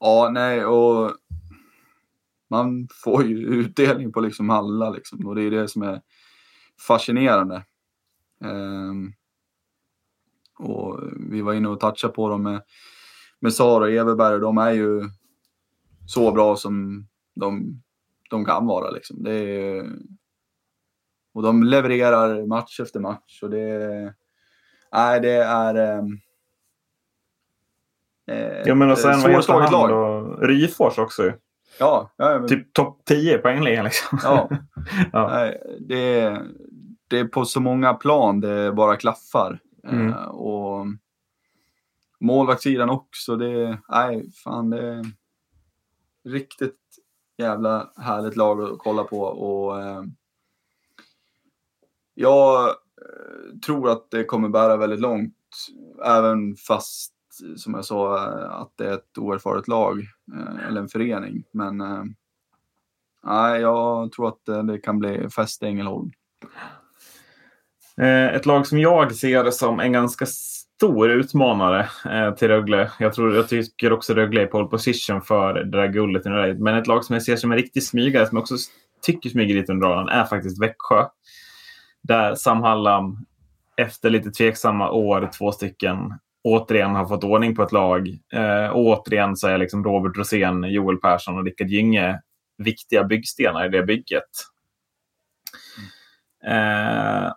Ja, 0.00 0.30
nej, 0.32 0.64
och 0.64 1.12
man 2.50 2.88
får 3.04 3.24
ju 3.24 3.36
utdelning 3.38 4.12
på 4.12 4.20
liksom 4.20 4.50
alla 4.50 4.90
liksom. 4.90 5.26
Och 5.26 5.34
det 5.34 5.42
är 5.42 5.50
det 5.50 5.68
som 5.68 5.82
är 5.82 6.00
fascinerande. 6.86 7.64
Ehm, 8.44 9.12
och 10.58 11.00
vi 11.30 11.42
var 11.42 11.54
inne 11.54 11.68
och 11.68 11.80
touchade 11.80 12.12
på 12.14 12.28
dem 12.28 12.42
med, 12.42 12.62
med 13.40 13.52
Sara 13.54 13.84
och 13.84 13.90
Everberg 13.90 14.34
och 14.34 14.40
de 14.40 14.58
är 14.58 14.70
ju 14.70 15.02
så 16.10 16.32
bra 16.32 16.56
som 16.56 17.06
de, 17.34 17.82
de 18.30 18.44
kan 18.44 18.66
vara 18.66 18.90
liksom. 18.90 19.22
Det 19.22 19.32
är, 19.32 19.86
och 21.34 21.42
de 21.42 21.62
levererar 21.62 22.46
match 22.46 22.80
efter 22.80 23.00
match 23.00 23.42
och 23.42 23.50
det, 23.50 24.14
nej, 24.92 25.20
det 25.20 25.32
är 25.32 25.74
ehm, 25.74 26.18
eh, 28.26 28.62
Ja, 28.64 28.74
men 28.74 28.90
och 28.90 28.98
sen 28.98 29.20
vad 29.20 29.30
heter 29.30 29.52
han 29.52 29.72
lag. 29.72 29.88
då? 29.88 30.36
Ryfors 30.46 30.98
också. 30.98 31.32
Ja, 31.78 32.10
ja 32.16 32.38
men, 32.38 32.48
Typ 32.48 32.72
topp 32.72 33.02
10 33.04 33.38
poängligan 33.38 33.84
liksom. 33.84 34.18
ja. 34.22 34.50
Ja. 35.12 35.28
Nej, 35.28 35.62
det, 35.80 36.20
är, 36.20 36.42
det 37.08 37.18
är 37.18 37.24
på 37.24 37.44
så 37.44 37.60
många 37.60 37.94
plan 37.94 38.40
det 38.40 38.72
bara 38.72 38.96
klaffar. 38.96 39.60
Mm. 39.88 40.08
Eh, 40.08 40.24
och 40.24 40.86
målvaktssidan 42.20 42.90
också. 42.90 43.36
Det, 43.36 43.78
nej, 43.88 44.30
fan 44.44 44.70
det, 44.70 45.04
riktigt 46.24 46.78
jävla 47.38 47.90
härligt 47.96 48.36
lag 48.36 48.62
att 48.62 48.78
kolla 48.78 49.04
på 49.04 49.20
och 49.20 49.80
eh, 49.80 50.02
jag 52.14 52.68
eh, 52.68 53.58
tror 53.66 53.90
att 53.90 54.10
det 54.10 54.24
kommer 54.24 54.48
bära 54.48 54.76
väldigt 54.76 55.00
långt, 55.00 55.34
även 56.04 56.56
fast 56.56 57.14
som 57.56 57.74
jag 57.74 57.84
sa 57.84 58.16
eh, 58.16 58.50
att 58.50 58.72
det 58.76 58.86
är 58.86 58.94
ett 58.94 59.18
oerfaret 59.18 59.68
lag 59.68 60.00
eh, 60.36 60.66
eller 60.68 60.80
en 60.80 60.88
förening. 60.88 61.44
Men 61.52 61.80
eh, 61.80 62.04
nej, 63.24 63.60
jag 63.60 64.12
tror 64.12 64.28
att 64.28 64.48
eh, 64.48 64.62
det, 64.62 64.78
kan 64.78 64.98
bli 64.98 65.28
fest 65.28 65.62
i 65.62 65.66
Ängelholm. 65.66 66.10
Ett 68.32 68.46
lag 68.46 68.66
som 68.66 68.78
jag 68.78 69.14
ser 69.14 69.50
som 69.50 69.80
en 69.80 69.92
ganska 69.92 70.26
stor 70.80 71.10
utmanare 71.10 71.88
eh, 72.10 72.34
till 72.34 72.48
Rögle. 72.48 72.90
Jag, 72.98 73.14
tror, 73.14 73.34
jag 73.34 73.48
tycker 73.48 73.92
också 73.92 74.14
Rögle 74.14 74.42
är 74.42 74.46
pole 74.46 74.68
position 74.68 75.22
för 75.22 75.54
det 75.54 75.78
där 75.78 75.88
guldet. 75.88 76.24
Men 76.58 76.74
ett 76.74 76.86
lag 76.86 77.04
som 77.04 77.14
jag 77.14 77.22
ser 77.22 77.36
som 77.36 77.52
en 77.52 77.58
riktig 77.58 77.82
smygare, 77.82 78.26
som 78.26 78.36
jag 78.36 78.42
också 78.42 78.54
tycker 79.02 79.30
smyger 79.30 79.54
lite 79.54 79.72
under 79.72 79.88
radarn, 79.88 80.08
är 80.08 80.24
faktiskt 80.24 80.62
Växjö. 80.62 81.06
Där 82.02 82.34
Sam 82.34 82.62
Hallam 82.62 83.26
efter 83.76 84.10
lite 84.10 84.30
tveksamma 84.30 84.90
år, 84.90 85.30
två 85.38 85.52
stycken, 85.52 86.14
återigen 86.44 86.94
har 86.94 87.06
fått 87.06 87.24
ordning 87.24 87.54
på 87.54 87.62
ett 87.62 87.72
lag. 87.72 88.08
Eh, 88.32 88.70
återigen 88.72 89.36
så 89.36 89.48
är 89.48 89.58
liksom 89.58 89.84
Robert 89.84 90.16
Rosén, 90.16 90.64
Joel 90.64 90.96
Persson 90.96 91.38
och 91.38 91.44
Rickard 91.44 91.68
Gynge 91.68 92.20
viktiga 92.58 93.04
byggstenar 93.04 93.66
i 93.66 93.68
det 93.68 93.82
bygget. 93.82 94.30
Eh, 96.46 97.32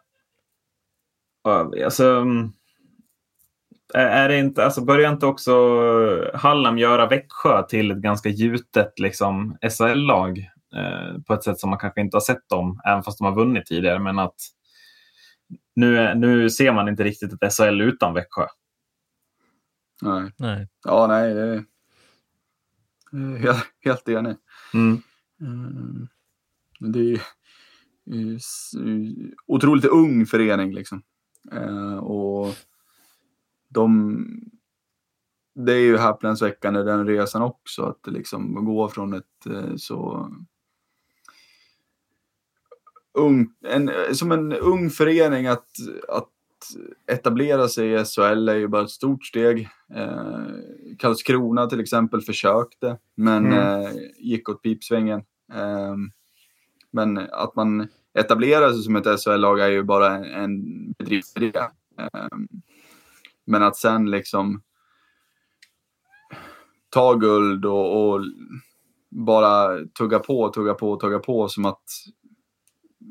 alltså, 1.85 2.25
är 3.93 4.29
det 4.29 4.39
inte, 4.39 4.65
alltså 4.65 4.85
börjar 4.85 5.11
inte 5.11 5.25
också 5.25 5.53
Hallam 6.33 6.77
göra 6.77 7.07
Växjö 7.07 7.63
till 7.63 7.91
ett 7.91 7.97
ganska 7.97 8.29
gjutet 8.29 8.99
liksom, 8.99 9.57
SHL-lag 9.77 10.37
eh, 10.75 11.21
på 11.27 11.33
ett 11.33 11.43
sätt 11.43 11.59
som 11.59 11.69
man 11.69 11.79
kanske 11.79 12.01
inte 12.01 12.17
har 12.17 12.21
sett 12.21 12.49
dem, 12.49 12.81
även 12.85 13.03
fast 13.03 13.17
de 13.17 13.25
har 13.25 13.35
vunnit 13.35 13.65
tidigare. 13.65 13.99
Men 13.99 14.19
att 14.19 14.35
nu, 15.75 16.13
nu 16.15 16.49
ser 16.49 16.73
man 16.73 16.87
inte 16.87 17.03
riktigt 17.03 17.33
ett 17.33 17.53
SHL 17.53 17.81
utan 17.81 18.13
Växjö. 18.13 18.45
Nej. 20.01 20.31
Nej. 20.37 20.67
Ja, 20.83 21.07
nej, 21.07 21.33
det 21.33 21.41
är 21.41 23.37
helt, 23.37 23.65
helt 23.85 24.09
enig. 24.09 24.35
Mm. 24.73 25.01
Mm. 25.41 26.07
Det 26.79 26.99
är 26.99 27.19
ju 28.05 28.39
otroligt 29.47 29.85
ung 29.85 30.25
förening 30.25 30.73
liksom. 30.73 31.01
Eh, 31.51 31.95
och 31.95 32.55
de, 33.73 34.25
det 35.55 35.73
är 35.73 35.79
ju 35.79 35.97
häpnadsväckande 35.97 36.83
den 36.83 37.07
resan 37.07 37.41
också, 37.41 37.83
att 37.83 38.13
liksom 38.13 38.65
gå 38.65 38.89
från 38.89 39.13
ett 39.13 39.45
eh, 39.49 39.75
så 39.75 40.29
ung, 43.13 43.53
en, 43.67 43.91
som 44.15 44.31
en 44.31 44.53
ung 44.53 44.89
förening 44.89 45.47
att, 45.47 45.67
att 46.09 46.29
etablera 47.07 47.67
sig 47.67 47.93
i 47.93 48.05
SHL 48.05 48.49
är 48.49 48.55
ju 48.55 48.67
bara 48.67 48.83
ett 48.83 48.89
stort 48.89 49.25
steg. 49.25 49.69
Eh, 49.95 50.45
Karlskrona 50.99 51.67
till 51.67 51.79
exempel 51.79 52.21
försökte, 52.21 52.97
men 53.15 53.45
Mm. 53.45 53.81
eh, 53.85 53.91
gick 54.17 54.49
åt 54.49 54.61
pipsvängen. 54.61 55.19
Eh, 55.53 55.95
men 56.91 57.17
att 57.17 57.55
man 57.55 57.87
etablerar 58.13 58.71
sig 58.71 58.81
som 58.83 58.95
ett 58.95 59.19
SHL-lag 59.19 59.59
är 59.59 59.67
ju 59.69 59.83
bara 59.83 60.15
en, 60.15 60.23
en 60.23 60.61
bedriftsidé. 60.91 61.59
Eh, 61.99 62.27
men 63.45 63.63
att 63.63 63.75
sen 63.75 64.11
liksom 64.11 64.61
ta 66.89 67.13
guld 67.13 67.65
och, 67.65 68.09
och 68.13 68.21
bara 69.11 69.77
tugga 69.99 70.19
på, 70.19 70.49
tugga 70.49 70.73
på, 70.73 70.95
tugga 70.95 71.19
på 71.19 71.47
som 71.47 71.65
att 71.65 71.83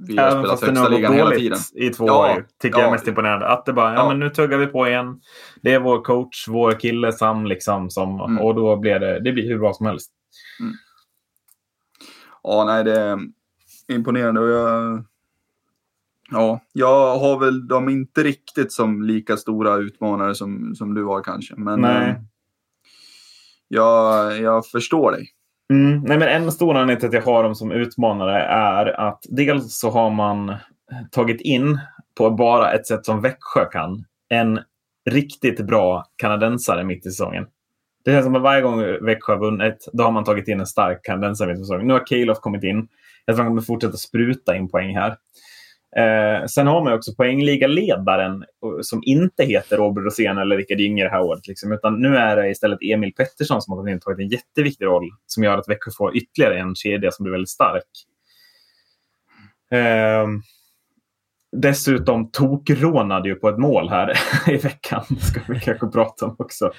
vi 0.06 0.16
har 0.16 0.26
Även 0.26 0.42
spelat 0.56 0.60
det 0.60 0.66
nu 0.66 0.72
högsta 0.72 0.82
har 0.82 0.90
ligan 0.90 1.12
hela 1.14 1.30
tiden. 1.30 1.58
i 1.74 1.90
två 1.90 2.06
Ja, 2.06 2.32
år. 2.36 2.46
Tycker 2.62 2.78
jag 2.78 2.82
är 2.84 2.88
ja. 2.88 2.92
mest 2.92 3.08
imponerande. 3.08 3.46
Att 3.48 3.64
det 3.66 3.72
bara, 3.72 3.94
ja. 3.94 4.00
Ja. 4.00 4.08
men 4.08 4.18
nu 4.18 4.30
tuggar 4.30 4.58
vi 4.58 4.66
på 4.66 4.88
igen. 4.88 5.20
Det 5.62 5.72
är 5.74 5.80
vår 5.80 6.02
coach, 6.02 6.48
vår 6.48 6.72
kille 6.72 7.12
Sam, 7.12 7.46
liksom, 7.46 7.90
som, 7.90 8.20
Mm. 8.20 8.38
och 8.38 8.54
då 8.54 8.76
blir 8.76 8.98
det, 9.00 9.20
det 9.20 9.32
blir 9.32 9.48
hur 9.48 9.58
bra 9.58 9.72
som 9.72 9.86
helst. 9.86 10.12
Ja, 12.42 12.64
nej, 12.64 12.84
det 12.84 13.00
är 13.00 13.18
imponerande 13.88 14.40
och 14.40 14.48
jag... 14.48 15.04
Ja, 16.32 16.60
jag 16.72 17.18
har 17.18 17.40
väl 17.40 17.68
dem 17.68 17.88
inte 17.88 18.22
riktigt 18.22 18.72
som 18.72 19.02
lika 19.02 19.36
stora 19.36 19.76
utmanare 19.76 20.34
som, 20.34 20.74
som 20.74 20.94
du 20.94 21.04
har 21.04 21.22
kanske. 21.22 21.54
Men 21.56 21.80
Nej. 21.80 22.08
eh, 22.08 22.16
jag, 23.68 24.40
jag 24.40 24.66
förstår 24.66 25.12
dig. 25.12 25.28
Mm. 25.72 26.00
Nej, 26.00 26.18
men 26.18 26.28
en 26.28 26.52
stor 26.52 26.76
anledning 26.76 27.00
till 27.00 27.08
att 27.08 27.24
jag 27.24 27.32
har 27.32 27.42
dem 27.42 27.54
som 27.54 27.72
utmanare 27.72 28.42
är 28.44 29.00
att 29.00 29.22
dels 29.28 29.78
så 29.78 29.90
har 29.90 30.10
man 30.10 30.54
tagit 31.10 31.40
in 31.40 31.78
på 32.14 32.30
bara 32.30 32.72
ett 32.72 32.86
sätt 32.86 33.06
som 33.06 33.20
Växjö 33.20 33.64
kan 33.72 34.04
en 34.28 34.60
riktigt 35.10 35.66
bra 35.66 36.04
kanadensare 36.16 36.84
mitt 36.84 37.06
i 37.06 37.10
säsongen. 37.10 37.46
Det 38.04 38.10
känns 38.10 38.24
som 38.24 38.36
att 38.36 38.42
varje 38.42 38.62
gång 38.62 38.80
Växjö 38.80 39.32
har 39.32 39.40
vunnit, 39.40 39.88
då 39.92 40.04
har 40.04 40.10
man 40.10 40.24
tagit 40.24 40.48
in 40.48 40.60
en 40.60 40.66
stark 40.66 41.04
kanadensare 41.04 41.48
mitt 41.48 41.58
i 41.58 41.62
säsongen. 41.62 41.86
Nu 41.86 41.92
har 41.92 42.06
Calof 42.06 42.40
kommit 42.40 42.64
in. 42.64 42.88
Jag 43.24 43.36
tror 43.36 43.44
han 43.44 43.50
kommer 43.50 43.62
fortsätta 43.62 43.96
spruta 43.96 44.56
in 44.56 44.68
poäng 44.68 44.96
här. 44.96 45.16
Eh, 45.96 46.46
sen 46.46 46.66
har 46.66 46.84
man 46.84 46.92
också 46.92 47.14
poängligaledaren 47.14 48.42
eh, 48.42 48.80
som 48.80 49.02
inte 49.04 49.44
heter 49.44 49.76
Robert 49.76 50.04
Rosén 50.04 50.38
eller 50.38 50.56
Rickard 50.56 50.80
Gynge 50.80 51.04
det 51.04 51.10
här 51.10 51.22
året. 51.22 51.48
Liksom, 51.48 51.72
utan 51.72 52.02
nu 52.02 52.16
är 52.16 52.36
det 52.36 52.50
istället 52.50 52.78
Emil 52.82 53.14
Pettersson 53.14 53.62
som 53.62 53.72
har 53.72 53.82
gått 53.82 53.90
in 53.90 53.96
och 53.96 54.02
tagit 54.02 54.18
en 54.18 54.28
jätteviktig 54.28 54.84
roll 54.84 55.10
som 55.26 55.44
gör 55.44 55.58
att 55.58 55.68
Växjö 55.68 55.90
får 55.98 56.16
ytterligare 56.16 56.58
en 56.58 56.74
kedja 56.74 57.10
som 57.10 57.22
blir 57.22 57.32
väldigt 57.32 57.48
stark. 57.48 57.84
Eh, 59.72 60.26
dessutom 61.56 62.30
tokrånade 62.30 63.28
ju 63.28 63.34
på 63.34 63.48
ett 63.48 63.58
mål 63.58 63.88
här 63.88 64.12
i 64.48 64.56
veckan. 64.56 65.04
Det 65.08 65.20
ska 65.20 65.40
vi 65.48 65.60
kanske 65.60 65.86
prata 65.86 66.26
om 66.26 66.36
också. 66.38 66.72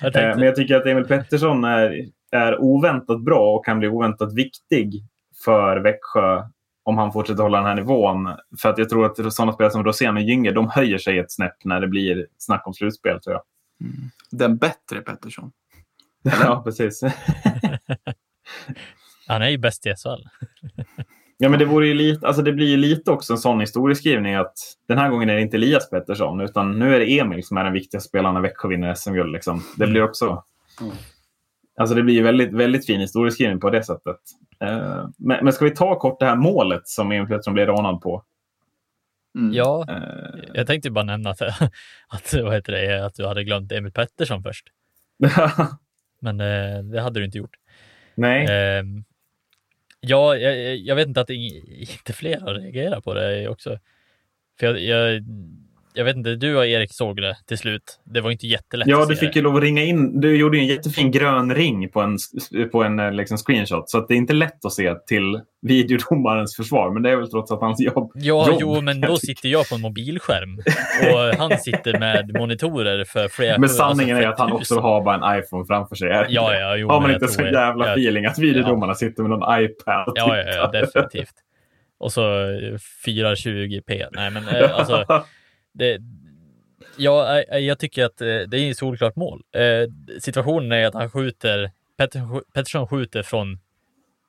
Jag 0.00 0.16
Eh, 0.16 0.36
Men 0.36 0.46
jag 0.46 0.56
tycker 0.56 0.76
att 0.76 0.86
Emil 0.86 1.04
Pettersson 1.04 1.64
är, 1.64 2.06
är 2.32 2.60
oväntat 2.60 3.24
bra 3.24 3.54
och 3.54 3.64
kan 3.64 3.78
bli 3.78 3.88
oväntat 3.88 4.34
viktig 4.34 5.02
för 5.44 5.76
Växjö 5.76 6.42
om 6.82 6.98
han 6.98 7.12
fortsätter 7.12 7.42
hålla 7.42 7.58
den 7.58 7.66
här 7.66 7.74
nivån. 7.74 8.28
För 8.62 8.68
att 8.68 8.78
jag 8.78 8.88
tror 8.88 9.06
att 9.06 9.34
sådana 9.34 9.52
spelare 9.52 9.72
som 9.72 9.84
Rosén 9.84 10.16
och 10.16 10.22
Gynge, 10.22 10.50
de 10.50 10.68
höjer 10.68 10.98
sig 10.98 11.18
ett 11.18 11.32
snäpp 11.32 11.64
när 11.64 11.80
det 11.80 11.88
blir 11.88 12.26
snack 12.38 12.66
om 12.66 12.74
slutspel 12.74 13.20
tror 13.20 13.34
jag. 13.34 13.42
Den 14.30 14.56
bättre 14.56 15.00
Pettersson. 15.00 15.52
Ja, 16.22 16.62
precis. 16.64 17.02
han 19.26 19.42
är 19.42 19.48
ju 19.48 19.58
bäst 19.58 19.86
i 19.86 19.94
SHL. 19.94 20.28
Ja, 21.42 21.48
men 21.48 21.58
det, 21.58 21.64
vore 21.64 21.86
ju 21.86 21.94
lite, 21.94 22.26
alltså 22.26 22.42
det 22.42 22.52
blir 22.52 22.66
ju 22.66 22.76
lite 22.76 23.10
också 23.10 23.32
en 23.32 23.38
sån 23.38 23.60
historieskrivning 23.60 24.34
att 24.34 24.54
den 24.88 24.98
här 24.98 25.08
gången 25.08 25.30
är 25.30 25.34
det 25.34 25.40
inte 25.40 25.56
Elias 25.56 25.90
Pettersson 25.90 26.40
utan 26.40 26.78
nu 26.78 26.94
är 26.94 27.00
det 27.00 27.18
Emil 27.18 27.44
som 27.44 27.56
är 27.56 27.64
den 27.64 27.72
viktiga 27.72 28.00
spelaren 28.00 28.34
när 28.34 28.40
Växjö 28.40 28.68
vinner 28.68 28.94
SM-guld. 28.94 29.32
Liksom. 29.32 29.62
Det 29.76 29.86
blir 29.86 30.02
också... 30.02 30.44
Mm. 30.80 30.94
Alltså 31.82 31.94
det 31.96 32.02
blir 32.02 32.14
ju 32.14 32.22
väldigt, 32.22 32.52
väldigt 32.52 32.86
fin 32.86 33.00
historieskrivning 33.00 33.60
på 33.60 33.70
det 33.70 33.82
sättet. 33.84 34.16
Eh, 34.60 35.08
men, 35.18 35.44
men 35.44 35.52
ska 35.52 35.64
vi 35.64 35.70
ta 35.70 35.98
kort 35.98 36.20
det 36.20 36.26
här 36.26 36.36
målet 36.36 36.88
som 36.88 37.12
Emil 37.12 37.28
Pettersson 37.28 37.54
blev 37.54 37.66
rånad 37.66 38.00
på? 38.00 38.24
Mm. 39.38 39.54
Ja, 39.54 39.84
Eh, 39.88 40.40
jag 40.54 40.66
tänkte 40.66 40.90
bara 40.90 41.04
nämna 41.04 41.30
att, 41.30 41.40
att, 42.08 42.34
vad 42.42 42.54
heter 42.54 42.72
det, 42.72 43.06
att 43.06 43.14
du 43.14 43.26
hade 43.26 43.44
glömt 43.44 43.72
Emil 43.72 43.92
Pettersson 43.92 44.42
först. 44.42 44.66
Men 46.20 46.40
eh, 46.40 46.78
det 46.82 47.00
hade 47.00 47.20
du 47.20 47.24
inte 47.26 47.38
gjort. 47.38 47.56
Nej. 48.14 48.46
Ehm, 48.50 49.04
ja, 50.00 50.36
jag, 50.36 50.76
jag 50.76 50.96
vet 50.96 51.08
inte 51.08 51.20
att 51.20 51.28
ing- 51.30 51.78
inte 51.80 52.12
fler 52.12 52.40
har 52.40 52.54
reagerat 52.54 53.04
på 53.04 53.14
det 53.14 53.48
också. 53.48 53.78
För 54.60 54.66
jag, 54.66 54.80
jag, 54.80 55.22
jag 55.94 56.04
vet 56.04 56.16
inte, 56.16 56.34
du 56.34 56.56
och 56.56 56.66
Erik 56.66 56.92
såg 56.92 57.16
det 57.16 57.36
till 57.48 57.58
slut. 57.58 57.82
Det 58.04 58.20
var 58.20 58.30
inte 58.30 58.46
jättelätt 58.46 58.88
Ja, 58.88 59.06
du 59.06 59.16
fick 59.16 59.36
ju 59.36 59.42
lov 59.42 59.56
att 59.56 59.62
ringa 59.62 59.82
in. 59.82 60.20
Du 60.20 60.36
gjorde 60.36 60.58
en 60.58 60.66
jättefin 60.66 61.10
grön 61.10 61.54
ring 61.54 61.88
på 61.88 62.00
en, 62.00 62.18
på 62.72 62.82
en 62.84 62.98
eh, 63.00 63.12
liksom 63.12 63.38
screenshot. 63.38 63.90
Så 63.90 64.06
det 64.06 64.14
är 64.14 64.18
inte 64.18 64.32
lätt 64.32 64.64
att 64.64 64.72
se 64.72 64.94
till 64.94 65.40
videodomarens 65.62 66.56
försvar. 66.56 66.90
Men 66.90 67.02
det 67.02 67.10
är 67.10 67.16
väl 67.16 67.30
trots 67.30 67.52
att 67.52 67.60
hans 67.60 67.80
jobb. 67.80 68.12
Ja, 68.14 68.46
jobb, 68.48 68.58
jo, 68.60 68.80
men 68.80 69.00
då 69.00 69.16
sitter 69.16 69.48
jag 69.48 69.68
på 69.68 69.74
en 69.74 69.80
mobilskärm 69.80 70.58
och 71.14 71.36
han 71.38 71.58
sitter 71.58 71.98
med 71.98 72.32
monitorer 72.38 73.04
för 73.04 73.28
flera 73.28 73.58
Men 73.58 73.68
sanningen 73.68 74.16
alltså 74.16 74.28
är 74.28 74.32
att 74.32 74.38
han 74.38 74.52
också 74.52 74.80
har 74.80 75.04
bara 75.04 75.14
en 75.34 75.38
iPhone 75.44 75.64
framför 75.66 75.96
sig. 75.96 76.08
Ja, 76.08 76.26
ja, 76.54 76.76
jo, 76.76 76.88
har 76.88 77.00
man 77.00 77.10
inte 77.14 77.28
så 77.28 77.42
jävla 77.42 77.86
jag- 77.86 77.92
feeling 77.98 78.26
att 78.26 78.38
videodomarna 78.38 78.94
sitter 78.94 79.22
med 79.22 79.30
någon 79.30 79.62
iPad 79.64 80.08
och 80.08 80.12
Ja, 80.16 80.36
ja, 80.36 80.42
ja, 80.46 80.52
tittar? 80.52 80.72
definitivt. 80.72 81.34
Och 81.98 82.12
så 82.12 82.22
eh, 82.50 82.76
420p. 83.06 84.06
Nej, 84.12 84.30
men 84.30 84.48
eh, 84.48 84.78
alltså, 84.78 85.04
det, 85.72 85.98
ja, 86.96 87.40
eh, 87.42 87.58
jag 87.58 87.78
tycker 87.78 88.04
att 88.04 88.20
eh, 88.20 88.26
det 88.26 88.58
är 88.58 88.70
ett 88.70 88.76
solklart 88.78 89.16
mål. 89.16 89.42
Eh, 89.56 90.18
situationen 90.20 90.72
är 90.72 90.86
att 90.86 90.94
han 90.94 91.10
skjuter, 91.10 91.70
Pettersson, 92.54 92.88
skjuter 92.88 93.22
från, 93.22 93.58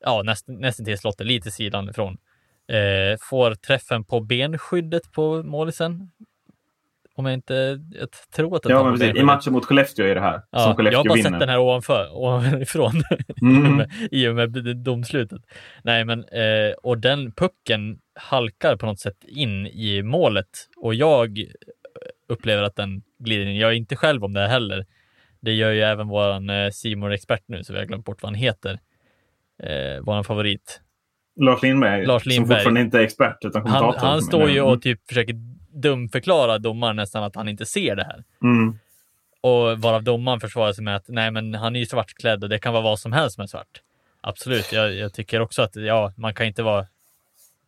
ja, 0.03 0.21
näst, 0.25 0.47
nästan 0.47 0.85
till 0.85 0.97
slottet, 0.97 1.27
lite 1.27 1.51
sidan 1.51 1.89
ifrån. 1.89 2.17
Eh, 2.67 3.17
får 3.21 3.55
träffen 3.55 4.03
på 4.03 4.19
benskyddet 4.19 5.11
på 5.11 5.43
målisen. 5.43 6.11
Om 7.15 7.25
jag 7.25 7.33
inte, 7.33 7.79
jag 7.91 8.07
tror 8.35 8.55
att 8.55 8.63
det 8.63 8.69
Ja, 8.69 8.83
men 8.83 8.99
precis. 8.99 9.15
I 9.15 9.23
matchen 9.23 9.53
mot 9.53 9.65
Skellefteå 9.65 10.05
är 10.05 10.15
det 10.15 10.21
här. 10.21 10.41
Ja, 10.51 10.59
som 10.59 10.67
jag 10.69 10.77
Skellefteå 10.77 10.99
har 10.99 11.05
bara 11.05 11.13
vinner. 11.15 11.29
sett 11.29 11.39
den 11.39 11.49
här 11.49 11.59
ovanför, 11.59 12.09
ovanifrån 12.13 13.03
Mm. 13.41 13.89
i 14.11 14.27
och 14.27 14.35
med 14.35 14.77
domslutet. 14.77 15.41
Nej, 15.83 16.05
men 16.05 16.19
eh, 16.23 16.71
och 16.83 16.97
den 16.97 17.31
pucken 17.31 17.99
halkar 18.15 18.75
på 18.75 18.85
något 18.85 18.99
sätt 18.99 19.23
in 19.27 19.67
i 19.67 20.01
målet 20.03 20.69
och 20.77 20.95
jag 20.95 21.45
upplever 22.27 22.63
att 22.63 22.75
den 22.75 23.01
glider 23.19 23.45
in. 23.45 23.57
Jag 23.57 23.69
är 23.69 23.75
inte 23.75 23.95
själv 23.95 24.23
om 24.23 24.33
det 24.33 24.39
här 24.39 24.47
heller. 24.47 24.85
Det 25.39 25.53
gör 25.53 25.71
ju 25.71 25.81
även 25.81 26.07
våran 26.07 26.49
eh, 26.49 26.69
simor 26.69 27.11
expert 27.11 27.43
nu, 27.45 27.63
så 27.63 27.73
vi 27.73 27.79
har 27.79 27.85
glömt 27.85 28.05
bort 28.05 28.21
vad 28.21 28.29
han 28.29 28.39
heter. 28.39 28.79
Eh, 29.63 30.01
våran 30.01 30.23
favorit. 30.23 30.81
Lars 31.39 31.61
Lindberg, 31.61 32.05
Lars 32.05 32.23
som 32.23 32.29
Lindberg. 32.29 32.57
fortfarande 32.57 32.81
inte 32.81 32.99
är 32.99 33.01
expert 33.01 33.37
utan 33.41 33.67
Han, 33.67 33.79
kommentator. 33.79 34.07
han 34.07 34.21
står 34.21 34.49
ju 34.49 34.61
och 34.61 34.81
typ 34.81 35.07
försöker 35.07 35.35
dumförklara 35.81 36.57
domaren 36.57 36.95
nästan 36.95 37.23
att 37.23 37.35
han 37.35 37.49
inte 37.49 37.65
ser 37.65 37.95
det 37.95 38.03
här. 38.03 38.23
Mm. 38.43 38.79
Och 39.41 39.81
varav 39.81 40.03
domaren 40.03 40.39
försvarar 40.39 40.73
sig 40.73 40.83
med 40.83 40.95
att 40.95 41.05
nej, 41.07 41.31
men 41.31 41.53
han 41.53 41.75
är 41.75 41.79
ju 41.79 41.85
svartklädd 41.85 42.43
och 42.43 42.49
det 42.49 42.59
kan 42.59 42.73
vara 42.73 42.83
vad 42.83 42.99
som 42.99 43.11
helst 43.13 43.35
som 43.35 43.41
är 43.41 43.47
svart. 43.47 43.81
Absolut, 44.21 44.71
jag, 44.71 44.93
jag 44.93 45.13
tycker 45.13 45.39
också 45.39 45.61
att 45.61 45.75
ja, 45.75 46.13
man 46.17 46.33
kan 46.33 46.45
inte 46.45 46.63
vara 46.63 46.87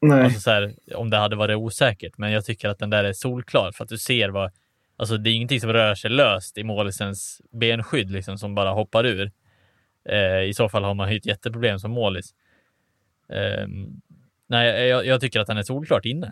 Nej. 0.08 0.24
alltså, 0.24 0.40
så 0.40 0.52
här, 0.52 0.74
om 0.96 1.10
det 1.10 1.18
hade 1.18 1.36
varit 1.36 1.58
osäkert, 1.58 2.18
men 2.18 2.32
jag 2.32 2.46
tycker 2.46 2.70
att 2.70 2.80
den 2.80 2.90
där 2.90 3.04
är 3.04 3.14
solklar 3.14 3.72
för 3.72 3.84
att 3.84 3.90
du 3.90 3.98
ser 3.98 4.30
vad, 4.30 4.52
alltså 4.98 5.18
det 5.18 5.30
är 5.30 5.34
ingenting 5.34 5.62
som 5.62 5.74
rör 5.74 5.96
sig 5.96 6.10
löst 6.10 6.58
i 6.58 6.64
målisens 6.64 7.42
benskydd 7.52 8.12
liksom 8.12 8.38
som 8.38 8.56
bara 8.56 8.70
hoppar 8.70 9.06
ur. 9.06 9.32
Eh, 10.10 10.42
I 10.42 10.54
så 10.54 10.70
fall 10.70 10.84
har 10.84 10.94
man 10.94 11.12
ju 11.12 11.18
ett 11.18 11.26
jätteproblem 11.26 11.80
som 11.80 11.92
målis. 11.92 12.34
Eh, 13.30 13.68
nej, 14.48 14.88
jag, 14.88 15.06
jag 15.06 15.22
tycker 15.22 15.40
att 15.40 15.48
den 15.48 15.58
är 15.58 15.64
solklart 15.64 16.06
inne. 16.06 16.32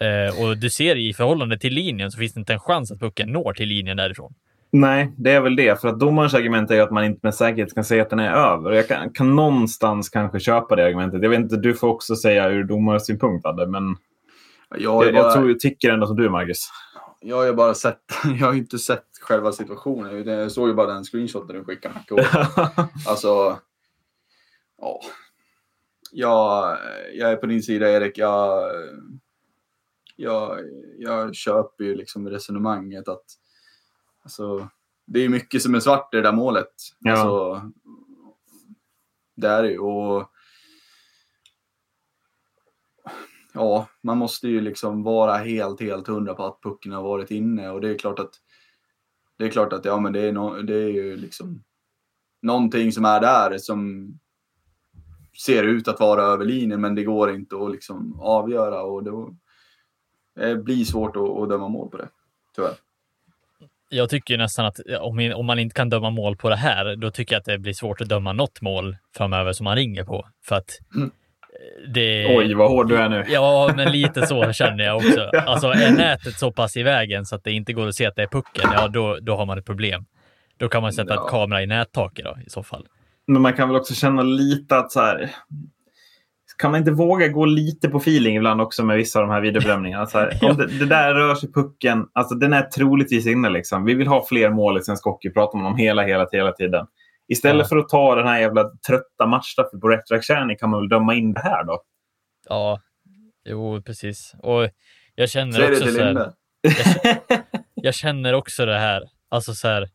Eh, 0.00 0.42
och 0.42 0.56
du 0.56 0.70
ser 0.70 0.96
i 0.96 1.14
förhållande 1.14 1.58
till 1.58 1.74
linjen 1.74 2.10
så 2.10 2.18
finns 2.18 2.34
det 2.34 2.40
inte 2.40 2.52
en 2.52 2.60
chans 2.60 2.92
att 2.92 3.00
pucken 3.00 3.28
når 3.28 3.52
till 3.52 3.68
linjen 3.68 3.96
därifrån. 3.96 4.34
Nej, 4.72 5.12
det 5.16 5.32
är 5.32 5.40
väl 5.40 5.56
det. 5.56 5.80
För 5.80 5.88
att 5.88 6.00
domarens 6.00 6.34
argument 6.34 6.70
är 6.70 6.74
ju 6.74 6.80
att 6.80 6.90
man 6.90 7.04
inte 7.04 7.20
med 7.22 7.34
säkerhet 7.34 7.74
kan 7.74 7.84
säga 7.84 8.02
att 8.02 8.10
den 8.10 8.18
är 8.18 8.32
över. 8.32 8.72
Jag 8.72 8.88
kan, 8.88 9.12
kan 9.12 9.36
någonstans 9.36 10.08
kanske 10.08 10.40
köpa 10.40 10.76
det 10.76 10.84
argumentet. 10.84 11.22
Jag 11.22 11.30
vet 11.30 11.40
inte, 11.40 11.56
du 11.56 11.74
får 11.74 11.88
också 11.88 12.16
säga 12.16 12.48
ur 12.48 12.64
domarens 12.64 13.06
synpunkt, 13.06 13.46
Adde, 13.46 13.66
men 13.66 13.96
Jag 14.70 14.80
jag, 14.80 15.14
bara, 15.14 15.22
jag, 15.22 15.32
tror, 15.32 15.48
jag 15.48 15.60
tycker 15.60 15.90
ändå 15.90 16.06
som 16.06 16.16
du, 16.16 16.30
Marcus. 16.30 16.68
jag 17.20 17.36
har 17.36 17.52
bara 17.52 17.74
sett, 17.74 18.00
jag 18.40 18.46
har 18.46 18.54
inte 18.54 18.78
sett 18.78 19.06
själva 19.20 19.52
situationen. 19.52 20.28
Jag 20.28 20.52
såg 20.52 20.68
ju 20.68 20.74
bara 20.74 20.94
den 20.94 21.04
screenshoten 21.04 21.56
du 21.56 21.64
skickade. 21.64 21.94
Alltså, 23.08 23.58
ja. 24.78 25.00
Jag, 26.12 26.78
jag 27.14 27.32
är 27.32 27.36
på 27.36 27.46
din 27.46 27.62
sida 27.62 27.90
Erik. 27.90 28.18
Jag, 28.18 28.70
jag, 30.16 30.58
jag 30.98 31.34
köper 31.34 31.84
ju 31.84 31.94
liksom 31.94 32.28
resonemanget 32.28 33.08
att 33.08 33.24
alltså, 34.22 34.68
det 35.06 35.20
är 35.20 35.28
mycket 35.28 35.62
som 35.62 35.74
är 35.74 35.80
svart 35.80 36.14
i 36.14 36.16
det 36.16 36.22
där 36.22 36.32
målet. 36.32 36.72
Ja. 36.98 37.12
Alltså, 37.12 37.70
det 39.36 39.48
är 39.48 39.62
det 39.62 39.70
ju. 39.70 39.78
Och, 39.78 40.30
ja, 43.54 43.88
man 44.02 44.18
måste 44.18 44.48
ju 44.48 44.60
liksom 44.60 45.02
vara 45.02 45.36
helt, 45.36 45.80
helt 45.80 46.06
hundra 46.06 46.34
på 46.34 46.44
att 46.44 46.62
pucken 46.62 46.92
har 46.92 47.02
varit 47.02 47.30
inne 47.30 47.70
och 47.70 47.80
det 47.80 47.88
är 47.88 47.98
klart 47.98 48.18
att 48.18 48.34
det 49.38 49.44
är 49.44 49.50
klart 49.50 49.72
att 49.72 49.84
ja, 49.84 50.00
men 50.00 50.12
det 50.12 50.20
är, 50.20 50.32
no, 50.32 50.62
det 50.62 50.74
är 50.74 50.88
ju 50.88 51.16
liksom 51.16 51.64
någonting 52.42 52.92
som 52.92 53.04
är 53.04 53.20
där 53.20 53.58
som 53.58 54.08
ser 55.44 55.62
ut 55.62 55.88
att 55.88 56.00
vara 56.00 56.22
över 56.22 56.44
linjen, 56.44 56.80
men 56.80 56.94
det 56.94 57.04
går 57.04 57.34
inte 57.34 57.56
att 57.56 57.70
liksom 57.70 58.20
avgöra 58.20 58.82
och 58.82 59.04
då 59.04 59.36
det 60.34 60.56
blir 60.56 60.84
svårt 60.84 61.16
att, 61.16 61.22
att 61.22 61.48
döma 61.48 61.68
mål 61.68 61.90
på 61.90 61.96
det. 61.96 62.08
Tyvärr. 62.54 62.74
Jag 63.92 64.10
tycker 64.10 64.34
ju 64.34 64.38
nästan 64.38 64.66
att 64.66 64.76
om, 65.00 65.32
om 65.36 65.46
man 65.46 65.58
inte 65.58 65.74
kan 65.74 65.88
döma 65.88 66.10
mål 66.10 66.36
på 66.36 66.48
det 66.48 66.56
här, 66.56 66.96
då 66.96 67.10
tycker 67.10 67.34
jag 67.34 67.38
att 67.40 67.44
det 67.46 67.58
blir 67.58 67.72
svårt 67.72 68.00
att 68.00 68.08
döma 68.08 68.32
något 68.32 68.60
mål 68.60 68.96
framöver 69.16 69.52
som 69.52 69.64
man 69.64 69.76
ringer 69.76 70.04
på. 70.04 70.28
För 70.44 70.56
att 70.56 70.70
Mm. 70.96 71.10
det... 71.94 72.36
Oj, 72.38 72.54
vad 72.54 72.70
hård 72.70 72.88
du 72.88 72.96
är 72.96 73.08
nu. 73.08 73.24
Ja, 73.28 73.72
men 73.76 73.92
lite 73.92 74.26
så 74.26 74.52
känner 74.52 74.84
jag 74.84 74.96
också. 74.96 75.30
Alltså 75.46 75.66
är 75.68 75.90
nätet 75.96 76.38
så 76.38 76.52
pass 76.52 76.76
i 76.76 76.82
vägen 76.82 77.26
så 77.26 77.36
att 77.36 77.44
det 77.44 77.52
inte 77.52 77.72
går 77.72 77.88
att 77.88 77.94
se 77.94 78.06
att 78.06 78.16
det 78.16 78.22
är 78.22 78.26
pucken, 78.26 78.70
ja 78.72 78.88
då, 78.88 79.18
då 79.22 79.36
har 79.36 79.46
man 79.46 79.58
ett 79.58 79.66
problem. 79.66 80.04
Då 80.58 80.68
kan 80.68 80.82
man 80.82 80.92
sätta 80.92 81.14
Ja. 81.14 81.24
ett 81.24 81.30
kamera 81.30 81.62
i 81.62 81.66
nättaket 81.66 82.24
då, 82.24 82.36
i 82.46 82.50
så 82.50 82.62
fall. 82.62 82.86
Men 83.26 83.42
man 83.42 83.52
kan 83.52 83.68
väl 83.68 83.76
också 83.76 83.94
känna 83.94 84.22
lite 84.22 84.76
att 84.78 84.92
så 84.92 85.00
här... 85.00 85.30
Kan 86.60 86.70
man 86.70 86.78
inte 86.80 86.90
våga 86.90 87.28
gå 87.28 87.44
lite 87.44 87.88
på 87.88 87.96
feeling 87.98 88.36
ibland 88.36 88.60
också 88.60 88.84
med 88.84 88.96
vissa 88.96 89.20
av 89.20 89.26
de 89.26 89.32
här 89.32 89.40
videobedömningarna? 89.40 90.06
Så 90.06 90.18
här, 90.18 90.38
om 90.42 90.56
det, 90.56 90.66
det 90.66 90.86
där 90.86 91.14
rör 91.14 91.34
sig 91.34 91.52
pucken, 91.52 92.06
alltså 92.12 92.34
den 92.34 92.52
är 92.52 92.62
troligtvis 92.62 93.26
inne. 93.26 93.50
Liksom. 93.50 93.84
Vi 93.84 93.94
vill 93.94 94.06
ha 94.06 94.26
fler 94.26 94.50
mål 94.50 94.78
i 94.78 94.82
svensk 94.82 95.04
hockey, 95.04 95.30
pratar 95.30 95.58
man 95.58 95.66
om 95.72 95.76
hela, 95.78 96.02
hela, 96.02 96.26
hela 96.32 96.52
tiden. 96.52 96.86
Istället 97.28 97.64
Ja. 97.64 97.68
för 97.68 97.76
att 97.76 97.88
ta 97.88 98.14
den 98.14 98.26
här 98.26 98.40
jävla 98.40 98.70
trötta 98.88 99.26
matchstraffet 99.26 99.80
på 99.80 99.88
retroaction 99.88 100.56
kan 100.56 100.70
man 100.70 100.80
väl 100.80 100.88
döma 100.88 101.14
in 101.14 101.32
det 101.32 101.40
här 101.40 101.64
då? 101.64 101.82
Ja, 102.48 102.80
jo 103.44 103.82
precis. 103.82 104.34
Och 104.38 104.68
jag 105.14 105.30
känner 105.30 105.52
Säg 105.52 105.66
det 105.66 105.72
också 105.72 105.84
till 105.84 105.94
så 105.94 106.00
här, 106.00 106.06
Linde. 106.06 106.32
jag 107.74 107.94
känner 107.94 108.34
också 108.34 108.66
det 108.66 108.78
här, 108.78 109.02
alltså 109.28 109.54
så 109.54 109.68
här, 109.68 109.88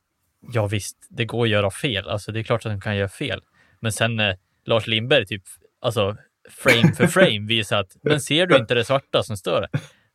ja 0.53 0.67
visst, 0.67 1.07
det 1.09 1.25
går 1.25 1.43
att 1.43 1.49
göra 1.49 1.71
fel. 1.71 2.09
Alltså 2.09 2.31
det 2.31 2.39
är 2.39 2.43
klart 2.43 2.65
att 2.65 2.71
de 2.71 2.81
kan 2.81 2.97
göra 2.97 3.09
fel. 3.09 3.41
Men 3.79 3.91
sen 3.91 4.15
när 4.15 4.37
Lars 4.65 4.87
Lindberg 4.87 5.25
typ, 5.25 5.43
alltså 5.81 6.17
frame 6.49 6.93
för 6.93 7.07
frame 7.19 7.47
visar 7.47 7.79
att, 7.79 7.95
men 8.01 8.21
ser 8.21 8.45
du 8.47 8.57
inte 8.57 8.73
det 8.75 8.85
svarta 8.85 9.23
som 9.23 9.37
står? 9.37 9.67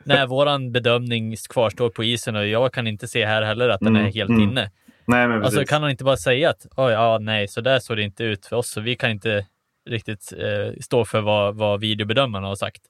När 0.05 0.27
våran 0.27 0.73
bedömning 0.73 1.37
kvarstår 1.51 1.91
på 1.91 2.05
isen 2.05 2.37
och 2.37 2.47
jag 2.47 2.73
kan 2.73 2.87
inte 2.87 3.09
se 3.09 3.27
här 3.27 3.43
heller 3.43 3.69
att 3.69 3.81
den 3.81 3.97
är 3.97 4.01
Mm, 4.01 4.13
helt 4.13 4.31
mm. 4.31 4.43
inne. 4.43 4.71
Nej, 5.05 5.29
men 5.29 5.41
precis. 5.43 5.57
Alltså 5.59 5.73
kan 5.73 5.83
han 5.83 5.91
inte 5.91 6.05
bara 6.05 6.17
säga 6.17 6.51
att, 6.51 6.67
oj, 6.77 6.93
ja, 6.93 7.19
nej, 7.21 7.49
så 7.49 7.61
där 7.61 7.79
såg 7.79 7.97
det 7.97 8.03
inte 8.03 8.25
ut 8.25 8.47
för 8.47 8.57
oss, 8.57 8.71
så 8.71 8.81
vi 8.81 8.97
kan 8.97 9.11
inte 9.11 9.47
riktigt 9.91 10.33
eh, 10.39 10.73
stå 10.81 11.05
för 11.05 11.21
vad, 11.21 11.57
vad 11.57 11.81
videobedömarna 11.81 12.47
har 12.47 12.55
sagt. 12.55 12.83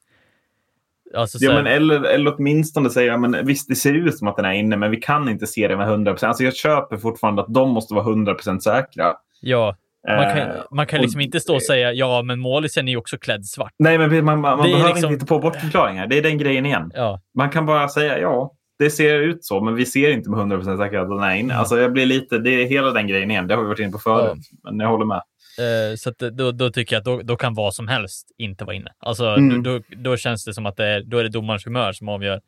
Alltså, 1.14 1.38
så 1.38 1.44
Ja, 1.44 1.52
men 1.54 1.66
eller, 1.66 2.02
eller 2.04 2.34
åtminstone 2.38 2.90
säga, 2.90 3.16
men 3.16 3.46
visst 3.46 3.68
det 3.68 3.74
ser 3.76 3.94
ut 3.94 4.18
som 4.18 4.28
att 4.28 4.36
den 4.36 4.44
är 4.44 4.52
inne, 4.52 4.76
men 4.76 4.90
vi 4.90 4.96
kan 4.96 5.28
inte 5.28 5.46
se 5.46 5.68
det 5.68 5.76
med 5.76 5.88
100% 5.88 6.24
Alltså 6.26 6.44
jag 6.44 6.56
köper 6.56 6.96
fortfarande 6.96 7.42
att 7.42 7.54
de 7.54 7.70
måste 7.70 7.94
vara 7.94 8.04
100% 8.04 8.58
säkra. 8.60 9.14
ja, 9.40 9.76
man 10.08 10.24
kan, 10.24 10.38
Eh, 10.38 10.62
man 10.70 10.86
kan 10.86 10.98
och- 10.98 11.02
liksom 11.04 11.20
inte 11.20 11.40
stå 11.40 11.54
och 11.54 11.62
säga, 11.62 11.92
ja, 11.92 12.22
men 12.22 12.40
målisen 12.40 12.88
är 12.88 12.92
ju 12.92 12.98
också 12.98 13.18
klädd 13.18 13.46
svart. 13.46 13.72
Nej, 13.78 13.98
men 13.98 14.24
man, 14.24 14.40
man, 14.40 14.58
man 14.58 14.66
är 14.68 14.72
behöver 14.72 14.88
liksom- 14.94 15.12
inte 15.12 15.24
hitta 15.24 15.34
på 15.34 15.38
bortförklaringar. 15.38 16.06
Det 16.06 16.18
är 16.18 16.22
den 16.22 16.38
grejen 16.38 16.66
igen. 16.66 16.90
Ja, 16.94 17.20
Man 17.34 17.50
kan 17.50 17.66
bara 17.66 17.88
säga 17.88 18.18
ja, 18.18 18.52
det 18.78 18.90
ser 18.90 19.18
ut 19.18 19.44
så, 19.44 19.60
men 19.60 19.74
vi 19.74 19.86
ser 19.86 20.10
inte 20.10 20.30
med 20.30 20.38
100 20.38 20.64
säkerhet 20.64 21.02
att 21.02 21.08
den 21.08 21.22
är 21.22 21.34
inne. 21.34 21.54
Alltså 21.54 21.80
jag 21.80 21.92
blir 21.92 22.06
lite, 22.06 22.38
det 22.38 22.50
är 22.50 22.66
hela 22.66 22.90
den 22.90 23.06
grejen 23.06 23.30
igen. 23.30 23.46
Det 23.46 23.54
har 23.54 23.62
vi 23.62 23.68
varit 23.68 23.78
inne 23.80 23.92
på 23.92 23.98
förut. 23.98 24.38
Men 24.62 24.80
jag 24.80 24.88
håller 24.88 25.06
med. 25.06 25.22
eh, 25.58 25.96
så 25.96 26.12
då, 26.30 26.52
då 26.52 26.70
tycker 26.70 26.96
jag 26.96 27.00
att 27.00 27.04
då, 27.04 27.20
då 27.22 27.36
kan 27.36 27.54
vad 27.54 27.74
som 27.74 27.88
helst 27.88 28.28
inte 28.38 28.64
vara 28.64 28.76
inne. 28.76 28.90
Alltså, 28.98 29.24
Mm. 29.26 29.62
då, 29.62 29.80
då, 29.96 30.16
känns 30.16 30.44
det 30.44 30.54
som 30.54 30.66
att 30.66 30.76
det 30.76 30.86
är, 30.86 31.02
då 31.02 31.18
är 31.18 31.22
det 31.22 31.28
domarens 31.28 31.66
humör 31.66 31.92
som 31.92 32.08
avgör 32.08 32.40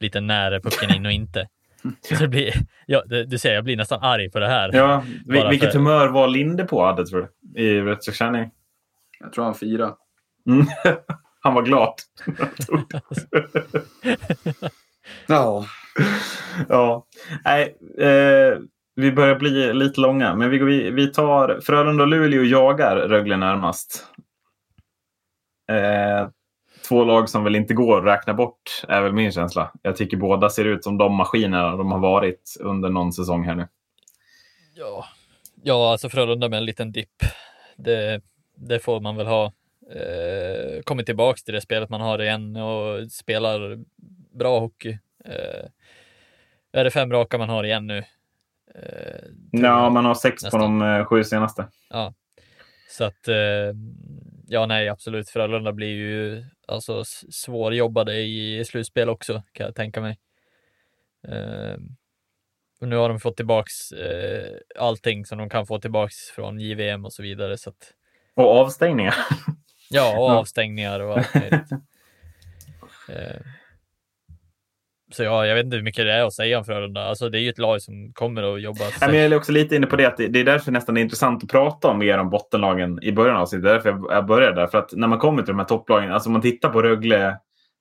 lite 0.00 0.20
när 0.20 0.52
är 0.52 0.60
pucken 0.60 0.94
in 0.96 1.06
och 1.06 1.12
inte. 1.12 1.46
Det 2.18 2.28
blir, 2.28 2.52
ja, 2.86 3.02
det, 3.06 3.24
du 3.24 3.38
ser, 3.38 3.54
jag 3.54 3.64
blir 3.64 3.76
nästan 3.76 4.02
arg 4.02 4.30
på 4.30 4.38
det 4.38 4.48
här. 4.48 4.70
Ja, 4.72 5.04
vi, 5.26 5.38
Bara 5.40 5.50
vilket 5.50 5.72
för- 5.72 5.78
humör 5.78 6.08
var 6.08 6.28
Linde 6.28 6.64
på, 6.64 6.84
hade 6.84 7.06
tror 7.06 7.28
du? 7.52 7.60
I 7.62 7.80
rättskärning? 7.80 8.50
Jag 9.20 9.32
tror 9.32 9.44
han 9.44 9.54
firar. 9.54 9.94
Mm. 10.48 10.66
Han 11.40 11.54
var 11.54 11.62
glad. 11.62 11.94
Ja. 15.26 15.66
ja. 16.68 17.06
Nej, 17.44 17.76
eh, 17.98 18.58
vi 18.94 19.12
börjar 19.12 19.38
bli 19.38 19.72
lite 19.72 20.00
långa, 20.00 20.34
men 20.34 20.50
vi, 20.50 20.90
vi 20.90 21.06
tar 21.06 21.60
Frölunda 21.62 22.02
och 22.02 22.08
Luleå 22.08 22.42
jagar 22.42 22.96
Rögle 22.96 23.36
närmast. 23.36 24.06
Eh, 25.70 26.28
två 26.88 27.04
lag 27.04 27.28
som 27.28 27.44
väl 27.44 27.56
inte 27.56 27.74
går 27.74 27.98
att 27.98 28.04
räkna 28.04 28.34
bort, 28.34 28.82
är 28.88 29.02
väl 29.02 29.12
min 29.12 29.32
känsla. 29.32 29.72
Jag 29.82 29.96
tycker 29.96 30.16
båda 30.16 30.50
ser 30.50 30.64
ut 30.64 30.84
som 30.84 30.98
de 30.98 31.14
maskinerna 31.14 31.76
de 31.76 31.92
har 31.92 31.98
varit 31.98 32.56
under 32.60 32.88
någon 32.88 33.12
säsong 33.12 33.44
här 33.44 33.54
nu. 33.54 33.68
Ja, 34.74 35.04
ja 35.62 35.92
alltså 35.92 36.08
Frölunda 36.08 36.48
med 36.48 36.56
en 36.56 36.64
liten 36.64 36.92
dipp. 36.92 37.22
Det, 37.76 38.20
det 38.54 38.78
får 38.78 39.00
man 39.00 39.16
väl 39.16 39.26
ha. 39.26 39.52
Eh, 39.94 40.82
kommit 40.84 41.06
tillbaks 41.06 41.44
till 41.44 41.54
det 41.54 41.60
spelet 41.60 41.90
man 41.90 42.00
har 42.00 42.22
igen 42.22 42.56
och 42.56 43.12
spelar 43.12 43.78
bra 44.38 44.58
hockey. 44.58 44.98
Eh, 45.24 45.64
är 46.72 46.84
det 46.84 46.90
fem 46.90 47.12
raka 47.12 47.38
man 47.38 47.48
har 47.48 47.64
igen 47.64 47.86
nu? 47.86 47.98
Eh, 48.74 49.24
Ja, 49.50 49.90
man 49.90 50.04
har 50.04 50.14
sex 50.14 50.42
Nästan. 50.42 50.60
på 50.60 50.66
de 50.66 50.82
eh, 50.82 51.04
sju 51.04 51.24
senaste. 51.24 51.66
Så 52.90 53.04
att, 53.04 53.28
eh, 53.28 53.36
ja 54.46 54.66
nej 54.66 54.88
absolut, 54.88 55.28
Frölunda 55.30 55.72
blir 55.72 55.88
ju 55.96 56.44
alltså 56.66 57.04
svårjobbade 57.30 58.20
i 58.22 58.64
slutspel 58.64 59.08
också 59.08 59.42
kan 59.52 59.66
jag 59.66 59.74
tänka 59.74 60.00
mig. 60.00 60.18
Eh, 61.28 61.76
och 62.80 62.88
nu 62.88 62.96
har 62.96 63.08
de 63.08 63.20
fått 63.20 63.36
tillbaks 63.36 63.92
eh, 63.92 64.56
allting 64.78 65.26
som 65.26 65.38
de 65.38 65.48
kan 65.50 65.66
få 65.66 65.78
tillbaks 65.80 66.16
från 66.16 66.60
JVM 66.60 67.04
och 67.04 67.12
så 67.12 67.22
vidare. 67.22 67.58
Så 67.58 67.70
att, 67.70 67.92
Och 68.34 68.58
avstängningar. 68.58 69.14
ja, 69.90 70.18
och 70.18 70.30
avstängningar 70.30 71.00
och 71.00 71.18
allt 71.18 71.34
möjligt. 71.34 71.70
Eh, 73.08 73.40
så 75.12 75.22
ja, 75.22 75.46
jag 75.46 75.54
vet 75.54 75.64
inte 75.64 75.76
hur 75.76 75.84
mycket 75.84 76.04
det 76.04 76.12
är 76.12 76.24
att 76.24 76.32
säga 76.32 76.58
om 76.58 76.64
Frölunda. 76.64 77.04
Alltså 77.04 77.28
det 77.28 77.38
är 77.38 77.40
ju 77.40 77.48
ett 77.48 77.58
lag 77.58 77.82
som 77.82 78.12
kommer 78.12 78.54
att 78.54 78.62
jobba. 78.62 78.80
Ja, 79.00 79.06
men 79.06 79.16
jag 79.16 79.24
är 79.24 79.36
också 79.36 79.52
lite 79.52 79.76
inne 79.76 79.86
på 79.86 79.96
det 79.96 80.06
att 80.06 80.16
det 80.16 80.40
är 80.40 80.44
därför 80.44 80.72
nästan 80.72 80.96
är 80.96 81.00
intressant 81.00 81.44
att 81.44 81.50
prata 81.50 81.88
om 81.88 81.98
mer 81.98 82.18
om 82.18 82.30
bottenlagen 82.30 83.02
i 83.02 83.12
början 83.12 83.36
av 83.36 83.46
sitt. 83.46 83.62
Det 83.62 83.70
är 83.70 83.74
därför 83.74 83.98
jag 84.10 84.26
började 84.26 84.60
där. 84.60 84.66
För 84.66 84.78
att 84.78 84.92
när 84.92 85.08
man 85.08 85.18
kommer 85.18 85.42
till 85.42 85.52
de 85.52 85.58
här 85.58 85.66
topplagen, 85.66 86.12
alltså 86.12 86.28
om 86.28 86.32
man 86.32 86.42
tittar 86.42 86.68
på 86.68 86.82
Rögle, 86.82 87.36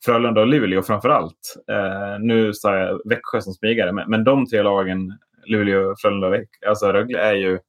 Frölunda 0.06 0.42
och 0.42 0.48
Luleå 0.48 0.82
framför 0.82 1.10
allt. 1.10 1.56
Eh, 1.72 2.20
nu 2.20 2.54
sa 2.54 2.78
jag 2.78 3.02
Växjö 3.10 3.42
som 3.42 3.54
smygare, 3.54 3.92
men, 3.92 4.10
men 4.10 4.24
de 4.24 4.48
tre 4.48 4.64
lagen, 4.64 5.14
Luleå, 5.46 5.96
Frölunda 6.02 6.28
och 6.28 6.36
alltså 6.68 6.92
Rögle, 6.92 7.20
är 7.20 7.34
ju 7.34 7.60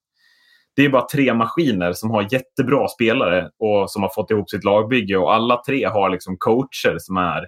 det 0.76 0.84
är 0.84 0.88
bara 0.88 1.08
tre 1.12 1.34
maskiner 1.34 1.92
som 1.92 2.10
har 2.10 2.26
jättebra 2.30 2.88
spelare 2.88 3.50
och 3.58 3.90
som 3.90 4.02
har 4.02 4.10
fått 4.14 4.30
ihop 4.30 4.50
sitt 4.50 4.64
lagbygge. 4.64 5.16
Och 5.16 5.34
alla 5.34 5.62
tre 5.66 5.84
har 5.84 6.10
liksom 6.10 6.36
coacher 6.38 6.96
som 6.98 7.16
är 7.16 7.46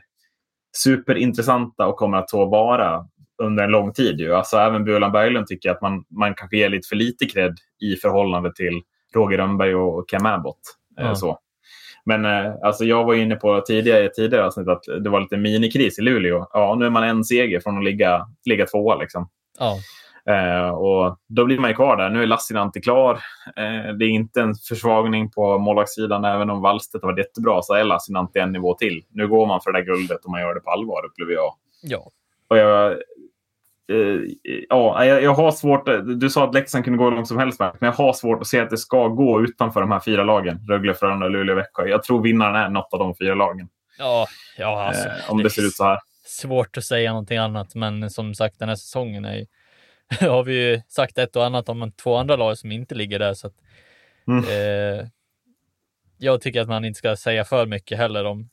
superintressanta 0.79 1.87
och 1.87 1.97
kommer 1.97 2.19
att 2.19 2.31
så 2.31 2.47
vara 2.47 3.07
under 3.43 3.65
en 3.65 3.71
lång 3.71 3.93
tid. 3.93 4.21
Ju. 4.21 4.35
Alltså, 4.35 4.57
även 4.57 4.85
Bulan 4.85 5.13
Berglund 5.13 5.47
tycker 5.47 5.71
att 5.71 5.83
man, 5.83 6.05
man 6.09 6.35
kanske 6.35 6.57
ger 6.57 6.69
lite 6.69 6.89
för 6.89 6.97
lite 6.97 7.27
cred 7.27 7.59
i 7.81 7.97
förhållande 7.97 8.55
till 8.55 8.83
Roger 9.15 9.39
Rönnberg 9.39 9.75
och 9.75 10.09
Cam 10.09 10.27
Abbott. 10.27 10.61
Mm. 11.01 11.17
Så. 11.17 11.39
Men 12.05 12.25
eh, 12.25 12.55
alltså, 12.63 12.85
jag 12.85 13.05
var 13.05 13.15
inne 13.15 13.37
på 13.37 13.61
tidigare, 13.61 14.05
i 14.05 14.11
tidigare 14.11 14.47
avsnitt 14.47 14.69
att 14.69 14.83
det 15.05 15.11
var 15.11 15.21
lite 15.21 15.37
minikris 15.37 15.99
i 15.99 16.03
Luleå. 16.03 16.47
Ja, 16.53 16.77
nu 16.79 16.87
är 16.87 16.91
man 16.91 17.05
en 17.05 17.25
seger 17.25 17.61
från 17.61 17.79
att 17.79 17.85
ligga, 17.85 18.27
ligga 18.45 18.67
tvåa. 18.67 18.97
Liksom. 18.97 19.29
Ja. 19.59 19.77
Eh, 20.29 20.69
och 20.69 21.19
då 21.27 21.45
blir 21.45 21.59
man 21.59 21.71
ju 21.71 21.77
kvar 21.77 21.97
där. 21.97 22.11
Nu 22.11 22.23
är 22.23 22.27
Lassinantti 22.27 22.81
klar. 22.81 23.15
Eh, 23.57 23.93
det 23.99 24.05
är 24.05 24.09
inte 24.09 24.41
en 24.41 24.55
försvagning 24.55 25.31
på 25.31 25.59
målvaktssidan. 25.59 26.25
Även 26.25 26.51
om 26.51 26.63
Wallstedt 26.63 27.05
har 27.05 27.13
varit 27.13 27.27
jättebra 27.27 27.63
så 27.63 27.75
är 27.75 27.85
Lassinantti 27.85 28.39
en 28.39 28.53
nivå 28.53 28.75
till. 28.75 29.05
Nu 29.11 29.29
går 29.29 29.47
man 29.47 29.61
för 29.61 29.73
det 29.73 29.79
där 29.79 29.87
guldet 29.87 30.25
och 30.25 30.31
man 30.31 30.41
gör 30.41 30.55
det 30.55 30.61
på 30.61 30.71
allvar, 30.71 31.07
upplever 31.07 31.33
jag. 31.33 31.55
Ja. 31.83 32.11
Och 32.49 32.59
jag, 32.59 32.93
eh, 32.93 34.21
ja, 34.69 35.05
jag, 35.05 35.23
jag, 35.23 35.35
har 35.35 35.51
svårt... 35.51 35.89
Du 36.21 36.31
sa 36.31 36.45
att 36.45 36.55
Leksand 36.55 36.85
kunde 36.85 36.99
gå 36.99 37.05
hur 37.05 37.11
långt 37.11 37.29
som 37.29 37.39
helst, 37.39 37.61
men 37.61 37.73
jag 37.81 37.93
har 37.93 38.13
svårt 38.13 38.41
att 38.41 38.47
se 38.47 38.61
att 38.61 38.71
det 38.71 38.79
ska 38.79 39.09
gå 39.09 39.43
utanför 39.43 39.81
de 39.81 39.91
här 39.91 40.01
fyra 40.01 40.25
lagen. 40.25 40.67
Rögle, 40.69 40.95
Frölunda, 40.95 41.29
Luleå, 41.29 41.57
Växjö. 41.57 41.87
Jag 41.87 42.03
tror 42.03 42.23
vinnaren 42.23 42.55
är 42.55 42.69
något 42.69 42.93
av 42.93 42.99
de 42.99 43.15
fyra 43.15 43.35
lagen. 43.35 43.69
Ja, 43.99 44.27
ja 44.59 44.83
alltså, 44.83 45.09
eh, 45.09 45.31
om 45.31 45.39
det, 45.39 45.43
det 45.43 45.51
ser 45.51 45.67
ut 45.67 45.75
så 45.75 45.85
här. 45.85 45.99
Svårt 46.25 46.77
att 46.77 46.85
säga 46.85 47.11
någonting 47.11 47.39
annat, 47.39 47.75
men 47.75 48.11
som 48.11 48.35
sagt, 48.35 48.59
den 48.59 48.69
här 48.69 48.77
säsongen 48.77 49.25
är 49.25 49.47
har 50.21 50.45
vi 50.45 50.71
ju 50.71 50.81
sagt 50.89 51.19
ett 51.19 51.37
och 51.37 51.45
annat 51.45 51.69
om 51.69 51.93
två 51.93 52.17
andra 52.17 52.37
lag 52.37 52.59
som 52.59 52.73
inte 52.73 52.95
ligger 52.95 53.19
där. 53.19 53.35
Så 53.35 53.47
att, 53.47 53.55
mm. 54.29 54.45
eh, 54.45 55.07
jag 56.19 56.41
tycker 56.41 56.61
att 56.61 56.69
man 56.69 56.85
inte 56.85 56.99
ska 56.99 57.17
säga 57.17 57.45
för 57.45 57.67
mycket 57.67 57.99
heller 57.99 58.25
om, 58.25 58.49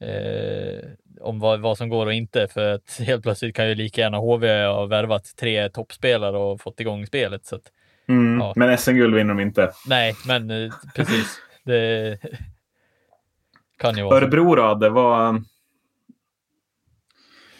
eh, 0.00 0.90
om 1.20 1.38
vad, 1.40 1.60
vad, 1.60 1.78
som 1.78 1.88
går 1.88 2.06
och 2.06 2.12
inte. 2.12 2.48
För 2.48 2.74
att 2.74 2.98
helt 3.06 3.22
plötsligt 3.22 3.56
kan 3.56 3.68
ju 3.68 3.74
lika 3.74 4.00
gärna 4.00 4.18
HV 4.18 4.64
ha 4.64 4.86
värvat 4.86 5.36
tre 5.36 5.68
toppspelare 5.68 6.36
och 6.36 6.60
fått 6.60 6.80
igång 6.80 7.06
spelet. 7.06 7.46
Så 7.46 7.56
att, 7.56 7.72
mm. 8.08 8.40
ja. 8.40 8.52
Men 8.56 8.78
SM-guld 8.78 9.14
vinner 9.14 9.34
de 9.34 9.40
inte. 9.40 9.72
Nej, 9.88 10.14
men 10.26 10.50
eh, 10.50 10.72
precis. 10.94 11.42
Det 11.64 12.18
kan 13.78 13.96
ju 13.96 14.02
vara 14.02 14.16
Örebro 14.16 14.54
då, 14.54 14.74
det 14.74 14.88
var 14.88 15.42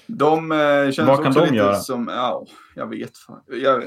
de 0.07 0.53
eh, 0.53 0.91
känns 0.91 1.09
Vad 1.09 1.17
kan 1.19 1.27
också 1.27 1.41
de 1.41 1.45
lite 1.45 1.57
göra? 1.57 1.75
som, 1.75 2.09
ja, 2.09 2.47
jag 2.75 2.87
vet 2.87 3.19
fan. 3.19 3.41
Jag, 3.47 3.83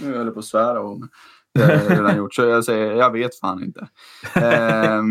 nu 0.00 0.16
höll 0.16 0.26
jag 0.26 0.34
på 0.34 0.40
att 0.40 0.46
svära 0.46 0.80
om 0.80 1.08
det 1.54 1.64
har 1.64 1.72
jag 1.72 1.90
redan 1.90 2.16
gjort, 2.16 2.34
så 2.34 2.42
jag 2.42 2.64
säger, 2.64 2.92
jag 2.92 3.10
vet 3.10 3.38
fan 3.38 3.62
inte. 3.62 3.88
Eh, 4.34 5.02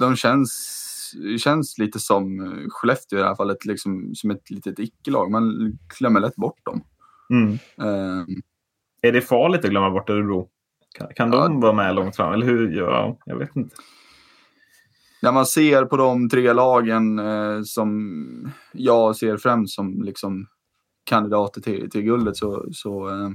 de 0.00 0.16
känns, 0.16 1.14
känns 1.38 1.78
lite 1.78 1.98
som 1.98 2.38
Skellefteå 2.70 3.18
i 3.18 3.22
det 3.22 3.28
här 3.28 3.34
fallet, 3.34 3.64
liksom, 3.64 4.14
som 4.14 4.30
ett 4.30 4.50
litet 4.50 4.78
icke-lag. 4.78 5.30
Man 5.30 5.78
glömmer 5.98 6.20
lätt 6.20 6.36
bort 6.36 6.64
dem. 6.64 6.84
Mm. 7.30 7.52
Eh, 7.78 8.24
är 9.02 9.12
det 9.12 9.20
farligt 9.20 9.64
att 9.64 9.70
glömma 9.70 9.90
bort 9.90 10.10
Örebro? 10.10 10.48
Kan, 10.98 11.08
kan 11.14 11.32
ja. 11.32 11.48
de 11.48 11.60
vara 11.60 11.72
med 11.72 11.94
långt 11.94 12.16
fram? 12.16 12.32
Eller 12.32 12.46
hur? 12.46 12.76
Ja, 12.76 13.18
jag 13.24 13.36
vet 13.36 13.56
inte 13.56 13.76
när 15.22 15.32
man 15.32 15.46
ser 15.46 15.84
på 15.84 15.96
de 15.96 16.28
tre 16.28 16.52
lagen 16.52 17.18
eh, 17.18 17.62
som 17.62 18.52
jag 18.72 19.16
ser 19.16 19.36
främst 19.36 19.74
som 19.74 20.02
liksom 20.02 20.46
kandidater 21.04 21.60
till, 21.60 21.90
till 21.90 22.02
guldet 22.02 22.36
så, 22.36 22.66
så 22.72 23.08
eh, 23.08 23.30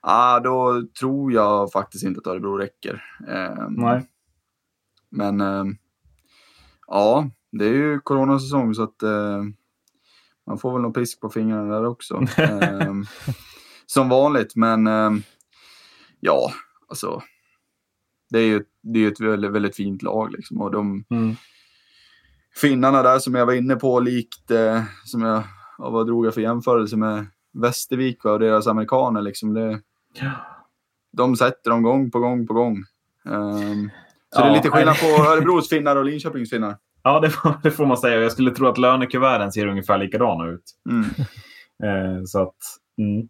ah, 0.00 0.40
då 0.40 0.82
tror 1.00 1.32
jag 1.32 1.72
faktiskt 1.72 2.04
inte 2.04 2.20
att 2.20 2.26
Örebro 2.26 2.56
räcker. 2.56 3.04
Eh, 3.28 3.68
Nej. 3.70 4.06
Men 5.10 5.40
eh, 5.40 5.64
ja, 6.86 7.30
det 7.52 7.64
är 7.64 7.72
ju 7.72 8.00
coronasäsong 8.00 8.74
så 8.74 8.82
att 8.82 9.02
eh, 9.02 9.42
man 10.46 10.58
får 10.58 10.72
väl 10.72 10.82
någon 10.82 10.92
pisk 10.92 11.20
på 11.20 11.30
fingrarna 11.30 11.74
där 11.74 11.84
också. 11.84 12.20
Eh, 12.38 12.94
som 13.86 14.08
vanligt, 14.08 14.56
men 14.56 14.86
eh, 14.86 15.10
ja, 16.20 16.52
alltså 16.88 17.22
det 18.30 18.38
är 18.38 18.46
ju 18.46 18.64
det 18.92 19.04
är 19.04 19.08
ett 19.08 19.20
väldigt, 19.20 19.50
väldigt 19.50 19.76
fint 19.76 20.02
lag. 20.02 20.32
Liksom. 20.32 20.60
Och 20.60 20.70
de 20.70 21.04
mm. 21.10 21.36
Finnarna 22.56 23.02
där 23.02 23.18
som 23.18 23.34
jag 23.34 23.46
var 23.46 23.52
inne 23.52 23.76
på, 23.76 24.00
likt 24.00 24.50
eh, 24.50 24.82
som 25.04 25.22
jag, 25.22 25.42
vad 25.78 26.06
drog 26.06 26.26
jag 26.26 26.34
för 26.34 26.40
jämförelse 26.40 26.96
med 26.96 27.26
Västervik 27.52 28.24
och 28.24 28.38
deras 28.38 28.66
amerikaner. 28.66 29.22
Liksom. 29.22 29.54
Det, 29.54 29.80
ja. 30.20 30.32
De 31.12 31.36
sätter 31.36 31.70
dem 31.70 31.82
gång 31.82 32.10
på 32.10 32.18
gång 32.18 32.46
på 32.46 32.54
gång. 32.54 32.76
Um, 33.24 33.90
så 34.34 34.40
ja, 34.40 34.44
det 34.44 34.50
är 34.50 34.54
lite 34.54 34.70
skillnad 34.70 34.96
på 35.00 35.06
Örebros 35.06 35.68
finnar 35.68 35.96
och 35.96 36.04
Linköpings 36.04 36.50
finnar. 36.50 36.76
Ja, 37.02 37.20
det 37.20 37.30
får, 37.30 37.54
det 37.62 37.70
får 37.70 37.86
man 37.86 37.96
säga. 37.96 38.20
Jag 38.20 38.32
skulle 38.32 38.50
tro 38.50 38.66
att 38.66 38.78
lönekuverten 38.78 39.52
ser 39.52 39.66
ungefär 39.66 39.98
likadana 39.98 40.46
ut. 40.46 40.64
Mm. 40.90 41.04
Eh, 41.82 42.24
så 42.24 42.42
att, 42.42 42.56
mm. 42.98 43.28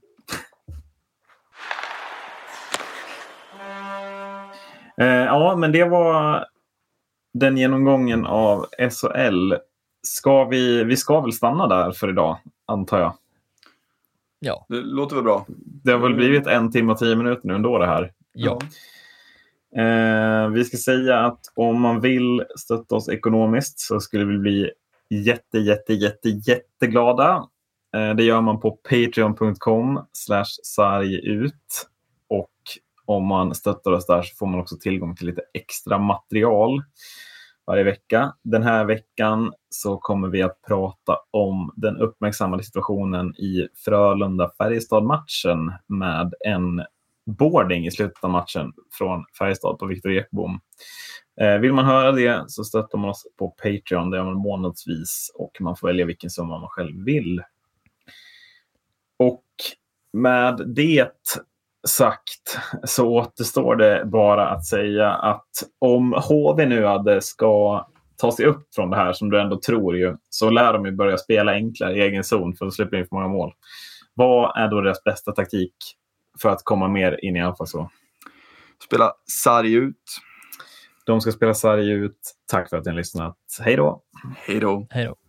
Eh, 5.00 5.06
ja, 5.06 5.56
men 5.56 5.72
det 5.72 5.84
var 5.84 6.44
den 7.34 7.56
genomgången 7.56 8.26
av 8.26 8.66
SHL. 8.90 9.54
Ska 10.02 10.44
vi, 10.44 10.84
vi 10.84 10.96
ska 10.96 11.20
väl 11.20 11.32
stanna 11.32 11.66
där 11.66 11.92
för 11.92 12.08
idag, 12.08 12.38
antar 12.66 12.98
jag. 12.98 13.14
Ja. 14.38 14.66
Det 14.68 14.80
låter 14.80 15.16
väl 15.16 15.24
bra. 15.24 15.46
Det 15.84 15.92
har 15.92 15.98
väl 15.98 16.14
blivit 16.14 16.46
en 16.46 16.72
timme 16.72 16.92
och 16.92 16.98
tio 16.98 17.16
minuter 17.16 17.48
nu 17.48 17.54
ändå 17.54 17.78
det 17.78 17.86
här. 17.86 18.12
Ja. 18.32 18.58
Eh, 19.76 20.48
vi 20.48 20.64
ska 20.64 20.76
säga 20.76 21.18
att 21.18 21.40
om 21.54 21.80
man 21.80 22.00
vill 22.00 22.44
stötta 22.56 22.94
oss 22.94 23.08
ekonomiskt 23.08 23.78
så 23.78 24.00
skulle 24.00 24.24
vi 24.24 24.38
bli 24.38 24.70
jätte, 25.10 25.58
jätte, 25.58 25.94
jätte, 25.94 26.28
jätteglada. 26.28 27.44
Eh, 27.96 28.14
det 28.14 28.24
gör 28.24 28.40
man 28.40 28.60
på 28.60 28.70
patreon.com 28.70 30.00
slash 30.12 30.50
sargut. 30.62 31.88
Om 33.06 33.26
man 33.26 33.54
stöttar 33.54 33.92
oss 33.92 34.06
där 34.06 34.22
så 34.22 34.36
får 34.36 34.46
man 34.46 34.60
också 34.60 34.76
tillgång 34.76 35.16
till 35.16 35.26
lite 35.26 35.42
extra 35.54 35.98
material 35.98 36.82
varje 37.66 37.84
vecka. 37.84 38.34
Den 38.42 38.62
här 38.62 38.84
veckan 38.84 39.52
så 39.68 39.96
kommer 39.96 40.28
vi 40.28 40.42
att 40.42 40.62
prata 40.62 41.18
om 41.30 41.72
den 41.76 41.96
uppmärksammade 41.96 42.62
situationen 42.62 43.36
i 43.36 43.68
Frölunda-Färjestad-matchen 43.84 45.72
med 45.86 46.34
en 46.46 46.82
boarding 47.26 47.86
i 47.86 47.90
slutet 47.90 48.24
av 48.24 48.30
matchen 48.30 48.72
från 48.98 49.24
Färjestad 49.38 49.78
på 49.78 49.86
Viktor 49.86 50.12
Ekbom. 50.12 50.60
Eh, 51.40 51.58
vill 51.58 51.72
man 51.72 51.84
höra 51.84 52.12
det 52.12 52.44
så 52.48 52.64
stöttar 52.64 52.98
man 52.98 53.10
oss 53.10 53.26
på 53.38 53.50
Patreon. 53.50 54.10
Det 54.10 54.16
gör 54.16 54.24
man 54.24 54.34
månadsvis 54.34 55.32
och 55.34 55.56
man 55.60 55.76
får 55.76 55.88
välja 55.88 56.06
vilken 56.06 56.30
summa 56.30 56.58
man 56.58 56.68
själv 56.68 57.04
vill. 57.04 57.42
Och 59.16 59.44
med 60.12 60.62
det 60.66 61.12
sagt 61.86 62.58
så 62.84 63.08
återstår 63.08 63.76
det 63.76 64.02
bara 64.06 64.48
att 64.48 64.64
säga 64.64 65.10
att 65.10 65.48
om 65.78 66.12
HV 66.12 66.66
nu 66.66 66.84
hade 66.84 67.20
ska 67.20 67.86
ta 68.16 68.32
sig 68.32 68.46
upp 68.46 68.66
från 68.74 68.90
det 68.90 68.96
här 68.96 69.12
som 69.12 69.30
du 69.30 69.40
ändå 69.40 69.60
tror 69.60 69.96
ju, 69.96 70.16
så 70.30 70.50
lär 70.50 70.72
de 70.72 70.86
ju 70.86 70.92
börja 70.92 71.18
spela 71.18 71.52
enklare 71.52 71.96
i 71.96 72.00
egen 72.00 72.24
zon 72.24 72.56
för 72.56 72.66
att 72.66 72.74
släppa 72.74 72.96
in 72.96 73.06
för 73.06 73.16
många 73.16 73.28
mål. 73.28 73.52
Vad 74.14 74.58
är 74.58 74.68
då 74.68 74.80
deras 74.80 75.04
bästa 75.04 75.32
taktik 75.32 75.74
för 76.42 76.48
att 76.48 76.64
komma 76.64 76.88
mer 76.88 77.24
in 77.24 77.36
i 77.36 77.40
anfallszon? 77.40 77.88
Spela 78.86 79.12
sarg 79.42 79.74
ut. 79.74 80.02
De 81.06 81.20
ska 81.20 81.32
spela 81.32 81.54
sarg 81.54 81.90
ut. 81.90 82.18
Tack 82.50 82.70
för 82.70 82.76
att 82.76 82.84
ni 82.84 82.90
har 82.90 82.96
lyssnat. 82.96 83.36
Hej 83.60 83.76
då! 83.76 84.02
Hej 84.36 84.60
då! 84.60 84.86
Hej 84.90 85.04
då! 85.04 85.25